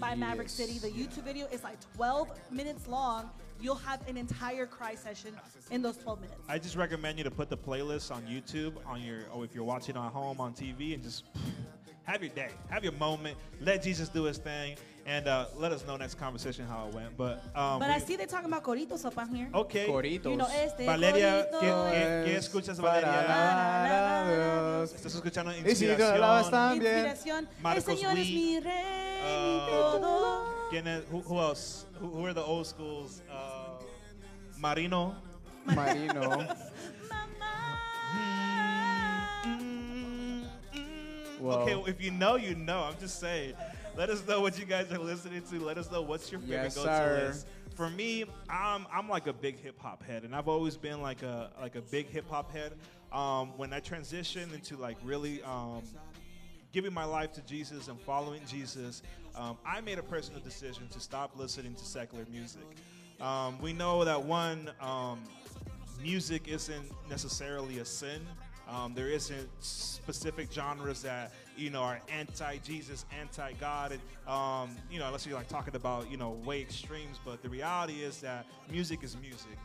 by 0.00 0.14
Maverick 0.14 0.48
City. 0.48 0.78
The 0.78 0.88
YouTube 0.88 1.24
video 1.24 1.46
is 1.48 1.62
like 1.62 1.78
12 1.96 2.30
minutes 2.50 2.88
long. 2.88 3.30
You'll 3.62 3.76
have 3.76 4.06
an 4.08 4.16
entire 4.16 4.66
cry 4.66 4.94
session 4.96 5.30
in 5.70 5.82
those 5.82 5.96
12 5.96 6.20
minutes. 6.20 6.40
I 6.48 6.58
just 6.58 6.76
recommend 6.76 7.18
you 7.18 7.24
to 7.24 7.30
put 7.30 7.48
the 7.48 7.56
playlist 7.56 8.10
on 8.10 8.22
YouTube 8.24 8.74
on 8.86 9.00
your, 9.00 9.20
or 9.32 9.44
if 9.44 9.54
you're 9.54 9.64
watching 9.64 9.96
at 9.96 10.12
home 10.12 10.40
on 10.40 10.52
TV, 10.52 10.94
and 10.94 11.02
just 11.02 11.24
have 12.04 12.22
your 12.22 12.32
day, 12.34 12.50
have 12.68 12.82
your 12.82 12.92
moment, 12.94 13.38
let 13.60 13.82
Jesus 13.82 14.08
do 14.08 14.24
His 14.24 14.38
thing, 14.38 14.76
and 15.06 15.28
uh, 15.28 15.46
let 15.56 15.70
us 15.70 15.86
know 15.86 15.96
next 15.96 16.16
conversation 16.16 16.66
how 16.66 16.88
it 16.88 16.94
went. 16.94 17.16
But 17.16 17.44
um, 17.54 17.78
but 17.78 17.88
we- 17.88 17.94
I 17.94 17.98
see 18.00 18.16
they're 18.16 18.26
talking 18.26 18.46
about 18.52 18.64
coritos 18.64 19.04
up 19.04 19.16
on 19.16 19.32
here. 19.32 19.48
okay, 19.54 19.86
Coritos. 19.86 20.32
You 20.32 20.36
know, 20.38 20.48
este 20.48 20.84
Valeria, 20.84 21.46
¿qué, 21.60 21.60
qué, 21.60 22.22
qué 22.26 22.36
escuchas, 22.36 22.80
Valeria? 22.80 24.82
¿Estás 24.84 25.14
escuchando 25.14 25.52
Y 25.52 25.74
si 25.76 25.86
tú 25.86 26.02
hablabas 26.02 26.46
Inspiración? 26.46 26.78
bien. 26.80 26.96
Inspiración. 27.06 27.48
Marcos 27.62 27.88
El 27.88 27.96
Señor 27.96 28.18
es 28.18 28.26
mi 28.28 28.60
rey 28.60 28.72
Uh, 29.22 29.66
y 29.66 29.70
todo. 29.70 30.61
¿Quién 30.72 30.86
es, 30.86 31.04
who, 31.10 31.20
who 31.20 31.38
else? 31.38 31.84
Who, 32.00 32.08
who 32.08 32.24
are 32.24 32.32
the 32.32 32.42
old 32.42 32.66
schools? 32.66 33.20
Uh, 33.30 33.74
Marino. 34.58 35.14
Marino. 35.66 36.48
Whoa. 41.38 41.50
Okay, 41.58 41.74
if 41.90 42.00
you 42.02 42.10
know, 42.10 42.36
you 42.36 42.54
know. 42.54 42.84
I'm 42.84 42.96
just 42.98 43.20
saying. 43.20 43.52
Let 43.98 44.08
us 44.08 44.26
know 44.26 44.40
what 44.40 44.58
you 44.58 44.64
guys 44.64 44.90
are 44.90 44.98
listening 44.98 45.42
to. 45.50 45.60
Let 45.60 45.76
us 45.76 45.90
know 45.90 46.00
what's 46.00 46.32
your 46.32 46.40
favorite 46.40 46.62
Yes, 46.62 46.74
go-to 46.76 46.88
sir. 46.88 47.26
list. 47.26 47.46
For 47.74 47.90
me, 47.90 48.24
I'm 48.48 48.86
I'm 48.90 49.10
like 49.10 49.26
a 49.26 49.34
big 49.34 49.58
hip 49.58 49.78
hop 49.78 50.02
head, 50.02 50.22
and 50.22 50.34
I've 50.34 50.48
always 50.48 50.78
been 50.78 51.02
like 51.02 51.22
a 51.22 51.50
like 51.60 51.76
a 51.76 51.82
big 51.82 52.08
hip 52.08 52.30
hop 52.30 52.50
head. 52.50 52.72
Um, 53.12 53.58
when 53.58 53.74
I 53.74 53.80
transitioned 53.80 54.54
into 54.54 54.78
like 54.78 54.96
really 55.04 55.42
um, 55.42 55.82
giving 56.72 56.94
my 56.94 57.04
life 57.04 57.32
to 57.32 57.42
Jesus 57.42 57.88
and 57.88 58.00
following 58.00 58.40
Jesus, 58.46 59.02
um, 59.34 59.56
I 59.64 59.80
made 59.80 59.98
a 59.98 60.02
personal 60.02 60.40
decision 60.40 60.88
to 60.88 61.00
stop 61.00 61.32
listening 61.36 61.74
to 61.74 61.84
secular 61.84 62.24
music. 62.30 62.62
Um, 63.20 63.60
we 63.60 63.72
know 63.72 64.04
that 64.04 64.22
one, 64.22 64.70
um, 64.80 65.20
music 66.02 66.48
isn't 66.48 66.90
necessarily 67.08 67.78
a 67.78 67.84
sin. 67.84 68.20
Um, 68.68 68.94
there 68.94 69.08
isn't 69.08 69.48
specific 69.60 70.50
genres 70.52 71.02
that 71.02 71.32
you 71.56 71.70
know 71.70 71.82
are 71.82 72.00
anti-Jesus, 72.08 73.04
anti-God, 73.18 73.92
and 73.92 74.00
um, 74.32 74.76
you 74.90 74.98
know 74.98 75.06
unless 75.06 75.26
you're 75.26 75.36
like 75.36 75.48
talking 75.48 75.76
about 75.76 76.10
you 76.10 76.16
know 76.16 76.30
way 76.44 76.60
extremes. 76.60 77.18
But 77.24 77.42
the 77.42 77.48
reality 77.48 78.02
is 78.02 78.20
that 78.20 78.46
music 78.70 79.02
is 79.02 79.16
music. 79.20 79.58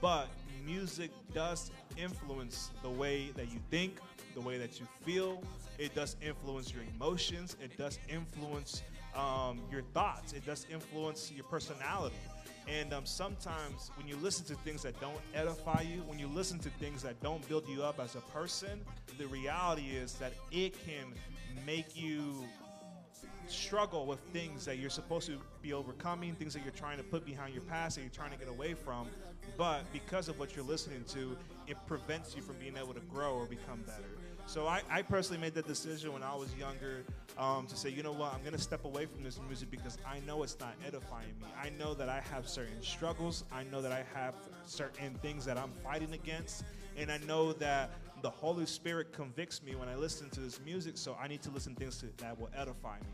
But 0.00 0.28
music 0.64 1.10
does 1.32 1.70
influence 1.96 2.70
the 2.82 2.90
way 2.90 3.30
that 3.36 3.50
you 3.52 3.58
think, 3.70 3.98
the 4.34 4.40
way 4.40 4.58
that 4.58 4.80
you 4.80 4.86
feel. 5.04 5.42
It 5.78 5.94
does 5.94 6.16
influence 6.22 6.72
your 6.72 6.82
emotions. 6.94 7.56
It 7.60 7.76
does 7.76 7.98
influence 8.08 8.82
um, 9.16 9.60
your 9.70 9.82
thoughts. 9.94 10.32
It 10.32 10.44
does 10.46 10.66
influence 10.70 11.30
your 11.34 11.44
personality. 11.44 12.16
And 12.68 12.92
um, 12.92 13.04
sometimes 13.04 13.90
when 13.96 14.06
you 14.06 14.16
listen 14.16 14.44
to 14.46 14.54
things 14.54 14.82
that 14.82 15.00
don't 15.00 15.18
edify 15.34 15.82
you, 15.82 16.02
when 16.06 16.18
you 16.18 16.28
listen 16.28 16.58
to 16.60 16.70
things 16.70 17.02
that 17.02 17.20
don't 17.20 17.46
build 17.48 17.68
you 17.68 17.82
up 17.82 17.98
as 17.98 18.14
a 18.14 18.20
person, 18.20 18.80
the 19.18 19.26
reality 19.26 19.88
is 19.90 20.14
that 20.14 20.32
it 20.52 20.74
can 20.86 21.12
make 21.66 21.96
you 21.96 22.44
struggle 23.48 24.06
with 24.06 24.20
things 24.32 24.64
that 24.64 24.78
you're 24.78 24.90
supposed 24.90 25.26
to 25.26 25.38
be 25.60 25.72
overcoming, 25.72 26.34
things 26.34 26.54
that 26.54 26.62
you're 26.62 26.72
trying 26.72 26.96
to 26.96 27.02
put 27.02 27.26
behind 27.26 27.52
your 27.52 27.64
past 27.64 27.96
that 27.96 28.02
you're 28.02 28.10
trying 28.10 28.30
to 28.30 28.38
get 28.38 28.48
away 28.48 28.74
from. 28.74 29.08
But 29.58 29.82
because 29.92 30.28
of 30.28 30.38
what 30.38 30.54
you're 30.54 30.64
listening 30.64 31.04
to, 31.08 31.36
it 31.66 31.76
prevents 31.86 32.34
you 32.36 32.42
from 32.42 32.56
being 32.56 32.76
able 32.76 32.94
to 32.94 33.00
grow 33.00 33.34
or 33.34 33.46
become 33.46 33.82
better. 33.82 34.21
So 34.52 34.66
I, 34.66 34.82
I 34.90 35.00
personally 35.00 35.40
made 35.40 35.54
that 35.54 35.66
decision 35.66 36.12
when 36.12 36.22
I 36.22 36.34
was 36.34 36.54
younger 36.56 37.04
um, 37.38 37.66
to 37.68 37.74
say, 37.74 37.88
you 37.88 38.02
know 38.02 38.12
what, 38.12 38.34
I'm 38.34 38.40
going 38.40 38.52
to 38.52 38.60
step 38.60 38.84
away 38.84 39.06
from 39.06 39.22
this 39.22 39.40
music 39.48 39.70
because 39.70 39.96
I 40.06 40.20
know 40.26 40.42
it's 40.42 40.60
not 40.60 40.74
edifying 40.86 41.32
me. 41.40 41.46
I 41.58 41.70
know 41.70 41.94
that 41.94 42.10
I 42.10 42.20
have 42.30 42.46
certain 42.46 42.82
struggles. 42.82 43.44
I 43.50 43.64
know 43.64 43.80
that 43.80 43.92
I 43.92 44.04
have 44.12 44.34
certain 44.66 45.14
things 45.22 45.46
that 45.46 45.56
I'm 45.56 45.72
fighting 45.82 46.12
against. 46.12 46.64
And 46.98 47.10
I 47.10 47.16
know 47.26 47.54
that 47.54 47.92
the 48.20 48.28
Holy 48.28 48.66
Spirit 48.66 49.10
convicts 49.10 49.62
me 49.62 49.74
when 49.74 49.88
I 49.88 49.96
listen 49.96 50.28
to 50.28 50.40
this 50.40 50.60
music, 50.62 50.98
so 50.98 51.16
I 51.18 51.28
need 51.28 51.40
to 51.44 51.50
listen 51.50 51.74
to 51.74 51.80
things 51.80 51.96
to, 52.00 52.08
that 52.18 52.38
will 52.38 52.50
edify 52.54 52.98
me. 52.98 53.06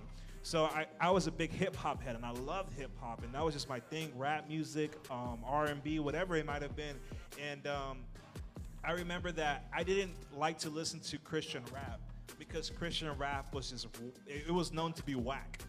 So 0.43 0.65
I, 0.65 0.87
I 1.01 1.11
was 1.11 1.29
a 1.29 1.31
big 1.31 1.53
hip 1.53 1.77
hop 1.77 2.03
head, 2.03 2.17
and 2.17 2.25
I 2.25 2.33
loved 2.33 2.77
hip 2.77 2.91
hop, 3.01 3.23
and 3.23 3.33
that 3.33 3.45
was 3.45 3.55
just 3.55 3.69
my 3.69 3.79
thing: 3.79 4.11
rap 4.17 4.49
music, 4.49 4.97
um, 5.09 5.39
R 5.45 5.67
and 5.67 5.83
B, 5.85 6.01
whatever 6.01 6.35
it 6.35 6.47
might 6.47 6.63
have 6.63 6.75
been. 6.75 6.97
And 7.41 7.65
um, 7.69 7.99
I 8.85 8.93
remember 8.93 9.33
that 9.33 9.67
I 9.73 9.83
didn't 9.83 10.15
like 10.37 10.59
to 10.61 10.71
listen 10.71 11.01
to 11.01 11.19
Christian 11.19 11.63
rap 11.73 12.01
because 12.39 12.71
Christian 12.71 13.11
rap 13.19 13.55
was 13.55 13.71
just 13.71 13.87
it 14.27 14.51
was 14.53 14.73
known 14.73 14.93
to 14.95 15.03
be 15.03 15.15
whack. 15.15 15.61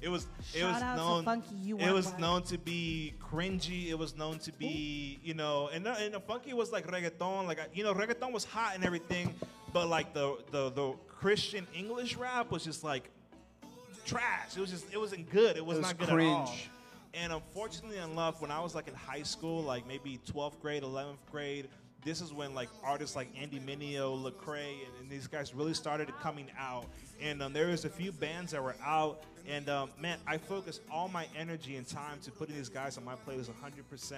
It 0.00 0.08
was 0.08 0.26
it 0.54 0.64
was 0.64 0.80
known 0.82 1.24
Funky, 1.24 1.70
it 1.78 1.92
was 1.92 2.06
whack. 2.08 2.20
known 2.20 2.42
to 2.44 2.58
be 2.58 3.14
cringy. 3.20 3.88
It 3.88 3.98
was 3.98 4.14
known 4.16 4.38
to 4.40 4.52
be 4.52 5.18
you 5.22 5.34
know 5.34 5.68
and 5.72 5.84
the- 5.84 5.92
and 5.98 6.14
the 6.14 6.20
funky 6.20 6.52
was 6.52 6.70
like 6.72 6.86
reggaeton. 6.86 7.46
Like 7.46 7.58
you 7.72 7.84
know 7.84 7.94
reggaeton 7.94 8.32
was 8.32 8.44
hot 8.44 8.74
and 8.74 8.84
everything, 8.84 9.34
but 9.72 9.88
like 9.88 10.12
the 10.14 10.36
the 10.50 10.70
the 10.70 10.92
Christian 11.08 11.66
English 11.74 12.16
rap 12.16 12.50
was 12.50 12.64
just 12.64 12.84
like 12.84 13.10
trash. 14.04 14.56
It 14.56 14.60
was 14.60 14.70
just 14.70 14.92
it 14.92 14.98
wasn't 14.98 15.30
good. 15.30 15.56
It 15.56 15.64
was, 15.64 15.78
It 15.78 15.80
was 15.80 15.88
not 15.88 15.98
good 15.98 16.08
at 16.10 16.20
all. 16.26 16.54
And 17.14 17.32
unfortunately 17.32 17.98
enough, 17.98 18.40
when 18.42 18.50
I 18.50 18.60
was 18.60 18.74
like 18.74 18.88
in 18.88 18.94
high 18.94 19.22
school, 19.22 19.62
like 19.62 19.86
maybe 19.86 20.18
12th 20.26 20.60
grade, 20.60 20.82
11th 20.82 21.18
grade, 21.30 21.68
this 22.04 22.20
is 22.20 22.32
when 22.32 22.54
like 22.54 22.68
artists 22.82 23.16
like 23.16 23.28
Andy 23.40 23.58
Mineo, 23.58 24.22
Lecrae, 24.22 24.84
and, 24.86 25.00
and 25.00 25.10
these 25.10 25.26
guys 25.26 25.54
really 25.54 25.74
started 25.74 26.08
coming 26.20 26.50
out. 26.58 26.86
And 27.20 27.42
um, 27.42 27.52
there 27.52 27.68
was 27.68 27.84
a 27.84 27.90
few 27.90 28.12
bands 28.12 28.52
that 28.52 28.62
were 28.62 28.76
out. 28.84 29.22
And 29.48 29.68
um, 29.68 29.90
man, 30.00 30.18
I 30.26 30.38
focused 30.38 30.82
all 30.90 31.08
my 31.08 31.26
energy 31.36 31.76
and 31.76 31.86
time 31.86 32.18
to 32.22 32.30
putting 32.30 32.56
these 32.56 32.68
guys 32.68 32.98
on 32.98 33.04
my 33.04 33.14
playlist 33.14 33.50
100%. 33.50 34.14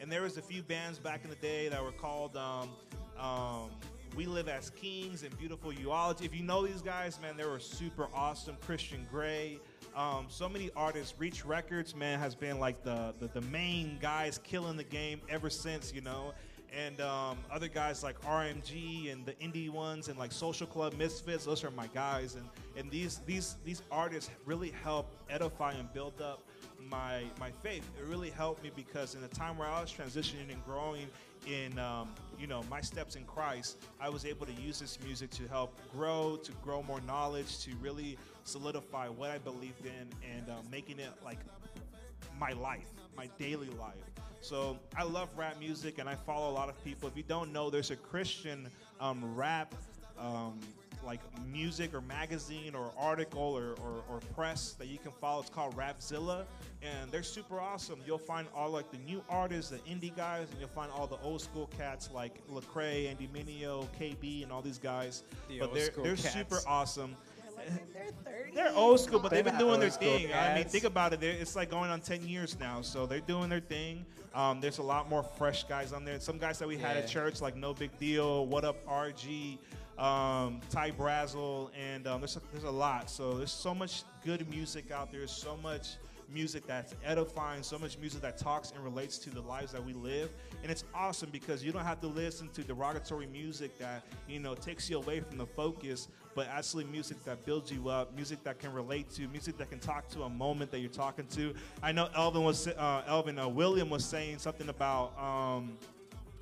And 0.00 0.10
there 0.10 0.22
was 0.22 0.36
a 0.36 0.42
few 0.42 0.62
bands 0.62 0.98
back 0.98 1.24
in 1.24 1.30
the 1.30 1.36
day 1.36 1.68
that 1.68 1.82
were 1.82 1.92
called 1.92 2.36
um, 2.36 2.70
um, 3.18 3.70
we 4.16 4.26
Live 4.26 4.48
as 4.48 4.70
Kings 4.70 5.24
and 5.24 5.36
Beautiful 5.38 5.72
Eulogy. 5.72 6.24
If 6.24 6.36
you 6.36 6.44
know 6.44 6.64
these 6.64 6.82
guys, 6.82 7.20
man, 7.20 7.36
they 7.36 7.44
were 7.44 7.58
super 7.58 8.08
awesome. 8.14 8.56
Christian 8.60 9.06
Grey. 9.10 9.58
Um, 9.96 10.26
so 10.28 10.48
many 10.48 10.70
artists. 10.76 11.14
Reach 11.18 11.44
Records, 11.44 11.96
man, 11.96 12.20
has 12.20 12.34
been 12.34 12.60
like 12.60 12.82
the, 12.84 13.14
the, 13.18 13.28
the 13.28 13.40
main 13.40 13.98
guys 14.00 14.38
killing 14.44 14.76
the 14.76 14.84
game 14.84 15.20
ever 15.28 15.50
since, 15.50 15.92
you 15.92 16.00
know. 16.00 16.32
And 16.76 17.00
um, 17.00 17.38
other 17.52 17.68
guys 17.68 18.02
like 18.02 18.20
RMG 18.22 19.12
and 19.12 19.24
the 19.24 19.32
indie 19.34 19.70
ones 19.70 20.08
and 20.08 20.18
like 20.18 20.32
Social 20.32 20.66
Club 20.66 20.94
Misfits, 20.94 21.44
those 21.44 21.62
are 21.62 21.70
my 21.70 21.86
guys. 21.88 22.34
And, 22.34 22.48
and 22.76 22.90
these, 22.90 23.20
these, 23.26 23.56
these 23.64 23.82
artists 23.92 24.30
really 24.44 24.72
help 24.82 25.14
edify 25.30 25.72
and 25.72 25.92
build 25.92 26.20
up 26.20 26.42
my 26.90 27.24
my 27.40 27.50
faith. 27.62 27.88
It 27.98 28.06
really 28.06 28.30
helped 28.30 28.62
me 28.62 28.70
because 28.74 29.14
in 29.14 29.22
the 29.22 29.28
time 29.28 29.56
where 29.56 29.68
I 29.68 29.80
was 29.80 29.92
transitioning 29.92 30.52
and 30.52 30.64
growing 30.64 31.06
in 31.46 31.78
um, 31.78 32.08
you 32.38 32.46
know 32.46 32.62
my 32.70 32.80
steps 32.80 33.16
in 33.16 33.24
Christ, 33.24 33.78
I 34.00 34.08
was 34.08 34.24
able 34.24 34.46
to 34.46 34.52
use 34.52 34.78
this 34.78 34.98
music 35.04 35.30
to 35.30 35.48
help 35.48 35.78
grow, 35.92 36.38
to 36.42 36.52
grow 36.62 36.82
more 36.82 37.00
knowledge, 37.02 37.58
to 37.64 37.70
really 37.80 38.18
solidify 38.44 39.08
what 39.08 39.30
I 39.30 39.38
believed 39.38 39.86
in, 39.86 40.08
and 40.36 40.48
um, 40.50 40.64
making 40.70 40.98
it 40.98 41.10
like 41.24 41.38
my 42.38 42.52
life, 42.52 42.88
my 43.16 43.28
daily 43.38 43.70
life. 43.78 43.94
So 44.44 44.78
I 44.94 45.04
love 45.04 45.30
rap 45.38 45.58
music, 45.58 45.98
and 45.98 46.06
I 46.06 46.14
follow 46.14 46.50
a 46.50 46.52
lot 46.52 46.68
of 46.68 46.84
people. 46.84 47.08
If 47.08 47.16
you 47.16 47.22
don't 47.22 47.50
know, 47.50 47.70
there's 47.70 47.90
a 47.90 47.96
Christian 47.96 48.68
um, 49.00 49.34
rap. 49.34 49.74
Um, 50.18 50.60
like 51.04 51.20
music 51.52 51.92
or 51.92 52.00
magazine 52.00 52.74
or 52.74 52.90
article 52.96 53.42
or, 53.42 53.74
or, 53.82 54.02
or 54.08 54.20
press 54.34 54.72
that 54.78 54.86
you 54.86 54.96
can 54.96 55.12
follow. 55.12 55.40
It's 55.40 55.50
called 55.50 55.76
Rapzilla, 55.76 56.44
and 56.82 57.10
they're 57.10 57.22
super 57.22 57.60
awesome. 57.60 58.00
You'll 58.06 58.16
find 58.16 58.46
all 58.54 58.70
like 58.70 58.90
the 58.90 58.98
new 58.98 59.22
artists, 59.28 59.70
the 59.70 59.78
indie 59.78 60.16
guys, 60.16 60.48
and 60.50 60.58
you'll 60.58 60.68
find 60.68 60.90
all 60.92 61.06
the 61.06 61.18
old 61.22 61.42
school 61.42 61.68
cats 61.76 62.08
like 62.10 62.40
Lecrae, 62.48 63.10
Andy 63.10 63.28
Mineo, 63.34 63.86
KB, 64.00 64.42
and 64.42 64.50
all 64.50 64.62
these 64.62 64.78
guys. 64.78 65.24
The 65.48 65.58
but 65.58 65.74
they're 65.74 65.90
they're 66.02 66.16
cats. 66.16 66.32
super 66.32 66.60
awesome. 66.66 67.16
They're 67.92 68.34
30. 68.42 68.54
They're 68.54 68.74
old 68.74 69.00
school, 69.00 69.20
but 69.20 69.30
they've 69.30 69.44
been 69.44 69.58
doing 69.58 69.80
their 69.80 69.90
thing. 69.90 70.32
I 70.32 70.54
mean, 70.54 70.64
think 70.64 70.84
about 70.84 71.12
it. 71.12 71.20
They're, 71.20 71.32
it's 71.32 71.56
like 71.56 71.70
going 71.70 71.90
on 71.90 72.00
10 72.00 72.26
years 72.26 72.56
now. 72.58 72.80
So 72.82 73.06
they're 73.06 73.20
doing 73.20 73.48
their 73.48 73.60
thing. 73.60 74.04
Um, 74.34 74.60
there's 74.60 74.78
a 74.78 74.82
lot 74.82 75.08
more 75.08 75.22
fresh 75.22 75.64
guys 75.64 75.92
on 75.92 76.04
there. 76.04 76.18
Some 76.20 76.38
guys 76.38 76.58
that 76.58 76.66
we 76.66 76.76
had 76.76 76.96
at 76.96 77.06
church, 77.08 77.40
like 77.40 77.56
nobigdyl, 77.56 78.46
What 78.46 78.64
Up 78.64 78.84
RG, 78.86 79.58
um, 79.96 80.60
Ty 80.70 80.90
Brasel, 80.90 81.70
and 81.78 82.06
um, 82.08 82.20
there's, 82.20 82.36
a, 82.36 82.40
there's 82.52 82.64
a 82.64 82.70
lot. 82.70 83.08
So 83.08 83.34
there's 83.34 83.52
so 83.52 83.74
much 83.74 84.02
good 84.24 84.48
music 84.50 84.90
out 84.90 85.12
there. 85.12 85.26
So 85.28 85.56
much 85.56 85.96
music 86.32 86.66
that's 86.66 86.94
edifying, 87.04 87.62
so 87.62 87.78
much 87.78 87.98
music 87.98 88.20
that 88.22 88.36
talks 88.36 88.72
and 88.72 88.82
relates 88.82 89.18
to 89.18 89.30
the 89.30 89.40
lives 89.40 89.72
that 89.72 89.84
we 89.84 89.92
live. 89.92 90.30
And 90.62 90.70
it's 90.70 90.84
awesome 90.94 91.30
because 91.30 91.62
you 91.62 91.72
don't 91.72 91.84
have 91.84 92.00
to 92.00 92.06
listen 92.06 92.48
to 92.54 92.62
derogatory 92.62 93.26
music 93.26 93.78
that, 93.78 94.04
you 94.28 94.40
know, 94.40 94.54
takes 94.54 94.90
you 94.90 94.96
away 94.96 95.20
from 95.20 95.38
the 95.38 95.46
focus, 95.46 96.08
but 96.34 96.48
actually 96.48 96.84
music 96.84 97.22
that 97.24 97.44
builds 97.44 97.70
you 97.70 97.88
up, 97.88 98.14
music 98.14 98.42
that 98.44 98.58
can 98.58 98.72
relate 98.72 99.10
to, 99.14 99.28
music 99.28 99.56
that 99.58 99.70
can 99.70 99.78
talk 99.78 100.08
to 100.10 100.22
a 100.22 100.28
moment 100.28 100.70
that 100.70 100.80
you're 100.80 100.90
talking 100.90 101.26
to. 101.28 101.54
I 101.82 101.92
know 101.92 102.08
Elvin 102.14 102.42
was, 102.42 102.68
uh, 102.68 103.02
Elvin 103.06 103.38
uh, 103.38 103.48
William 103.48 103.90
was 103.90 104.04
saying 104.04 104.38
something 104.38 104.68
about, 104.68 105.18
um, 105.18 105.76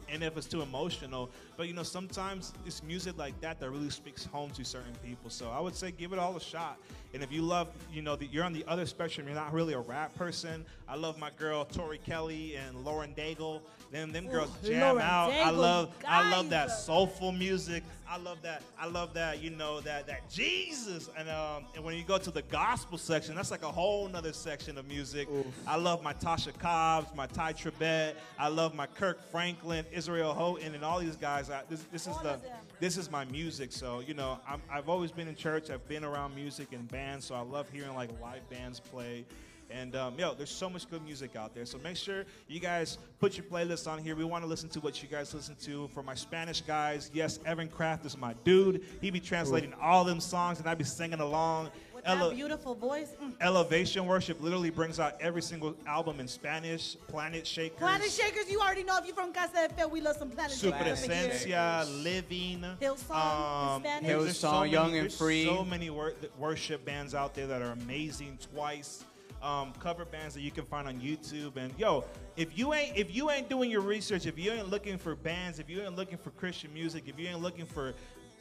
and 0.08 0.22
if 0.22 0.36
it's 0.36 0.46
too 0.46 0.62
emotional. 0.62 1.30
But 1.56 1.68
you 1.68 1.74
know, 1.74 1.82
sometimes 1.82 2.52
it's 2.66 2.82
music 2.82 3.16
like 3.16 3.40
that 3.40 3.60
that 3.60 3.70
really 3.70 3.90
speaks 3.90 4.24
home 4.24 4.50
to 4.50 4.64
certain 4.64 4.94
people. 5.04 5.30
So 5.30 5.50
I 5.50 5.60
would 5.60 5.74
say 5.74 5.90
give 5.90 6.12
it 6.12 6.18
all 6.18 6.36
a 6.36 6.40
shot. 6.40 6.78
And 7.14 7.22
if 7.22 7.32
you 7.32 7.42
love, 7.42 7.68
you 7.92 8.02
know, 8.02 8.16
the, 8.16 8.26
you're 8.26 8.44
on 8.44 8.52
the 8.52 8.64
other 8.66 8.86
spectrum, 8.86 9.26
you're 9.26 9.36
not 9.36 9.52
really 9.52 9.74
a 9.74 9.80
rap 9.80 10.14
person. 10.14 10.64
I 10.88 10.96
love 10.96 11.18
my 11.18 11.30
girl 11.38 11.64
Tori 11.64 11.98
Kelly 11.98 12.56
and 12.56 12.84
Lauren 12.84 13.14
Daigle. 13.14 13.60
Them 13.92 14.10
them 14.10 14.26
girls 14.26 14.50
Ooh, 14.64 14.68
jam 14.68 14.80
Lauren 14.80 15.02
out. 15.02 15.30
I 15.30 15.52
Daigle, 15.52 15.56
love 15.58 15.94
I 16.08 16.30
love 16.30 16.48
that 16.48 16.70
soulful 16.70 17.30
music. 17.30 17.84
I 18.08 18.16
love 18.16 18.40
that. 18.42 18.62
I 18.78 18.86
love 18.86 19.12
that. 19.14 19.42
You 19.42 19.50
know 19.50 19.80
that 19.82 20.06
that 20.06 20.30
Jesus. 20.30 21.10
And 21.16 21.28
um, 21.28 21.66
and 21.74 21.84
when 21.84 21.94
you 21.94 22.02
go 22.02 22.16
to 22.16 22.30
the 22.30 22.40
gospel 22.40 22.96
section, 22.96 23.34
that's 23.34 23.50
like 23.50 23.62
a 23.62 23.70
whole 23.70 24.08
nother 24.08 24.32
section 24.32 24.78
of 24.78 24.88
music. 24.88 25.28
I 25.66 25.76
love 25.76 26.02
my 26.02 26.14
Tasha 26.14 26.58
Cobbs, 26.58 27.14
my 27.14 27.26
Tye 27.26 27.52
Tribbett. 27.52 28.14
I 28.38 28.48
love 28.48 28.74
my 28.74 28.86
Kirk 28.86 29.30
Franklin, 29.30 29.84
Israel 29.92 30.32
Houghton, 30.32 30.74
and 30.74 30.82
all 30.82 30.98
these 30.98 31.16
guys. 31.16 31.50
I, 31.50 31.60
this 31.68 31.84
this 31.92 32.02
is 32.06 32.16
All 32.16 32.22
the 32.22 32.38
this 32.80 32.96
is 32.96 33.10
my 33.10 33.26
music. 33.26 33.72
So 33.72 34.00
you 34.00 34.14
know, 34.14 34.40
I'm, 34.48 34.62
I've 34.70 34.88
always 34.88 35.12
been 35.12 35.28
in 35.28 35.34
church. 35.36 35.68
I've 35.68 35.86
been 35.86 36.02
around 36.02 36.34
music 36.34 36.68
and 36.72 36.88
bands. 36.88 37.26
So 37.26 37.34
I 37.34 37.40
love 37.40 37.68
hearing 37.70 37.94
like 37.94 38.08
live 38.22 38.48
bands 38.48 38.80
play. 38.80 39.26
And 39.72 39.96
um, 39.96 40.18
yo, 40.18 40.34
there's 40.34 40.50
so 40.50 40.68
much 40.68 40.88
good 40.90 41.02
music 41.04 41.34
out 41.36 41.54
there. 41.54 41.64
So 41.64 41.78
make 41.78 41.96
sure 41.96 42.24
you 42.48 42.60
guys 42.60 42.98
put 43.18 43.36
your 43.36 43.46
playlist 43.46 43.90
on 43.90 43.98
here. 43.98 44.14
We 44.14 44.24
want 44.24 44.44
to 44.44 44.48
listen 44.48 44.68
to 44.70 44.80
what 44.80 45.02
you 45.02 45.08
guys 45.08 45.32
listen 45.34 45.56
to. 45.62 45.88
For 45.88 46.02
my 46.02 46.14
Spanish 46.14 46.60
guys, 46.60 47.10
yes, 47.14 47.38
Evan 47.46 47.68
Craft 47.68 48.04
is 48.04 48.16
my 48.18 48.34
dude. 48.44 48.84
He 49.00 49.10
be 49.10 49.20
translating 49.20 49.72
all 49.80 50.04
them 50.04 50.20
songs, 50.20 50.58
and 50.60 50.68
I 50.68 50.74
be 50.74 50.84
singing 50.84 51.20
along. 51.20 51.70
With 51.94 52.06
Ele- 52.06 52.30
that 52.30 52.34
beautiful 52.36 52.74
voice. 52.74 53.12
Mm. 53.22 53.32
Elevation 53.40 54.06
Worship 54.06 54.40
literally 54.42 54.70
brings 54.70 54.98
out 54.98 55.14
every 55.20 55.40
single 55.42 55.74
album 55.86 56.20
in 56.20 56.26
Spanish. 56.28 56.96
Planet 57.06 57.46
Shakers. 57.46 57.78
Planet 57.78 58.10
Shakers, 58.10 58.50
you 58.50 58.60
already 58.60 58.82
know 58.82 58.98
if 58.98 59.06
you're 59.06 59.14
from 59.14 59.32
Casa 59.32 59.68
de 59.68 59.74
Fe, 59.74 59.84
we 59.86 60.00
love 60.00 60.16
some 60.16 60.28
Planet 60.30 60.52
Super 60.52 60.76
Shakers 60.78 61.04
over 61.04 61.14
here. 61.14 61.30
Essencia, 61.30 62.02
Living, 62.02 62.64
Um, 62.64 62.76
Hillsong 62.80 63.76
in 63.76 63.80
Spanish. 63.82 64.08
there's 64.08 64.38
so 64.38 64.48
Hillsong, 64.48 64.60
many- 64.60 64.72
Young 64.72 64.96
and 64.96 65.12
Free. 65.12 65.44
So 65.46 65.64
many 65.64 65.90
wor- 65.90 66.14
worship 66.38 66.84
bands 66.84 67.14
out 67.14 67.34
there 67.34 67.46
that 67.46 67.62
are 67.62 67.70
amazing. 67.72 68.38
Twice, 68.52 69.04
um, 69.42 69.72
cover 69.80 70.04
bands 70.04 70.34
that 70.34 70.40
you 70.40 70.50
can 70.50 70.64
find 70.64 70.88
on 70.88 71.00
YouTube. 71.00 71.56
And 71.56 71.72
yo, 71.78 72.04
if 72.36 72.56
you 72.56 72.72
ain't 72.74 72.96
if 72.96 73.14
you 73.14 73.30
ain't 73.30 73.48
doing 73.48 73.70
your 73.70 73.80
research, 73.80 74.26
if 74.26 74.38
you 74.38 74.52
ain't 74.52 74.70
looking 74.70 74.98
for 74.98 75.14
bands, 75.14 75.58
if 75.58 75.68
you 75.68 75.82
ain't 75.82 75.96
looking 75.96 76.18
for 76.18 76.30
Christian 76.30 76.72
music, 76.72 77.04
if 77.06 77.18
you 77.18 77.28
ain't 77.28 77.40
looking 77.40 77.66
for 77.66 77.94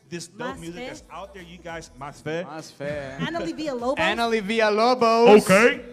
this 0.09 0.27
dope 0.27 0.55
Mas 0.55 0.59
music 0.59 0.81
Fe. 0.81 0.87
that's 0.87 1.03
out 1.11 1.33
there, 1.33 1.43
you 1.43 1.57
guys, 1.57 1.89
mas 1.97 2.19
fe. 2.19 2.45
That's 2.47 2.69
fair. 2.69 3.17
Annalie 3.21 3.53
Villalobos. 3.53 3.97
Annalie 3.97 4.41
Villalobos. 4.41 5.41
Okay. 5.41 5.85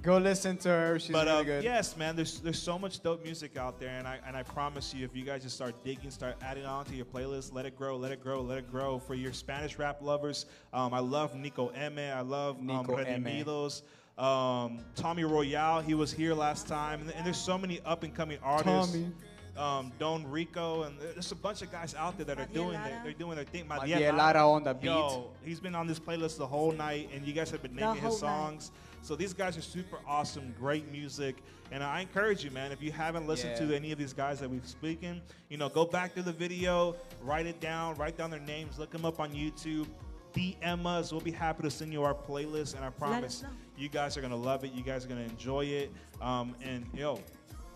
Go 0.00 0.16
listen 0.18 0.56
to 0.58 0.68
her. 0.68 0.98
She's 0.98 1.10
but 1.10 1.26
really 1.26 1.40
uh, 1.40 1.42
good. 1.42 1.64
yes, 1.64 1.96
man, 1.96 2.14
there's 2.14 2.38
there's 2.38 2.62
so 2.62 2.78
much 2.78 3.02
dope 3.02 3.24
music 3.24 3.56
out 3.56 3.80
there, 3.80 3.90
and 3.90 4.06
I 4.06 4.20
and 4.26 4.36
I 4.36 4.44
promise 4.44 4.94
you, 4.94 5.04
if 5.04 5.14
you 5.14 5.24
guys 5.24 5.42
just 5.42 5.56
start 5.56 5.74
digging, 5.84 6.10
start 6.10 6.36
adding 6.40 6.64
on 6.64 6.84
to 6.86 6.94
your 6.94 7.04
playlist, 7.04 7.52
let 7.52 7.66
it 7.66 7.76
grow, 7.76 7.96
let 7.96 8.12
it 8.12 8.22
grow, 8.22 8.40
let 8.40 8.58
it 8.58 8.70
grow. 8.70 8.98
For 9.00 9.14
your 9.14 9.32
Spanish 9.32 9.76
rap 9.76 10.00
lovers, 10.00 10.46
um, 10.72 10.94
I 10.94 11.00
love 11.00 11.34
Niko 11.34 11.76
Eme. 11.76 12.14
I 12.16 12.20
love 12.20 12.58
um, 12.58 12.68
Niko 12.68 13.04
Eme. 13.04 13.82
Redimidos. 14.18 14.22
Um, 14.22 14.78
Tommy 14.94 15.24
Royale, 15.24 15.80
he 15.80 15.94
was 15.94 16.12
here 16.12 16.34
last 16.34 16.66
time, 16.66 17.00
and, 17.00 17.10
and 17.12 17.24
there's 17.26 17.36
so 17.40 17.56
many 17.58 17.80
up 17.84 18.02
and 18.02 18.14
coming 18.14 18.38
artists. 18.42 18.92
Tommy. 18.92 19.12
um, 19.56 19.92
Don 19.98 20.28
Rico, 20.30 20.82
and 20.84 20.98
there's 21.00 21.32
a 21.32 21.36
bunch 21.36 21.62
of 21.62 21.70
guys 21.72 21.94
out 21.94 22.16
there 22.16 22.26
that 22.26 22.38
are 22.38 22.46
Madiel 22.46 22.54
doing 22.54 22.72
Lara. 22.74 22.88
their, 22.90 23.00
they're 23.04 23.12
doing 23.12 23.36
their 23.36 23.44
thing. 23.44 23.66
Madiel 23.66 24.16
Lara 24.16 24.48
on 24.50 24.64
the 24.64 24.74
beat. 24.74 24.86
Yo, 24.86 25.30
he's 25.44 25.60
been 25.60 25.74
on 25.74 25.86
this 25.86 25.98
playlist 25.98 26.36
the 26.38 26.46
whole 26.46 26.72
night, 26.72 27.10
and 27.14 27.26
you 27.26 27.32
guys 27.32 27.50
have 27.50 27.62
been 27.62 27.74
The 27.74 27.80
naming 27.80 27.96
his 28.02 28.20
whole 28.20 28.28
night. 28.28 28.38
songs. 28.60 28.70
So 29.02 29.14
these 29.14 29.32
guys 29.32 29.56
are 29.56 29.62
super 29.62 29.98
awesome, 30.08 30.52
great 30.58 30.90
music, 30.90 31.36
and 31.70 31.84
I 31.84 32.00
encourage 32.00 32.42
you, 32.44 32.50
man. 32.50 32.72
If 32.72 32.82
you 32.82 32.90
haven't 32.90 33.28
listened 33.28 33.52
Yeah. 33.60 33.66
to 33.68 33.76
any 33.76 33.92
of 33.92 33.98
these 33.98 34.12
guys 34.12 34.40
that 34.40 34.50
we've 34.50 34.66
spoken, 34.66 35.22
you 35.48 35.56
know, 35.56 35.68
go 35.68 35.84
back 35.84 36.14
to 36.16 36.22
the 36.22 36.32
video, 36.32 36.96
write 37.22 37.46
it 37.46 37.60
down, 37.60 37.94
write 37.94 38.16
down 38.16 38.30
their 38.30 38.40
names, 38.40 38.76
look 38.78 38.90
them 38.90 39.04
up 39.04 39.20
on 39.20 39.30
YouTube. 39.32 39.86
DM 40.34 40.84
us. 40.84 41.10
We'll 41.10 41.20
be 41.22 41.30
happy 41.30 41.62
to 41.62 41.70
send 41.70 41.92
you 41.92 42.02
our 42.02 42.12
playlist, 42.14 42.74
and 42.76 42.84
I 42.84 42.90
promise 42.90 43.42
know. 43.42 43.48
You 43.78 43.88
guys 43.88 44.16
are 44.16 44.20
gonna 44.20 44.36
love 44.36 44.64
it. 44.64 44.72
You 44.72 44.82
guys 44.82 45.04
are 45.04 45.08
gonna 45.08 45.20
enjoy 45.22 45.64
it. 45.64 45.92
Um, 46.20 46.54
and 46.62 46.84
yo, 46.92 47.20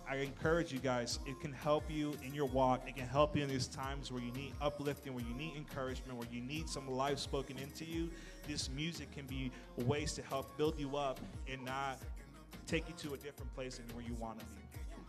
I 0.08 0.16
encourage 0.16 0.72
you 0.72 0.78
guys. 0.78 1.20
It 1.26 1.40
can 1.40 1.52
help 1.52 1.84
you 1.88 2.14
in 2.24 2.34
your 2.34 2.46
walk. 2.46 2.82
It 2.88 2.96
can 2.96 3.06
help 3.06 3.36
you 3.36 3.42
in 3.44 3.48
these 3.48 3.68
times 3.68 4.10
where 4.10 4.22
you 4.22 4.32
need 4.32 4.52
uplifting, 4.60 5.14
where 5.14 5.24
you 5.24 5.34
need 5.34 5.56
encouragement, 5.56 6.18
where 6.18 6.28
you 6.30 6.40
need 6.40 6.68
some 6.68 6.90
life 6.90 7.18
spoken 7.18 7.56
into 7.58 7.84
you. 7.84 8.10
This 8.46 8.68
music 8.68 9.12
can 9.12 9.26
be 9.26 9.52
ways 9.86 10.12
to 10.14 10.22
help 10.22 10.56
build 10.58 10.78
you 10.78 10.96
up 10.96 11.20
and 11.50 11.64
not 11.64 11.98
take 12.66 12.88
you 12.88 12.94
to 13.08 13.14
a 13.14 13.16
different 13.16 13.54
place 13.54 13.78
than 13.78 13.86
where 13.94 14.04
you 14.04 14.14
want 14.14 14.40
to 14.40 14.44
be. 14.46 14.62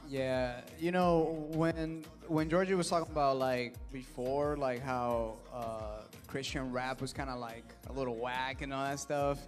Yeah, 0.07 0.61
you 0.79 0.91
know 0.91 1.47
when 1.51 2.03
when 2.27 2.49
Georgie 2.49 2.73
was 2.73 2.89
talking 2.89 3.11
about 3.11 3.37
like 3.37 3.75
before, 3.91 4.57
like 4.57 4.81
how 4.81 5.37
uh, 5.53 6.01
Christian 6.27 6.71
rap 6.71 7.01
was 7.01 7.13
kind 7.13 7.29
of 7.29 7.39
like 7.39 7.63
a 7.89 7.93
little 7.93 8.15
whack 8.15 8.61
and 8.61 8.73
all 8.73 8.83
that 8.83 8.99
stuff. 8.99 9.39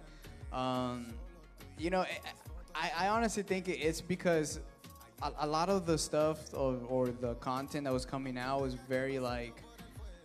Um, 0.52 1.08
you 1.78 1.90
know, 1.90 2.04
I, 2.74 2.90
I 2.96 3.08
honestly 3.08 3.42
think 3.42 3.68
it's 3.68 4.00
because 4.00 4.60
a, 5.22 5.32
a 5.40 5.46
lot 5.46 5.68
of 5.68 5.86
the 5.86 5.98
stuff 5.98 6.52
or, 6.54 6.78
or 6.88 7.08
the 7.08 7.34
content 7.34 7.84
that 7.84 7.92
was 7.92 8.04
coming 8.04 8.38
out 8.38 8.62
was 8.62 8.74
very 8.88 9.18
like, 9.18 9.62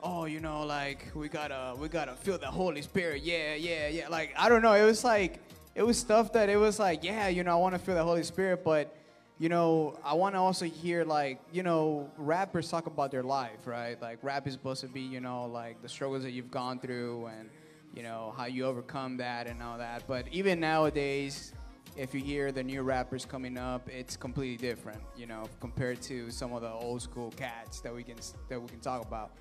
oh, 0.03 0.25
you 0.25 0.39
know, 0.39 0.65
like 0.65 1.11
we 1.15 1.29
gotta 1.29 1.75
we 1.77 1.87
gotta 1.87 2.15
feel 2.15 2.37
the 2.37 2.47
Holy 2.47 2.81
Spirit, 2.81 3.23
yeah, 3.23 3.55
yeah, 3.55 3.87
yeah. 3.87 4.07
Like 4.07 4.33
I 4.37 4.49
don't 4.49 4.61
know, 4.61 4.73
it 4.73 4.85
was 4.85 5.03
like 5.03 5.39
it 5.75 5.83
was 5.83 5.97
stuff 5.97 6.33
that 6.33 6.49
it 6.49 6.57
was 6.57 6.79
like, 6.79 7.03
yeah, 7.03 7.27
you 7.27 7.43
know, 7.43 7.51
I 7.51 7.55
want 7.55 7.75
to 7.75 7.79
feel 7.79 7.95
the 7.95 8.03
Holy 8.03 8.23
Spirit, 8.23 8.63
but 8.63 8.95
you 9.39 9.49
know, 9.49 9.97
I 10.03 10.13
want 10.13 10.35
to 10.35 10.39
also 10.39 10.65
hear 10.65 11.03
like, 11.03 11.39
you 11.51 11.63
know, 11.63 12.11
rappers 12.15 12.69
talk 12.69 12.85
about 12.85 13.09
their 13.09 13.23
life, 13.23 13.65
right? 13.65 13.99
Like 13.99 14.19
rap 14.21 14.45
is 14.45 14.53
supposed 14.53 14.81
to 14.81 14.87
be, 14.87 15.01
you 15.01 15.19
know, 15.19 15.45
like 15.45 15.81
the 15.81 15.89
struggles 15.89 16.21
that 16.23 16.31
you've 16.31 16.51
gone 16.51 16.79
through 16.79 17.25
and 17.25 17.49
you 17.95 18.03
know 18.03 18.33
how 18.37 18.45
you 18.45 18.65
overcome 18.65 19.17
that 19.17 19.47
and 19.47 19.61
all 19.61 19.77
that. 19.77 20.03
But 20.07 20.27
even 20.31 20.59
nowadays, 20.59 21.53
if 21.97 22.13
you 22.13 22.21
hear 22.21 22.51
the 22.51 22.63
new 22.63 22.81
rappers 22.83 23.25
coming 23.25 23.57
up, 23.57 23.89
it's 23.89 24.15
completely 24.15 24.57
different, 24.57 25.01
you 25.17 25.25
know, 25.27 25.43
compared 25.59 26.01
to 26.03 26.31
some 26.31 26.53
of 26.53 26.61
the 26.61 26.69
old 26.71 27.01
school 27.01 27.31
cats 27.35 27.81
that 27.81 27.93
we 27.93 28.03
can 28.03 28.15
that 28.49 28.61
we 28.61 28.67
can 28.67 28.79
talk 28.79 29.05
about. 29.05 29.31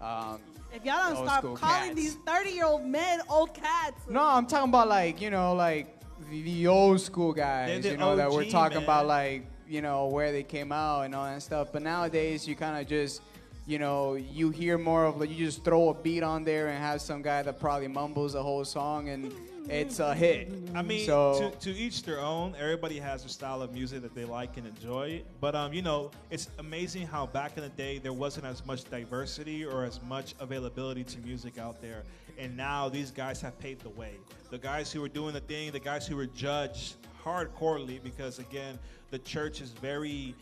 Um, 0.00 0.38
If 0.72 0.84
y'all 0.84 1.12
don't 1.12 1.26
stop 1.26 1.42
calling 1.42 1.56
cats. 1.58 1.94
these 1.94 2.14
30 2.26 2.50
year 2.50 2.64
old 2.64 2.84
men 2.84 3.20
old 3.28 3.52
cats. 3.52 4.00
No, 4.08 4.22
I'm 4.24 4.46
talking 4.46 4.68
about 4.70 4.88
like 4.88 5.20
you 5.20 5.30
know 5.30 5.54
like 5.54 5.94
the, 6.30 6.42
the 6.42 6.66
old 6.66 7.00
school 7.00 7.32
guys, 7.32 7.68
They're 7.68 7.80
the 7.80 7.88
you 7.90 7.96
know 7.96 8.16
that 8.16 8.30
we're 8.30 8.44
talking 8.44 8.76
man. 8.78 8.84
about 8.84 9.06
like 9.06 9.46
you 9.68 9.82
know 9.82 10.06
where 10.06 10.32
they 10.32 10.42
came 10.44 10.72
out 10.72 11.02
and 11.02 11.14
all 11.14 11.24
that 11.24 11.42
stuff. 11.42 11.72
But 11.72 11.82
nowadays 11.82 12.46
you 12.48 12.54
kind 12.56 12.80
of 12.80 12.86
just 12.88 13.20
you 13.68 13.78
know 13.78 14.14
you 14.14 14.48
hear 14.48 14.78
more 14.78 15.04
of 15.04 15.20
like 15.20 15.28
you 15.30 15.44
just 15.44 15.62
throw 15.62 15.90
a 15.90 15.94
beat 15.94 16.22
on 16.22 16.42
there 16.42 16.68
and 16.68 16.78
have 16.78 17.02
some 17.02 17.20
guy 17.20 17.42
that 17.42 17.60
probably 17.60 17.86
mumbles 17.86 18.32
the 18.32 18.42
whole 18.42 18.64
song 18.64 19.10
and 19.10 19.30
it's 19.68 19.98
a 19.98 20.14
hit. 20.14 20.50
I 20.74 20.80
mean, 20.80 21.04
so 21.04 21.52
to, 21.52 21.72
to 21.72 21.78
each 21.78 22.02
their 22.02 22.20
own. 22.20 22.54
Everybody 22.58 22.98
has 22.98 23.20
their 23.20 23.28
style 23.28 23.60
of 23.60 23.74
music 23.74 24.00
that 24.00 24.14
they 24.14 24.24
like 24.24 24.56
and 24.56 24.66
enjoy. 24.66 25.22
But 25.40 25.54
um, 25.54 25.74
you 25.74 25.82
know, 25.82 26.10
it's 26.30 26.48
amazing 26.58 27.06
how 27.06 27.26
back 27.26 27.58
in 27.58 27.62
the 27.62 27.68
day 27.68 27.98
there 27.98 28.14
wasn't 28.14 28.46
as 28.46 28.64
much 28.64 28.88
diversity 28.88 29.66
or 29.66 29.84
as 29.84 30.00
much 30.04 30.34
availability 30.40 31.04
to 31.04 31.18
music 31.18 31.58
out 31.58 31.82
there, 31.82 32.04
and 32.38 32.56
now 32.56 32.88
these 32.88 33.10
guys 33.10 33.42
have 33.42 33.58
paved 33.58 33.82
the 33.82 33.90
way. 33.90 34.14
The 34.50 34.56
guys 34.56 34.90
who 34.90 35.02
were 35.02 35.08
doing 35.10 35.34
the 35.34 35.40
thing, 35.40 35.70
the 35.70 35.78
guys 35.78 36.06
who 36.06 36.16
were 36.16 36.26
judged 36.26 36.94
hardcorely 37.22 38.02
because 38.02 38.38
again, 38.38 38.78
the 39.10 39.18
church 39.18 39.60
is 39.60 39.72
very 39.72 40.34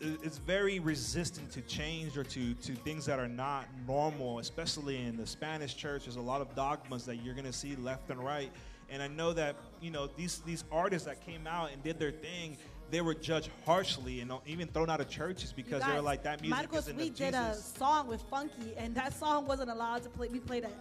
it's- 0.00 0.38
very 0.38 0.78
resistant 0.78 1.50
to 1.52 1.60
change 1.62 2.16
or 2.16 2.24
to, 2.24 2.54
to 2.54 2.74
things 2.74 3.04
that 3.06 3.18
are 3.18 3.28
not 3.28 3.66
normal, 3.86 4.38
especially 4.38 4.96
in 4.96 5.16
the 5.16 5.26
Spanish 5.26 5.76
church. 5.76 6.04
There's 6.04 6.16
a 6.16 6.20
lot 6.20 6.40
of 6.40 6.54
dogmas 6.54 7.04
that 7.06 7.16
you're 7.16 7.34
gonna 7.34 7.52
see 7.52 7.76
left 7.76 8.10
and 8.10 8.22
right. 8.24 8.50
And 8.90 9.02
I 9.02 9.08
know 9.08 9.32
that 9.34 9.56
you 9.80 9.90
know 9.90 10.06
these 10.06 10.38
these 10.46 10.64
artists 10.72 11.06
that 11.06 11.24
came 11.24 11.46
out 11.46 11.70
and 11.72 11.82
did 11.82 11.98
their 11.98 12.10
thing, 12.10 12.56
they 12.90 13.02
were 13.02 13.14
judged 13.14 13.50
harshly 13.66 14.20
and 14.20 14.32
even 14.46 14.68
thrown 14.68 14.88
out 14.88 15.00
of 15.00 15.10
churches 15.10 15.52
because 15.52 15.82
they 15.82 15.92
were 15.92 16.00
like 16.00 16.22
that 16.22 16.40
music 16.40 16.56
Marcos, 16.56 16.84
isn't 16.84 16.96
we 16.96 17.10
did 17.10 17.34
a 17.34 17.54
song 17.54 18.06
with 18.06 18.22
Funky, 18.22 18.74
and 18.78 18.94
that 18.94 19.12
song 19.12 19.46
wasn't 19.46 19.70
allowed 19.70 20.02
to 20.04 20.08
play. 20.08 20.28
We 20.28 20.40
played 20.40 20.64
at 20.64 20.72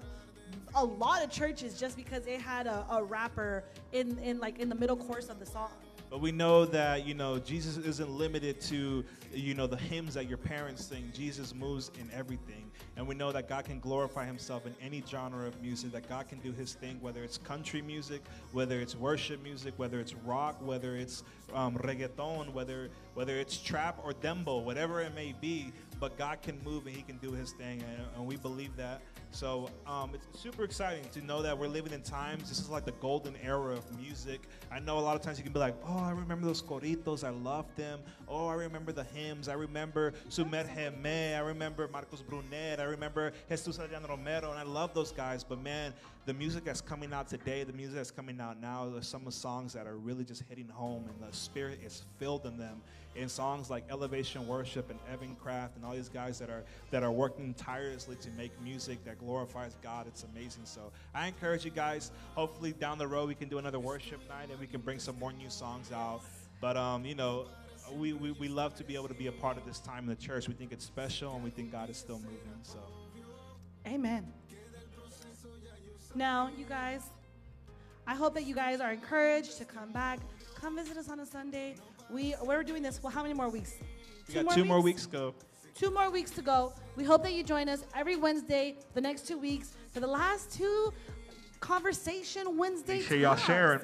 a 0.75 0.85
lot 0.85 1.23
of 1.23 1.29
churches 1.29 1.79
just 1.79 1.97
because 1.97 2.25
it 2.27 2.39
had 2.39 2.67
a, 2.67 2.85
a 2.91 3.03
rapper 3.03 3.63
in, 3.91 4.17
in 4.19 4.39
like 4.39 4.59
in 4.59 4.69
the 4.69 4.75
middle 4.75 4.95
course 4.97 5.27
of 5.27 5.39
the 5.39 5.45
song. 5.45 5.71
But 6.09 6.21
we 6.21 6.31
know 6.31 6.63
that 6.65 7.05
you 7.05 7.13
know 7.13 7.37
Jesus 7.37 7.77
isn't 7.77 8.09
limited 8.09 8.61
to 8.61 9.03
you 9.33 9.53
know 9.53 9.67
the 9.67 9.77
hymns 9.77 10.13
that 10.13 10.27
your 10.27 10.37
parents 10.37 10.85
sing. 10.85 11.11
Jesus 11.13 11.53
moves 11.53 11.91
in 11.99 12.09
everything, 12.13 12.71
and 12.95 13.05
we 13.05 13.13
know 13.13 13.31
that 13.33 13.49
God 13.49 13.65
can 13.65 13.79
glorify 13.79 14.25
Himself 14.25 14.65
in 14.65 14.73
any 14.81 15.03
genre 15.07 15.45
of 15.45 15.61
music. 15.61 15.91
That 15.91 16.07
God 16.07 16.29
can 16.29 16.39
do 16.39 16.53
His 16.53 16.73
thing, 16.73 16.97
whether 17.01 17.23
it's 17.23 17.37
country 17.37 17.81
music, 17.81 18.21
whether 18.53 18.79
it's 18.79 18.95
worship 18.95 19.43
music, 19.43 19.73
whether 19.77 19.99
it's 19.99 20.15
rock, 20.15 20.55
whether 20.65 20.95
it's 20.95 21.23
um, 21.53 21.75
reggaeton, 21.79 22.53
whether 22.53 22.89
whether 23.13 23.35
it's 23.35 23.57
trap 23.57 23.99
or 24.03 24.13
dembow, 24.13 24.63
whatever 24.63 25.01
it 25.01 25.13
may 25.13 25.35
be. 25.41 25.73
But 25.99 26.17
God 26.17 26.41
can 26.41 26.61
move 26.63 26.85
and 26.85 26.95
He 26.95 27.01
can 27.01 27.17
do 27.17 27.31
His 27.31 27.51
thing, 27.53 27.81
and, 27.81 28.07
and 28.15 28.25
we 28.25 28.35
believe 28.37 28.75
that. 28.77 29.01
So 29.31 29.69
um, 29.85 30.11
it's 30.13 30.39
super 30.39 30.63
exciting 30.63 31.03
to 31.13 31.21
know 31.21 31.41
that 31.41 31.57
we're 31.57 31.67
living 31.67 31.93
in 31.93 32.01
times. 32.01 32.49
This 32.49 32.59
is 32.59 32.69
like 32.69 32.85
the 32.85 32.93
golden 32.93 33.35
era 33.43 33.73
of 33.73 33.99
music. 33.99 34.41
I 34.71 34.79
know 34.79 34.97
a 34.97 35.01
lot 35.01 35.15
of 35.15 35.21
times 35.21 35.37
you 35.37 35.43
can 35.43 35.53
be 35.53 35.59
like, 35.59 35.75
oh, 35.85 35.99
I 35.99 36.11
remember 36.11 36.45
those 36.47 36.61
coritos. 36.61 37.23
I 37.23 37.29
love 37.29 37.65
them. 37.75 37.99
Oh, 38.29 38.47
I 38.47 38.55
remember 38.55 38.91
the 38.91 39.05
hymns. 39.05 39.47
I 39.47 39.53
remember 39.53 40.13
Sumer 40.27 40.65
Jeme. 40.65 41.35
I 41.35 41.39
remember 41.39 41.87
Marcos 41.87 42.21
Brunet. 42.21 42.79
I 42.79 42.83
remember 42.83 43.31
Jesus 43.49 43.79
Adrian 43.79 44.03
Romero. 44.03 44.51
And 44.51 44.59
I 44.59 44.63
love 44.63 44.93
those 44.93 45.13
guys. 45.13 45.45
But 45.45 45.63
man, 45.63 45.93
the 46.25 46.33
music 46.33 46.65
that's 46.65 46.81
coming 46.81 47.13
out 47.13 47.29
today, 47.29 47.63
the 47.63 47.71
music 47.71 47.95
that's 47.95 48.11
coming 48.11 48.41
out 48.41 48.59
now, 48.59 48.89
there's 48.89 49.07
some 49.07 49.31
songs 49.31 49.71
that 49.73 49.87
are 49.87 49.95
really 49.95 50.25
just 50.25 50.43
hitting 50.49 50.67
home 50.67 51.05
and 51.07 51.31
the 51.31 51.33
spirit 51.33 51.79
is 51.85 52.03
filled 52.19 52.45
in 52.45 52.57
them. 52.57 52.81
In 53.15 53.29
songs 53.29 53.69
like 53.69 53.85
Elevation 53.89 54.45
Worship 54.45 54.91
and 54.91 54.99
Evan 55.11 55.35
Craft 55.37 55.77
and 55.77 55.85
all 55.85 55.93
these 55.93 56.09
guys 56.09 56.37
that 56.37 56.49
are 56.49 56.63
that 56.91 57.01
are 57.01 57.11
working 57.11 57.55
tirelessly 57.55 58.15
to 58.17 58.29
make 58.31 58.51
music 58.61 59.03
that 59.05 59.17
glorifies 59.19 59.75
God, 59.81 60.05
it's 60.05 60.23
amazing. 60.35 60.65
So 60.65 60.91
I 61.15 61.27
encourage 61.27 61.65
you 61.65 61.71
guys. 61.71 62.11
Hopefully 62.35 62.73
down 62.73 62.97
the 62.97 63.07
road 63.07 63.27
we 63.29 63.33
can 63.35 63.47
do 63.47 63.57
another 63.57 63.79
worship 63.79 64.19
night 64.29 64.49
and 64.51 64.59
we 64.59 64.67
can 64.67 64.81
bring 64.81 64.99
some 64.99 65.17
more 65.17 65.31
new 65.31 65.49
songs 65.49 65.91
out. 65.93 66.21
But 66.59 66.75
um, 66.77 67.05
you 67.05 67.15
know, 67.15 67.47
we, 67.93 68.13
we, 68.13 68.31
we 68.33 68.47
love 68.47 68.75
to 68.75 68.83
be 68.83 68.95
able 68.95 69.07
to 69.07 69.13
be 69.13 69.27
a 69.27 69.31
part 69.31 69.57
of 69.57 69.65
this 69.65 69.79
time 69.79 70.03
in 70.03 70.09
the 70.09 70.15
church. 70.15 70.47
We 70.47 70.53
think 70.53 70.71
it's 70.71 70.85
special 70.85 71.33
and 71.35 71.43
we 71.43 71.49
think 71.49 71.71
God 71.71 71.89
is 71.89 71.97
still 71.97 72.19
moving. 72.19 72.39
So 72.63 72.79
Amen. 73.85 74.27
Now, 76.15 76.49
you 76.57 76.65
guys, 76.65 77.03
I 78.05 78.15
hope 78.15 78.33
that 78.33 78.45
you 78.45 78.55
guys 78.55 78.81
are 78.81 78.91
encouraged 78.91 79.57
to 79.59 79.65
come 79.65 79.91
back. 79.91 80.19
Come 80.55 80.75
visit 80.75 80.97
us 80.97 81.09
on 81.09 81.19
a 81.19 81.25
Sunday. 81.25 81.75
We 82.09 82.33
we're 82.43 82.63
doing 82.63 82.81
this. 82.81 83.01
Well, 83.01 83.11
how 83.11 83.21
many 83.21 83.33
more 83.33 83.49
weeks? 83.49 83.75
we 84.27 84.33
got 84.33 84.49
two 84.51 84.65
more 84.65 84.81
weeks 84.81 85.05
to 85.05 85.11
go. 85.11 85.35
Two 85.75 85.91
more 85.91 86.09
weeks 86.09 86.31
to 86.31 86.41
go. 86.41 86.73
We 86.95 87.03
hope 87.03 87.21
that 87.23 87.33
you 87.33 87.43
join 87.43 87.69
us 87.69 87.83
every 87.95 88.15
Wednesday 88.15 88.77
the 88.93 89.01
next 89.01 89.27
two 89.27 89.37
weeks 89.37 89.75
for 89.91 89.99
the 89.99 90.07
last 90.07 90.51
two 90.51 90.91
conversation 91.59 92.57
Wednesday. 92.57 92.97
Make 92.99 93.07
sure 93.07 93.17
y'all 93.17 93.35
talks. 93.35 93.45
sharing. 93.45 93.79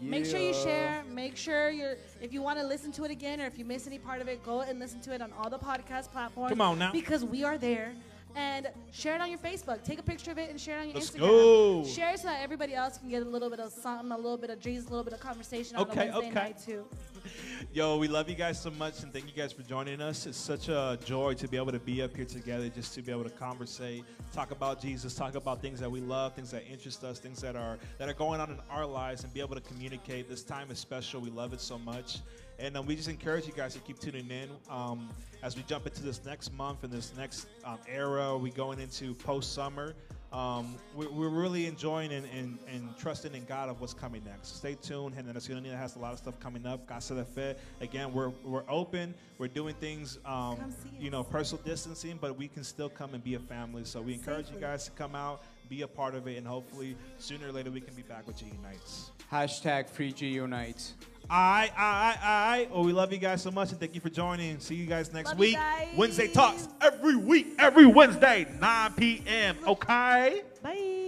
Make 0.00 0.26
sure 0.26 0.38
you 0.38 0.54
share. 0.54 1.02
Make 1.10 1.36
sure 1.36 1.70
you're. 1.70 1.96
If 2.20 2.32
you 2.32 2.42
want 2.42 2.58
to 2.58 2.66
listen 2.66 2.92
to 2.92 3.04
it 3.04 3.10
again, 3.10 3.40
or 3.40 3.46
if 3.46 3.58
you 3.58 3.64
miss 3.64 3.86
any 3.86 3.98
part 3.98 4.20
of 4.20 4.28
it, 4.28 4.42
go 4.44 4.60
and 4.60 4.78
listen 4.78 5.00
to 5.02 5.14
it 5.14 5.22
on 5.22 5.32
all 5.32 5.50
the 5.50 5.58
podcast 5.58 6.12
platforms. 6.12 6.50
Come 6.50 6.60
on 6.60 6.78
now. 6.78 6.92
because 6.92 7.24
we 7.24 7.44
are 7.44 7.58
there. 7.58 7.94
And 8.36 8.68
share 8.92 9.14
it 9.14 9.20
on 9.20 9.30
your 9.30 9.38
Facebook. 9.38 9.82
Take 9.82 9.98
a 9.98 10.02
picture 10.02 10.30
of 10.30 10.38
it 10.38 10.50
and 10.50 10.60
share 10.60 10.78
it 10.78 10.82
on 10.82 10.86
your 10.88 10.94
Let's 10.96 11.10
Instagram. 11.10 11.18
go. 11.18 11.84
Share 11.84 12.10
it 12.14 12.20
so 12.20 12.28
that 12.28 12.40
everybody 12.42 12.74
else 12.74 12.98
can 12.98 13.08
get 13.08 13.22
a 13.22 13.24
little 13.24 13.50
bit 13.50 13.58
of 13.58 13.72
something, 13.72 14.10
a 14.12 14.16
little 14.16 14.36
bit 14.36 14.50
of 14.50 14.60
Jesus, 14.60 14.86
a 14.86 14.90
little 14.90 15.04
bit 15.04 15.12
of 15.14 15.20
conversation 15.20 15.76
on 15.76 15.82
Okay, 15.90 16.08
a 16.08 16.12
Wednesday 16.12 16.26
okay. 16.28 16.34
night 16.34 16.58
too. 16.64 16.84
Yo, 17.72 17.96
we 17.98 18.06
love 18.08 18.28
you 18.28 18.34
guys 18.34 18.60
so 18.60 18.70
much 18.70 19.02
and 19.02 19.12
thank 19.12 19.26
you 19.26 19.32
guys 19.32 19.52
for 19.52 19.62
joining 19.62 20.00
us. 20.00 20.26
It's 20.26 20.38
such 20.38 20.68
a 20.68 20.98
joy 21.04 21.34
to 21.34 21.48
be 21.48 21.56
able 21.56 21.72
to 21.72 21.78
be 21.80 22.02
up 22.02 22.14
here 22.14 22.24
together, 22.24 22.68
just 22.68 22.94
to 22.94 23.02
be 23.02 23.10
able 23.12 23.24
to 23.24 23.30
conversate, 23.30 24.04
talk 24.32 24.50
about 24.50 24.80
Jesus, 24.80 25.14
talk 25.14 25.34
about 25.34 25.60
things 25.60 25.80
that 25.80 25.90
we 25.90 26.00
love, 26.00 26.34
things 26.34 26.50
that 26.52 26.64
interest 26.70 27.02
us, 27.04 27.18
things 27.18 27.40
that 27.40 27.56
are 27.56 27.76
that 27.98 28.08
are 28.08 28.14
going 28.14 28.40
on 28.40 28.50
in 28.50 28.58
our 28.70 28.86
lives, 28.86 29.24
and 29.24 29.34
be 29.34 29.40
able 29.40 29.54
to 29.56 29.60
communicate. 29.62 30.28
This 30.28 30.42
time 30.42 30.70
is 30.70 30.78
special. 30.78 31.20
We 31.20 31.30
love 31.30 31.52
it 31.52 31.60
so 31.60 31.78
much, 31.78 32.18
and 32.58 32.76
um, 32.76 32.86
we 32.86 32.96
just 32.96 33.08
encourage 33.08 33.46
you 33.46 33.52
guys 33.52 33.74
to 33.74 33.80
keep 33.80 33.98
tuning 33.98 34.28
in 34.30 34.48
um, 34.68 35.08
as 35.42 35.56
we 35.56 35.62
jump 35.62 35.86
into 35.86 36.02
this 36.02 36.24
next 36.24 36.52
month 36.54 36.82
and 36.84 36.92
this 36.92 37.12
next 37.16 37.46
um, 37.64 37.78
era. 37.86 38.36
We 38.36 38.50
going 38.50 38.80
into 38.80 39.14
post 39.14 39.54
summer. 39.54 39.94
um, 40.32 40.74
we're, 40.94 41.08
we're 41.08 41.28
really 41.30 41.66
enjoying 41.66 42.12
and, 42.12 42.26
and, 42.34 42.58
and 42.70 42.96
trusting 42.98 43.34
in 43.34 43.44
God 43.44 43.68
of 43.68 43.80
what's 43.80 43.94
coming 43.94 44.22
next. 44.24 44.56
Stay 44.56 44.74
tuned. 44.74 45.14
And 45.16 45.26
Generación 45.26 45.62
Unida 45.62 45.76
has 45.76 45.96
a 45.96 45.98
lot 45.98 46.12
of 46.12 46.18
stuff 46.18 46.38
coming 46.38 46.66
up. 46.66 46.86
Casa 46.86 47.14
de 47.14 47.24
Fe. 47.24 47.54
Again, 47.80 48.12
we're, 48.12 48.32
we're 48.44 48.64
open. 48.68 49.14
We're 49.38 49.48
doing 49.48 49.74
things, 49.76 50.18
um, 50.26 50.74
you 50.98 51.10
know, 51.10 51.22
personal 51.22 51.62
distancing, 51.64 52.18
but 52.20 52.36
we 52.36 52.48
can 52.48 52.62
still 52.64 52.90
come 52.90 53.14
and 53.14 53.24
be 53.24 53.34
a 53.34 53.38
family. 53.38 53.84
So 53.84 54.02
we 54.02 54.14
encourage 54.14 54.50
you 54.50 54.58
guys 54.60 54.84
to 54.84 54.90
come 54.90 55.14
out, 55.14 55.42
be 55.68 55.82
a 55.82 55.88
part 55.88 56.14
of 56.14 56.26
it, 56.26 56.36
and 56.36 56.46
hopefully 56.46 56.96
sooner 57.18 57.48
or 57.48 57.52
later 57.52 57.70
we 57.70 57.80
can 57.80 57.94
be 57.94 58.02
back 58.02 58.26
with 58.26 58.36
G 58.36 58.46
Unites. 58.52 59.12
Hashtag 59.32 59.88
Free 59.88 60.12
G 60.12 60.28
Unite. 60.28 60.92
Aye, 61.30 61.70
aye, 61.76 62.16
aye. 62.22 62.68
Well, 62.72 62.84
we 62.84 62.92
love 62.92 63.12
you 63.12 63.18
guys 63.18 63.42
so 63.42 63.50
much 63.50 63.70
and 63.70 63.78
thank 63.78 63.94
you 63.94 64.00
for 64.00 64.08
joining. 64.08 64.58
See 64.60 64.74
you 64.74 64.86
guys 64.86 65.12
next 65.12 65.30
Love 65.30 65.38
week. 65.38 65.56
guys. 65.56 65.88
Wednesday 65.96 66.28
Talks 66.28 66.68
every 66.80 67.16
week, 67.16 67.48
every 67.58 67.86
Wednesday, 67.86 68.46
9 68.58 68.92
p.m. 68.94 69.56
Okay? 69.66 70.42
Bye. 70.62 71.07